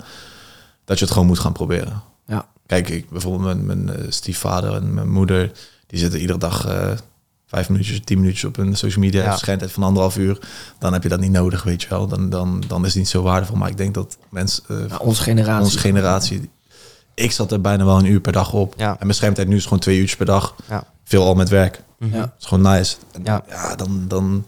dat 0.84 0.98
je 0.98 1.04
het 1.04 1.12
gewoon 1.12 1.28
moet 1.28 1.38
gaan 1.38 1.52
proberen. 1.52 2.02
Ja. 2.26 2.46
Kijk, 2.66 2.88
ik, 2.88 3.10
bijvoorbeeld 3.10 3.44
mijn, 3.44 3.66
mijn 3.66 3.96
eh, 3.96 4.04
stiefvader 4.08 4.74
en 4.74 4.94
mijn 4.94 5.10
moeder, 5.10 5.50
die 5.86 5.98
zitten 5.98 6.20
iedere 6.20 6.38
dag 6.38 6.66
eh, 6.66 6.90
vijf 7.46 7.68
minuutjes, 7.68 8.00
tien 8.04 8.18
minuutjes 8.20 8.44
op 8.44 8.56
hun 8.56 8.76
social 8.76 9.04
media, 9.04 9.22
Ja. 9.22 9.36
schermtijd 9.36 9.72
van 9.72 9.82
anderhalf 9.82 10.16
uur. 10.16 10.38
Dan 10.78 10.92
heb 10.92 11.02
je 11.02 11.08
dat 11.08 11.20
niet 11.20 11.30
nodig, 11.32 11.62
weet 11.62 11.82
je 11.82 11.88
wel. 11.88 12.06
Dan, 12.06 12.30
dan, 12.30 12.62
dan 12.66 12.80
is 12.84 12.88
het 12.90 12.96
niet 12.98 13.08
zo 13.08 13.22
waardevol. 13.22 13.56
Maar 13.56 13.68
ik 13.68 13.76
denk 13.76 13.94
dat 13.94 14.16
mensen, 14.30 14.62
Nou, 14.88 15.00
onze 15.02 15.22
generatie. 15.22 15.64
onze 15.64 15.78
generatie, 15.78 16.50
ik 17.14 17.32
zat 17.32 17.52
er 17.52 17.60
bijna 17.60 17.84
wel 17.84 17.98
een 17.98 18.04
uur 18.06 18.20
per 18.20 18.32
dag 18.32 18.52
op. 18.52 18.74
Ja. 18.76 18.90
En 18.90 18.96
mijn 19.00 19.14
schermtijd 19.14 19.48
nu 19.48 19.56
is 19.56 19.64
gewoon 19.64 19.78
twee 19.78 19.98
uurtjes 19.98 20.16
per 20.16 20.26
dag. 20.26 20.54
Ja. 20.68 20.84
Veel 21.04 21.24
al 21.24 21.34
met 21.34 21.48
werk. 21.48 21.82
Mhm. 21.98 22.14
Ja. 22.14 22.20
Het 22.20 22.30
is 22.40 22.46
gewoon 22.46 22.72
nice. 22.72 22.96
En 23.12 23.20
Ja. 23.24 23.42
ja. 23.48 23.74
dan, 23.76 24.04
dan 24.08 24.46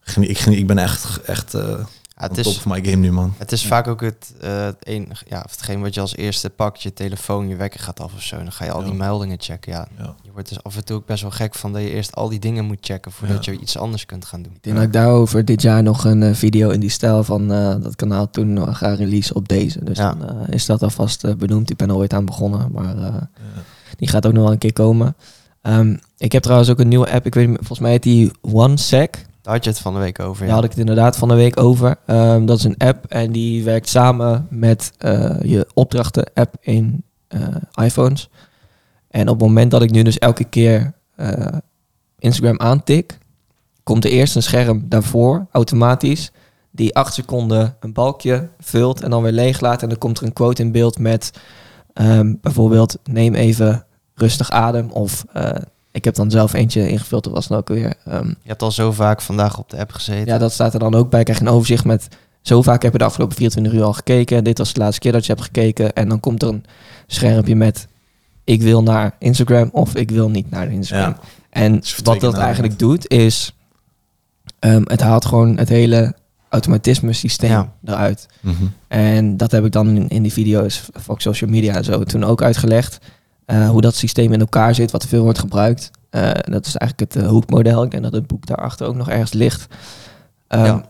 genie- 0.00 0.28
ik, 0.28 0.38
ik 0.40 0.66
ben 0.66 0.78
echt, 0.78 1.20
echt 1.22 1.54
eh 1.54 1.78
Ja, 2.20 2.24
op 2.24 2.34
het 2.36 2.44
top 2.44 2.52
is, 2.52 2.58
van 2.60 2.70
mijn 2.70 2.84
game 2.84 2.96
nu, 2.96 3.12
man. 3.12 3.34
Het 3.36 3.52
is 3.52 3.66
vaak 3.66 3.86
ook 3.88 4.00
het, 4.00 4.34
eh, 4.40 4.64
het 4.64 4.86
enige, 4.86 5.24
ja, 5.28 5.42
of 5.44 5.50
hetgeen 5.50 5.80
wat 5.80 5.94
je 5.94 6.00
als 6.00 6.16
eerste 6.16 6.50
pakt, 6.50 6.82
je 6.82 6.92
telefoon, 6.92 7.48
je 7.48 7.56
wekker 7.56 7.80
gaat 7.80 8.00
af 8.00 8.14
of 8.14 8.22
zo. 8.22 8.36
Dan 8.36 8.52
ga 8.52 8.64
je 8.64 8.70
al 8.70 8.80
Ja. 8.80 8.84
die 8.86 8.94
meldingen 8.94 9.36
checken. 9.40 9.72
Ja, 9.72 9.88
Ja. 9.98 10.14
je 10.22 10.30
wordt 10.32 10.48
dus 10.48 10.62
af 10.62 10.76
en 10.76 10.84
toe 10.84 10.96
ook 10.96 11.06
best 11.06 11.22
wel 11.22 11.30
gek 11.30 11.54
van 11.54 11.72
dat 11.72 11.82
je 11.82 11.90
eerst 11.90 12.14
al 12.14 12.28
die 12.28 12.38
dingen 12.38 12.64
moet 12.64 12.78
checken 12.80 13.12
voordat 13.12 13.44
Ja. 13.44 13.52
je 13.52 13.58
iets 13.58 13.76
anders 13.78 14.06
kunt 14.06 14.24
gaan 14.24 14.42
doen. 14.42 14.52
Ik 14.54 14.62
denk 14.62 14.76
dat 14.76 14.84
ik 14.84 14.92
daarover 14.92 15.44
dit 15.44 15.62
jaar 15.62 15.82
nog 15.82 16.04
een 16.04 16.22
eh, 16.22 16.34
video 16.34 16.70
in 16.70 16.80
die 16.80 16.90
stijl 16.90 17.24
van 17.24 17.52
eh, 17.52 17.74
dat 17.82 17.96
kanaal 17.96 18.30
toen 18.30 18.74
ga 18.74 18.94
release 18.94 19.34
op 19.34 19.48
deze. 19.48 19.84
Dus 19.84 19.98
Ja. 19.98 20.14
dan 20.14 20.28
eh, 20.46 20.54
is 20.54 20.66
dat 20.66 20.82
alvast 20.82 21.24
eh, 21.24 21.34
benoemd. 21.34 21.70
Ik 21.70 21.76
ben 21.76 21.88
er 21.88 21.94
ooit 21.96 22.12
aan 22.12 22.24
begonnen, 22.24 22.68
maar 22.72 22.96
eh, 22.98 23.14
die 23.96 24.08
gaat 24.08 24.26
ook 24.26 24.32
nog 24.32 24.42
wel 24.42 24.52
een 24.52 24.58
keer 24.58 24.72
komen. 24.72 25.16
Ehm, 25.62 25.96
ik 26.18 26.32
heb 26.32 26.42
trouwens 26.42 26.70
ook 26.70 26.78
een 26.78 26.88
nieuwe 26.88 27.10
app. 27.10 27.26
Ik 27.26 27.34
weet 27.34 27.48
niet, 27.48 27.56
volgens 27.56 27.78
mij 27.78 27.90
heet 27.90 28.02
die 28.02 28.30
OneSec. 28.40 29.26
Daar 29.42 29.54
had 29.54 29.64
je 29.64 29.70
het 29.70 29.78
van 29.80 29.94
de 29.94 29.98
week 30.00 30.20
over. 30.20 30.38
Daar 30.38 30.48
Ja. 30.48 30.54
had 30.54 30.64
ik 30.64 30.70
het 30.70 30.78
inderdaad 30.78 31.16
van 31.16 31.28
de 31.28 31.34
week 31.34 31.60
over. 31.60 31.96
Ehm, 32.06 32.44
dat 32.46 32.58
is 32.58 32.64
een 32.64 32.76
app 32.78 33.04
en 33.06 33.32
die 33.32 33.64
werkt 33.64 33.88
samen 33.88 34.46
met 34.50 34.92
eh, 34.98 35.36
je 35.42 35.66
opdrachten-app 35.74 36.54
in 36.60 37.02
eh, 37.28 37.40
iPhones. 37.84 38.28
En 39.10 39.28
op 39.28 39.38
het 39.40 39.48
moment 39.48 39.70
dat 39.70 39.82
ik 39.82 39.90
nu 39.90 40.02
dus 40.02 40.18
elke 40.18 40.44
keer 40.44 40.92
eh, 41.16 41.46
Instagram 42.18 42.60
aantik, 42.60 43.18
komt 43.82 44.04
er 44.04 44.10
eerst 44.10 44.36
een 44.36 44.42
scherm 44.42 44.84
daarvoor, 44.88 45.46
automatisch, 45.52 46.30
die 46.70 46.94
acht 46.96 47.14
seconden 47.14 47.76
een 47.80 47.92
balkje 47.92 48.48
vult 48.60 49.00
en 49.02 49.10
dan 49.10 49.22
weer 49.22 49.32
leeg 49.32 49.60
laat. 49.60 49.82
En 49.82 49.88
dan 49.88 49.98
komt 49.98 50.18
er 50.18 50.24
een 50.26 50.32
quote 50.32 50.62
in 50.62 50.72
beeld 50.72 50.98
met 50.98 51.30
ehm, 51.94 52.34
bijvoorbeeld 52.40 52.98
neem 53.04 53.34
even 53.34 53.86
rustig 54.18 54.50
adem. 54.50 54.90
Of 54.90 55.24
eh, 55.32 55.50
ik 55.92 56.04
heb 56.04 56.14
dan 56.14 56.30
zelf 56.30 56.52
eentje 56.52 56.88
ingevuld, 56.88 57.24
dat 57.24 57.32
was 57.32 57.46
dan 57.46 57.58
ook 57.58 57.68
weer... 57.68 57.94
ehm, 58.04 58.28
Je 58.28 58.34
hebt 58.48 58.62
al 58.62 58.70
zo 58.72 58.92
vaak 58.92 59.20
vandaag 59.20 59.58
op 59.58 59.70
de 59.70 59.78
app 59.78 59.92
gezeten. 59.92 60.26
ja, 60.26 60.38
dat 60.38 60.52
staat 60.52 60.74
er 60.74 60.80
dan 60.80 60.94
ook 60.94 61.10
bij. 61.10 61.22
Krijg 61.22 61.38
je 61.38 61.44
een 61.46 61.50
overzicht 61.52 61.84
met... 61.84 62.08
Zo 62.42 62.62
vaak 62.62 62.82
heb 62.82 62.92
je 62.92 62.98
de 62.98 63.04
afgelopen 63.04 63.36
24 63.36 63.72
uur 63.72 63.82
al 63.84 63.92
gekeken. 63.92 64.44
Dit 64.44 64.58
was 64.58 64.72
de 64.72 64.80
laatste 64.80 65.00
keer 65.00 65.12
dat 65.12 65.26
je 65.26 65.32
hebt 65.32 65.44
gekeken. 65.44 65.92
En 65.92 66.08
dan 66.08 66.20
komt 66.20 66.42
er 66.42 66.48
een 66.48 66.64
schermpje 67.06 67.56
met... 67.56 67.88
Ik 68.44 68.62
wil 68.62 68.82
naar 68.82 69.14
Instagram 69.18 69.68
of 69.72 69.94
ik 69.94 70.10
wil 70.10 70.30
niet 70.30 70.50
naar 70.50 70.70
Instagram. 70.72 71.10
Ja. 71.10 71.18
En 71.50 71.82
wat 72.04 72.20
dat 72.20 72.34
eigenlijk 72.38 72.78
doet 72.78 73.08
is... 73.10 73.54
ehm, 74.58 74.82
het 74.84 75.00
haalt 75.00 75.24
gewoon 75.24 75.56
het 75.58 75.68
hele 75.68 76.14
automatisme 76.48 77.12
systeem 77.12 77.50
Ja. 77.50 77.72
eruit. 77.84 78.26
Mhm. 78.40 78.64
En 78.88 79.36
dat 79.36 79.50
heb 79.50 79.64
ik 79.64 79.72
dan 79.72 79.88
in, 79.88 80.08
in 80.08 80.22
die 80.22 80.32
video's 80.32 80.88
van 80.92 81.20
social 81.20 81.50
media 81.50 81.74
en 81.74 81.84
zo 81.84 82.02
toen 82.04 82.24
ook 82.24 82.42
uitgelegd. 82.42 82.98
Eh, 83.48 83.68
hoe 83.68 83.80
dat 83.80 83.94
systeem 83.94 84.32
in 84.32 84.40
elkaar 84.40 84.74
zit, 84.74 84.90
wat 84.90 85.06
veel 85.06 85.22
wordt 85.22 85.38
gebruikt. 85.38 85.90
Eh, 86.10 86.30
dat 86.32 86.66
is 86.66 86.76
eigenlijk 86.76 87.12
het 87.14 87.22
uh, 87.22 87.28
hoekmodel. 87.28 87.82
Ik 87.82 87.90
denk 87.90 88.02
dat 88.02 88.12
het 88.12 88.26
boek 88.26 88.46
daarachter 88.46 88.86
ook 88.86 88.94
nog 88.94 89.08
ergens 89.08 89.32
ligt. 89.32 89.66
Ehm, 90.48 90.64
Ja. 90.64 90.84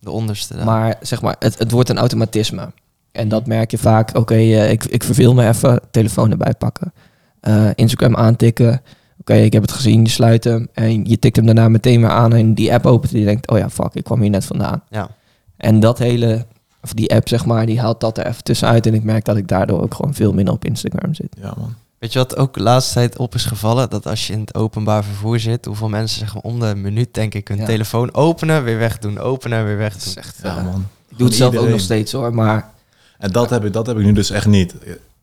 De 0.00 0.10
onderste. 0.10 0.56
dan. 0.56 0.64
Maar 0.64 0.96
zeg 1.00 1.22
maar, 1.22 1.36
het, 1.38 1.58
het 1.58 1.70
wordt 1.70 1.88
een 1.88 1.98
automatisme. 1.98 2.72
En 3.12 3.28
dat 3.28 3.46
merk 3.46 3.70
je 3.70 3.78
vaak. 3.78 4.16
Oké, 4.16 4.34
eh, 4.34 4.70
ik, 4.70 4.84
ik 4.84 5.04
verveel 5.04 5.34
me 5.34 5.48
even, 5.48 5.80
telefoon 5.90 6.30
erbij 6.30 6.54
pakken. 6.58 6.92
Eh, 7.40 7.66
Instagram 7.74 8.16
aantikken. 8.16 8.82
Oké, 9.20 9.34
ik 9.34 9.52
heb 9.52 9.62
het 9.62 9.72
gezien, 9.72 10.02
je 10.02 10.10
sluit 10.10 10.44
hem. 10.44 10.68
En 10.72 11.04
je 11.04 11.18
tikt 11.18 11.36
hem 11.36 11.46
daarna 11.46 11.68
meteen 11.68 12.00
weer 12.00 12.10
aan 12.10 12.32
en 12.34 12.54
die 12.54 12.72
app 12.72 12.86
opent. 12.86 13.12
En 13.12 13.18
je 13.18 13.24
denkt, 13.24 13.50
oh 13.50 13.58
ja, 13.58 13.70
fuck, 13.70 13.94
ik 13.94 14.04
kwam 14.04 14.20
hier 14.20 14.30
net 14.30 14.44
vandaan. 14.44 14.82
Ja. 14.90 15.08
En 15.56 15.80
dat 15.80 15.98
hele, 15.98 16.46
of 16.84 16.92
die 16.92 17.14
app 17.14 17.28
zeg 17.28 17.44
maar, 17.46 17.66
die 17.66 17.80
haalt 17.80 18.00
dat 18.00 18.18
er 18.18 18.26
even 18.26 18.44
tussenuit. 18.44 18.86
En 18.86 18.94
ik 18.94 19.04
merk 19.04 19.24
dat 19.24 19.36
ik 19.36 19.48
daardoor 19.48 19.82
ook 19.82 19.94
gewoon 19.94 20.14
veel 20.14 20.32
minder 20.32 20.54
op 20.54 20.64
Instagram 20.64 21.14
zit. 21.14 21.36
Ja, 21.40 21.54
man. 21.58 21.74
Weet 21.98 22.12
je 22.12 22.18
wat 22.18 22.36
ook 22.36 22.54
de 22.54 22.62
laatste 22.62 22.94
tijd 22.94 23.16
op 23.18 23.34
is 23.34 23.44
gevallen? 23.44 23.90
Dat 23.90 24.06
als 24.06 24.26
je 24.26 24.32
in 24.32 24.40
het 24.40 24.54
openbaar 24.54 25.04
vervoer 25.04 25.38
zit, 25.40 25.64
hoeveel 25.64 25.88
mensen 25.88 26.18
zeg 26.18 26.34
maar 26.34 26.42
om 26.42 26.60
de 26.60 26.74
minuut 26.74 27.14
denk 27.14 27.34
ik 27.34 27.48
hun 27.48 27.56
Ja. 27.58 27.64
telefoon 27.64 28.14
openen, 28.14 28.64
weer 28.64 28.78
wegdoen, 28.78 29.18
openen, 29.18 29.64
weer 29.64 29.78
Dat 29.78 29.82
wegdoen. 29.92 30.08
is 30.08 30.16
echt, 30.16 30.38
Ja, 30.42 30.56
eh, 30.56 30.64
man. 30.64 30.86
ik 31.08 31.18
doe 31.18 31.26
het 31.26 31.36
zelf 31.36 31.56
ook 31.56 31.68
nog 31.68 31.80
steeds 31.80 32.12
hoor, 32.12 32.34
maar 32.34 32.72
En 33.18 33.32
dat 33.32 33.50
heb, 33.50 33.64
ik, 33.64 33.72
dat 33.72 33.86
heb 33.86 33.98
ik 33.98 34.04
nu 34.04 34.12
dus 34.12 34.30
echt 34.30 34.46
niet. 34.46 34.74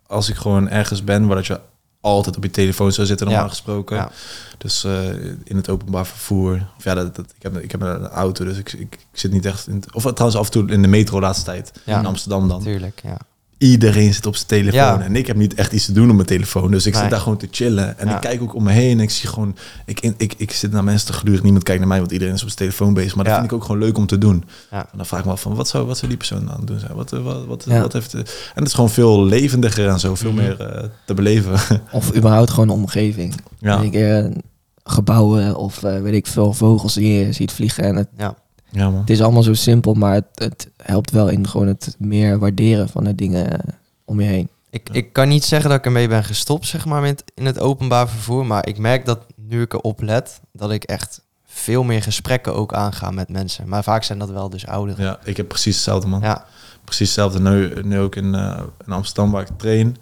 Als 0.07 0.29
ik 0.29 0.35
gewoon 0.35 0.69
ergens 0.69 1.03
ben 1.03 1.27
waar 1.27 1.35
dat 1.35 1.45
je 1.47 1.59
altijd 2.01 2.37
op 2.37 2.43
je 2.43 2.49
telefoon 2.51 2.91
zou 2.91 3.07
zitten, 3.07 3.25
normaal 3.25 3.45
Ja. 3.45 3.49
gesproken. 3.51 3.95
Ja. 3.95 4.11
Dus 4.57 4.83
eh, 4.83 5.09
in 5.43 5.55
het 5.55 5.69
openbaar 5.69 6.05
vervoer. 6.05 6.67
Of 6.77 6.83
ja, 6.83 6.93
dat, 6.93 7.15
dat, 7.15 7.25
ik, 7.35 7.43
heb, 7.43 7.57
ik 7.57 7.71
heb 7.71 7.81
een 7.81 8.07
auto, 8.07 8.45
dus 8.45 8.57
ik, 8.57 8.73
ik, 8.73 8.79
ik 8.93 9.19
zit 9.19 9.31
niet 9.31 9.45
echt 9.45 9.67
in... 9.67 9.83
of 9.91 10.01
trouwens 10.03 10.35
af 10.39 10.45
en 10.45 10.51
toe 10.51 10.69
in 10.69 10.81
de 10.81 10.87
metro 10.87 11.19
laatste 11.19 11.45
tijd. 11.45 11.71
Ja. 11.85 11.99
In 11.99 12.05
Amsterdam 12.05 12.47
dan. 12.47 12.57
Natuurlijk, 12.57 13.01
ja. 13.03 13.17
Iedereen 13.61 14.13
zit 14.13 14.25
op 14.25 14.35
zijn 14.35 14.47
telefoon. 14.47 14.73
Ja. 14.79 15.01
En 15.01 15.15
ik 15.15 15.27
heb 15.27 15.35
niet 15.35 15.53
echt 15.53 15.71
iets 15.71 15.85
te 15.85 15.91
doen 15.91 16.09
op 16.09 16.15
mijn 16.15 16.27
telefoon. 16.27 16.71
Dus 16.71 16.85
ik 16.85 16.93
Nee. 16.93 17.01
zit 17.01 17.11
daar 17.11 17.19
gewoon 17.19 17.37
te 17.37 17.47
chillen. 17.51 17.99
En 17.99 18.07
Ja. 18.07 18.15
ik 18.15 18.21
kijk 18.21 18.41
ook 18.41 18.55
om 18.55 18.63
me 18.63 18.71
heen. 18.71 18.97
En 18.97 19.03
ik 19.03 19.09
zie 19.09 19.29
gewoon... 19.29 19.55
Ik, 19.85 19.99
ik, 19.99 20.13
ik, 20.17 20.33
ik 20.37 20.51
zit 20.51 20.71
naar 20.71 20.83
mensen 20.83 21.07
te 21.07 21.13
gluren. 21.13 21.43
Niemand 21.43 21.63
kijkt 21.63 21.79
naar 21.79 21.89
mij, 21.89 21.99
want 21.99 22.11
iedereen 22.11 22.33
is 22.33 22.41
op 22.41 22.47
zijn 22.47 22.59
telefoon 22.59 22.93
bezig. 22.93 23.15
Maar 23.15 23.25
dat 23.25 23.33
vind 23.33 23.45
ik 23.45 23.53
ook 23.53 23.63
gewoon 23.63 23.81
leuk 23.81 23.97
om 23.97 24.05
te 24.05 24.17
doen. 24.17 24.43
Ja. 24.71 24.79
En 24.91 24.97
dan 24.97 25.05
vraag 25.05 25.19
ik 25.19 25.25
me 25.25 25.31
af 25.31 25.41
van... 25.41 25.55
Wat 25.55 25.67
zou, 25.67 25.85
wat 25.85 25.95
zou 25.97 26.07
die 26.07 26.17
persoon 26.17 26.49
aan 26.51 26.57
het 26.57 26.67
doen 26.67 26.79
zijn? 26.79 26.93
Wat, 26.95 27.13
eh, 27.13 27.19
wat, 27.23 27.45
wat, 27.45 27.65
Ja. 27.67 27.81
wat 27.81 27.93
heeft... 27.93 28.13
eh, 28.13 28.19
En 28.19 28.25
het 28.55 28.67
is 28.67 28.73
gewoon 28.73 28.89
veel 28.89 29.25
levendiger 29.25 29.87
en 29.87 29.99
zo. 29.99 30.15
Veel 30.15 30.31
Mhm. 30.31 30.41
meer 30.41 30.59
eh, 30.61 30.83
te 31.05 31.13
beleven. 31.13 31.59
Of 31.91 32.15
überhaupt 32.15 32.49
gewoon 32.49 32.67
de 32.67 32.73
omgeving. 32.73 33.35
ja. 33.59 33.79
Ik, 33.81 33.93
gebouwen 34.83 35.55
of 35.55 35.83
eh, 35.83 36.01
weet 36.01 36.13
ik 36.13 36.27
veel 36.27 36.53
vogels 36.53 36.93
die 36.93 37.13
je 37.13 37.33
ziet 37.33 37.51
vliegen. 37.51 37.83
En 37.83 37.95
het, 37.95 38.07
Ja. 38.17 38.35
Ja, 38.71 38.89
man. 38.89 38.99
het 38.99 39.09
is 39.09 39.21
allemaal 39.21 39.43
zo 39.43 39.53
simpel, 39.53 39.93
maar 39.93 40.13
het, 40.13 40.25
het 40.33 40.69
helpt 40.83 41.11
wel 41.11 41.29
in 41.29 41.47
gewoon 41.47 41.67
het 41.67 41.95
meer 41.99 42.39
waarderen 42.39 42.89
van 42.89 43.03
de 43.03 43.15
dingen 43.15 43.51
eh, 43.51 43.73
om 44.05 44.21
je 44.21 44.27
heen. 44.27 44.49
Ik, 44.69 44.89
ik 44.91 45.13
kan 45.13 45.27
niet 45.27 45.43
zeggen 45.43 45.69
dat 45.69 45.79
ik 45.79 45.85
ermee 45.85 46.07
ben 46.07 46.23
gestopt, 46.23 46.67
zeg 46.67 46.85
maar, 46.85 47.01
met, 47.01 47.23
in 47.35 47.45
het 47.45 47.59
openbaar 47.59 48.09
vervoer. 48.09 48.45
Maar 48.45 48.67
ik 48.67 48.77
merk 48.77 49.05
dat 49.05 49.25
nu 49.35 49.61
ik 49.61 49.73
erop 49.73 50.01
let, 50.01 50.39
dat 50.51 50.71
ik 50.71 50.83
echt 50.83 51.21
veel 51.45 51.83
meer 51.83 52.01
gesprekken 52.01 52.55
ook 52.55 52.73
aanga 52.73 53.11
met 53.11 53.29
mensen. 53.29 53.67
Maar 53.67 53.83
vaak 53.83 54.03
zijn 54.03 54.19
dat 54.19 54.29
wel 54.29 54.49
dus 54.49 54.67
ouderen. 54.67 55.05
Ja, 55.05 55.19
ik 55.23 55.37
heb 55.37 55.47
precies 55.47 55.75
hetzelfde, 55.75 56.07
man. 56.07 56.21
Ja, 56.21 56.45
Precies 56.83 57.15
hetzelfde. 57.15 57.39
Nu, 57.39 57.81
nu 57.83 57.99
ook 57.99 58.15
in, 58.15 58.35
eh, 58.35 58.61
in 58.85 58.93
Amsterdam 58.93 59.31
waar 59.31 59.41
ik 59.41 59.57
train. 59.57 59.97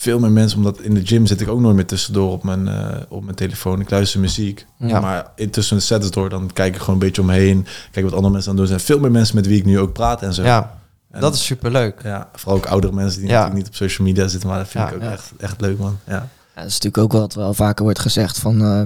Veel 0.00 0.18
meer 0.18 0.30
mensen, 0.30 0.58
omdat 0.58 0.80
in 0.80 0.94
de 0.94 1.06
gym 1.06 1.26
zit 1.26 1.40
ik 1.40 1.48
ook 1.48 1.60
nooit 1.60 1.74
meer 1.76 1.86
tussendoor 1.86 2.30
op 2.32 2.42
mijn, 2.44 2.68
eh, 2.68 2.96
op 3.08 3.24
mijn 3.24 3.36
telefoon. 3.36 3.80
Ik 3.80 3.90
luister 3.90 4.20
muziek. 4.20 4.66
Ja. 4.76 5.00
Maar 5.00 5.26
in 5.36 5.50
tussen 5.50 5.76
de 5.76 5.82
sets 5.82 6.10
door, 6.10 6.28
dan 6.28 6.50
kijk 6.52 6.74
ik 6.74 6.80
gewoon 6.80 6.94
een 6.94 7.06
beetje 7.06 7.20
om 7.20 7.26
me 7.26 7.34
heen. 7.34 7.66
Kijk 7.90 8.04
wat 8.04 8.14
andere 8.14 8.32
mensen 8.32 8.50
aan 8.50 8.56
doen 8.56 8.66
zijn. 8.66 8.80
Veel 8.80 8.98
meer 9.00 9.10
mensen 9.10 9.36
met 9.36 9.46
wie 9.46 9.58
ik 9.58 9.64
nu 9.64 9.78
ook 9.78 9.92
praat 9.92 10.22
en 10.22 10.34
zo. 10.34 10.42
ja 10.42 10.78
En- 11.10 11.20
dat 11.20 11.34
is 11.34 11.44
superleuk. 11.44 12.00
Ja, 12.02 12.28
vooral 12.34 12.56
ook 12.56 12.66
oudere 12.66 12.92
mensen 12.92 13.20
die 13.20 13.28
Ja. 13.28 13.34
natuurlijk 13.34 13.58
niet 13.64 13.68
op 13.68 13.74
social 13.74 14.06
media 14.06 14.28
zitten. 14.28 14.48
Maar 14.48 14.58
dat 14.58 14.68
vind 14.68 14.84
Ja. 14.84 14.90
ik 14.90 14.96
ook 14.96 15.02
Ja. 15.02 15.10
echt, 15.12 15.32
echt 15.38 15.60
leuk, 15.60 15.78
man. 15.78 15.98
Ja. 16.06 16.12
Ja, 16.14 16.28
dat 16.54 16.64
is 16.66 16.72
natuurlijk 16.80 16.98
ook 16.98 17.12
wat 17.12 17.34
wel 17.34 17.54
vaker 17.54 17.84
wordt 17.84 17.98
gezegd 17.98 18.38
van 18.38 18.62
eh, 18.62 18.82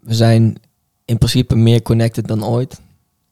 we 0.00 0.14
zijn 0.14 0.56
in 1.04 1.18
principe 1.18 1.54
meer 1.56 1.82
connected 1.82 2.26
dan 2.28 2.44
ooit. 2.44 2.80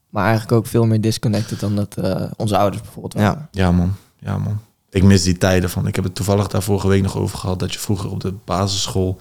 Maar 0.09 0.23
eigenlijk 0.23 0.51
ook 0.51 0.67
veel 0.67 0.85
meer 0.85 1.01
disconnected 1.01 1.59
dan 1.59 1.75
dat 1.75 1.97
eh, 1.97 2.31
onze 2.37 2.57
ouders 2.57 2.81
bijvoorbeeld 2.83 3.13
waren. 3.13 3.47
Ja. 3.51 3.63
ja, 3.63 3.71
man. 3.71 3.95
Ja, 4.19 4.37
man. 4.37 4.59
Ik 4.95 5.03
mis 5.03 5.23
die 5.23 5.37
tijden 5.37 5.69
van. 5.69 5.87
Ik 5.87 5.95
heb 5.95 6.03
het 6.03 6.15
toevallig 6.15 6.47
daar 6.47 6.63
vorige 6.63 6.87
week 6.87 7.01
nog 7.01 7.17
over 7.17 7.37
gehad. 7.37 7.59
Dat 7.59 7.73
je 7.73 7.79
vroeger 7.79 8.09
op 8.11 8.19
de 8.21 8.33
basisschool 8.45 9.17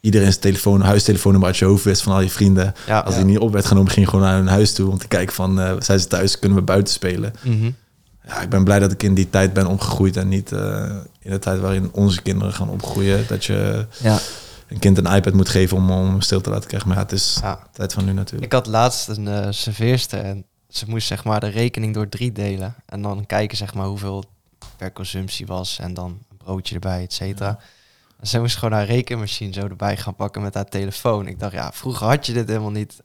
iedereen 0.00 0.28
zijn 0.28 0.40
telefoon, 0.40 0.80
huistelefoonnummer 0.80 1.48
uit 1.50 1.58
je 1.58 1.64
hoofd 1.64 1.84
wist 1.84 2.02
van 2.02 2.12
al 2.12 2.20
je 2.20 2.30
vrienden. 2.30 2.74
Ja. 2.86 2.98
Als 3.00 3.14
die 3.14 3.24
niet 3.24 3.38
op 3.38 3.52
werd 3.52 3.64
genomen, 3.66 3.90
ging 3.92 4.04
je 4.04 4.10
gewoon 4.10 4.26
naar 4.26 4.36
hun 4.36 4.46
huis 4.48 4.72
toe 4.72 4.90
om 4.90 4.98
te 4.98 5.08
kijken 5.08 5.34
van, 5.34 5.60
eh, 5.60 5.72
zijn 5.78 6.00
ze 6.00 6.06
thuis, 6.06 6.38
kunnen 6.38 6.58
we 6.58 6.64
buiten 6.64 6.94
spelen? 6.94 7.32
Mhm. 7.42 7.70
Ja, 8.26 8.40
ik 8.40 8.48
ben 8.48 8.64
blij 8.64 8.78
dat 8.78 8.92
ik 8.92 9.02
in 9.02 9.14
die 9.14 9.30
tijd 9.30 9.52
ben 9.52 9.66
opgegroeid 9.66 10.16
en 10.16 10.28
niet 10.28 10.52
eh, 10.52 10.96
in 11.20 11.30
de 11.30 11.38
tijd 11.38 11.60
waarin 11.60 11.88
onze 11.92 12.22
kinderen 12.22 12.52
gaan 12.52 12.68
opgroeien. 12.70 13.24
Dat 13.28 13.44
je 13.44 13.86
Ja. 14.02 14.18
een 14.68 14.78
kind 14.78 14.98
een 14.98 15.14
iPad 15.14 15.32
moet 15.32 15.48
geven 15.48 15.76
om, 15.76 15.90
om 15.90 16.20
stil 16.20 16.40
te 16.40 16.50
laten 16.50 16.66
krijgen. 16.68 16.88
Maar 16.88 16.96
ja, 16.98 17.02
het 17.02 17.12
is 17.12 17.34
de 17.42 17.56
tijd 17.72 17.92
van 17.92 18.04
nu 18.04 18.12
natuurlijk. 18.12 18.44
Ik 18.44 18.52
had 18.52 18.66
laatst 18.66 19.08
een 19.08 19.28
eh 19.28 19.46
serveerster 19.50 20.20
en 20.20 20.44
ze 20.68 20.84
moest 20.88 21.06
zeg 21.06 21.24
maar 21.24 21.40
de 21.40 21.48
rekening 21.48 21.94
door 21.94 22.08
drie 22.08 22.32
delen. 22.32 22.74
En 22.86 23.02
dan 23.02 23.26
kijken 23.26 23.56
zeg 23.56 23.74
maar 23.74 23.86
hoeveel 23.86 24.24
per 24.78 24.92
consumptie 24.92 25.46
was 25.46 25.78
en 25.78 25.94
dan 25.94 26.18
een 26.30 26.36
broodje 26.36 26.74
erbij, 26.74 27.02
et 27.02 27.12
cetera. 27.12 27.58
En 28.20 28.26
ze 28.26 28.38
moest 28.40 28.56
gewoon 28.56 28.74
haar 28.74 28.86
rekenmachine 28.86 29.52
zo 29.52 29.60
erbij 29.60 29.96
gaan 29.96 30.14
pakken 30.14 30.42
met 30.42 30.54
haar 30.54 30.68
telefoon. 30.68 31.26
Ik 31.26 31.38
dacht, 31.40 31.52
ja, 31.52 31.70
vroeger 31.72 32.06
had 32.06 32.26
je 32.26 32.32
dit 32.32 32.48
helemaal 32.48 32.70
niet. 32.70 33.02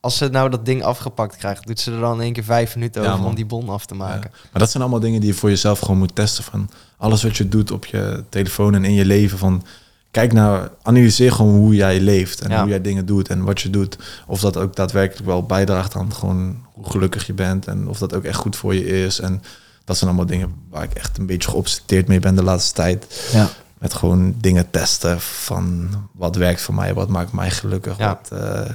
Als 0.00 0.16
ze 0.16 0.28
nou 0.28 0.50
dat 0.50 0.64
ding 0.64 0.82
afgepakt 0.82 1.36
krijgt, 1.36 1.66
doet 1.66 1.80
ze 1.80 1.92
er 1.92 2.00
dan 2.00 2.14
in 2.14 2.20
één 2.20 2.32
keer 2.32 2.44
vijf 2.44 2.74
minuten 2.74 3.12
over 3.12 3.24
om 3.24 3.34
die 3.34 3.46
bon 3.46 3.68
af 3.68 3.86
te 3.86 3.94
maken. 3.94 4.30
Maar 4.32 4.60
dat 4.60 4.70
zijn 4.70 4.82
allemaal 4.82 5.00
dingen 5.00 5.20
die 5.20 5.28
je 5.30 5.36
voor 5.36 5.48
jezelf 5.48 5.78
gewoon 5.78 5.98
moet 5.98 6.14
testen. 6.14 6.44
Van 6.44 6.70
alles 6.96 7.22
wat 7.22 7.36
je 7.36 7.48
doet 7.48 7.70
op 7.70 7.84
je 7.84 8.24
telefoon 8.28 8.74
en 8.74 8.84
in 8.84 8.94
je 8.94 9.04
leven. 9.04 9.38
Van 9.38 9.64
kijk 10.10 10.32
naar, 10.32 10.70
analyseer 10.82 11.32
gewoon 11.32 11.54
hoe 11.54 11.74
jij 11.74 12.00
leeft 12.00 12.40
en 12.40 12.50
Ja. 12.50 12.60
hoe 12.60 12.68
jij 12.68 12.80
dingen 12.80 13.06
doet 13.06 13.28
en 13.28 13.44
wat 13.44 13.60
je 13.60 13.70
doet. 13.70 13.98
Of 14.26 14.40
dat 14.40 14.56
ook 14.56 14.76
daadwerkelijk 14.76 15.26
wel 15.26 15.42
bijdraagt 15.42 15.96
aan 15.96 16.14
gewoon 16.14 16.64
hoe 16.72 16.90
gelukkig 16.90 17.26
je 17.26 17.32
bent 17.32 17.66
en 17.66 17.88
of 17.88 17.98
dat 17.98 18.14
ook 18.14 18.24
echt 18.24 18.38
goed 18.38 18.56
voor 18.56 18.74
je 18.74 19.04
is. 19.04 19.20
En 19.20 19.42
dat 19.90 19.98
zijn 19.98 20.10
allemaal 20.10 20.28
dingen 20.28 20.54
waar 20.68 20.82
ik 20.82 20.92
echt 20.94 21.18
een 21.18 21.26
beetje 21.26 21.50
geobsedeerd 21.50 22.08
mee 22.08 22.18
ben 22.20 22.34
de 22.34 22.42
laatste 22.42 22.74
tijd. 22.74 23.28
Ja. 23.32 23.48
Met 23.78 23.94
gewoon 23.94 24.34
dingen 24.40 24.70
testen 24.70 25.20
van 25.20 25.88
wat 26.12 26.36
werkt 26.36 26.60
voor 26.62 26.74
mij, 26.74 26.94
wat 26.94 27.08
maakt 27.08 27.32
mij 27.32 27.50
gelukkig. 27.50 27.98
Ja. 27.98 28.18
Wat, 28.28 28.40
eh, 28.40 28.70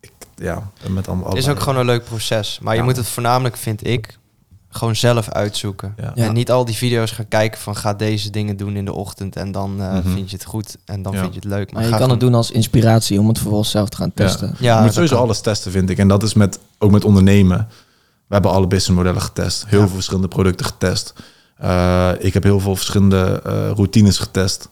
ik, 0.00 0.10
ja, 0.36 0.70
met 0.88 1.08
allemaal. 1.08 1.28
Het 1.28 1.38
is 1.38 1.48
ook 1.48 1.60
gewoon 1.60 1.78
een 1.78 1.86
leuk 1.86 2.04
proces. 2.04 2.58
Maar 2.62 2.76
je 2.76 2.82
moet 2.82 2.96
het 2.96 3.06
voornamelijk, 3.08 3.56
vind 3.56 3.86
ik, 3.86 4.18
gewoon 4.68 4.96
zelf 4.96 5.28
uitzoeken. 5.28 5.94
Ja. 5.96 6.12
Ja. 6.14 6.24
En 6.26 6.32
niet 6.34 6.50
al 6.50 6.64
die 6.64 6.74
video's 6.74 7.10
gaan 7.10 7.28
kijken 7.28 7.60
van 7.60 7.76
ga 7.76 7.94
deze 7.94 8.30
dingen 8.30 8.56
doen 8.56 8.76
in 8.76 8.84
de 8.84 8.92
ochtend 8.92 9.36
en 9.36 9.52
dan 9.52 9.80
eh, 9.82 9.92
Mhm. 9.92 10.12
vind 10.12 10.30
je 10.30 10.36
het 10.36 10.44
goed 10.44 10.76
en 10.84 11.02
dan 11.02 11.12
Ja. 11.12 11.20
vind 11.20 11.34
je 11.34 11.40
het 11.40 11.48
leuk. 11.48 11.72
Maar 11.72 11.82
Maar 11.82 11.90
je 11.90 11.98
kan 11.98 12.10
het 12.10 12.20
doen 12.20 12.34
als 12.34 12.50
inspiratie 12.50 13.18
om 13.20 13.28
het 13.28 13.38
vervolgens 13.38 13.70
zelf 13.70 13.88
te 13.88 13.96
gaan 13.96 14.12
testen. 14.14 14.54
Ja, 14.58 14.76
je 14.76 14.82
moet 14.84 14.92
sowieso 14.92 15.14
kan. 15.14 15.24
alles 15.24 15.40
testen, 15.40 15.70
vind 15.72 15.90
ik. 15.90 15.98
En 15.98 16.08
dat 16.08 16.22
is 16.22 16.34
met, 16.34 16.58
ook 16.78 16.90
met 16.90 17.04
ondernemen. 17.04 17.68
We 18.30 18.36
hebben 18.36 18.54
alle 18.54 18.66
businessmodellen 18.66 19.22
getest. 19.22 19.64
Heel 19.66 19.78
Ja. 19.78 19.84
veel 19.86 19.94
verschillende 19.94 20.28
producten 20.28 20.66
getest. 20.66 21.12
Eh, 21.56 22.10
ik 22.18 22.34
heb 22.34 22.42
heel 22.42 22.60
veel 22.60 22.76
verschillende 22.76 23.40
eh, 23.44 23.52
routines 23.70 24.18
getest. 24.18 24.68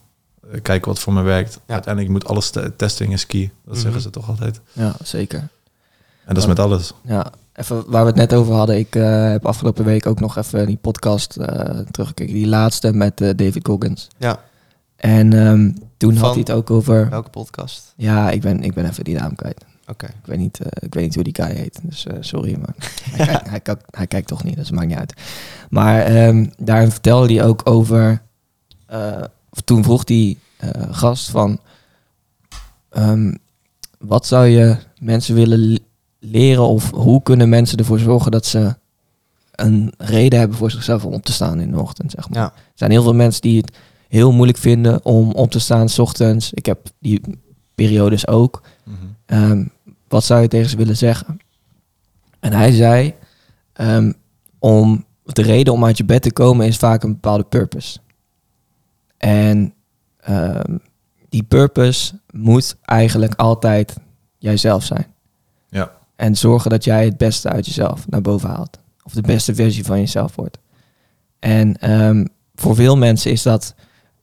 Eh, 0.52 0.60
kijken 0.62 0.88
wat 0.88 0.98
voor 1.00 1.12
me 1.12 1.22
werkt. 1.22 1.60
Ja. 1.66 1.74
Uiteindelijk 1.74 2.12
moet 2.14 2.26
alles 2.28 2.50
te 2.50 2.72
testing 2.76 3.12
is 3.12 3.26
key. 3.26 3.50
Dat 3.64 3.74
Mhm. 3.74 3.82
zeggen 3.82 4.00
ze 4.00 4.10
toch 4.10 4.28
altijd. 4.28 4.60
Ja, 4.72 4.94
zeker. 5.04 5.38
En 5.38 6.34
dat 6.34 6.36
is 6.36 6.46
met 6.46 6.58
alles. 6.58 6.92
Ja, 7.02 7.30
even 7.54 7.84
waar 7.90 8.02
we 8.02 8.08
het 8.08 8.16
net 8.18 8.34
over 8.34 8.54
hadden. 8.54 8.78
Ik 8.78 8.94
eh, 8.94 9.30
heb 9.30 9.46
afgelopen 9.46 9.84
week 9.84 10.06
ook 10.06 10.20
nog 10.20 10.36
even 10.36 10.66
die 10.66 10.76
podcast 10.76 11.36
eh, 11.36 11.78
teruggekeken. 11.90 12.34
Die 12.34 12.46
laatste 12.48 12.92
met 12.92 13.20
eh, 13.20 13.30
David 13.36 13.66
Goggins. 13.66 14.08
Ja, 14.16 14.40
En 14.96 15.32
ehm, 15.32 15.70
toen 15.96 16.12
Van? 16.14 16.22
had 16.22 16.30
hij 16.30 16.40
het 16.40 16.50
ook 16.50 16.70
over... 16.70 17.08
welke 17.10 17.30
podcast? 17.30 17.92
Ja, 17.96 18.30
ik 18.30 18.40
ben, 18.40 18.62
ik 18.62 18.74
ben 18.74 18.84
even 18.88 19.04
die 19.04 19.14
naam 19.18 19.34
kwijt. 19.34 19.64
Oké. 19.90 20.06
Ik 20.06 20.12
weet 20.26 20.38
niet, 20.38 20.60
eh, 20.60 20.66
ik 20.80 20.94
weet 20.94 21.04
niet 21.04 21.14
hoe 21.14 21.24
die 21.24 21.34
guy 21.44 21.54
heet. 21.54 21.78
Dus 21.82 22.06
eh, 22.06 22.16
sorry, 22.20 22.56
maar 22.58 22.74
hij, 23.10 23.26
kijkt, 23.26 23.48
hij, 23.50 23.60
kijkt, 23.60 23.82
hij 23.90 24.06
kijkt 24.06 24.28
toch 24.28 24.44
niet, 24.44 24.56
dus 24.56 24.66
het 24.66 24.74
maakt 24.76 24.88
niet 24.88 24.96
uit. 24.98 25.14
Maar 25.70 26.04
daarin 26.58 26.90
vertelde 26.90 27.34
hij 27.34 27.44
ook 27.44 27.60
over... 27.64 28.22
eh, 28.86 29.22
of 29.50 29.60
toen 29.60 29.82
vroeg 29.84 30.04
die 30.04 30.38
gast 30.90 31.30
van... 31.30 31.60
ehm, 32.90 33.34
wat 33.98 34.26
zou 34.26 34.46
je 34.46 34.76
mensen 35.00 35.34
willen 35.34 35.58
le- 35.58 35.78
leren 36.18 36.62
of 36.68 36.90
hoe 36.90 37.22
kunnen 37.22 37.48
mensen 37.48 37.78
ervoor 37.78 37.98
zorgen 37.98 38.30
dat 38.30 38.46
ze 38.46 38.74
een 39.54 39.92
reden 39.98 40.38
hebben 40.38 40.56
voor 40.56 40.70
zichzelf 40.70 41.04
om 41.04 41.12
op 41.12 41.24
te 41.24 41.32
staan 41.32 41.60
in 41.60 41.70
de 41.70 41.80
ochtend, 41.80 42.10
zeg 42.10 42.28
maar. 42.28 42.38
Ja. 42.38 42.44
Er 42.44 42.52
zijn 42.74 42.90
heel 42.90 43.02
veel 43.02 43.14
mensen 43.14 43.42
die 43.42 43.56
het 43.60 43.76
heel 44.08 44.32
moeilijk 44.32 44.58
vinden 44.58 45.04
om 45.04 45.30
op 45.32 45.50
te 45.50 45.58
staan 45.58 45.88
's 45.88 45.98
ochtends. 45.98 46.52
Ik 46.52 46.66
heb 46.66 46.78
die 46.98 47.20
periodes 47.74 48.26
ook. 48.26 48.62
Ehm, 49.26 49.64
wat 50.08 50.24
zou 50.24 50.42
je 50.42 50.48
tegen 50.48 50.70
ze 50.70 50.76
willen 50.76 50.96
zeggen? 50.96 51.38
En 52.40 52.52
hij 52.52 52.72
zei, 52.72 53.14
ehm, 53.72 54.12
om 54.58 55.04
de 55.22 55.42
reden 55.42 55.72
om 55.72 55.84
uit 55.84 55.96
je 55.96 56.04
bed 56.04 56.22
te 56.22 56.32
komen 56.32 56.66
is 56.66 56.76
vaak 56.76 57.02
een 57.02 57.12
bepaalde 57.12 57.44
purpose. 57.44 57.98
En 59.16 59.74
ehm, 60.20 60.76
die 61.28 61.42
purpose 61.42 62.18
moet 62.30 62.76
eigenlijk 62.84 63.34
altijd 63.34 63.96
jijzelf 64.38 64.84
zijn. 64.84 65.06
Ja. 65.68 65.92
En 66.16 66.36
zorgen 66.36 66.70
dat 66.70 66.84
jij 66.84 67.04
het 67.04 67.16
beste 67.16 67.48
uit 67.48 67.66
jezelf 67.66 68.08
naar 68.08 68.22
boven 68.22 68.48
haalt. 68.48 68.78
Of 69.02 69.12
de 69.12 69.22
beste 69.22 69.54
versie 69.54 69.84
van 69.84 69.98
jezelf 69.98 70.36
wordt. 70.36 70.58
En 71.38 71.76
ehm, 71.76 72.24
voor 72.54 72.74
veel 72.74 72.96
mensen 72.96 73.30
is 73.30 73.42
dat 73.42 73.74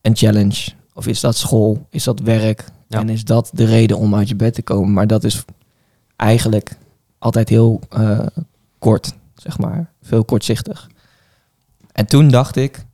een 0.02 0.16
challenge. 0.16 0.72
Of 0.94 1.08
is 1.08 1.20
dat 1.20 1.36
school? 1.36 1.88
Is 1.90 2.04
dat 2.04 2.20
werk? 2.20 2.66
Ja. 2.88 3.00
En 3.00 3.10
is 3.10 3.24
dat 3.24 3.50
de 3.54 3.66
reden 3.66 3.98
om 3.98 4.16
uit 4.16 4.28
je 4.28 4.36
bed 4.36 4.54
te 4.54 4.62
komen? 4.62 4.94
Maar 4.94 5.08
dat 5.08 5.24
is 5.24 5.46
eigenlijk 6.16 6.78
altijd 7.18 7.50
heel 7.50 7.80
eh, 7.90 8.26
kort, 8.80 9.14
zeg 9.36 9.58
maar. 9.58 9.92
Veel 10.02 10.26
kortzichtig. 10.26 10.90
En 11.92 12.06
toen 12.06 12.28
dacht 12.28 12.56
ik, 12.56 12.86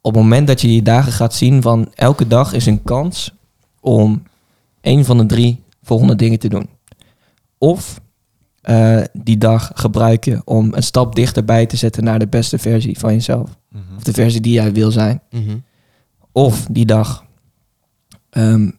op 0.00 0.14
het 0.14 0.22
moment 0.22 0.46
dat 0.46 0.60
je 0.60 0.66
die 0.66 0.82
dagen 0.82 1.12
gaat 1.12 1.34
zien 1.34 1.62
van 1.62 1.92
elke 1.94 2.26
dag 2.26 2.52
is 2.52 2.66
een 2.66 2.82
kans 2.82 3.34
om 3.80 4.22
een 4.80 5.04
van 5.04 5.18
de 5.18 5.26
drie 5.26 5.62
volgende 5.82 6.16
dingen 6.16 6.38
te 6.38 6.48
doen. 6.48 6.68
Of 7.58 8.00
eh, 8.60 9.02
die 9.12 9.38
dag 9.38 9.70
gebruik 9.74 10.24
je 10.24 10.42
om 10.44 10.74
een 10.74 10.82
stap 10.82 11.14
dichterbij 11.14 11.66
te 11.66 11.76
zetten 11.76 12.04
naar 12.04 12.18
de 12.18 12.26
beste 12.26 12.58
versie 12.58 12.98
van 12.98 13.12
jezelf. 13.12 13.58
Mhm. 13.68 13.96
Of 13.96 14.02
de 14.02 14.12
versie 14.12 14.40
die 14.40 14.52
jij 14.52 14.72
wil 14.72 14.90
zijn. 14.90 15.22
Mhm. 15.30 15.58
Of 16.32 16.66
die 16.70 16.86
dag 16.86 17.24
ehm, 18.30 18.70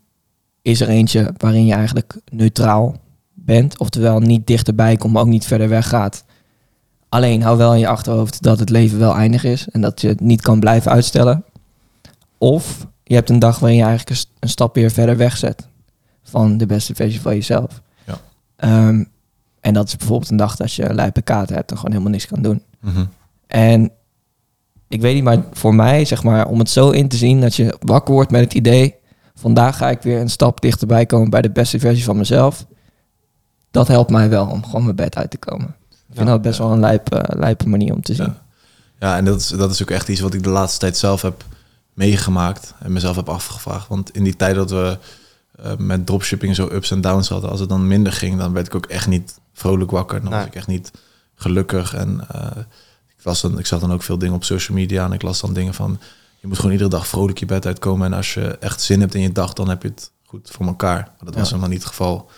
is 0.62 0.82
er 0.82 0.90
eentje 0.90 1.34
waarin 1.38 1.66
je 1.66 1.74
eigenlijk 1.74 2.18
neutraal 2.32 2.96
bent. 3.34 3.78
Oftewel 3.80 4.20
niet 4.20 4.48
dichterbij 4.48 4.96
komt, 4.98 5.14
maar 5.14 5.22
ook 5.22 5.28
niet 5.28 5.46
verder 5.46 5.70
weg 5.70 5.88
gaat. 5.88 6.24
Alleen 7.10 7.42
hou 7.42 7.58
wel 7.58 7.74
in 7.74 7.80
je 7.80 7.88
achterhoofd 7.88 8.42
dat 8.44 8.60
het 8.60 8.70
leven 8.70 9.00
wel 9.00 9.16
eindig 9.16 9.44
is. 9.44 9.68
En 9.70 9.82
dat 9.82 10.02
je 10.02 10.08
het 10.08 10.20
niet 10.20 10.42
kan 10.42 10.60
blijven 10.60 10.92
uitstellen. 10.92 11.44
Of 12.38 12.88
je 13.04 13.14
hebt 13.16 13.30
een 13.30 13.40
dag 13.40 13.60
waarin 13.60 13.78
je 13.78 13.84
eigenlijk 13.86 14.10
een 14.12 14.22
st- 14.22 14.30
een 14.40 14.50
stap 14.50 14.76
weer 14.76 14.92
verder 14.92 15.18
wegzet. 15.18 15.68
Van 16.24 16.58
de 16.58 16.66
beste 16.66 16.96
versie 16.96 17.22
van 17.22 17.34
jezelf. 17.36 17.82
Ja. 18.06 18.18
Ehm, 18.56 19.04
en 19.60 19.74
dat 19.74 19.88
is 19.88 19.96
bijvoorbeeld 19.96 20.32
een 20.32 20.38
dag 20.38 20.56
dat 20.56 20.74
je 20.74 20.94
lijpe 20.94 21.22
kaart 21.22 21.50
hebt 21.50 21.72
en 21.72 21.76
gewoon 21.78 21.92
helemaal 21.92 22.12
niks 22.14 22.28
kan 22.28 22.42
doen. 22.42 22.64
Mhm. 22.80 23.06
En 23.48 23.92
ik 24.88 25.02
weet 25.02 25.14
niet, 25.14 25.24
maar 25.24 25.44
voor 25.52 25.76
mij, 25.76 26.06
zeg 26.06 26.24
maar, 26.24 26.48
om 26.48 26.60
het 26.60 26.70
zo 26.70 26.90
in 26.90 27.08
te 27.08 27.18
zien 27.18 27.42
dat 27.42 27.56
je 27.56 27.78
wakker 27.80 28.14
wordt 28.14 28.32
met 28.32 28.42
het 28.44 28.54
idee, 28.54 28.96
vandaag 29.42 29.78
ga 29.78 29.90
ik 29.90 30.02
weer 30.02 30.20
een 30.20 30.30
stap 30.30 30.62
dichterbij 30.62 31.06
komen 31.06 31.30
bij 31.30 31.42
de 31.42 31.50
beste 31.52 31.80
versie 31.80 32.04
van 32.04 32.18
mezelf. 32.18 32.66
Dat 33.72 33.88
helpt 33.88 34.10
mij 34.12 34.30
wel 34.30 34.48
om 34.48 34.66
gewoon 34.66 34.84
mijn 34.84 34.96
bed 34.96 35.16
uit 35.16 35.32
te 35.32 35.38
komen. 35.38 35.76
Ik 35.90 36.18
vind 36.18 36.28
Ja. 36.28 36.34
dat 36.34 36.42
best 36.42 36.58
wel 36.58 36.72
een 36.72 36.80
lijpe, 36.80 37.26
lijpe 37.38 37.68
manier 37.70 37.94
om 37.94 38.02
te 38.02 38.14
zien. 38.14 38.26
Ja. 38.26 38.42
Ja, 39.00 39.18
en 39.18 39.26
dat 39.26 39.40
is, 39.40 39.48
dat 39.48 39.72
is 39.72 39.82
ook 39.82 39.90
echt 39.90 40.08
iets 40.08 40.20
wat 40.22 40.34
ik 40.34 40.44
de 40.44 40.50
laatste 40.50 40.80
tijd 40.80 40.98
zelf 40.98 41.22
heb 41.22 41.44
meegemaakt 41.94 42.74
en 42.80 42.92
mezelf 42.94 43.16
heb 43.16 43.30
afgevraagd. 43.30 43.88
Want 43.88 44.12
in 44.16 44.24
die 44.24 44.36
tijd 44.36 44.56
dat 44.56 44.70
we 44.72 44.98
eh, 45.64 45.72
met 45.78 46.06
dropshipping 46.06 46.56
zo 46.56 46.70
ups 46.72 46.92
en 46.92 47.02
downs 47.02 47.30
hadden, 47.30 47.50
als 47.50 47.60
het 47.60 47.70
dan 47.70 47.88
minder 47.88 48.14
ging, 48.14 48.38
dan 48.38 48.54
werd 48.54 48.68
ik 48.68 48.76
ook 48.76 48.86
echt 48.86 49.08
niet 49.08 49.40
vrolijk 49.54 49.92
wakker. 49.92 50.22
Dan 50.22 50.32
was 50.32 50.46
ik 50.46 50.56
echt 50.56 50.68
niet 50.68 50.92
gelukkig. 51.36 51.94
En 51.94 52.22
eh, 52.32 52.46
ik, 53.08 53.24
was 53.24 53.42
dan, 53.42 53.60
ik 53.60 53.66
zag 53.66 53.80
dan 53.80 53.92
ook 53.94 54.04
veel 54.04 54.18
dingen 54.18 54.36
op 54.36 54.44
social 54.44 54.78
media 54.78 55.06
en 55.06 55.14
ik 55.14 55.22
las 55.22 55.42
dan 55.42 55.54
dingen 55.54 55.74
van, 55.74 56.00
je 56.42 56.48
moet 56.48 56.56
gewoon 56.56 56.72
iedere 56.72 56.90
dag 56.90 57.08
vrolijk 57.08 57.38
je 57.38 57.46
bed 57.46 57.66
uitkomen. 57.66 58.06
En 58.06 58.14
als 58.14 58.34
je 58.34 58.58
echt 58.60 58.82
zin 58.82 59.00
hebt 59.00 59.16
in 59.16 59.22
je 59.22 59.32
dag, 59.32 59.54
dan 59.54 59.70
heb 59.70 59.82
je 59.82 59.88
het 59.88 60.12
goed 60.26 60.50
voor 60.52 60.66
elkaar. 60.66 60.98
Maar 60.98 61.26
dat 61.26 61.36
was 61.36 61.48
helemaal 61.50 61.70
niet 61.70 61.80
het 61.80 61.88
geval. 61.88 62.30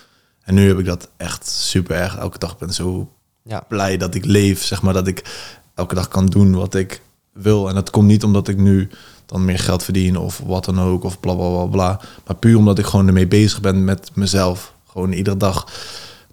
En 0.42 0.54
nu 0.54 0.68
heb 0.68 0.78
ik 0.78 0.84
dat 0.84 1.10
echt 1.16 1.48
super 1.48 1.96
erg. 1.96 2.16
Elke 2.16 2.38
dag 2.38 2.58
ben 2.58 2.68
ik 2.68 2.74
zo 2.74 3.12
Ja. 3.42 3.64
blij 3.68 3.96
dat 3.96 4.14
ik 4.14 4.24
leef, 4.24 4.64
zeg 4.64 4.82
maar, 4.82 4.92
dat 4.92 5.06
ik 5.06 5.48
elke 5.74 5.94
dag 5.94 6.08
kan 6.08 6.26
doen 6.26 6.54
wat 6.54 6.74
ik 6.74 7.02
wil. 7.32 7.68
En 7.68 7.74
dat 7.74 7.90
komt 7.90 8.06
niet 8.06 8.24
omdat 8.24 8.48
ik 8.48 8.56
nu 8.56 8.88
dan 9.26 9.44
meer 9.44 9.58
geld 9.58 9.82
verdien 9.82 10.16
of 10.16 10.40
wat 10.46 10.64
dan 10.64 10.80
ook, 10.80 11.04
of 11.04 11.20
bla 11.20 11.34
bla 11.34 11.48
bla 11.50 11.66
bla. 11.66 12.00
Maar 12.26 12.36
puur 12.36 12.56
omdat 12.56 12.78
ik 12.78 12.86
gewoon 12.86 13.06
ermee 13.06 13.28
bezig 13.28 13.60
ben 13.60 13.84
met 13.84 14.10
mezelf. 14.14 14.74
Gewoon 14.86 15.12
iedere 15.12 15.36
dag 15.36 15.66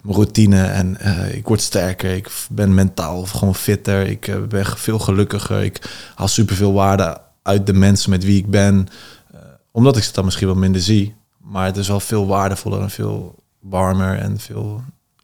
mijn 0.01 0.15
routine 0.15 0.63
en 0.63 0.97
eh, 0.99 1.35
ik 1.35 1.47
word 1.47 1.61
sterker. 1.61 2.15
Ik 2.15 2.31
ben 2.49 2.73
mentaal 2.73 3.25
gewoon 3.25 3.55
fitter. 3.55 4.07
Ik 4.07 4.27
eh, 4.27 4.41
ben 4.41 4.65
veel 4.65 4.99
gelukkiger. 4.99 5.63
Ik 5.63 6.09
haal 6.15 6.27
superveel 6.27 6.73
waarde 6.73 7.21
uit 7.41 7.65
de 7.65 7.73
mensen 7.73 8.09
met 8.09 8.23
wie 8.23 8.37
ik 8.37 8.49
ben. 8.49 8.87
Eh, 9.31 9.39
omdat 9.71 9.97
ik 9.97 10.03
ze 10.03 10.13
dan 10.13 10.25
misschien 10.25 10.47
wel 10.47 10.55
minder 10.55 10.81
zie. 10.81 11.15
Maar 11.37 11.65
het 11.65 11.77
is 11.77 11.87
wel 11.87 11.99
veel 11.99 12.27
waardevoller 12.27 12.81
en 12.81 12.89
veel 12.89 13.35
warmer 13.59 14.17
en 14.17 14.39
veel 14.39 14.81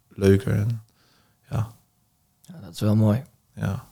leuker. 0.10 0.54
En, 0.54 0.82
ja, 1.50 1.68
Ja, 2.42 2.60
dat 2.62 2.74
is 2.74 2.80
wel 2.80 2.96
mooi. 2.96 3.24
ja. 3.56 3.86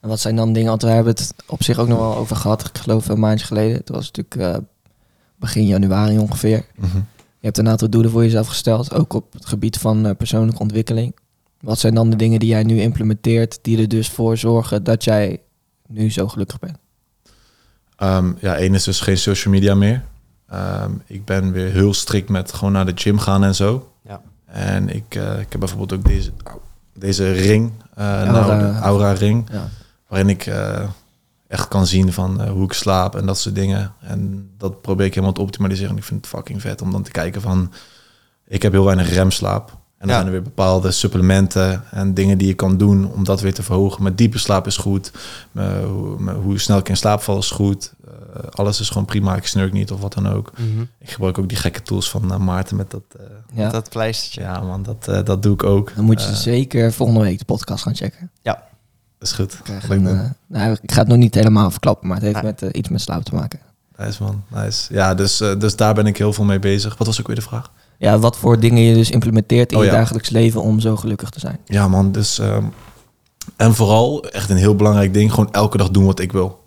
En 0.00 0.08
wat 0.08 0.20
zijn 0.20 0.36
dan 0.36 0.52
dingen, 0.52 0.68
want 0.68 0.82
we 0.82 0.88
hebben 0.88 1.12
het 1.12 1.34
op 1.46 1.62
zich 1.62 1.78
ook 1.78 1.88
nog 1.88 1.98
wel 1.98 2.16
over 2.16 2.36
gehad, 2.36 2.66
ik 2.66 2.78
geloof 2.78 3.08
een 3.08 3.18
maandje 3.20 3.46
geleden. 3.46 3.76
Het 3.76 3.88
was 3.88 4.10
natuurlijk 4.12 4.56
eh, 4.56 4.62
begin 5.36 5.66
januari 5.66 6.18
ongeveer. 6.18 6.66
Mhm. 6.76 6.96
Je 7.38 7.52
hebt 7.52 7.58
een 7.58 7.68
aantal 7.68 7.90
doelen 7.90 8.10
voor 8.10 8.22
jezelf 8.22 8.46
gesteld, 8.46 8.94
ook 8.94 9.12
op 9.12 9.32
het 9.32 9.46
gebied 9.46 9.78
van 9.78 10.06
eh, 10.06 10.16
persoonlijke 10.16 10.60
ontwikkeling. 10.60 11.16
Wat 11.60 11.78
zijn 11.78 11.94
dan 11.94 12.10
de 12.10 12.16
dingen 12.16 12.38
die 12.40 12.48
jij 12.48 12.62
nu 12.62 12.80
implementeert, 12.80 13.58
die 13.62 13.78
er 13.78 13.88
dus 13.88 14.08
voor 14.08 14.36
zorgen 14.36 14.84
dat 14.84 15.04
jij 15.04 15.40
nu 15.86 16.10
zo 16.10 16.28
gelukkig 16.28 16.58
bent? 16.58 16.78
Ehm, 17.96 18.32
ja, 18.40 18.56
één 18.56 18.74
is 18.74 18.84
dus 18.84 19.00
geen 19.00 19.18
social 19.18 19.54
media 19.54 19.74
meer. 19.74 20.02
Ehm, 20.48 20.90
ik 21.06 21.24
ben 21.24 21.52
weer 21.52 21.70
heel 21.72 21.94
strikt 21.94 22.28
met 22.28 22.52
gewoon 22.52 22.72
naar 22.72 22.86
de 22.86 22.92
gym 22.94 23.18
gaan 23.18 23.44
en 23.44 23.54
zo. 23.54 23.92
Ja. 24.08 24.20
En 24.44 24.88
ik, 24.94 25.14
eh, 25.14 25.40
ik 25.40 25.46
heb 25.50 25.60
bijvoorbeeld 25.60 25.92
ook 25.92 26.04
deze, 26.04 26.30
deze 26.94 27.32
ring, 27.32 27.72
eh 27.94 28.04
Aura. 28.24 28.56
nou, 28.56 28.72
de 28.72 28.78
Aura 28.78 29.12
ring, 29.12 29.48
Ja. 29.52 29.68
waarin 30.08 30.28
ik 30.28 30.46
eh, 30.46 30.82
echt 31.48 31.68
kan 31.68 31.86
zien 31.86 32.12
van 32.12 32.48
hoe 32.48 32.64
ik 32.64 32.72
slaap 32.72 33.16
en 33.16 33.26
dat 33.26 33.38
soort 33.38 33.54
dingen. 33.54 33.92
En 34.00 34.50
dat 34.58 34.80
probeer 34.80 35.06
ik 35.06 35.14
helemaal 35.14 35.34
te 35.34 35.40
optimaliseren. 35.40 35.90
En 35.90 35.96
ik 35.96 36.04
vind 36.04 36.20
het 36.20 36.34
fucking 36.34 36.60
vet 36.60 36.82
om 36.82 36.90
dan 36.92 37.02
te 37.02 37.10
kijken 37.10 37.40
van, 37.40 37.72
ik 38.46 38.62
heb 38.62 38.72
heel 38.72 38.84
weinig 38.84 39.12
remslaap. 39.12 39.76
En 39.98 40.06
dan 40.06 40.08
Ja. 40.08 40.14
zijn 40.14 40.26
er 40.26 40.32
weer 40.32 40.42
bepaalde 40.42 40.90
supplementen 40.90 41.82
en 41.90 42.14
dingen 42.14 42.38
die 42.38 42.46
je 42.46 42.54
kan 42.54 42.76
doen 42.76 43.12
om 43.12 43.24
dat 43.24 43.40
weer 43.40 43.54
te 43.54 43.62
verhogen. 43.62 44.02
Mijn 44.02 44.14
diepe 44.14 44.38
slaap 44.38 44.66
is 44.66 44.76
goed. 44.76 45.12
Mijn- 45.52 45.84
hoe, 45.84 46.30
hoe 46.32 46.58
snel 46.58 46.78
ik 46.78 46.88
in 46.88 46.96
slaap 46.96 47.20
val 47.22 47.38
is 47.38 47.50
goed. 47.50 47.92
Eh, 48.06 48.42
alles 48.50 48.80
is 48.80 48.88
gewoon 48.88 49.04
prima. 49.04 49.36
Ik 49.36 49.46
snurk 49.46 49.72
niet 49.72 49.90
of 49.90 50.00
wat 50.00 50.12
dan 50.12 50.28
ook. 50.28 50.52
Mhm. 50.56 50.80
Ik 50.98 51.10
gebruik 51.10 51.38
ook 51.38 51.48
die 51.48 51.58
gekke 51.58 51.82
tools 51.82 52.10
van 52.10 52.32
eh, 52.32 52.38
Maarten 52.38 52.76
met 52.76 52.90
dat. 52.90 53.02
eh, 53.18 53.24
Ja. 53.52 53.68
Dat 53.70 53.90
pleistertje. 53.90 54.40
ja, 54.40 54.60
man, 54.60 54.82
dat, 54.82 55.08
eh, 55.08 55.24
dat 55.24 55.42
doe 55.42 55.52
ik 55.54 55.62
ook. 55.64 55.92
Dan 55.96 56.04
moet 56.04 56.22
je 56.22 56.28
Eh, 56.28 56.34
zeker 56.34 56.92
volgende 56.92 57.20
week 57.20 57.38
de 57.38 57.44
podcast 57.44 57.82
gaan 57.82 57.94
checken. 57.94 58.30
Dat 59.18 59.28
is 59.28 59.32
goed. 59.34 59.52
Ik 59.54 59.90
een, 59.90 60.06
eh, 60.06 60.20
nou, 60.46 60.76
ik 60.82 60.92
ga 60.92 60.98
het 60.98 61.08
nog 61.08 61.16
niet 61.18 61.34
helemaal 61.34 61.70
verklappen, 61.70 62.08
maar 62.08 62.16
het 62.16 62.26
heeft 62.26 62.42
met, 62.42 62.62
eh, 62.62 62.68
iets 62.72 62.88
met 62.88 63.00
slaap 63.00 63.22
te 63.22 63.34
maken. 63.34 63.58
Nice 63.96 64.22
man, 64.22 64.42
nice. 64.48 64.94
Ja, 64.94 65.14
dus, 65.14 65.40
eh, 65.40 65.58
dus 65.58 65.76
daar 65.76 65.94
ben 65.94 66.06
ik 66.06 66.16
heel 66.16 66.32
veel 66.32 66.44
mee 66.44 66.58
bezig. 66.58 66.96
Wat 66.96 67.06
was 67.06 67.20
ook 67.20 67.26
weer 67.26 67.36
de 67.36 67.42
vraag? 67.42 67.70
Ja, 67.98 68.18
wat 68.18 68.36
voor 68.36 68.60
dingen 68.60 68.82
je 68.82 68.94
dus 68.94 69.10
implementeert 69.10 69.72
in 69.72 69.78
Oh, 69.78 69.84
je 69.84 69.90
ja. 69.90 69.96
dagelijks 69.96 70.28
leven 70.28 70.62
om 70.62 70.80
zo 70.80 70.96
gelukkig 70.96 71.30
te 71.30 71.40
zijn. 71.40 71.58
Ja 71.64 71.88
man, 71.88 72.12
dus... 72.12 72.38
ehm, 72.38 72.64
en 73.56 73.74
vooral, 73.74 74.24
echt 74.24 74.50
een 74.50 74.56
heel 74.56 74.74
belangrijk 74.76 75.14
ding, 75.14 75.30
gewoon 75.32 75.52
elke 75.52 75.76
dag 75.76 75.90
doen 75.90 76.04
wat 76.06 76.20
ik 76.20 76.32
wil. 76.32 76.64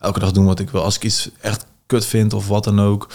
Elke 0.00 0.18
dag 0.20 0.32
doen 0.32 0.44
wat 0.44 0.58
ik 0.58 0.70
wil. 0.70 0.82
Als 0.82 0.96
ik 0.96 1.04
iets 1.04 1.30
echt 1.40 1.66
kut 1.86 2.06
vind 2.06 2.32
of 2.32 2.48
wat 2.48 2.64
dan 2.64 2.80
ook, 2.80 3.08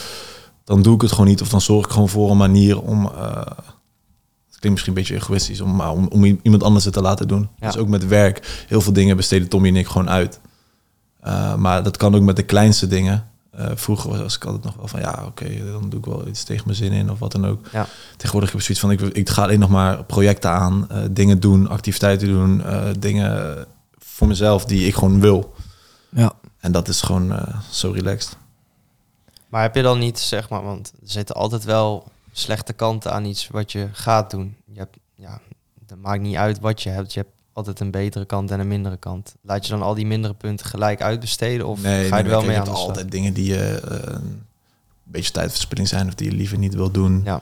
dan 0.64 0.82
doe 0.82 0.95
ik 0.95 1.01
het 1.01 1.12
gewoon 1.12 1.28
niet. 1.28 1.41
Of 1.41 1.49
dan 1.49 1.62
zorg 1.62 1.86
ik 1.86 1.91
gewoon 1.91 2.10
voor 2.10 2.32
een 2.32 2.38
manier 2.38 2.82
om... 2.82 3.05
eh, 3.05 3.41
het 4.47 4.60
klinkt 4.60 4.70
misschien 4.70 4.88
een 4.88 4.93
beetje 4.93 5.16
egoïstisch, 5.16 5.62
om, 5.62 5.76
maar 5.76 5.91
om, 5.91 6.24
iemand 6.24 6.64
anders 6.64 6.86
het 6.86 6.93
te 6.93 7.01
laten 7.01 7.28
doen. 7.28 7.49
Ja. 7.60 7.68
Dus 7.68 7.78
ook 7.78 7.88
met 7.88 8.07
werk. 8.07 8.64
Heel 8.68 8.82
veel 8.82 8.93
dingen 8.93 9.16
besteden 9.16 9.47
Tommy 9.47 9.68
en 9.68 9.76
ik 9.76 9.88
gewoon 9.88 10.10
uit. 10.10 10.39
Eh, 11.22 11.55
maar 11.55 11.84
dat 11.84 11.97
kan 11.97 12.16
ook 12.16 12.22
met 12.22 12.36
de 12.36 12.43
kleinste 12.43 12.88
dingen. 12.88 13.28
Eh, 13.60 13.72
vroeger 13.76 14.10
was 14.10 14.36
ik 14.36 14.45
altijd 14.45 14.64
nog 14.64 14.76
wel 14.76 14.88
van, 14.88 14.99
ja, 14.99 15.24
oké, 15.26 15.72
dan 15.72 15.89
doe 15.89 15.99
ik 15.99 16.05
wel 16.05 16.28
iets 16.28 16.43
tegen 16.43 16.64
mijn 16.66 16.78
zin 16.78 16.91
in 16.91 17.12
of 17.12 17.20
wat 17.20 17.32
dan 17.32 17.45
ook. 17.45 17.68
Ja. 17.72 17.88
Tegenwoordig 18.18 18.51
heb 18.51 18.60
ik 18.60 18.66
zoiets 18.66 18.84
van, 18.84 18.91
ik, 18.91 19.16
ik 19.16 19.30
ga 19.30 19.43
alleen 19.43 19.60
nog 19.60 19.70
maar 19.70 20.03
projecten 20.03 20.51
aan, 20.51 20.89
eh, 20.89 21.01
dingen 21.12 21.39
doen, 21.39 21.68
activiteiten 21.68 22.28
doen, 22.28 22.64
eh, 22.64 22.89
dingen 22.99 23.66
voor 23.97 24.28
mezelf 24.28 24.66
die 24.66 24.88
ik 24.88 24.93
gewoon 24.93 25.20
wil. 25.20 25.53
Ja. 26.10 26.34
En 26.60 26.72
dat 26.72 26.88
is 26.88 27.01
gewoon 27.01 27.32
eh, 27.32 27.60
zo 27.70 27.91
relaxed. 27.91 28.38
Maar 29.49 29.62
heb 29.62 29.76
je 29.76 29.82
dan 29.82 29.99
niet, 29.99 30.20
zeg 30.20 30.49
maar, 30.49 30.64
want 30.64 30.91
er 31.01 31.10
zitten 31.10 31.36
altijd 31.36 31.64
wel 31.64 32.07
slechte 32.32 32.74
kanten 32.74 33.14
aan 33.14 33.26
iets 33.26 33.47
wat 33.47 33.72
je 33.72 33.88
gaat 33.91 34.32
doen. 34.32 34.55
Je 34.66 34.80
hebt, 34.80 34.97
ja, 35.16 35.39
het 35.88 36.01
maakt 36.01 36.22
niet 36.22 36.36
uit 36.36 36.60
wat 36.60 36.82
je 36.82 36.89
hebt. 36.89 37.14
Je 37.14 37.20
hebt 37.20 37.32
altijd 37.60 37.80
een 37.80 37.91
betere 37.91 38.26
kant 38.26 38.51
en 38.51 38.60
een 38.60 38.68
mindere 38.68 38.97
kant. 38.97 39.36
Laat 39.41 39.66
je 39.66 39.72
dan 39.72 39.82
al 39.82 39.93
die 39.93 40.05
mindere 40.05 40.34
punten 40.34 40.66
gelijk 40.66 41.01
uitbesteden? 41.01 41.68
Of 41.68 41.80
ga 41.82 41.89
je 41.89 42.10
er 42.12 42.24
wel 42.24 42.43
mee 42.43 42.57
aan 42.57 42.64
de 42.64 42.70
slag? 42.70 42.82
altijd 42.88 43.12
dingen 43.12 43.34
die 43.34 43.45
je 43.45 43.57
eh, 43.89 44.14
een 44.14 44.41
beetje 45.03 45.32
tijdverspilling 45.32 45.88
zijn 45.88 46.07
of 46.07 46.14
die 46.16 46.30
je 46.32 46.36
liever 46.38 46.57
niet 46.57 46.76
wil 46.76 46.91
doen. 46.91 47.22
Ja. 47.26 47.41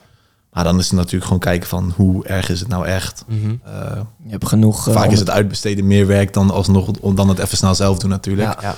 Maar 0.52 0.64
dan 0.64 0.80
is 0.80 0.86
het 0.86 0.94
natuurlijk 0.96 1.24
gewoon 1.24 1.40
kijken 1.40 1.68
van 1.70 1.94
hoe 1.96 2.26
erg 2.26 2.50
is 2.50 2.60
het 2.60 2.70
nou 2.70 2.86
echt. 2.86 3.24
Mhm. 3.28 3.56
Eh, 3.64 4.02
Je 4.24 4.30
hebt 4.32 4.48
genoeg... 4.48 4.88
eh, 4.88 4.94
vaak 4.94 5.06
om 5.06 5.12
is 5.12 5.20
het 5.20 5.30
uitbesteden 5.30 5.88
meer 5.88 6.08
werk 6.08 6.34
dan 6.34 6.52
alsnog 6.52 6.90
om 7.02 7.16
dan 7.16 7.30
het 7.30 7.40
even 7.40 7.58
snel 7.58 7.76
zelf 7.76 8.00
doen 8.00 8.10
natuurlijk. 8.10 8.62
Ja. 8.62 8.76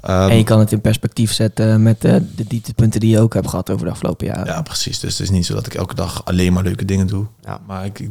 Ehm, 0.00 0.30
En 0.30 0.36
je 0.36 0.44
kan 0.44 0.58
het 0.58 0.72
in 0.72 0.80
perspectief 0.80 1.32
zetten 1.32 1.82
met 1.82 2.00
de 2.00 2.22
dieptepunten 2.48 3.00
die 3.00 3.10
je 3.10 3.20
ook 3.20 3.34
hebt 3.34 3.48
gehad 3.48 3.70
over 3.70 3.84
de 3.86 3.92
afgelopen 3.92 4.26
jaren. 4.26 4.46
Ja, 4.46 4.62
precies. 4.62 4.98
Dus 5.00 5.12
het 5.12 5.20
is 5.20 5.30
niet 5.30 5.46
zo 5.46 5.54
dat 5.54 5.66
ik 5.66 5.74
elke 5.74 5.94
dag 5.94 6.24
alleen 6.24 6.52
maar 6.52 6.62
leuke 6.62 6.84
dingen 6.84 7.06
doe. 7.06 7.26
Ja. 7.40 7.60
Maar 7.66 7.84
ik 7.84 8.08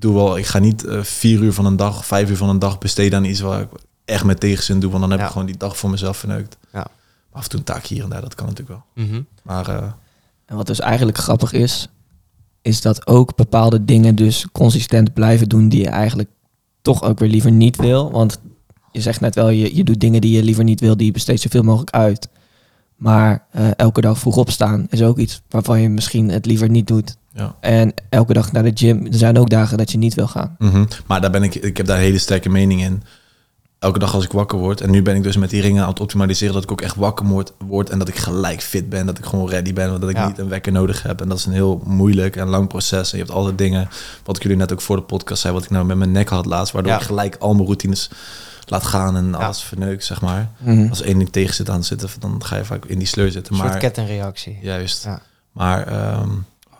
doe 0.00 0.14
wel, 0.14 0.38
ik 0.38 0.46
ga 0.46 0.58
niet 0.58 0.84
eh, 0.84 1.02
vier 1.02 1.40
uur 1.42 1.52
van 1.52 1.66
een 1.66 1.76
dag, 1.76 2.06
vijf 2.06 2.30
uur 2.30 2.36
van 2.36 2.48
een 2.48 2.58
dag 2.58 2.78
besteden 2.78 3.18
aan 3.18 3.24
iets 3.24 3.40
waar 3.40 3.60
ik 3.60 3.68
echt 4.04 4.24
met 4.24 4.40
tegenzin 4.40 4.80
doe. 4.80 4.90
Want 4.90 5.02
dan 5.02 5.10
heb 5.10 5.20
Ja. 5.20 5.26
ik 5.26 5.32
gewoon 5.32 5.46
die 5.46 5.56
dag 5.56 5.76
voor 5.78 5.90
mezelf 5.90 6.16
verneukt. 6.16 6.56
Ja. 6.72 6.78
Maar 6.78 6.86
af 7.32 7.42
en 7.42 7.48
toe 7.48 7.58
een 7.58 7.64
taak 7.64 7.84
hier 7.86 8.02
en 8.02 8.08
daar, 8.08 8.20
dat 8.20 8.34
kan 8.34 8.46
natuurlijk 8.46 8.80
wel. 8.94 9.04
Mhm. 9.06 9.22
Maar 9.42 9.68
eh, 9.68 9.84
En 10.46 10.56
wat 10.56 10.66
dus 10.66 10.80
eigenlijk 10.80 11.18
grappig 11.18 11.52
is, 11.52 11.88
is 12.62 12.80
dat 12.80 13.06
ook 13.06 13.36
bepaalde 13.36 13.84
dingen 13.84 14.14
dus 14.14 14.46
consistent 14.52 15.12
blijven 15.14 15.48
doen 15.48 15.68
die 15.68 15.80
je 15.80 15.88
eigenlijk 15.88 16.28
toch 16.82 17.02
ook 17.02 17.18
weer 17.18 17.28
liever 17.28 17.50
niet 17.50 17.76
wil. 17.76 18.10
Want 18.10 18.38
je 18.92 19.00
zegt 19.00 19.20
net 19.20 19.34
wel, 19.34 19.48
je, 19.48 19.76
je 19.76 19.84
doet 19.84 20.00
dingen 20.00 20.20
die 20.20 20.36
je 20.36 20.42
liever 20.42 20.64
niet 20.64 20.80
wil, 20.80 20.96
die 20.96 21.06
je 21.06 21.12
besteedt 21.12 21.40
zoveel 21.40 21.62
mogelijk 21.62 21.90
uit. 21.90 22.28
Maar 22.96 23.46
eh, 23.50 23.68
elke 23.76 24.00
dag 24.00 24.18
vroeg 24.18 24.36
opstaan 24.36 24.86
is 24.90 25.02
ook 25.02 25.18
iets 25.18 25.42
waarvan 25.48 25.80
je 25.80 25.88
misschien 25.88 26.28
het 26.28 26.46
liever 26.46 26.68
niet 26.68 26.86
doet. 26.86 27.16
Ja. 27.36 27.54
En 27.60 27.94
elke 28.08 28.32
dag 28.32 28.52
naar 28.52 28.62
de 28.62 28.70
gym, 28.74 29.06
er 29.06 29.14
zijn 29.18 29.38
ook 29.38 29.50
dagen 29.50 29.78
dat 29.78 29.92
je 29.92 29.98
niet 29.98 30.14
wil 30.14 30.26
gaan. 30.28 30.54
Mhm. 30.58 30.84
Maar 31.06 31.20
daar 31.20 31.30
ben 31.30 31.42
ik, 31.42 31.54
ik 31.54 31.76
heb 31.76 31.86
daar 31.86 31.96
een 31.96 32.02
hele 32.02 32.18
sterke 32.18 32.48
mening 32.48 32.80
in. 32.82 33.02
Elke 33.78 33.98
dag 33.98 34.14
als 34.14 34.24
ik 34.24 34.32
wakker 34.32 34.58
word. 34.58 34.80
En 34.80 34.90
nu 34.90 35.02
ben 35.02 35.16
ik 35.16 35.22
dus 35.22 35.36
met 35.36 35.50
die 35.50 35.60
ringen 35.60 35.82
aan 35.82 35.88
het 35.88 36.00
optimaliseren 36.00 36.54
dat 36.54 36.62
ik 36.62 36.70
ook 36.72 36.80
echt 36.80 36.94
wakker 36.96 37.26
word, 37.26 37.52
word 37.58 37.90
en 37.90 37.98
dat 37.98 38.08
ik 38.08 38.16
gelijk 38.16 38.60
fit 38.62 38.88
ben. 38.88 39.06
Dat 39.06 39.18
ik 39.18 39.24
gewoon 39.24 39.48
ready 39.48 39.72
ben. 39.72 40.00
Dat 40.00 40.10
ik 40.10 40.16
Ja. 40.16 40.26
niet 40.26 40.38
een 40.38 40.48
wekker 40.48 40.72
nodig 40.72 41.02
heb. 41.02 41.20
En 41.20 41.28
dat 41.28 41.38
is 41.38 41.46
een 41.46 41.52
heel 41.52 41.82
moeilijk 41.84 42.36
en 42.36 42.48
lang 42.48 42.68
proces. 42.68 43.12
En 43.12 43.18
je 43.18 43.24
hebt 43.24 43.36
altijd 43.36 43.58
dingen, 43.58 43.88
wat 44.24 44.36
ik 44.36 44.42
jullie 44.42 44.56
net 44.58 44.72
ook 44.72 44.80
voor 44.80 44.96
de 44.96 45.02
podcast 45.02 45.40
zei, 45.40 45.54
wat 45.54 45.64
ik 45.64 45.70
nou 45.70 45.84
met 45.86 45.96
mijn 45.96 46.12
nek 46.12 46.28
had 46.28 46.46
laatst. 46.46 46.72
Waardoor 46.72 46.92
Ja. 46.92 46.98
ik 46.98 47.04
gelijk 47.04 47.36
al 47.38 47.52
mijn 47.54 47.64
routines 47.64 48.10
laat 48.66 48.84
gaan 48.84 49.16
en 49.16 49.34
alles 49.34 49.62
verneuk, 49.62 50.02
zeg 50.02 50.20
maar. 50.20 50.50
Mhm. 50.58 50.88
Als 50.88 51.02
één 51.02 51.18
ding 51.18 51.30
tegen 51.30 51.54
zit 51.54 51.70
aan 51.70 51.84
zitten, 51.84 52.08
dan 52.18 52.44
ga 52.44 52.56
je 52.56 52.64
vaak 52.64 52.84
in 52.84 52.98
die 52.98 53.06
sleur 53.08 53.30
zitten. 53.30 53.52
Een 53.52 53.58
soort 53.58 53.70
Maar, 53.70 53.80
kettingreactie. 53.80 54.58
juist. 54.62 55.04
Ja. 55.04 55.20
Maar 55.52 55.86
ehm, 55.86 56.28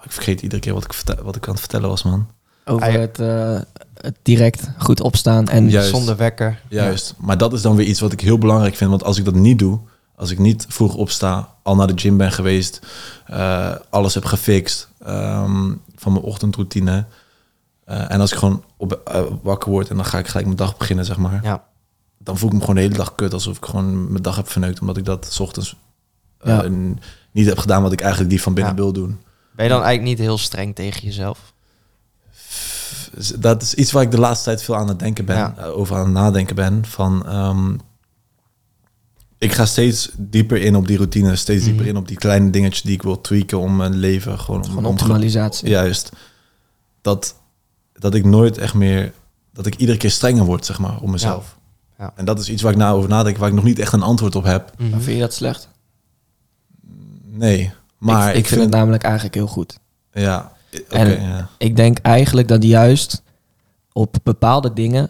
ik 0.06 0.12
vergeet 0.12 0.42
iedere 0.42 0.60
keer 0.60 0.74
wat 0.74 0.84
ik, 0.84 0.92
vertel, 0.92 1.24
wat 1.24 1.36
ik 1.36 1.44
aan 1.44 1.50
het 1.50 1.60
vertellen 1.60 1.88
was, 1.88 2.02
man. 2.02 2.26
Over 2.64 2.92
het, 3.00 3.18
eh, 3.20 3.60
het 4.00 4.16
direct 4.22 4.68
goed 4.78 5.00
opstaan. 5.00 5.48
En 5.48 5.68
Juist. 5.70 5.88
Zonder 5.90 6.16
wekker. 6.16 6.60
Juist. 6.68 7.14
Maar 7.18 7.38
dat 7.38 7.52
is 7.52 7.62
dan 7.62 7.76
weer 7.76 7.86
iets 7.86 8.00
wat 8.00 8.12
ik 8.12 8.20
heel 8.20 8.38
belangrijk 8.38 8.74
vind. 8.76 8.90
Want 8.90 9.04
als 9.04 9.18
ik 9.18 9.24
dat 9.24 9.34
niet 9.34 9.58
doe, 9.58 9.78
als 10.16 10.30
ik 10.30 10.38
niet 10.38 10.66
vroeg 10.68 10.94
opsta, 10.94 11.48
al 11.62 11.76
naar 11.76 11.86
de 11.86 11.92
gym 11.98 12.16
ben 12.16 12.32
geweest, 12.32 12.80
eh, 13.26 13.74
alles 13.90 14.14
heb 14.14 14.24
gefixt 14.24 14.88
ehm, 15.04 15.72
van 15.96 16.12
mijn 16.12 16.24
ochtendroutine. 16.24 17.04
eh, 17.84 18.10
en 18.12 18.20
als 18.20 18.32
ik 18.32 18.38
gewoon 18.38 18.64
op, 18.76 19.00
wakker 19.42 19.70
word 19.70 19.88
en 19.90 19.96
dan 19.96 20.04
ga 20.04 20.18
ik 20.18 20.26
gelijk 20.26 20.46
mijn 20.46 20.58
dag 20.58 20.76
beginnen, 20.76 21.04
zeg 21.04 21.16
maar. 21.16 21.40
Ja. 21.42 21.64
dan 22.18 22.38
voel 22.38 22.48
ik 22.48 22.54
me 22.54 22.60
gewoon 22.60 22.74
de 22.74 22.80
hele 22.80 22.94
dag 22.96 23.14
kut. 23.14 23.32
Alsof 23.32 23.56
ik 23.56 23.64
gewoon 23.64 24.10
mijn 24.10 24.22
dag 24.22 24.36
heb 24.36 24.48
verneukt. 24.50 24.80
Omdat 24.80 24.96
ik 24.96 25.04
dat 25.04 25.26
's 25.32 25.40
ochtends 25.40 25.76
eh, 26.38 26.56
Ja. 26.56 26.68
niet 27.32 27.46
heb 27.46 27.58
gedaan 27.58 27.82
wat 27.82 27.92
ik 27.92 28.00
eigenlijk 28.00 28.30
die 28.30 28.42
van 28.42 28.54
binnen 28.54 28.74
Ja. 28.76 28.80
wil 28.82 28.92
doen. 28.92 29.20
Ben 29.56 29.64
je 29.64 29.70
dan 29.70 29.82
eigenlijk 29.82 30.02
niet 30.02 30.26
heel 30.26 30.38
streng 30.38 30.74
tegen 30.74 31.02
jezelf? 31.02 31.52
Dat 33.38 33.62
is 33.62 33.74
iets 33.74 33.92
waar 33.92 34.02
ik 34.02 34.10
de 34.10 34.18
laatste 34.18 34.44
tijd 34.44 34.62
veel 34.62 34.76
aan 34.76 34.88
het 34.88 34.98
denken 34.98 35.24
ben. 35.24 35.36
Ja. 35.36 35.54
eh, 35.56 35.78
over 35.78 35.96
aan 35.96 36.04
het 36.04 36.12
nadenken 36.12 36.54
ben. 36.56 36.84
Van, 36.86 37.26
ehm, 37.26 37.74
ik 39.38 39.52
ga 39.52 39.66
steeds 39.66 40.10
dieper 40.16 40.62
in 40.62 40.76
op 40.76 40.86
die 40.86 40.96
routine. 40.96 41.36
Steeds 41.36 41.64
dieper 41.64 41.80
Mhm. 41.84 41.90
in 41.94 41.96
op 41.96 42.08
die 42.08 42.16
kleine 42.16 42.50
dingetjes 42.50 42.82
die 42.82 42.92
ik 42.94 43.02
wil 43.02 43.20
tweaken 43.20 43.58
om 43.60 43.76
mijn 43.76 43.94
leven 43.96 44.38
gewoon... 44.38 44.64
Gewoon 44.64 44.84
om- 44.84 44.90
optimalisatie. 44.92 45.68
Juist. 45.68 46.10
Dat, 47.00 47.36
dat 47.92 48.14
ik 48.14 48.24
nooit 48.24 48.58
echt 48.58 48.74
meer... 48.74 49.12
Dat 49.52 49.66
ik 49.66 49.74
iedere 49.76 49.98
keer 49.98 50.10
strenger 50.10 50.44
word, 50.44 50.66
zeg 50.66 50.78
maar, 50.78 51.00
op 51.00 51.08
mezelf. 51.08 51.56
Ja. 51.98 52.12
En 52.16 52.24
dat 52.24 52.38
is 52.38 52.48
iets 52.48 52.62
waar 52.62 52.72
ik 52.72 52.78
nou 52.78 52.96
over 52.96 53.08
nadenk, 53.08 53.36
waar 53.36 53.48
ik 53.48 53.54
nog 53.54 53.64
niet 53.64 53.78
echt 53.78 53.92
een 53.92 54.02
antwoord 54.02 54.34
op 54.36 54.44
heb. 54.44 54.72
Mhm. 54.78 54.90
Maar 54.90 55.00
vind 55.00 55.16
je 55.16 55.22
dat 55.22 55.34
slecht? 55.34 55.68
Nee. 57.24 57.72
Maar 57.98 58.30
ik, 58.30 58.36
ik 58.36 58.46
vind 58.46 58.60
het 58.60 58.70
namelijk 58.70 59.02
eigenlijk 59.02 59.34
heel 59.34 59.46
goed. 59.46 59.78
Ja, 60.12 60.52
oké. 60.72 60.94
En- 60.94 61.22
ja. 61.22 61.48
Ik 61.58 61.76
denk 61.76 61.98
eigenlijk 61.98 62.48
dat 62.48 62.62
juist 62.62 63.22
op 63.92 64.16
bepaalde 64.22 64.72
dingen, 64.72 65.08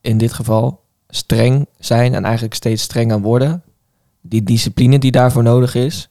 in 0.00 0.18
dit 0.18 0.32
geval, 0.32 0.84
streng 1.08 1.66
zijn 1.78 2.14
en 2.14 2.24
eigenlijk 2.24 2.54
steeds 2.54 2.82
strenger 2.82 3.20
worden. 3.20 3.62
Die 4.20 4.42
discipline 4.42 4.98
die 4.98 5.10
daarvoor 5.10 5.42
nodig 5.42 5.74
is, 5.74 6.08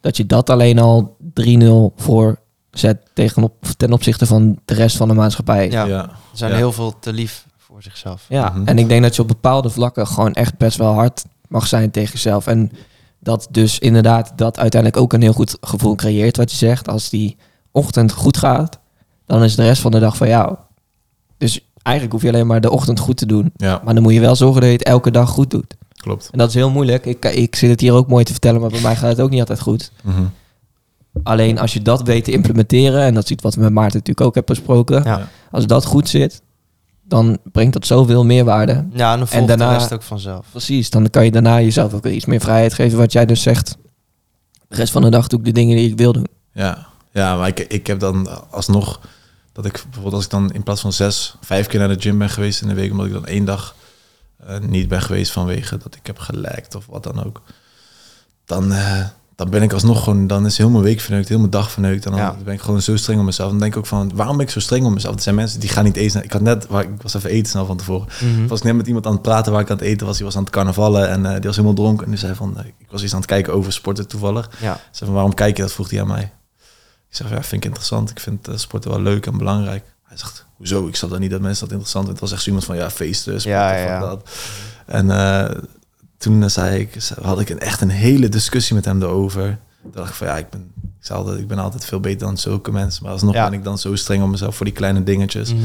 dat 0.00 0.16
je 0.16 0.26
dat 0.26 0.50
alleen 0.50 0.78
al 0.78 1.16
3-0 1.34 1.92
voor 1.96 2.38
zet 2.70 2.98
tegenop, 3.14 3.64
ten 3.76 3.92
opzichte 3.92 4.26
van 4.26 4.58
de 4.64 4.74
rest 4.74 4.96
van 4.96 5.08
de 5.08 5.14
maatschappij. 5.14 5.70
Ja. 5.70 5.84
ja. 5.84 6.02
Er 6.02 6.10
zijn 6.32 6.50
Ja. 6.50 6.56
heel 6.56 6.72
veel 6.72 6.98
te 6.98 7.12
lief 7.12 7.46
voor 7.56 7.82
zichzelf. 7.82 8.24
Ja, 8.28 8.48
Mhm. 8.48 8.66
en 8.68 8.78
ik 8.78 8.88
denk 8.88 9.02
dat 9.02 9.16
je 9.16 9.22
op 9.22 9.28
bepaalde 9.28 9.70
vlakken 9.70 10.06
gewoon 10.06 10.32
echt 10.34 10.56
best 10.58 10.78
wel 10.78 10.92
hard 10.92 11.24
mag 11.48 11.66
zijn 11.66 11.90
tegen 11.90 12.12
jezelf. 12.12 12.46
En 12.46 12.72
dat 13.20 13.48
dus 13.50 13.78
inderdaad 13.78 14.32
dat 14.36 14.58
uiteindelijk 14.58 15.02
ook 15.02 15.12
een 15.12 15.22
heel 15.22 15.32
goed 15.32 15.56
gevoel 15.60 15.94
creëert, 15.94 16.36
wat 16.36 16.50
je 16.50 16.56
zegt. 16.56 16.88
Als 16.88 17.08
die 17.10 17.36
ochtend 17.72 18.12
goed 18.12 18.36
gaat, 18.36 18.78
dan 19.26 19.42
is 19.42 19.54
de 19.54 19.62
rest 19.62 19.82
van 19.82 19.90
de 19.90 19.98
dag 19.98 20.16
van 20.16 20.28
jou. 20.28 20.56
Dus 21.38 21.68
eigenlijk 21.82 22.14
hoef 22.14 22.22
je 22.24 22.28
alleen 22.32 22.46
maar 22.46 22.60
de 22.60 22.70
ochtend 22.70 22.98
goed 22.98 23.16
te 23.16 23.26
doen. 23.26 23.52
ja, 23.56 23.80
Maar 23.84 23.94
dan 23.94 24.02
moet 24.02 24.12
je 24.12 24.20
wel 24.20 24.36
zorgen 24.36 24.60
dat 24.60 24.70
je 24.70 24.76
het 24.76 24.86
elke 24.86 25.10
dag 25.10 25.28
goed 25.30 25.50
doet. 25.50 25.76
klopt. 25.96 26.28
En 26.32 26.38
dat 26.38 26.48
is 26.48 26.54
heel 26.54 26.70
moeilijk. 26.70 27.06
Ik, 27.06 27.24
ik 27.24 27.56
zit 27.56 27.70
het 27.70 27.80
hier 27.80 27.92
ook 27.92 28.08
mooi 28.08 28.24
te 28.24 28.32
vertellen, 28.32 28.60
maar 28.60 28.70
bij 28.70 28.80
mij 28.80 28.96
gaat 28.96 29.08
het 29.10 29.20
ook 29.20 29.30
niet 29.30 29.40
altijd 29.40 29.60
goed. 29.60 29.92
Mhm. 30.02 30.22
Alleen 31.22 31.58
als 31.58 31.72
je 31.72 31.82
dat 31.82 32.02
weet 32.02 32.24
te 32.24 32.32
implementeren, 32.32 33.02
en 33.02 33.14
dat 33.14 33.24
is 33.24 33.30
iets 33.30 33.42
wat 33.42 33.54
we 33.54 33.60
met 33.60 33.72
Maarten 33.72 33.98
natuurlijk 33.98 34.26
ook 34.26 34.34
hebben 34.34 34.54
besproken. 34.54 35.02
Ja. 35.04 35.28
Als 35.50 35.66
dat 35.66 35.84
goed 35.84 36.08
zit, 36.08 36.42
dan 37.08 37.38
brengt 37.52 37.72
dat 37.72 37.86
zoveel 37.86 38.24
meerwaarde. 38.24 38.86
Ja, 38.92 39.12
en 39.12 39.18
dan 39.18 39.28
volgt 39.28 39.48
daarna- 39.48 39.72
de 39.72 39.78
rest 39.78 39.92
ook 39.92 40.02
vanzelf. 40.02 40.46
Precies, 40.50 40.90
dan 40.90 41.10
kan 41.10 41.24
je 41.24 41.30
daarna 41.30 41.60
jezelf 41.60 41.94
ook 41.94 42.02
weer 42.02 42.12
iets 42.12 42.24
meer 42.24 42.40
vrijheid 42.40 42.74
geven. 42.74 42.98
Wat 42.98 43.12
jij 43.12 43.26
dus 43.26 43.42
zegt, 43.42 43.76
de 44.68 44.76
rest 44.76 44.92
van 44.92 45.02
de 45.02 45.10
dag 45.10 45.26
doe 45.26 45.38
ik 45.38 45.44
de 45.44 45.52
dingen 45.52 45.76
die 45.76 45.90
ik 45.90 45.96
wil 45.98 46.12
doen. 46.12 46.26
Ja, 46.52 46.86
ja 47.12 47.36
maar 47.36 47.48
ik, 47.48 47.58
ik 47.58 47.86
heb 47.86 48.00
dan 48.00 48.50
alsnog 48.50 49.00
dat 49.52 49.64
ik 49.64 49.72
bijvoorbeeld 49.72 50.14
als 50.14 50.24
ik 50.24 50.30
dan 50.30 50.52
in 50.52 50.62
plaats 50.62 50.80
van 50.80 50.92
zes, 50.92 51.34
vijf 51.40 51.66
keer 51.66 51.78
naar 51.78 51.88
de 51.88 52.00
gym 52.00 52.18
ben 52.18 52.30
geweest 52.30 52.62
in 52.62 52.68
de 52.68 52.74
week, 52.74 52.90
omdat 52.90 53.06
ik 53.06 53.12
dan 53.12 53.26
één 53.26 53.44
dag 53.44 53.74
eh, 54.46 54.58
niet 54.58 54.88
ben 54.88 55.02
geweest 55.02 55.32
vanwege 55.32 55.76
dat 55.76 55.94
ik 55.94 56.06
heb 56.06 56.18
gelekt 56.18 56.74
of 56.74 56.86
wat 56.86 57.02
dan 57.02 57.24
ook, 57.24 57.42
dan, 58.44 58.72
eh, 58.72 59.06
dan 59.36 59.50
ben 59.50 59.62
ik 59.62 59.72
alsnog 59.72 60.02
gewoon, 60.04 60.26
dan 60.26 60.46
is 60.46 60.58
heel 60.58 60.70
mijn 60.70 60.82
week 60.82 61.00
verneukt, 61.00 61.28
heel 61.28 61.38
mijn 61.38 61.50
dag 61.50 61.70
verneukt. 61.70 62.04
En 62.04 62.10
dan 62.10 62.20
Ja. 62.20 62.36
ben 62.44 62.54
ik 62.54 62.60
gewoon 62.60 62.82
zo 62.82 62.96
streng 62.96 63.18
op 63.18 63.24
mezelf. 63.24 63.50
Dan 63.50 63.58
denk 63.58 63.72
ik 63.72 63.78
ook 63.78 63.86
van, 63.86 64.10
waarom 64.14 64.36
ben 64.36 64.46
ik 64.46 64.52
zo 64.52 64.60
streng 64.60 64.84
op 64.84 64.92
mezelf? 64.92 65.14
Er 65.14 65.20
zijn 65.22 65.34
mensen 65.34 65.60
die 65.60 65.68
gaan 65.68 65.84
niet 65.84 65.96
eens 65.96 66.12
naar, 66.12 66.24
ik 66.24 66.32
had 66.32 66.40
net, 66.40 66.66
waar, 66.66 66.82
ik 66.82 66.88
was 67.02 67.14
even 67.14 67.30
eten 67.30 67.50
snel 67.50 67.66
van 67.66 67.76
tevoren. 67.76 68.06
Mhm. 68.22 68.46
was 68.46 68.58
ik 68.58 68.64
net 68.64 68.74
met 68.76 68.86
iemand 68.86 69.06
aan 69.06 69.12
het 69.12 69.22
praten 69.22 69.52
waar 69.52 69.60
ik 69.60 69.70
aan 69.70 69.76
het 69.76 69.84
eten 69.86 70.06
was. 70.06 70.16
Die 70.16 70.24
was 70.24 70.36
aan 70.36 70.42
het 70.42 70.52
carnavallen 70.52 71.08
en 71.08 71.26
eh, 71.26 71.32
die 71.32 71.40
was 71.42 71.56
helemaal 71.56 71.76
dronken. 71.76 72.04
En 72.04 72.10
die 72.10 72.20
zei 72.20 72.34
van, 72.34 72.58
eh, 72.58 72.64
ik 72.66 72.86
was 72.90 73.02
iets 73.02 73.12
aan 73.12 73.18
het 73.18 73.28
kijken 73.28 73.52
over 73.52 73.72
sporten 73.72 74.08
toevallig. 74.08 74.50
Ja. 74.60 74.80
Zei 74.90 75.04
van, 75.04 75.12
waarom 75.12 75.34
kijk 75.34 75.56
je 75.56 75.62
dat? 75.62 75.72
Vroeg 75.72 75.90
hij 75.90 76.00
aan 76.00 76.06
mij. 76.06 76.32
Ik 77.10 77.16
zeg, 77.16 77.28
ja, 77.30 77.42
vind 77.42 77.52
ik 77.52 77.64
interessant. 77.64 78.10
Ik 78.10 78.20
vind 78.20 78.48
eh, 78.48 78.56
sporten 78.56 78.90
wel 78.90 79.00
leuk 79.00 79.26
en 79.26 79.38
belangrijk. 79.38 79.84
Hij 80.02 80.16
zegt, 80.16 80.46
hoezo? 80.56 80.86
Ik 80.86 80.96
zat 80.96 81.10
dan 81.10 81.20
niet 81.20 81.30
dat 81.30 81.40
mensen 81.40 81.60
dat 81.60 81.70
interessant 81.70 82.04
vinden. 82.06 82.22
Het 82.22 82.30
was 82.30 82.32
echt 82.32 82.40
zo 82.42 82.46
iemand 82.46 82.66
van, 82.66 82.76
ja, 82.76 82.90
feesten, 82.90 83.40
sporten, 83.40 83.60
Ja, 83.60 83.74
ja. 83.76 84.00
dat. 84.00 84.28
En 84.86 85.10
toen 86.18 86.50
zei 86.50 86.80
ik, 86.80 86.98
had 87.22 87.40
ik 87.40 87.48
een, 87.48 87.58
echt 87.60 87.80
een 87.80 87.90
hele 87.90 88.28
discussie 88.28 88.74
met 88.74 88.84
hem 88.84 89.02
erover. 89.02 89.58
Toen 89.82 89.90
dacht 89.94 90.08
ik 90.08 90.14
van, 90.14 90.26
ja, 90.26 90.36
ik 90.36 90.50
ben, 90.50 90.72
ik, 90.82 91.06
zei 91.06 91.18
altijd, 91.18 91.38
ik 91.38 91.48
ben 91.48 91.58
altijd 91.58 91.84
veel 91.84 92.00
beter 92.00 92.26
dan 92.26 92.38
zulke 92.38 92.72
mensen. 92.72 93.02
Maar 93.02 93.12
alsnog 93.12 93.34
Ja. 93.34 93.48
ben 93.48 93.58
ik 93.58 93.64
dan 93.64 93.78
zo 93.78 93.94
streng 93.94 94.22
op 94.22 94.28
mezelf 94.28 94.56
voor 94.56 94.66
die 94.66 94.74
kleine 94.74 95.02
dingetjes. 95.02 95.54
Mhm. 95.54 95.62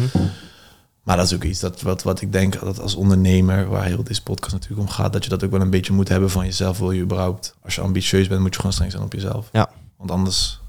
Maar 1.03 1.17
dat 1.17 1.25
is 1.25 1.33
ook 1.33 1.43
iets 1.43 1.59
dat, 1.59 1.81
wat, 1.81 2.03
wat 2.03 2.21
ik 2.21 2.31
denk 2.31 2.59
dat 2.59 2.79
als 2.79 2.95
ondernemer, 2.95 3.67
waar 3.67 3.85
heel 3.85 4.03
deze 4.03 4.23
podcast 4.23 4.53
natuurlijk 4.53 4.81
om 4.81 4.89
gaat, 4.89 5.13
dat 5.13 5.23
je 5.23 5.29
dat 5.29 5.43
ook 5.43 5.51
wel 5.51 5.61
een 5.61 5.69
beetje 5.69 5.93
moet 5.93 6.07
hebben 6.07 6.29
van 6.29 6.45
jezelf. 6.45 6.77
Wil 6.79 6.91
je 6.91 7.01
überhaupt, 7.01 7.55
als 7.63 7.75
je 7.75 7.81
ambitieus 7.81 8.27
bent, 8.27 8.41
moet 8.41 8.49
je 8.49 8.55
gewoon 8.55 8.73
streng 8.73 8.91
zijn 8.91 9.03
op 9.03 9.13
jezelf. 9.13 9.49
Ja. 9.51 9.69
Want 9.97 10.11
anders, 10.11 10.59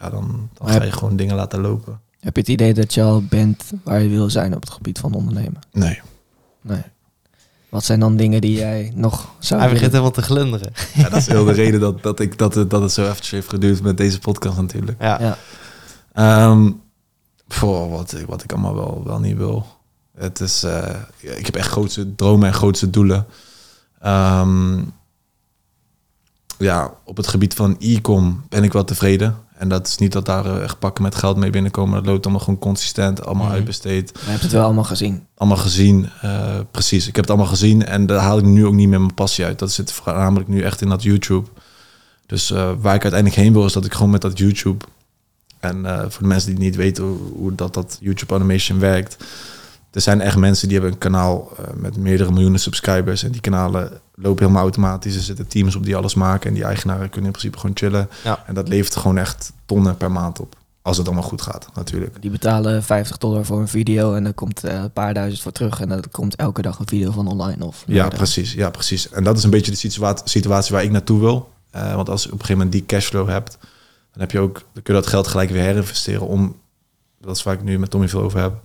ja, 0.00 0.10
dan, 0.10 0.48
dan 0.54 0.68
ga 0.68 0.84
je 0.84 0.92
gewoon 0.92 1.16
dingen 1.16 1.36
laten 1.36 1.60
lopen. 1.60 2.00
Heb 2.20 2.34
je 2.34 2.40
het 2.40 2.50
idee 2.50 2.74
dat 2.74 2.94
je 2.94 3.02
al 3.02 3.22
bent 3.22 3.64
waar 3.84 4.02
je 4.02 4.08
wil 4.08 4.30
zijn 4.30 4.54
op 4.54 4.60
het 4.60 4.70
gebied 4.70 4.98
van 4.98 5.14
ondernemen? 5.14 5.58
Nee. 5.72 6.00
Nee. 6.60 6.82
Wat 7.70 7.84
zijn 7.84 8.00
dan 8.00 8.16
dingen 8.16 8.40
die 8.40 8.52
jij 8.58 8.92
nog 8.94 9.28
zou 9.38 9.60
Hij 9.60 9.70
begint 9.70 9.90
helemaal 9.90 10.10
te 10.12 10.22
glunderen. 10.22 10.72
Ja, 10.94 11.02
dat 11.08 11.18
is 11.18 11.26
heel 11.26 11.44
de 11.44 11.52
reden 11.52 11.80
dat, 11.80 12.02
dat, 12.02 12.20
ik, 12.20 12.38
dat, 12.38 12.54
het, 12.54 12.70
dat 12.70 12.82
het 12.82 12.92
zo 12.92 13.02
eventjes 13.02 13.30
heeft 13.30 13.48
geduurd 13.48 13.82
met 13.82 13.96
deze 13.96 14.18
podcast 14.18 14.56
natuurlijk. 14.56 15.00
Ja. 15.02 15.20
Ja. 15.20 15.36
Ehm, 16.12 16.70
voor 17.48 17.90
wat, 17.90 18.12
ik- 18.18 18.26
wat 18.26 18.42
ik 18.42 18.52
allemaal 18.52 18.74
wel, 18.74 19.02
wel 19.04 19.18
niet 19.20 19.36
wil. 19.36 19.66
Het 20.16 20.40
is, 20.40 20.62
eh, 20.62 20.94
ik 21.20 21.46
heb 21.46 21.56
echt 21.56 21.68
grootste 21.68 22.14
dromen 22.14 22.46
en 22.48 22.54
grootste 22.54 22.90
doelen. 22.90 23.26
Ehm, 24.00 24.82
ja, 26.60 26.94
op 27.04 27.16
het 27.16 27.26
gebied 27.26 27.54
van 27.54 27.76
e-com 27.78 28.42
ben 28.48 28.64
ik 28.64 28.72
wel 28.72 28.84
tevreden. 28.84 29.36
En 29.56 29.68
dat 29.68 29.86
is 29.86 29.96
niet 29.98 30.12
dat 30.12 30.26
daar 30.26 30.44
eh, 30.46 30.62
echt 30.62 30.78
pakken 30.78 31.02
met 31.02 31.14
geld 31.14 31.36
mee 31.36 31.50
binnenkomen. 31.50 31.94
Dat 31.94 32.06
loopt 32.06 32.24
allemaal 32.24 32.44
gewoon 32.44 32.58
consistent, 32.58 33.24
allemaal 33.24 33.46
Mhm. 33.46 33.54
uitbesteed. 33.54 34.12
We 34.12 34.18
hebben 34.22 34.40
het 34.42 34.52
wel 34.52 34.64
allemaal 34.64 34.84
gezien. 34.84 35.26
Allemaal 35.36 35.56
gezien. 35.58 36.08
eh, 36.20 36.58
precies, 36.70 37.06
ik 37.08 37.14
heb 37.16 37.24
het 37.24 37.30
allemaal 37.34 37.50
gezien. 37.50 37.86
En 37.86 38.06
daar 38.06 38.18
haal 38.20 38.38
ik 38.38 38.44
nu 38.44 38.66
ook 38.66 38.74
niet 38.74 38.88
meer 38.88 39.00
mijn 39.00 39.14
passie 39.14 39.44
uit. 39.44 39.58
Dat 39.58 39.72
zit 39.72 39.92
voornamelijk 39.92 40.48
nu 40.48 40.60
echt 40.62 40.80
in 40.80 40.88
dat 40.88 41.02
YouTube. 41.02 41.48
Dus 42.26 42.50
eh, 42.50 42.56
waar 42.80 42.94
ik 42.94 43.02
uiteindelijk 43.02 43.42
heen 43.42 43.52
wil, 43.52 43.64
is 43.64 43.72
dat 43.72 43.84
ik 43.84 43.94
gewoon 43.94 44.10
met 44.10 44.20
dat 44.20 44.38
YouTube... 44.38 44.84
En 45.60 45.84
voor 46.08 46.22
de 46.22 46.28
mensen 46.28 46.50
die 46.50 46.58
niet 46.64 46.76
weten 46.76 47.04
hoe, 47.04 47.18
hoe 47.36 47.54
dat, 47.54 47.74
dat 47.74 47.98
YouTube 48.00 48.34
animation 48.34 48.78
werkt... 48.78 49.16
Er 49.90 50.00
zijn 50.00 50.20
echt 50.20 50.36
mensen 50.36 50.68
die 50.68 50.76
hebben 50.76 50.94
een 50.94 51.00
kanaal 51.02 51.50
eh, 51.58 51.64
met 51.74 51.96
meerdere 51.96 52.30
miljoenen 52.32 52.60
subscribers. 52.60 53.22
En 53.22 53.30
die 53.32 53.40
kanalen 53.40 54.00
lopen 54.14 54.40
helemaal 54.42 54.62
automatisch. 54.62 55.14
Er 55.16 55.22
zitten 55.22 55.46
teams 55.46 55.74
op 55.76 55.84
die 55.84 55.96
alles 55.96 56.14
maken. 56.14 56.48
En 56.48 56.54
die 56.54 56.64
eigenaren 56.64 57.08
kunnen 57.10 57.24
in 57.26 57.30
principe 57.32 57.58
gewoon 57.58 57.76
chillen. 57.76 58.08
Ja. 58.24 58.42
En 58.46 58.54
dat 58.54 58.68
levert 58.68 58.96
gewoon 58.96 59.18
echt 59.18 59.52
tonnen 59.66 59.96
per 59.96 60.10
maand 60.12 60.40
op. 60.40 60.56
Als 60.82 60.96
het 60.96 61.06
allemaal 61.06 61.24
goed 61.24 61.42
gaat, 61.42 61.66
natuurlijk. 61.74 62.16
Die 62.20 62.30
betalen 62.30 62.82
50 62.82 63.18
dollar 63.18 63.44
voor 63.44 63.60
een 63.60 63.68
video 63.68 64.14
en 64.14 64.26
er 64.26 64.32
komt 64.34 64.64
eh, 64.64 64.74
een 64.74 64.92
paar 64.92 65.14
duizend 65.14 65.42
voor 65.42 65.52
terug. 65.52 65.80
En 65.80 65.88
dan 65.88 66.04
komt 66.10 66.36
elke 66.36 66.62
dag 66.62 66.78
een 66.78 66.88
video 66.88 67.10
van 67.10 67.26
online 67.28 67.64
of 67.64 67.84
Ja, 67.86 68.08
precies. 68.08 68.52
Ja, 68.52 68.70
precies. 68.70 69.10
En 69.10 69.24
dat 69.24 69.36
is 69.36 69.44
een 69.44 69.50
beetje 69.50 69.70
de 69.70 69.76
situa- 69.76 70.16
situatie 70.24 70.74
waar 70.74 70.84
ik 70.84 70.90
naartoe 70.90 71.20
wil. 71.20 71.48
Eh, 71.70 71.94
want 71.94 72.08
als 72.08 72.20
je 72.22 72.26
op 72.28 72.32
een 72.32 72.40
gegeven 72.40 72.62
moment 72.64 72.72
die 72.72 72.86
cashflow 72.86 73.28
hebt, 73.28 73.58
dan 74.12 74.20
heb 74.20 74.30
je 74.30 74.38
ook, 74.38 74.52
dan 74.72 74.82
kun 74.82 74.94
je 74.94 75.00
dat 75.00 75.06
geld 75.10 75.26
gelijk 75.26 75.50
weer 75.50 75.62
herinvesteren 75.62 76.26
om, 76.26 76.56
dat 77.20 77.36
is 77.36 77.42
waar 77.42 77.54
ik 77.54 77.62
nu 77.62 77.78
met 77.78 77.90
Tommy 77.90 78.08
veel 78.08 78.22
over 78.22 78.40
heb, 78.40 78.60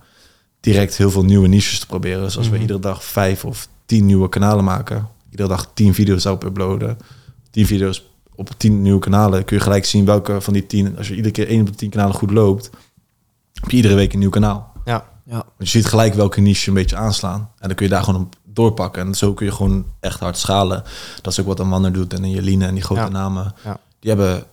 direct 0.72 0.96
heel 0.96 1.10
veel 1.10 1.24
nieuwe 1.24 1.48
niches 1.48 1.78
te 1.80 1.86
proberen. 1.86 2.22
Dus 2.22 2.36
als 2.36 2.46
we 2.46 2.52
Mhm. 2.52 2.60
iedere 2.60 2.78
dag 2.78 3.04
vijf 3.04 3.44
of 3.44 3.68
tien 3.86 4.06
nieuwe 4.06 4.28
kanalen 4.28 4.64
maken, 4.64 5.08
iedere 5.30 5.48
dag 5.48 5.70
tien 5.74 5.94
video's 5.94 6.26
op 6.26 6.44
uploaden, 6.44 6.98
tien 7.50 7.66
video's 7.66 8.04
op 8.34 8.50
tien 8.56 8.82
nieuwe 8.82 8.98
kanalen, 9.00 9.44
kun 9.44 9.56
je 9.56 9.62
gelijk 9.62 9.84
zien 9.84 10.04
welke 10.04 10.40
van 10.40 10.52
die 10.52 10.66
tien, 10.66 10.96
als 10.96 11.08
je 11.08 11.14
iedere 11.14 11.32
keer 11.34 11.48
één 11.48 11.60
op 11.60 11.66
de 11.66 11.74
tien 11.74 11.90
kanalen 11.90 12.14
goed 12.14 12.30
loopt, 12.30 12.70
heb 13.52 13.70
je 13.70 13.76
iedere 13.76 13.94
week 13.94 14.12
een 14.12 14.18
nieuw 14.18 14.30
kanaal. 14.30 14.72
Ja. 14.84 15.04
Ja. 15.24 15.34
Want 15.34 15.46
je 15.58 15.66
ziet 15.66 15.86
gelijk 15.86 16.14
welke 16.14 16.40
niche 16.40 16.68
een 16.68 16.74
beetje 16.74 16.96
aanslaan. 16.96 17.40
En 17.58 17.66
dan 17.68 17.76
kun 17.76 17.86
je 17.86 17.92
daar 17.92 18.02
gewoon 18.02 18.20
op 18.20 18.34
doorpakken. 18.44 19.06
En 19.06 19.14
zo 19.14 19.34
kun 19.34 19.46
je 19.46 19.52
gewoon 19.52 19.86
echt 20.00 20.20
hard 20.20 20.38
schalen. 20.38 20.82
Dat 21.22 21.32
is 21.32 21.40
ook 21.40 21.46
wat 21.46 21.60
een 21.60 21.68
Manner 21.68 21.92
doet 21.92 22.14
en 22.14 22.22
een 22.22 22.30
Jeline 22.30 22.66
en 22.66 22.74
die 22.74 22.82
grote 22.82 23.00
Ja. 23.00 23.08
namen. 23.08 23.54
Ja. 23.64 23.78
Die 24.00 24.10
hebben 24.10 24.44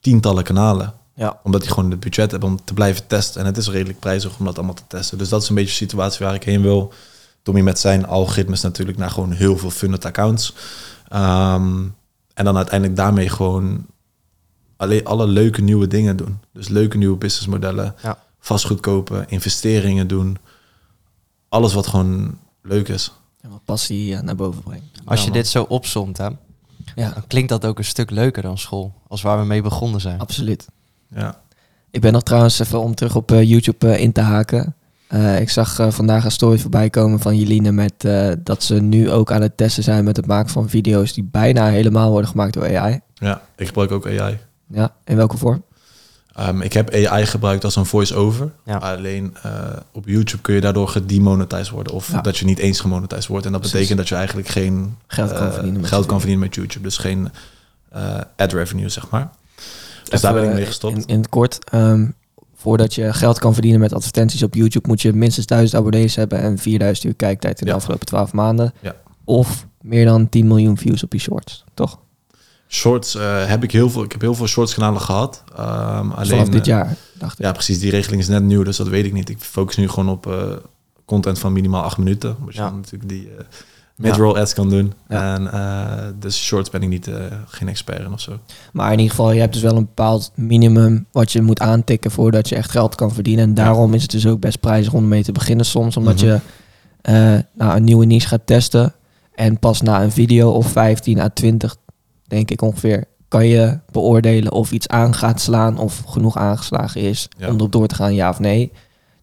tientallen 0.00 0.44
kanalen. 0.44 0.94
Ja. 1.14 1.40
Omdat 1.42 1.60
die 1.60 1.70
gewoon 1.70 1.90
het 1.90 2.00
budget 2.00 2.30
hebben 2.30 2.48
om 2.48 2.64
te 2.64 2.74
blijven 2.74 3.06
testen. 3.06 3.40
En 3.40 3.46
het 3.46 3.56
is 3.56 3.68
redelijk 3.68 3.98
prijzig 3.98 4.38
om 4.38 4.44
dat 4.44 4.56
allemaal 4.56 4.74
te 4.74 4.82
testen. 4.88 5.18
Dus 5.18 5.28
dat 5.28 5.42
is 5.42 5.48
een 5.48 5.54
beetje 5.54 5.70
de 5.70 5.76
situatie 5.76 6.26
waar 6.26 6.34
ik 6.34 6.44
heen 6.44 6.62
wil. 6.62 6.92
Tommy 7.42 7.60
met 7.60 7.78
zijn 7.78 8.06
algoritmes 8.06 8.60
natuurlijk 8.60 8.98
naar 8.98 9.10
gewoon 9.10 9.30
heel 9.32 9.58
veel 9.58 9.70
funded 9.70 10.04
accounts. 10.04 10.54
Ehm, 11.08 11.82
en 12.34 12.44
dan 12.44 12.56
uiteindelijk 12.56 12.96
daarmee 12.98 13.28
gewoon 13.28 13.86
alleen 14.76 15.04
alle 15.04 15.26
leuke 15.26 15.60
nieuwe 15.62 15.86
dingen 15.86 16.16
doen. 16.16 16.38
Dus 16.52 16.68
leuke 16.68 16.96
nieuwe 16.96 17.16
businessmodellen. 17.16 17.94
Ja. 18.02 18.18
Vastgoed 18.38 18.80
kopen, 18.80 19.28
investeringen 19.28 20.06
doen. 20.08 20.38
Alles 21.48 21.74
wat 21.74 21.86
gewoon 21.86 22.38
leuk 22.62 22.88
is. 22.88 23.12
En 23.40 23.50
wat 23.50 23.64
passie 23.64 24.14
eh, 24.16 24.20
naar 24.22 24.34
boven 24.36 24.62
brengt. 24.62 24.84
Als 25.04 25.18
Ja, 25.18 25.24
je 25.24 25.30
man. 25.30 25.38
dit 25.40 25.48
zo 25.48 25.62
opzomt, 25.62 26.16
hè, 26.16 26.28
Ja, 26.94 27.10
dan 27.10 27.26
klinkt 27.26 27.48
dat 27.48 27.64
ook 27.64 27.78
een 27.78 27.84
stuk 27.84 28.10
leuker 28.10 28.42
dan 28.42 28.58
school. 28.58 28.94
Als 29.08 29.22
waar 29.22 29.38
we 29.38 29.44
mee 29.44 29.62
begonnen 29.62 30.00
zijn. 30.00 30.20
absoluut. 30.20 30.66
Ja. 31.08 31.40
Ik 31.90 32.00
ben 32.00 32.12
nog 32.12 32.22
trouwens 32.22 32.58
even 32.58 32.80
om 32.80 32.94
terug 32.94 33.16
op 33.16 33.32
eh, 33.32 33.42
YouTube 33.42 33.88
eh, 33.92 34.00
in 34.02 34.12
te 34.12 34.20
haken. 34.20 34.74
Eh, 35.08 35.40
ik 35.40 35.50
zag 35.50 35.80
vandaag 35.88 36.24
een 36.24 36.30
story 36.30 36.58
voorbij 36.58 36.90
komen 36.90 37.20
van 37.20 37.36
Jeline 37.38 37.72
met 37.72 38.04
eh, 38.04 38.30
dat 38.38 38.62
ze 38.62 38.74
nu 38.74 39.10
ook 39.10 39.32
aan 39.32 39.42
het 39.42 39.56
testen 39.56 39.82
zijn 39.82 40.04
met 40.04 40.16
het 40.16 40.26
maken 40.26 40.50
van 40.50 40.68
video's 40.68 41.12
die 41.12 41.24
bijna 41.30 41.66
helemaal 41.68 42.10
worden 42.10 42.30
gemaakt 42.30 42.52
door 42.54 42.78
AI. 42.78 43.00
Ja, 43.14 43.42
ik 43.56 43.66
gebruik 43.66 43.90
ook 43.92 44.06
AI. 44.06 44.38
Ja, 44.66 44.94
in 45.04 45.16
welke 45.16 45.36
vorm? 45.36 45.62
Ehm, 46.34 46.60
ik 46.60 46.72
heb 46.72 46.94
AI 46.94 47.26
gebruikt 47.26 47.64
als 47.64 47.76
een 47.76 47.86
voice-over. 47.86 48.50
Ja. 48.64 48.76
Alleen 48.76 49.36
eh, 49.42 49.52
op 49.92 50.06
YouTube 50.08 50.42
kun 50.42 50.54
je 50.54 50.60
daardoor 50.60 50.88
gedemonetized 50.88 51.68
worden. 51.70 51.92
Of 51.92 52.12
Ja. 52.12 52.20
dat 52.20 52.36
je 52.36 52.44
niet 52.44 52.58
eens 52.58 52.80
gemonetized 52.80 53.26
wordt. 53.26 53.46
En 53.46 53.52
dat 53.52 53.60
Precies. 53.60 53.78
betekent 53.78 53.98
dat 54.00 54.08
je 54.08 54.14
eigenlijk 54.14 54.48
geen 54.48 54.96
Geld 55.06 55.32
kan 55.32 55.52
verdienen 55.52 55.80
met 55.80 55.90
geld 55.90 56.06
kan 56.06 56.18
verdienen 56.18 56.44
met 56.46 56.54
YouTube. 56.54 56.84
Dus 56.84 56.96
geen 56.96 57.28
eh, 57.90 58.18
ad 58.36 58.52
revenue, 58.52 58.88
zeg 58.88 59.10
maar. 59.10 59.30
Dus 60.08 60.20
daar 60.20 60.32
ben 60.34 60.44
ik 60.48 60.54
mee 60.54 60.66
gestopt. 60.66 60.96
In, 60.96 61.04
in 61.06 61.16
het 61.18 61.28
kort, 61.28 61.70
ehm, 61.70 62.06
voordat 62.54 62.94
je 62.94 63.12
geld 63.12 63.38
kan 63.38 63.52
verdienen 63.52 63.80
met 63.80 63.92
advertenties 63.92 64.42
op 64.42 64.54
YouTube, 64.54 64.88
moet 64.88 65.02
je 65.02 65.12
minstens 65.12 65.46
1000 65.46 65.78
abonnees 65.80 66.14
hebben 66.16 66.38
en 66.38 66.58
4000 66.58 67.06
uur 67.06 67.14
kijktijd 67.14 67.58
in 67.60 67.64
de 67.66 67.70
Ja. 67.70 67.76
afgelopen 67.76 68.06
12 68.06 68.32
maanden. 68.32 68.72
Ja. 68.80 68.94
Of 69.24 69.66
meer 69.80 70.04
dan 70.04 70.28
10 70.28 70.46
miljoen 70.46 70.78
views 70.78 71.02
op 71.02 71.12
je 71.12 71.18
shorts, 71.18 71.64
toch? 71.74 71.98
Shorts 72.68 73.14
eh, 73.14 73.46
heb 73.46 73.62
ik 73.62 73.70
heel 73.72 73.90
veel. 73.90 74.02
Ik 74.04 74.12
heb 74.12 74.20
heel 74.20 74.34
veel 74.34 74.46
shorts 74.46 74.74
kanalen 74.74 75.00
gehad. 75.00 75.42
Ehm, 75.56 76.10
alleen, 76.10 76.28
Vanaf 76.28 76.48
dit 76.48 76.60
eh, 76.60 76.66
jaar, 76.66 76.96
dacht 77.18 77.38
ik. 77.38 77.44
Ja, 77.44 77.52
precies. 77.52 77.78
Die 77.78 77.90
regeling 77.90 78.22
is 78.22 78.28
net 78.28 78.42
nieuw, 78.42 78.62
dus 78.62 78.76
dat 78.76 78.88
weet 78.88 79.04
ik 79.04 79.12
niet. 79.12 79.28
Ik 79.28 79.38
focus 79.40 79.76
nu 79.76 79.88
gewoon 79.88 80.08
op 80.08 80.26
eh, 80.26 80.42
content 81.04 81.38
van 81.38 81.52
minimaal 81.52 81.82
acht 81.82 81.98
minuten. 81.98 82.36
Omdat 82.38 82.54
je 82.54 82.60
Ja. 82.60 82.70
natuurlijk 82.70 83.08
die 83.08 83.28
mid-roll 83.96 84.38
ads 84.38 84.54
kan 84.54 84.68
doen. 84.70 84.92
Ja. 85.08 85.34
En 85.34 85.52
eh, 85.52 86.06
dus 86.18 86.44
shorts 86.44 86.70
ben 86.70 86.82
ik 86.82 86.88
niet, 86.88 87.06
eh, 87.08 87.14
geen 87.46 87.68
expert 87.68 87.98
in 88.00 88.12
of 88.12 88.20
zo. 88.20 88.38
Maar 88.72 88.86
in 88.92 88.98
ieder 88.98 89.10
geval, 89.14 89.32
je 89.32 89.40
hebt 89.40 89.52
dus 89.52 89.62
wel 89.62 89.76
een 89.76 89.84
bepaald 89.84 90.32
minimum 90.34 91.06
wat 91.12 91.32
je 91.32 91.42
moet 91.42 91.60
aantikken 91.60 92.10
voordat 92.10 92.48
je 92.48 92.54
echt 92.56 92.70
geld 92.70 92.94
kan 92.94 93.12
verdienen. 93.12 93.44
En 93.44 93.54
daarom 93.54 93.94
is 93.94 94.02
het 94.02 94.10
dus 94.10 94.26
ook 94.26 94.40
best 94.40 94.60
prijzig 94.60 94.92
om 94.92 95.08
mee 95.08 95.22
te 95.22 95.32
beginnen 95.32 95.66
soms. 95.66 95.96
Omdat 95.96 96.14
Mhm. 96.16 96.24
je 96.24 96.38
eh, 97.00 97.14
nou, 97.54 97.76
een 97.76 97.84
nieuwe 97.84 98.04
niche 98.06 98.28
gaat 98.28 98.46
testen. 98.46 98.92
En 99.34 99.58
pas 99.58 99.80
na 99.82 100.02
een 100.02 100.12
video 100.12 100.50
of 100.50 100.66
15 100.70 101.20
à 101.20 101.28
20, 101.28 101.76
denk 102.26 102.50
ik 102.50 102.62
ongeveer, 102.62 103.04
kan 103.28 103.46
je 103.46 103.78
beoordelen 103.92 104.52
of 104.52 104.72
iets 104.72 104.88
aan 104.88 105.14
gaat 105.14 105.40
slaan 105.40 105.78
of 105.78 106.02
genoeg 106.06 106.36
aangeslagen 106.36 107.00
is 107.00 107.28
Ja. 107.38 107.48
om 107.48 107.54
erop 107.56 107.72
door 107.72 107.86
te 107.86 107.94
gaan, 107.94 108.14
ja 108.14 108.28
of 108.28 108.38
nee. 108.40 108.72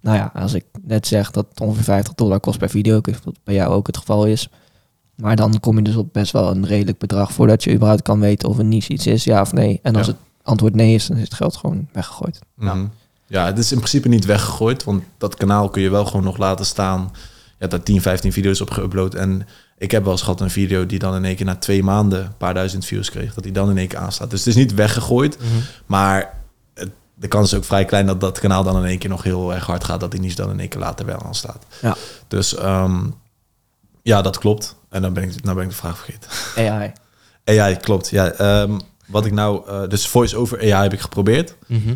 Nou 0.02 0.18
ja, 0.18 0.31
als 0.35 0.53
ik 0.53 0.65
net 0.81 1.07
zeg 1.07 1.31
dat 1.31 1.45
het 1.49 1.60
ongeveer 1.61 1.84
50 1.84 2.14
dollar 2.14 2.39
kost 2.39 2.57
per 2.60 2.69
video, 2.69 2.98
ik 2.98 3.06
weet 3.06 3.23
dat 3.23 3.35
bij 3.43 3.56
jou 3.56 3.73
ook 3.73 3.88
het 3.88 3.98
geval 3.98 4.26
is. 4.26 4.49
Maar 5.15 5.35
dan 5.35 5.59
kom 5.59 5.75
je 5.77 5.83
dus 5.83 5.95
op 5.95 6.13
best 6.13 6.31
wel 6.31 6.51
een 6.51 6.65
redelijk 6.65 6.97
bedrag 6.97 7.31
voordat 7.33 7.63
je 7.63 7.73
überhaupt 7.73 8.01
kan 8.01 8.19
weten 8.19 8.49
of 8.49 8.57
een 8.57 8.67
niche 8.69 8.91
iets 8.93 9.07
is, 9.07 9.23
ja 9.23 9.41
of 9.41 9.53
nee. 9.53 9.79
En 9.83 9.95
als 9.95 10.05
Ja. 10.05 10.11
het 10.11 10.21
antwoord 10.43 10.75
nee 10.75 10.93
is, 10.93 11.07
dan 11.07 11.17
is 11.17 11.23
het 11.23 11.33
geld 11.33 11.55
gewoon 11.55 11.88
weggegooid. 11.93 12.39
Ja. 12.57 12.73
Mhm. 12.73 12.85
Ja, 13.27 13.45
het 13.45 13.57
is 13.57 13.71
in 13.71 13.77
principe 13.77 14.07
niet 14.07 14.25
weggegooid, 14.25 14.83
want 14.83 15.03
dat 15.17 15.35
kanaal 15.35 15.69
kun 15.69 15.81
je 15.81 15.89
wel 15.89 16.05
gewoon 16.05 16.23
nog 16.23 16.38
laten 16.38 16.65
staan. 16.65 17.09
Je 17.13 17.67
hebt 17.67 17.71
daar 17.71 17.83
10, 17.83 18.01
15 18.01 18.33
video's 18.33 18.61
op 18.61 18.79
geüpload. 18.79 19.15
En 19.17 19.47
ik 19.77 19.91
heb 19.91 20.03
wel 20.03 20.11
eens 20.11 20.21
gehad 20.21 20.41
een 20.41 20.49
video 20.49 20.85
die 20.85 20.99
dan 20.99 21.15
in 21.15 21.25
één 21.25 21.35
keer 21.35 21.45
na 21.45 21.55
twee 21.55 21.83
maanden 21.83 22.23
een 22.25 22.38
paar 22.38 22.53
duizend 22.53 22.85
views 22.85 23.09
kreeg. 23.09 23.33
Dat 23.33 23.43
die 23.43 23.53
dan 23.53 23.69
in 23.69 23.77
één 23.77 23.88
keer 23.88 23.99
aanstaat. 23.99 24.29
Dus 24.29 24.39
het 24.39 24.47
is 24.47 24.55
niet 24.55 24.73
weggegooid, 24.73 25.38
maar 25.85 26.33
het, 26.73 26.89
de 27.13 27.27
kans 27.27 27.51
is 27.51 27.57
ook 27.57 27.63
vrij 27.63 27.85
klein 27.85 28.05
dat 28.05 28.21
dat 28.21 28.39
kanaal 28.39 28.63
dan 28.63 28.77
in 28.77 28.85
één 28.85 28.97
keer 28.97 29.09
nog 29.09 29.23
heel 29.23 29.53
erg 29.53 29.65
hard 29.65 29.83
gaat. 29.83 29.99
Dat 29.99 30.11
die 30.11 30.19
niche 30.19 30.35
dan 30.35 30.49
in 30.49 30.59
één 30.59 30.69
keer 30.69 30.79
later 30.81 31.05
wel 31.05 31.21
aanstaat. 31.23 31.65
Ja. 31.81 31.95
Dus 32.27 32.55
ehm, 32.55 32.99
ja, 34.01 34.21
dat 34.21 34.38
klopt. 34.38 34.75
En 34.91 35.01
dan 35.01 35.13
ben 35.13 35.23
ik, 35.23 35.43
dan 35.43 35.55
ben 35.55 35.63
ik 35.63 35.69
de 35.69 35.76
vraag 35.76 35.97
vergeten. 35.97 36.30
AI. 36.72 36.91
AI, 37.45 37.77
klopt. 37.88 38.09
Ja, 38.09 38.31
ehm, 38.31 38.80
wat 39.07 39.26
ik 39.26 39.31
nou, 39.31 39.68
eh, 39.68 39.88
dus 39.88 40.07
voice-over 40.07 40.59
AI 40.59 40.84
heb 40.84 40.93
ik 40.93 40.99
geprobeerd. 40.99 41.55
Mhm. 41.68 41.93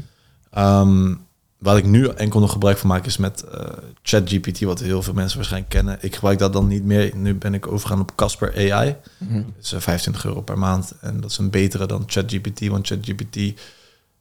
Ehm, 0.52 1.14
wat 1.58 1.78
ik 1.78 1.86
nu 1.86 2.08
enkel 2.08 2.40
nog 2.40 2.52
gebruik 2.52 2.78
van 2.78 2.90
maak 2.90 3.06
is 3.06 3.18
met 3.18 3.44
eh, 3.44 3.62
ChatGPT, 4.02 4.60
wat 4.62 4.80
heel 4.80 5.02
veel 5.02 5.14
mensen 5.14 5.38
waarschijnlijk 5.38 5.74
kennen. 5.74 5.98
Ik 6.02 6.16
gebruik 6.16 6.40
dat 6.40 6.54
dan 6.54 6.68
niet 6.68 6.84
meer. 6.84 7.12
Nu 7.16 7.36
ben 7.36 7.54
ik 7.54 7.68
overgegaan 7.68 8.00
op 8.00 8.16
Casper 8.16 8.72
AI. 8.72 8.96
Mhm. 9.18 9.34
Dat 9.36 9.64
is 9.64 9.74
eh, 9.74 9.80
25 9.80 10.26
euro 10.26 10.42
per 10.42 10.58
maand. 10.58 10.94
En 11.02 11.22
dat 11.22 11.32
is 11.32 11.38
een 11.38 11.50
betere 11.50 11.86
dan 11.86 12.04
ChatGPT, 12.06 12.68
want 12.68 12.88
ChatGPT 12.88 13.38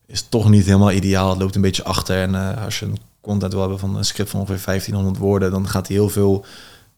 is 0.06 0.22
toch 0.28 0.50
niet 0.50 0.64
helemaal 0.64 0.92
ideaal. 0.92 1.30
Het 1.30 1.38
loopt 1.38 1.54
een 1.54 1.60
beetje 1.60 1.84
achter. 1.84 2.22
En 2.22 2.34
eh, 2.34 2.64
als 2.64 2.78
je 2.78 2.86
een 2.86 2.98
content 3.20 3.52
wil 3.52 3.60
hebben 3.60 3.78
van 3.78 3.96
een 3.96 4.04
script 4.04 4.30
van 4.30 4.40
ongeveer 4.40 4.64
1500 4.64 5.18
woorden, 5.18 5.50
dan 5.50 5.68
gaat 5.68 5.86
hij 5.86 5.96
heel 5.96 6.08
veel 6.08 6.44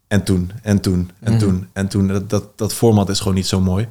en 0.09 0.23
toen, 0.25 0.51
en 0.63 0.81
toen, 0.81 1.11
en 1.21 1.33
Mhm. 1.33 1.41
toen, 1.41 1.69
en 1.73 1.89
toen. 1.89 2.07
Dat, 2.09 2.31
dat, 2.31 2.59
dat 2.59 2.73
format 2.75 3.09
is 3.09 3.19
gewoon 3.19 3.35
niet 3.35 3.47
zo 3.47 3.61
mooi. 3.61 3.89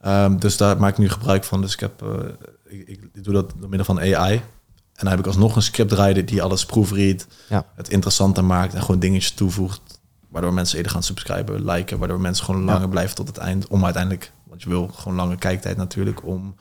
Ehm, 0.00 0.38
dus 0.38 0.56
daar 0.56 0.76
maak 0.80 0.90
ik 0.92 0.98
nu 0.98 1.08
gebruik 1.08 1.44
van. 1.44 1.60
Dus 1.60 1.72
ik, 1.72 1.80
heb, 1.80 2.02
eh, 2.02 2.78
ik, 2.86 3.24
doe 3.24 3.34
dat 3.34 3.52
door 3.58 3.68
middel 3.68 3.84
van 3.86 3.98
AI. 4.00 4.34
En 4.34 5.06
dan 5.06 5.10
heb 5.10 5.18
ik 5.18 5.26
alsnog 5.26 5.56
een 5.56 5.62
scriptwriter 5.62 6.26
die 6.26 6.42
alles 6.42 6.66
proefreadt, 6.66 7.26
Ja. 7.48 7.66
het 7.74 7.88
interessanter 7.88 8.44
maakt 8.44 8.74
en 8.74 8.80
gewoon 8.82 9.00
dingetjes 9.00 9.32
toevoegt. 9.32 9.80
Waardoor 10.28 10.52
mensen 10.54 10.76
eerder 10.76 10.92
gaan 10.92 11.02
subscriben, 11.02 11.64
liken, 11.64 11.98
waardoor 11.98 12.20
mensen 12.20 12.44
gewoon 12.44 12.62
langer 12.64 12.88
blijven 12.88 13.14
tot 13.16 13.26
het 13.28 13.36
eind. 13.36 13.68
Om 13.68 13.84
uiteindelijk, 13.84 14.32
want 14.46 14.62
je 14.62 14.68
wil 14.68 14.88
gewoon 14.88 15.16
lange 15.16 15.36
kijktijd 15.36 15.76
natuurlijk, 15.76 16.24
om 16.26 16.54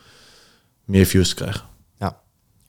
meer 0.86 1.06
views 1.06 1.30
te 1.30 1.36
krijgen. 1.36 1.62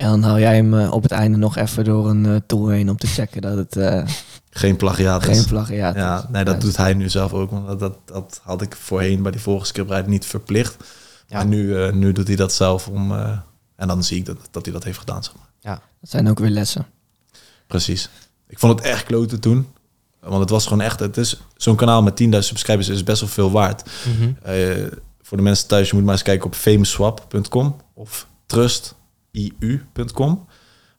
En 0.01 0.07
dan 0.09 0.23
haal 0.23 0.39
jij 0.39 0.55
hem 0.55 0.79
eh, 0.79 0.93
op 0.93 1.03
het 1.03 1.13
einde 1.13 1.39
nog 1.39 1.57
even 1.57 1.85
door 1.85 2.09
een 2.11 2.27
eh, 2.27 2.37
tool 2.47 2.69
heen 2.69 2.91
om 2.91 2.97
te 2.97 3.07
checken 3.07 3.43
dat 3.43 3.57
het 3.57 3.77
eh, 3.77 4.05
Geen 4.51 4.77
plagiaat. 4.77 5.23
geen 5.25 5.35
is. 5.35 5.45
plagiaat 5.45 5.95
is. 5.95 6.01
Ja, 6.01 6.29
nee, 6.33 6.45
dat 6.45 6.55
Ja. 6.55 6.61
doet 6.61 6.77
hij 6.77 6.95
nu 6.95 7.09
zelf 7.09 7.33
ook. 7.33 7.51
Want 7.51 7.67
dat, 7.67 7.79
dat, 7.81 7.97
dat 8.05 8.41
had 8.43 8.63
ik 8.63 8.77
voorheen 8.77 9.23
bij 9.23 9.33
die 9.33 9.41
vorige 9.41 9.67
scriptwriter 9.67 10.09
niet 10.09 10.27
verplicht. 10.27 10.77
Ja. 11.27 11.37
Maar 11.37 11.47
nu, 11.47 11.93
nu 11.93 12.13
doet 12.13 12.27
hij 12.27 12.37
dat 12.37 12.53
zelf 12.53 12.89
om. 12.89 13.13
en 13.77 13.89
dan 13.89 14.05
zie 14.05 14.17
ik 14.19 14.27
dat, 14.27 14.37
dat 14.51 14.65
hij 14.65 14.75
dat 14.75 14.85
heeft 14.85 14.99
gedaan. 14.99 15.25
Zeg 15.25 15.35
maar. 15.37 15.81
Dat 16.01 16.11
zijn 16.11 16.29
ook 16.29 16.39
weer 16.39 16.51
lessen. 16.51 16.87
Precies. 17.67 18.09
Ik 18.49 18.59
vond 18.59 18.79
het 18.79 18.89
echt 18.89 19.05
kloten 19.05 19.41
toen. 19.41 19.69
Want 20.21 20.41
het 20.41 20.51
was 20.51 20.65
gewoon 20.65 20.81
echt. 20.81 21.01
Het 21.01 21.17
is 21.17 21.41
zo'n 21.57 21.77
kanaal 21.77 22.03
met 22.03 22.23
10.000 22.23 22.29
subscribers 22.39 22.89
is 22.89 23.05
best 23.05 23.21
wel 23.21 23.29
veel 23.31 23.51
waard. 23.51 23.91
Mhm. 24.17 24.33
Voor 25.23 25.37
de 25.37 25.43
mensen 25.43 25.67
thuis, 25.69 25.89
je 25.91 25.95
moet 25.97 26.05
maar 26.05 26.15
eens 26.15 26.23
kijken 26.23 26.47
op 26.47 26.55
famousswap.com 26.55 27.77
of 27.95 28.27
trustiu.com. 29.33 30.47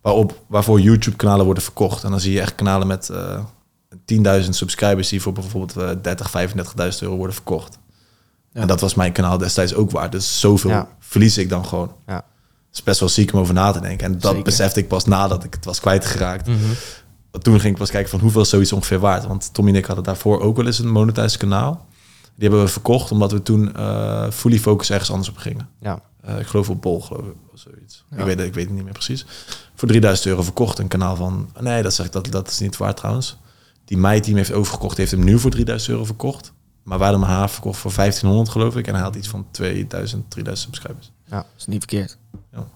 Waarop, 0.01 0.43
waarvoor 0.47 0.79
YouTube-kanalen 0.79 1.45
worden 1.45 1.63
verkocht. 1.63 2.03
En 2.03 2.11
dan 2.11 2.19
zie 2.19 2.33
je 2.33 2.41
echt 2.41 2.55
kanalen 2.55 2.87
met 2.87 3.09
eh 3.09 3.43
10.000 4.43 4.49
subscribers 4.49 5.09
die 5.09 5.21
voor 5.21 5.33
bijvoorbeeld 5.33 5.77
eh 5.77 5.89
30, 6.01 6.31
35.000 6.31 6.99
euro 6.99 7.15
worden 7.15 7.35
verkocht. 7.35 7.79
Ja. 8.53 8.61
En 8.61 8.67
dat 8.67 8.81
was 8.81 8.93
mijn 8.93 9.11
kanaal 9.11 9.37
destijds 9.37 9.73
ook 9.73 9.91
waard. 9.91 10.11
Dus 10.11 10.39
zoveel 10.39 10.69
Ja. 10.69 10.87
verlies 10.99 11.37
ik 11.37 11.49
dan 11.49 11.65
gewoon. 11.65 11.91
Ja. 12.07 12.15
Het 12.15 12.79
is 12.79 12.83
best 12.83 12.99
wel 12.99 13.09
ziek 13.09 13.33
om 13.33 13.39
over 13.39 13.53
na 13.53 13.71
te 13.71 13.79
denken. 13.81 14.05
En 14.05 14.11
dat 14.13 14.21
Zeker. 14.23 14.43
besefte 14.43 14.79
ik 14.79 14.87
pas 14.87 15.05
nadat 15.05 15.43
ik 15.43 15.53
het 15.53 15.65
was 15.65 15.79
kwijtgeraakt. 15.79 16.47
Mhm. 16.47 16.57
Toen 17.41 17.59
ging 17.59 17.73
ik 17.73 17.79
pas 17.79 17.89
kijken 17.91 18.09
van 18.09 18.19
hoeveel 18.19 18.41
is 18.41 18.49
zoiets 18.49 18.73
ongeveer 18.73 18.99
waard. 18.99 19.25
Want 19.25 19.53
Tommy 19.53 19.71
en 19.71 19.77
ik 19.77 19.85
hadden 19.85 20.03
daarvoor 20.03 20.39
ook 20.41 20.55
wel 20.57 20.65
eens 20.65 20.79
een 20.79 20.91
monetized 20.91 21.37
kanaal. 21.37 21.85
Die 22.35 22.49
hebben 22.49 22.65
we 22.65 22.71
verkocht 22.71 23.11
omdat 23.11 23.31
we 23.31 23.41
toen 23.43 23.75
eh 23.75 24.29
fully 24.31 24.59
focus 24.59 24.89
ergens 24.89 25.09
anders 25.11 25.29
op 25.29 25.37
gingen. 25.37 25.69
Ja. 25.79 26.01
Eh, 26.21 26.39
ik 26.39 26.45
geloof 26.47 26.69
op 26.69 26.81
Bol, 26.81 27.01
geloof 27.01 27.25
ik, 27.25 27.33
of 27.53 27.59
zoiets. 27.59 28.05
Ja. 28.11 28.17
Ik, 28.17 28.25
weet, 28.25 28.37
het- 28.37 28.47
ik 28.47 28.53
weet 28.53 28.65
het 28.65 28.73
niet 28.73 28.83
meer 28.83 28.93
precies. 28.93 29.25
Voor 29.75 29.87
3000 29.87 30.27
euro 30.27 30.41
verkocht 30.43 30.79
een 30.79 30.87
kanaal 30.87 31.15
van... 31.15 31.49
Nee, 31.59 31.81
dat, 31.83 31.93
zeg 31.93 32.05
ik, 32.05 32.11
dat, 32.11 32.31
dat 32.31 32.47
is 32.49 32.59
niet 32.59 32.77
waar 32.77 32.95
trouwens. 32.95 33.37
Die 33.85 33.97
meid 33.97 34.23
die 34.23 34.33
hem 34.33 34.43
heeft 34.43 34.53
overgekocht, 34.57 34.97
heeft 34.97 35.11
hem 35.11 35.23
nu 35.23 35.39
voor 35.39 35.51
3000 35.51 35.91
euro 35.91 36.05
verkocht. 36.05 36.53
Maar 36.83 36.97
we 36.97 37.03
hadden 37.03 37.21
hem 37.21 37.29
haar 37.31 37.49
verkocht 37.49 37.79
voor 37.79 37.93
1500 37.95 38.49
geloof 38.49 38.75
ik. 38.75 38.87
En 38.87 38.93
hij 38.93 39.03
had 39.03 39.15
iets 39.15 39.27
van 39.27 39.45
2000, 39.51 40.29
3000 40.31 40.67
subscribers. 40.73 41.11
Dat 41.29 41.45
is 41.57 41.65
niet 41.65 41.77
verkeerd. 41.79 42.17
Ja. 42.53 42.67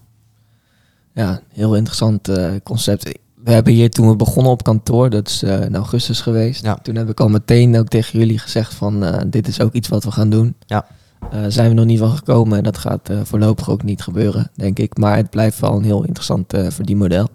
Ja, 1.14 1.40
heel 1.48 1.76
interessant 1.76 2.28
eh, 2.28 2.52
concept. 2.62 3.18
We 3.44 3.52
hebben 3.52 3.72
hier 3.72 3.90
toen 3.90 4.08
we 4.08 4.16
begonnen 4.16 4.52
op 4.52 4.62
kantoor, 4.62 5.10
dat 5.10 5.28
is 5.28 5.42
eh, 5.42 5.60
in 5.60 5.74
augustus 5.76 6.20
geweest. 6.20 6.62
Ja. 6.64 6.74
Toen 6.74 6.94
heb 6.94 7.08
ik 7.08 7.20
al 7.20 7.28
meteen 7.28 7.78
ook 7.78 7.88
tegen 7.88 8.18
jullie 8.18 8.38
gezegd 8.38 8.74
van 8.74 9.04
eh, 9.04 9.22
dit 9.26 9.48
is 9.48 9.60
ook 9.60 9.72
iets 9.72 9.88
wat 9.88 10.04
we 10.04 10.10
gaan 10.10 10.30
doen. 10.30 10.54
Ja. 10.66 10.86
Eh, 11.30 11.40
zijn 11.48 11.68
we 11.68 11.74
nog 11.74 11.84
niet 11.84 11.98
van 11.98 12.10
gekomen 12.10 12.58
en 12.58 12.64
dat 12.64 12.78
gaat 12.78 13.08
eh, 13.08 13.20
voorlopig 13.22 13.70
ook 13.70 13.82
niet 13.82 14.02
gebeuren, 14.02 14.50
denk 14.54 14.78
ik. 14.78 14.98
Maar 14.98 15.16
het 15.16 15.30
blijft 15.30 15.60
wel 15.60 15.76
een 15.76 15.84
heel 15.84 16.04
interessant 16.04 16.52
eh 16.52 16.70
verdienmodel. 16.70 17.28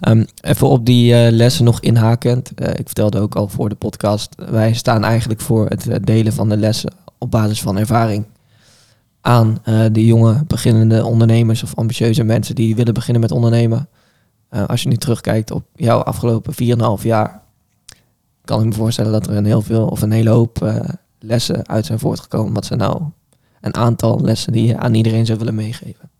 Ehm, 0.00 0.24
even 0.40 0.68
op 0.68 0.86
die 0.86 1.30
lessen 1.30 1.64
nog 1.64 1.80
inhakend. 1.80 2.50
Ik 2.60 2.86
vertelde 2.86 3.18
ook 3.18 3.34
al 3.34 3.48
voor 3.48 3.68
de 3.68 3.74
podcast, 3.74 4.34
wij 4.50 4.72
staan 4.72 5.04
eigenlijk 5.04 5.40
voor 5.40 5.66
het 5.68 6.06
delen 6.06 6.32
van 6.32 6.48
de 6.48 6.56
lessen 6.56 6.92
op 7.18 7.30
basis 7.30 7.62
van 7.62 7.78
ervaring 7.78 8.24
aan 9.20 9.58
de 9.92 10.04
jonge 10.04 10.44
beginnende 10.46 11.04
ondernemers 11.04 11.62
of 11.62 11.74
ambitieuze 11.74 12.24
mensen 12.24 12.54
die 12.54 12.76
willen 12.76 12.94
beginnen 12.94 13.20
met 13.22 13.32
ondernemen. 13.32 13.88
Als 14.66 14.82
je 14.82 14.88
nu 14.88 14.96
terugkijkt 14.96 15.50
op 15.50 15.64
jouw 15.74 15.98
afgelopen 15.98 16.54
4,5 16.98 17.02
jaar, 17.02 17.42
kan 18.44 18.60
ik 18.60 18.66
me 18.66 18.72
voorstellen 18.72 19.12
dat 19.12 19.26
er 19.26 19.36
een 19.36 19.44
heel 19.44 19.62
veel 19.62 19.86
of 19.86 20.02
een 20.02 20.12
hele 20.12 20.30
hoop 20.30 20.72
lessen 21.18 21.68
uit 21.68 21.86
zijn 21.86 21.98
voortgekomen. 21.98 22.54
Wat 22.54 22.66
zijn 22.66 22.78
nou 22.78 23.02
een 23.60 23.74
aantal 23.74 24.20
lessen 24.20 24.52
die 24.52 24.66
je 24.66 24.76
aan 24.76 24.94
iedereen 24.94 25.26
zou 25.26 25.38
willen 25.38 25.54
meegeven? 25.54 26.10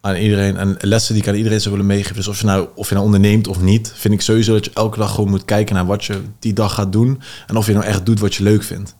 aan 0.00 0.16
iedereen 0.16 0.56
en 0.56 0.76
lessen 0.80 1.14
die 1.14 1.22
ik 1.22 1.28
aan 1.28 1.34
iedereen 1.34 1.60
zou 1.60 1.74
willen 1.74 1.90
meegeven. 1.90 2.16
Dus 2.16 2.28
of 2.28 2.40
je 2.40 2.46
nou 2.46 2.68
of 2.74 2.88
je 2.88 2.94
nou 2.94 3.06
onderneemt 3.06 3.46
of 3.46 3.60
niet, 3.60 3.92
vind 3.96 4.14
ik 4.14 4.20
sowieso 4.20 4.52
dat 4.52 4.64
je 4.64 4.70
elke 4.74 4.98
dag 4.98 5.14
gewoon 5.14 5.30
moet 5.30 5.44
kijken 5.44 5.74
naar 5.74 5.86
wat 5.86 6.04
je 6.04 6.20
die 6.38 6.52
dag 6.52 6.74
gaat 6.74 6.92
doen 6.92 7.20
en 7.46 7.56
of 7.56 7.66
je 7.66 7.72
nou 7.72 7.84
echt 7.84 8.06
doet 8.06 8.20
wat 8.20 8.34
je 8.34 8.42
leuk 8.42 8.62
vindt. 8.62 8.96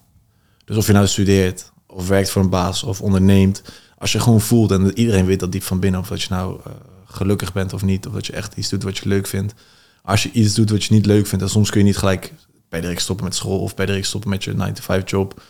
Dus 0.65 0.77
of 0.77 0.87
je 0.87 0.93
nou 0.93 1.07
studeert 1.07 1.73
of 1.87 2.09
werkt 2.09 2.31
voor 2.31 2.43
een 2.43 2.51
baas 2.51 2.83
of 2.83 3.01
onderneemt, 3.01 3.63
als 3.99 4.13
je 4.13 4.21
gewoon 4.21 4.41
voelt 4.41 4.71
en 4.71 4.99
iedereen 4.99 5.27
weet 5.27 5.41
dat 5.41 5.53
diep 5.53 5.63
van 5.63 5.81
binnen 5.81 6.01
of 6.01 6.09
dat 6.09 6.23
je 6.23 6.29
nou 6.31 6.61
eh, 6.65 6.73
gelukkig 7.05 7.53
bent 7.53 7.73
of 7.73 7.83
niet, 7.83 8.07
of 8.07 8.13
dat 8.13 8.27
je 8.27 8.33
echt 8.33 8.57
iets 8.57 8.69
doet 8.69 8.83
wat 8.83 8.99
je 8.99 9.09
leuk 9.09 9.27
vindt. 9.27 9.55
als 10.03 10.23
je 10.23 10.31
iets 10.31 10.55
doet 10.55 10.71
wat 10.71 10.85
je 10.85 10.95
niet 10.95 11.07
leuk 11.07 11.27
vindt, 11.27 11.45
en 11.45 11.51
soms 11.51 11.71
kun 11.71 11.81
je 11.81 11.87
niet 11.87 11.97
gelijk 11.97 12.33
bij 12.69 12.97
stoppen 12.97 13.25
met 13.25 13.35
school 13.35 13.61
of 13.61 13.75
bij 13.75 13.87
direct 13.87 14.07
stoppen 14.07 14.31
met 14.31 14.45
je 14.45 14.55
9-to-5 14.55 15.05
job. 15.05 15.43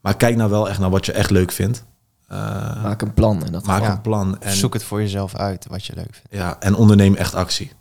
Maar 0.00 0.16
kijk 0.16 0.36
nou 0.36 0.50
wel 0.50 0.68
echt 0.68 0.78
naar 0.78 0.90
wat 0.90 1.06
je 1.06 1.12
echt 1.12 1.30
leuk 1.30 1.52
vindt. 1.52 1.84
Uh, 2.32 2.82
maak 2.82 3.02
een 3.02 3.14
plan. 3.14 3.44
En 3.44 3.52
dat 3.52 3.66
maak 3.66 3.82
Ja. 3.82 3.90
een 3.90 4.00
plan. 4.00 4.40
En, 4.40 4.52
Zoek 4.56 4.72
het 4.72 4.84
voor 4.84 5.00
jezelf 5.00 5.34
uit 5.34 5.66
wat 5.68 5.84
je 5.84 5.92
leuk 5.94 6.10
vindt. 6.14 6.28
ja, 6.30 6.56
en 6.60 6.74
onderneem 6.74 7.14
echt 7.14 7.34
actie. 7.34 7.72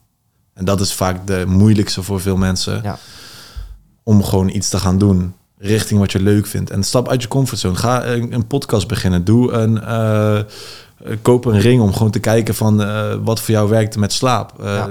En 0.53 0.65
dat 0.65 0.79
is 0.81 0.93
vaak 0.93 1.27
de 1.27 1.43
moeilijkste 1.47 2.03
voor 2.03 2.21
veel 2.21 2.37
mensen. 2.37 2.79
Ja. 2.83 2.97
Om 4.03 4.23
gewoon 4.23 4.49
iets 4.49 4.69
te 4.69 4.79
gaan 4.79 4.97
doen 4.97 5.33
richting 5.57 5.99
wat 5.99 6.11
je 6.11 6.21
leuk 6.21 6.45
vindt. 6.47 6.69
En 6.69 6.83
stap 6.83 7.09
uit 7.09 7.21
je 7.21 7.27
comfortzone. 7.27 7.75
Ga 7.75 8.05
een, 8.05 8.33
een 8.33 8.47
podcast 8.47 8.87
beginnen. 8.87 9.23
Doe 9.25 9.51
een, 9.51 9.81
eh, 9.81 10.37
eh, 10.39 10.45
koop 11.21 11.45
een 11.45 11.59
ring 11.59 11.81
om 11.81 11.93
gewoon 11.93 12.11
te 12.11 12.19
kijken 12.19 12.55
van 12.55 12.83
eh, 12.83 13.13
wat 13.23 13.39
voor 13.41 13.53
jou 13.53 13.69
werkt 13.69 13.97
met 13.97 14.13
slaap. 14.13 14.59
Eh, 14.59 14.65
Ja. 14.65 14.89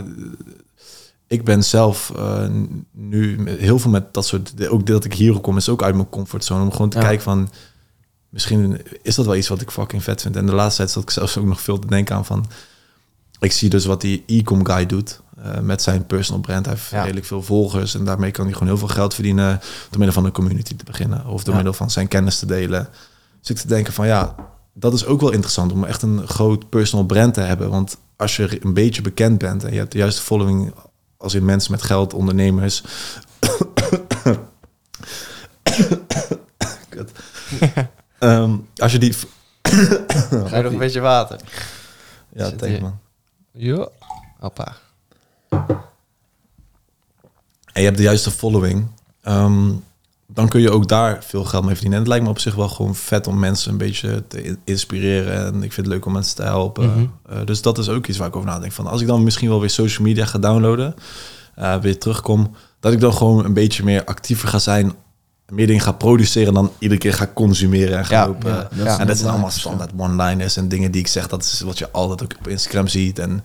Ik 1.29 1.45
ben 1.45 1.65
zelf 1.65 2.13
eh, 2.17 2.47
nu 2.93 3.51
heel 3.51 3.79
veel 3.79 3.91
met 3.91 4.15
dat 4.15 4.27
soort... 4.27 4.69
Ook 4.69 4.87
dat 4.87 5.05
ik 5.05 5.13
hier 5.15 5.41
kom 5.41 5.57
is 5.57 5.69
ook 5.69 5.83
uit 5.83 5.95
mijn 5.95 6.09
comfortzone. 6.09 6.63
Om 6.63 6.73
gewoon 6.73 6.89
te 6.91 6.99
Ja. 6.99 7.05
kijken 7.05 7.23
van... 7.23 7.51
Misschien 8.29 8.81
is 9.03 9.15
dat 9.15 9.27
wel 9.27 9.37
iets 9.37 9.49
wat 9.49 9.61
ik 9.61 9.71
fucking 9.71 10.03
vet 10.03 10.23
vind. 10.23 10.37
En 10.37 10.47
de 10.47 10.55
laatste 10.55 10.77
tijd 10.77 10.91
zat 10.91 11.03
ik 11.03 11.11
zelfs 11.11 11.37
ook 11.39 11.45
nog 11.45 11.61
veel 11.61 11.79
te 11.79 11.87
denken 11.87 12.15
aan 12.17 12.25
van... 12.25 12.47
Ik 13.41 13.53
zie 13.53 13.69
dus 13.71 13.85
wat 13.85 14.01
die 14.01 14.23
e-com 14.27 14.67
guy 14.67 14.87
doet 14.87 15.21
eh, 15.43 15.59
met 15.61 15.83
zijn 15.83 16.07
personal 16.07 16.41
brand. 16.41 16.67
Hij 16.67 16.75
heeft 16.75 16.91
Ja. 16.91 17.01
redelijk 17.03 17.27
veel 17.27 17.43
volgers 17.43 17.95
en 17.95 18.05
daarmee 18.05 18.31
kan 18.31 18.45
hij 18.45 18.53
gewoon 18.53 18.69
heel 18.69 18.79
veel 18.79 18.89
geld 18.89 19.15
verdienen 19.15 19.59
door 19.61 19.99
middel 19.99 20.13
van 20.13 20.25
een 20.25 20.33
community 20.33 20.77
te 20.77 20.85
beginnen 20.85 21.27
of 21.27 21.41
door 21.41 21.51
Ja. 21.51 21.55
middel 21.55 21.73
van 21.75 21.91
zijn 21.91 22.09
kennis 22.09 22.39
te 22.39 22.47
delen. 22.47 22.89
Dus 23.41 23.51
ik 23.51 23.57
te 23.57 23.67
denken 23.69 23.93
van 23.93 24.07
ja, 24.07 24.35
dat 24.75 24.93
is 24.95 25.07
ook 25.07 25.21
wel 25.21 25.31
interessant 25.33 25.73
om 25.73 25.85
echt 25.85 26.03
een 26.03 26.27
groot 26.29 26.69
personal 26.69 27.07
brand 27.07 27.35
te 27.35 27.41
hebben. 27.41 27.71
Want 27.71 27.97
als 28.17 28.37
je 28.37 28.65
een 28.65 28.75
beetje 28.75 29.03
bekend 29.03 29.39
bent 29.39 29.65
en 29.65 29.73
je 29.73 29.79
hebt 29.79 29.93
de 29.93 29.99
juiste 29.99 30.23
following 30.23 30.73
als 31.19 31.35
in 31.35 31.45
mensen 31.45 31.73
met 31.73 31.83
geld, 31.83 32.15
ondernemers. 32.15 32.83
Ehm, 38.19 38.57
als 38.77 38.93
je 38.93 38.99
die... 38.99 39.15
Ga 39.63 40.57
je 40.57 40.63
nog 40.63 40.73
een 40.73 40.79
beetje 40.79 41.01
water? 41.01 41.41
Ja, 42.29 42.53
hier. 42.61 42.81
man. 42.81 42.99
Ja. 43.53 43.89
Hoppa. 44.39 44.77
en 47.73 47.85
je 47.85 47.85
hebt 47.85 47.97
de 47.97 48.03
juiste 48.03 48.31
following, 48.31 48.91
ehm, 49.23 49.73
dan 50.39 50.49
kun 50.49 50.61
je 50.61 50.71
ook 50.71 50.89
daar 50.89 51.25
veel 51.25 51.45
geld 51.45 51.65
mee 51.65 51.73
verdienen. 51.75 51.93
En 51.99 52.05
het 52.05 52.09
lijkt 52.09 52.25
me 52.25 52.31
op 52.31 52.39
zich 52.39 52.55
wel 52.55 52.69
gewoon 52.69 52.95
vet 52.95 53.27
om 53.27 53.39
mensen 53.39 53.71
een 53.73 53.79
beetje 53.79 54.25
te 54.29 54.43
in- 54.43 54.59
inspireren. 54.65 55.47
En 55.47 55.55
ik 55.55 55.73
vind 55.73 55.87
het 55.87 55.87
leuk 55.87 56.07
om 56.07 56.13
mensen 56.13 56.37
te 56.37 56.43
helpen. 56.43 56.91
Mhm. 56.91 57.07
Eh, 57.29 57.45
dus 57.47 57.63
dat 57.63 57.79
is 57.79 57.89
ook 57.89 58.07
iets 58.07 58.19
waar 58.19 58.29
ik 58.29 58.37
over 58.37 58.49
nadenk. 58.49 58.73
Van 58.73 58.87
als 58.87 59.01
ik 59.01 59.07
dan 59.07 59.23
misschien 59.25 59.49
wel 59.49 59.61
weer 59.61 59.71
social 59.71 60.07
media 60.07 60.25
ga 60.25 60.39
downloaden, 60.39 60.95
eh, 61.55 61.77
weer 61.77 61.99
terugkom, 61.99 62.51
dat 62.81 62.93
ik 62.93 63.01
dan 63.01 63.13
gewoon 63.13 63.45
een 63.45 63.53
beetje 63.53 63.85
meer 63.85 64.05
actiever 64.05 64.49
ga 64.49 64.59
zijn. 64.59 64.93
Meer 65.49 65.67
dingen 65.67 65.83
ga 65.83 65.93
produceren 65.93 66.55
dan 66.55 66.71
iedere 66.79 67.01
keer 67.01 67.15
ga 67.15 67.31
consumeren 67.35 67.99
en 67.99 68.05
gaan 68.05 68.19
Ja, 68.21 68.27
lopen. 68.27 68.51
ja, 68.53 68.69
dat 68.77 68.87
is 68.87 68.97
en 68.99 69.07
dat 69.07 69.17
zijn 69.19 69.31
allemaal 69.31 69.51
standaard 69.51 69.91
one-liners 69.97 70.57
en 70.57 70.69
dingen 70.69 70.91
die 70.91 71.01
ik 71.01 71.07
zeg. 71.07 71.29
Dat 71.29 71.43
is 71.43 71.61
wat 71.61 71.79
je 71.79 71.91
altijd 71.91 72.23
ook 72.23 72.39
op 72.39 72.49
Instagram 72.49 72.89
ziet. 72.89 73.19
En... 73.19 73.45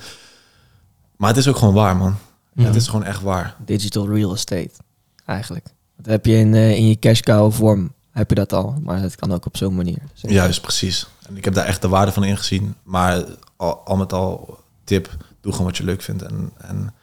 Maar 1.18 1.30
het 1.30 1.38
is 1.38 1.48
ook 1.48 1.58
gewoon 1.58 1.74
waar, 1.74 1.96
man. 1.98 2.16
Mhm. 2.54 2.66
Het 2.68 2.76
is 2.76 2.88
gewoon 2.88 3.04
echt 3.06 3.22
waar. 3.22 3.56
Digital 3.66 4.10
real 4.10 4.34
estate, 4.34 4.72
eigenlijk. 5.26 5.66
Dat 5.98 6.06
heb 6.06 6.26
je 6.26 6.36
in, 6.36 6.54
eh, 6.54 6.76
in 6.76 6.88
je 6.88 7.00
cash 7.00 7.20
cow 7.20 7.52
vorm, 7.52 7.94
heb 8.12 8.30
je 8.30 8.36
dat 8.36 8.54
al. 8.54 8.76
Maar 8.82 9.02
dat 9.02 9.16
kan 9.16 9.32
ook 9.32 9.46
op 9.46 9.58
zo'n 9.58 9.76
manier. 9.76 10.00
Dus, 10.14 10.32
Juist, 10.32 10.62
precies. 10.62 11.08
En 11.28 11.38
ik 11.38 11.46
heb 11.46 11.54
daar 11.54 11.66
echt 11.66 11.82
de 11.82 11.88
waarde 11.88 12.12
van 12.12 12.24
ingezien. 12.24 12.76
Maar 12.84 13.26
al, 13.56 13.78
al 13.78 13.98
met 13.98 14.14
al, 14.14 14.60
tip, 14.84 15.18
doe 15.42 15.52
gewoon 15.52 15.68
wat 15.68 15.78
je 15.78 15.84
leuk 15.84 16.02
vindt. 16.02 16.22
En, 16.22 16.52
en 16.58 16.94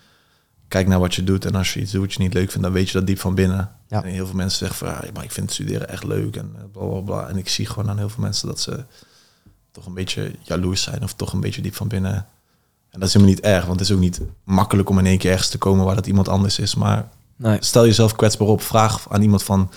kijk 0.69 0.87
naar 0.87 0.99
wat 0.99 1.15
je 1.15 1.25
doet. 1.25 1.45
En 1.45 1.55
als 1.55 1.75
je 1.75 1.81
iets 1.81 1.93
doet 1.93 2.01
wat 2.01 2.13
je 2.13 2.23
niet 2.23 2.35
leuk 2.35 2.51
vindt, 2.51 2.63
dan 2.63 2.73
weet 2.73 2.87
je 2.87 2.99
dat 2.99 3.07
diep 3.07 3.19
van 3.19 3.35
binnen. 3.35 3.71
Ja. 3.89 4.03
En 4.05 4.11
heel 4.11 4.27
veel 4.27 4.37
mensen 4.37 4.59
zeggen 4.59 4.87
van, 4.87 4.89
ja, 4.89 5.13
maar 5.15 5.25
ik 5.25 5.33
vind 5.33 5.53
studeren 5.53 5.89
echt 5.89 6.05
leuk. 6.05 6.37
En 6.37 6.51
eh, 6.57 6.63
bla, 6.73 6.87
bla, 6.87 7.01
bla. 7.01 7.29
En 7.29 7.37
ik 7.37 7.49
zie 7.49 7.67
gewoon 7.67 7.91
aan 7.91 7.99
heel 7.99 8.09
veel 8.09 8.23
mensen 8.23 8.49
dat 8.49 8.61
ze 8.61 8.85
toch 9.71 9.87
een 9.87 9.95
beetje 9.95 10.33
jaloers 10.43 10.83
zijn. 10.83 11.03
Of 11.03 11.15
toch 11.15 11.33
een 11.33 11.41
beetje 11.41 11.63
diep 11.63 11.75
van 11.75 11.89
binnen. 11.89 12.15
En 12.91 13.01
dat 13.01 13.09
is 13.09 13.15
helemaal 13.15 13.35
niet 13.35 13.45
erg. 13.45 13.67
Want 13.67 13.81
het 13.81 13.89
is 13.89 13.95
ook 13.95 14.03
niet 14.03 14.21
makkelijk 14.45 14.89
om 14.89 14.99
in 14.99 15.07
één 15.07 15.19
keer 15.19 15.31
ergens 15.31 15.49
te 15.49 15.59
komen 15.59 15.85
waar 15.85 15.95
dat 15.95 16.07
iemand 16.07 16.29
anders 16.29 16.59
is. 16.59 16.75
Maar 16.75 17.09
Nee. 17.43 17.57
stel 17.61 17.85
jezelf 17.85 18.17
kwetsbaar 18.17 18.49
op. 18.49 18.63
Vraag 18.63 19.07
aan 19.11 19.23
iemand 19.23 19.43
van... 19.43 19.71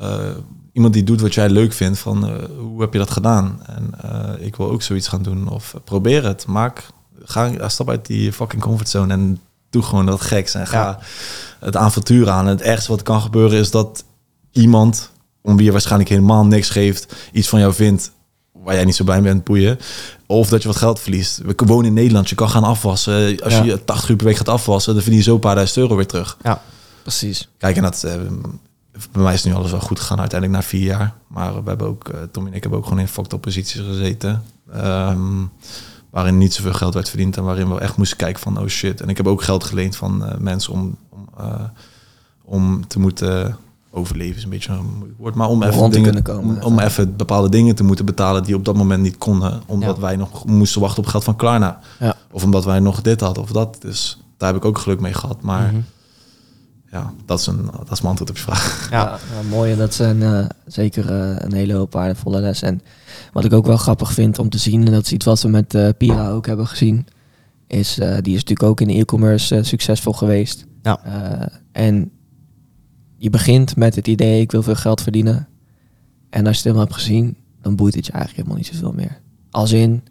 eh, 0.00 0.30
iemand 0.72 0.94
die 0.94 1.04
doet 1.04 1.20
wat 1.20 1.34
jij 1.34 1.48
leuk 1.48 1.72
vindt. 1.72 1.98
Van, 1.98 2.26
eh, 2.28 2.34
hoe 2.58 2.80
heb 2.80 2.92
je 2.92 2.98
dat 2.98 3.10
gedaan? 3.10 3.60
En 3.66 3.90
eh, 4.00 4.46
ik 4.46 4.56
wil 4.56 4.70
ook 4.70 4.82
zoiets 4.82 5.08
gaan 5.08 5.22
doen. 5.22 5.48
Of 5.48 5.74
probeer 5.84 6.24
het. 6.24 6.46
Maak, 6.46 6.86
ga, 7.24 7.68
stap 7.68 7.90
uit 7.90 8.06
die 8.06 8.32
fucking 8.32 8.62
comfortzone. 8.62 9.12
En 9.12 9.40
doe 9.70 9.82
gewoon 9.82 10.06
dat 10.06 10.20
geks. 10.20 10.54
En 10.54 10.66
ga 10.66 10.82
Ja. 10.82 10.98
het 11.66 11.76
avontuur 11.76 12.30
aan. 12.30 12.44
En 12.44 12.50
het 12.50 12.62
ergste 12.62 12.90
wat 12.90 13.02
kan 13.02 13.20
gebeuren 13.20 13.58
is 13.58 13.70
dat 13.70 14.04
iemand... 14.52 15.10
om 15.42 15.56
wie 15.56 15.64
je 15.64 15.72
waarschijnlijk 15.72 16.10
helemaal 16.10 16.46
niks 16.46 16.70
geeft... 16.70 17.14
iets 17.32 17.48
van 17.48 17.60
jou 17.60 17.72
vindt 17.72 18.12
waar 18.52 18.74
jij 18.74 18.84
niet 18.84 18.96
zo 18.96 19.04
blij 19.04 19.20
mee 19.20 19.32
bent, 19.32 19.44
boeien. 19.44 19.78
Of 20.30 20.48
dat 20.48 20.62
je 20.62 20.68
wat 20.68 20.76
geld 20.76 21.00
verliest. 21.00 21.38
We 21.38 21.54
wonen 21.66 21.84
in 21.86 21.92
Nederland, 21.92 22.28
je 22.28 22.34
kan 22.34 22.48
gaan 22.50 22.64
afwassen. 22.64 23.40
Als 23.42 23.52
Ja. 23.54 23.62
je 23.62 23.84
80 23.84 24.08
uur 24.10 24.16
per 24.16 24.26
week 24.26 24.36
gaat 24.36 24.48
afwassen, 24.48 24.92
dan 24.92 25.02
verdien 25.02 25.18
je 25.20 25.26
zo 25.26 25.34
een 25.34 25.40
paar 25.40 25.54
duizend 25.54 25.78
euro 25.78 25.96
weer 25.96 26.06
terug. 26.06 26.36
Ja. 26.42 26.62
Precies. 27.02 27.48
Kijk, 27.58 27.76
en 27.76 27.82
dat, 27.82 28.04
eh, 28.04 28.12
bij 29.12 29.22
mij 29.22 29.34
is 29.34 29.44
nu 29.44 29.54
alles 29.54 29.70
wel 29.70 29.80
goed 29.80 30.00
gegaan 30.00 30.20
uiteindelijk 30.20 30.60
na 30.62 30.66
vier 30.68 30.82
jaar. 30.84 31.14
Maar 31.26 31.62
we 31.62 31.68
hebben 31.68 31.86
ook, 31.86 32.08
eh, 32.08 32.20
Tom 32.32 32.46
en 32.46 32.52
ik 32.54 32.60
hebben 32.62 32.78
ook 32.80 32.84
gewoon 32.86 33.00
in 33.00 33.08
fucked 33.08 33.32
up 33.32 33.40
posities 33.40 33.80
gezeten. 33.80 34.42
Ehm, 34.72 35.44
waarin 36.10 36.38
niet 36.38 36.54
zoveel 36.54 36.72
geld 36.72 36.94
werd 36.94 37.08
verdiend 37.08 37.36
en 37.36 37.44
waarin 37.44 37.74
we 37.74 37.80
echt 37.80 37.96
moesten 37.96 38.16
kijken 38.16 38.42
van, 38.42 38.58
oh 38.58 38.66
shit. 38.66 39.00
En 39.00 39.08
ik 39.08 39.16
heb 39.16 39.26
ook 39.26 39.42
geld 39.42 39.64
geleend 39.64 39.96
van 39.96 40.24
eh, 40.24 40.38
mensen 40.38 40.72
om, 40.72 40.96
om, 41.10 41.28
om 42.44 42.86
te 42.86 42.98
moeten 42.98 43.56
overleven, 43.90 44.36
is 44.36 44.44
een 44.44 44.50
beetje 44.50 44.72
een 44.72 44.94
moeilijk 44.96 45.18
woord. 45.18 45.34
Maar 45.34 45.48
om 45.48 45.62
even, 45.62 45.74
rond 45.74 45.92
te 45.92 45.98
dingen, 45.98 46.14
kunnen 46.22 46.34
komen. 46.42 46.62
om, 46.64 46.72
om 46.72 46.78
even 46.78 47.16
bepaalde 47.16 47.48
dingen 47.48 47.74
te 47.74 47.84
moeten 47.84 48.04
betalen 48.04 48.42
die 48.42 48.54
op 48.54 48.64
dat 48.64 48.76
moment 48.76 49.02
niet 49.02 49.18
konden. 49.18 49.62
Omdat 49.66 49.94
Ja. 49.96 50.02
wij 50.02 50.16
nog 50.16 50.44
moesten 50.44 50.80
wachten 50.80 51.02
op 51.02 51.08
geld 51.08 51.24
van 51.24 51.36
Klarna. 51.36 51.80
Ja. 51.98 52.14
Of 52.30 52.44
omdat 52.44 52.64
wij 52.64 52.80
nog 52.80 53.02
dit 53.02 53.20
hadden 53.20 53.42
of 53.42 53.50
dat. 53.52 53.76
Dus 53.80 54.22
daar 54.36 54.48
heb 54.52 54.56
ik 54.58 54.64
ook 54.64 54.78
geluk 54.78 55.00
mee 55.00 55.12
gehad. 55.14 55.42
Maar 55.42 55.66
Mhm. 55.72 55.80
ja, 56.90 57.12
dat 57.26 57.38
is, 57.40 57.46
een, 57.46 57.64
dat 57.64 57.90
is 57.92 58.00
mijn 58.00 58.06
antwoord 58.18 58.30
op 58.30 58.36
je 58.36 58.42
vraag. 58.42 58.88
Ja. 58.90 59.18
Mooi. 59.50 59.72
En 59.72 59.78
dat 59.78 59.94
zijn 59.94 60.22
eh, 60.22 60.44
zeker 60.66 61.10
eh, 61.10 61.36
een 61.38 61.52
hele 61.52 61.74
hoop 61.74 61.92
waardevolle 61.92 62.40
les. 62.40 62.62
En 62.62 62.80
wat 63.32 63.44
ik 63.44 63.52
ook 63.52 63.66
wel 63.66 63.76
grappig 63.76 64.12
vind 64.12 64.38
om 64.38 64.48
te 64.48 64.58
zien, 64.58 64.86
en 64.86 64.92
dat 64.92 65.04
is 65.04 65.12
iets 65.12 65.24
wat 65.24 65.42
we 65.42 65.48
met 65.48 65.74
eh, 65.74 65.88
Pira 65.98 66.30
ook 66.30 66.46
hebben 66.46 66.66
gezien, 66.66 67.06
is 67.66 67.98
eh, 67.98 68.08
die 68.20 68.34
is 68.34 68.40
natuurlijk 68.44 68.62
ook 68.62 68.80
in 68.80 68.88
e-commerce 68.88 69.62
succesvol 69.62 70.12
geweest. 70.12 70.66
Ja. 70.82 71.00
Eh, 71.04 71.46
en 71.72 72.10
je 73.18 73.30
begint 73.30 73.76
met 73.76 73.94
het 73.94 74.08
idee, 74.08 74.40
ik 74.40 74.50
wil 74.52 74.62
veel 74.62 74.74
geld 74.74 75.00
verdienen. 75.02 75.48
En 76.30 76.40
als 76.46 76.48
je 76.56 76.62
het 76.62 76.62
helemaal 76.64 76.84
hebt 76.84 76.94
gezien, 76.94 77.36
dan 77.62 77.76
boeit 77.76 77.94
het 77.94 78.06
je 78.06 78.12
eigenlijk 78.12 78.42
helemaal 78.44 78.64
niet 78.66 78.74
zoveel 78.74 78.92
meer. 78.92 79.20
Als 79.50 79.72
in... 79.72 80.02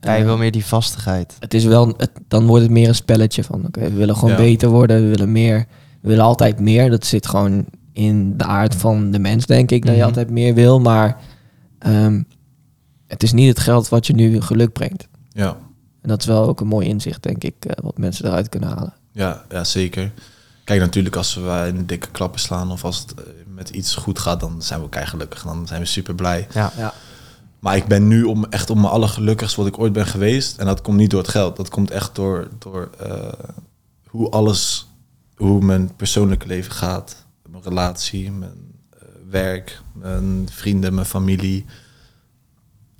Ja, 0.00 0.12
je 0.12 0.18
eh, 0.20 0.24
wil 0.24 0.36
meer 0.36 0.50
die 0.52 0.64
vastigheid. 0.64 1.36
het 1.38 1.54
is 1.54 1.64
wel, 1.64 1.94
het, 1.96 2.10
dan 2.28 2.46
wordt 2.46 2.62
het 2.62 2.72
meer 2.72 2.88
een 2.88 2.94
spelletje 2.94 3.44
van, 3.44 3.66
oké, 3.66 3.80
we 3.80 3.92
willen 3.92 4.14
gewoon 4.16 4.30
Ja. 4.30 4.36
beter 4.36 4.68
worden, 4.68 5.02
we 5.02 5.08
willen 5.08 5.32
meer, 5.32 5.66
we 6.00 6.08
willen 6.08 6.24
altijd 6.24 6.60
meer. 6.60 6.90
Dat 6.90 7.06
zit 7.06 7.26
gewoon 7.26 7.64
in 7.92 8.36
de 8.36 8.44
aard 8.44 8.74
van 8.74 9.10
de 9.10 9.18
mens, 9.18 9.46
denk 9.46 9.70
ik, 9.70 9.82
dat 9.82 9.90
je 9.94 9.98
Mhm. 9.98 10.06
altijd 10.08 10.30
meer 10.30 10.54
wil, 10.54 10.80
maar 10.80 11.16
ehm, 11.78 12.22
het 13.06 13.22
is 13.22 13.32
niet 13.32 13.48
het 13.48 13.58
geld 13.60 13.88
wat 13.88 14.06
je 14.06 14.12
nu 14.12 14.40
geluk 14.40 14.72
brengt. 14.72 15.08
Ja, 15.30 15.56
En 16.00 16.08
dat 16.08 16.20
is 16.20 16.26
wel 16.26 16.48
ook 16.48 16.60
een 16.60 16.66
mooi 16.66 16.86
inzicht, 16.88 17.22
denk 17.22 17.44
ik, 17.44 17.64
eh, 17.64 17.84
wat 17.84 17.98
mensen 17.98 18.26
eruit 18.26 18.48
kunnen 18.48 18.68
halen. 18.68 18.92
ja, 19.12 19.44
ja, 19.50 19.64
zeker. 19.64 20.12
Kijk, 20.64 20.80
natuurlijk 20.80 21.16
als 21.16 21.34
we 21.34 21.50
een 21.50 21.86
dikke 21.86 22.08
klappen 22.08 22.40
slaan 22.40 22.70
of 22.70 22.84
als 22.84 22.98
het 22.98 23.14
eh, 23.14 23.24
met 23.46 23.68
iets 23.68 23.94
goed 23.94 24.18
gaat, 24.18 24.40
dan 24.40 24.62
zijn 24.62 24.78
we 24.78 24.84
elkaar 24.84 25.06
gelukkig. 25.06 25.42
Dan 25.42 25.66
zijn 25.66 25.80
we 25.80 25.86
super 25.86 26.14
blij. 26.14 26.46
Ja. 26.54 26.72
Ja. 26.76 26.94
Maar 27.58 27.76
ik 27.76 27.86
ben 27.86 28.08
nu 28.08 28.22
om 28.22 28.44
echt 28.44 28.70
om 28.70 28.80
mijn 28.80 28.92
allergelukkigst 28.92 29.56
wat 29.56 29.66
ik 29.66 29.78
ooit 29.78 29.92
ben 29.92 30.06
geweest. 30.06 30.58
En 30.58 30.66
dat 30.66 30.80
komt 30.80 30.96
niet 30.96 31.10
door 31.10 31.20
het 31.20 31.30
geld. 31.30 31.56
Dat 31.56 31.68
komt 31.68 31.90
echt 31.90 32.14
door, 32.14 32.48
door 32.58 32.90
eh, 32.98 33.32
hoe 34.06 34.30
alles, 34.30 34.88
hoe 35.36 35.64
mijn 35.64 35.96
persoonlijke 35.96 36.46
leven 36.46 36.72
gaat. 36.72 37.24
Mijn 37.48 37.62
relatie, 37.62 38.30
mijn 38.30 38.74
eh, 38.90 39.06
werk, 39.30 39.80
mijn 39.92 40.48
vrienden, 40.50 40.94
mijn 40.94 41.06
familie. 41.06 41.64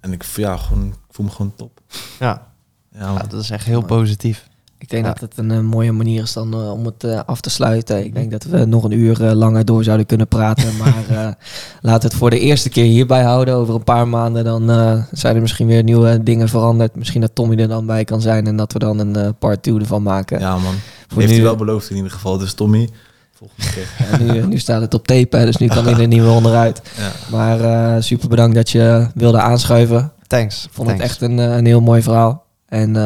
En 0.00 0.12
ik, 0.12 0.22
ja, 0.22 0.56
gewoon, 0.56 0.86
ik 0.86 1.14
voel 1.14 1.26
me 1.26 1.32
gewoon 1.32 1.54
top. 1.56 1.80
Ja. 2.18 2.50
Ja, 2.92 3.12
Ja, 3.12 3.22
dat 3.22 3.42
is 3.42 3.50
echt 3.50 3.64
heel 3.64 3.82
positief. 3.82 4.48
Ik 4.82 4.88
denk 4.90 5.04
Ja. 5.04 5.12
dat 5.12 5.20
het 5.20 5.38
een 5.38 5.50
eh, 5.50 5.60
mooie 5.60 5.92
manier 5.92 6.22
is 6.22 6.32
dan 6.32 6.52
eh, 6.52 6.72
om 6.72 6.84
het 6.84 7.04
eh, 7.04 7.20
af 7.26 7.40
te 7.40 7.50
sluiten. 7.50 8.04
Ik 8.04 8.14
denk 8.14 8.30
dat 8.30 8.44
we 8.44 8.64
nog 8.64 8.84
een 8.84 8.92
uur 8.92 9.18
langer 9.34 9.64
door 9.64 9.84
zouden 9.84 10.06
kunnen 10.06 10.28
praten. 10.28 10.76
Maar 10.80 11.36
laten 11.80 12.00
we 12.00 12.06
het 12.06 12.14
voor 12.14 12.30
de 12.30 12.38
eerste 12.38 12.68
keer 12.68 12.84
hierbij 12.84 13.22
houden. 13.22 13.54
Over 13.54 13.74
een 13.74 13.84
paar 13.84 14.08
maanden 14.08 14.44
dan 14.44 14.66
zijn 15.12 15.34
er 15.34 15.40
misschien 15.40 15.66
weer 15.66 15.82
nieuwe 15.82 16.22
dingen 16.22 16.48
veranderd. 16.48 16.96
Misschien 16.96 17.20
dat 17.20 17.30
Tommy 17.34 17.56
er 17.56 17.68
dan 17.68 17.86
bij 17.86 18.04
kan 18.04 18.20
zijn 18.20 18.46
en 18.46 18.56
dat 18.56 18.72
we 18.72 18.78
dan 18.78 18.98
een 18.98 19.34
part 19.38 19.62
2 19.62 19.78
ervan 19.78 20.02
maken. 20.02 20.40
ja 20.40 20.52
man. 20.58 20.74
Voor 21.08 21.18
Heeft 21.20 21.28
nu- 21.32 21.38
hij 21.38 21.42
wel 21.46 21.56
beloofd 21.56 21.90
in 21.90 21.96
ieder 21.96 22.10
geval. 22.10 22.38
Dus 22.38 22.54
Tommy, 22.54 22.88
volgende 23.32 23.70
keer. 23.70 23.88
Ja, 24.26 24.32
nu, 24.32 24.46
nu 24.46 24.58
staat 24.58 24.80
het 24.80 24.94
op 24.94 25.06
tape, 25.06 25.44
dus 25.44 25.56
nu 25.56 25.66
kan 25.66 25.84
hij 25.84 25.92
er 26.00 26.06
niet 26.08 26.20
meer 26.20 26.30
onderuit. 26.30 26.82
Ja. 26.98 27.10
Maar 27.30 28.02
super 28.02 28.28
bedankt 28.28 28.54
dat 28.54 28.70
je 28.70 29.06
wilde 29.14 29.38
aanschuiven. 29.40 30.12
Thanks. 30.26 30.68
Vond 30.70 30.88
Thanks. 30.88 31.02
het 31.02 31.12
echt 31.12 31.22
een, 31.30 31.38
een 31.38 31.66
heel 31.66 31.80
mooi 31.80 32.02
verhaal. 32.02 32.44
En 32.68 32.96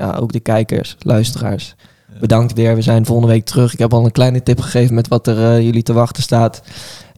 ja, 0.00 0.12
ook 0.14 0.32
de 0.32 0.40
kijkers, 0.40 0.96
luisteraars. 0.98 1.74
bedankt 2.20 2.52
weer. 2.52 2.74
We 2.74 2.82
zijn 2.82 3.06
volgende 3.06 3.32
week 3.32 3.44
terug. 3.44 3.72
Ik 3.72 3.78
heb 3.78 3.92
al 3.92 4.04
een 4.04 4.12
kleine 4.12 4.42
tip 4.42 4.60
gegeven 4.60 4.94
met 4.94 5.08
wat 5.08 5.26
er 5.26 5.44
eh, 5.44 5.60
jullie 5.60 5.82
te 5.82 5.92
wachten 5.92 6.22
staat. 6.22 6.62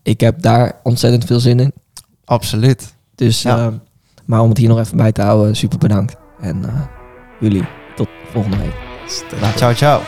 Ik 0.02 0.20
heb 0.20 0.42
daar 0.42 0.72
ontzettend 0.82 1.24
veel 1.24 1.40
zin 1.40 1.60
in. 1.60 1.72
Absoluut. 2.24 2.94
Dus, 3.14 3.42
Ja. 3.42 3.58
eh, 3.58 3.66
maar 4.24 4.40
om 4.40 4.48
het 4.48 4.58
hier 4.58 4.68
nog 4.68 4.78
even 4.78 4.96
bij 4.96 5.12
te 5.12 5.22
houden, 5.22 5.56
super 5.56 5.78
bedankt. 5.78 6.16
En 6.40 6.64
eh, 6.64 6.80
jullie 7.40 7.64
tot 7.96 8.08
volgende 8.32 8.56
week. 8.56 8.74
Nou, 9.40 9.56
ciao, 9.56 9.72
ciao. 9.74 10.00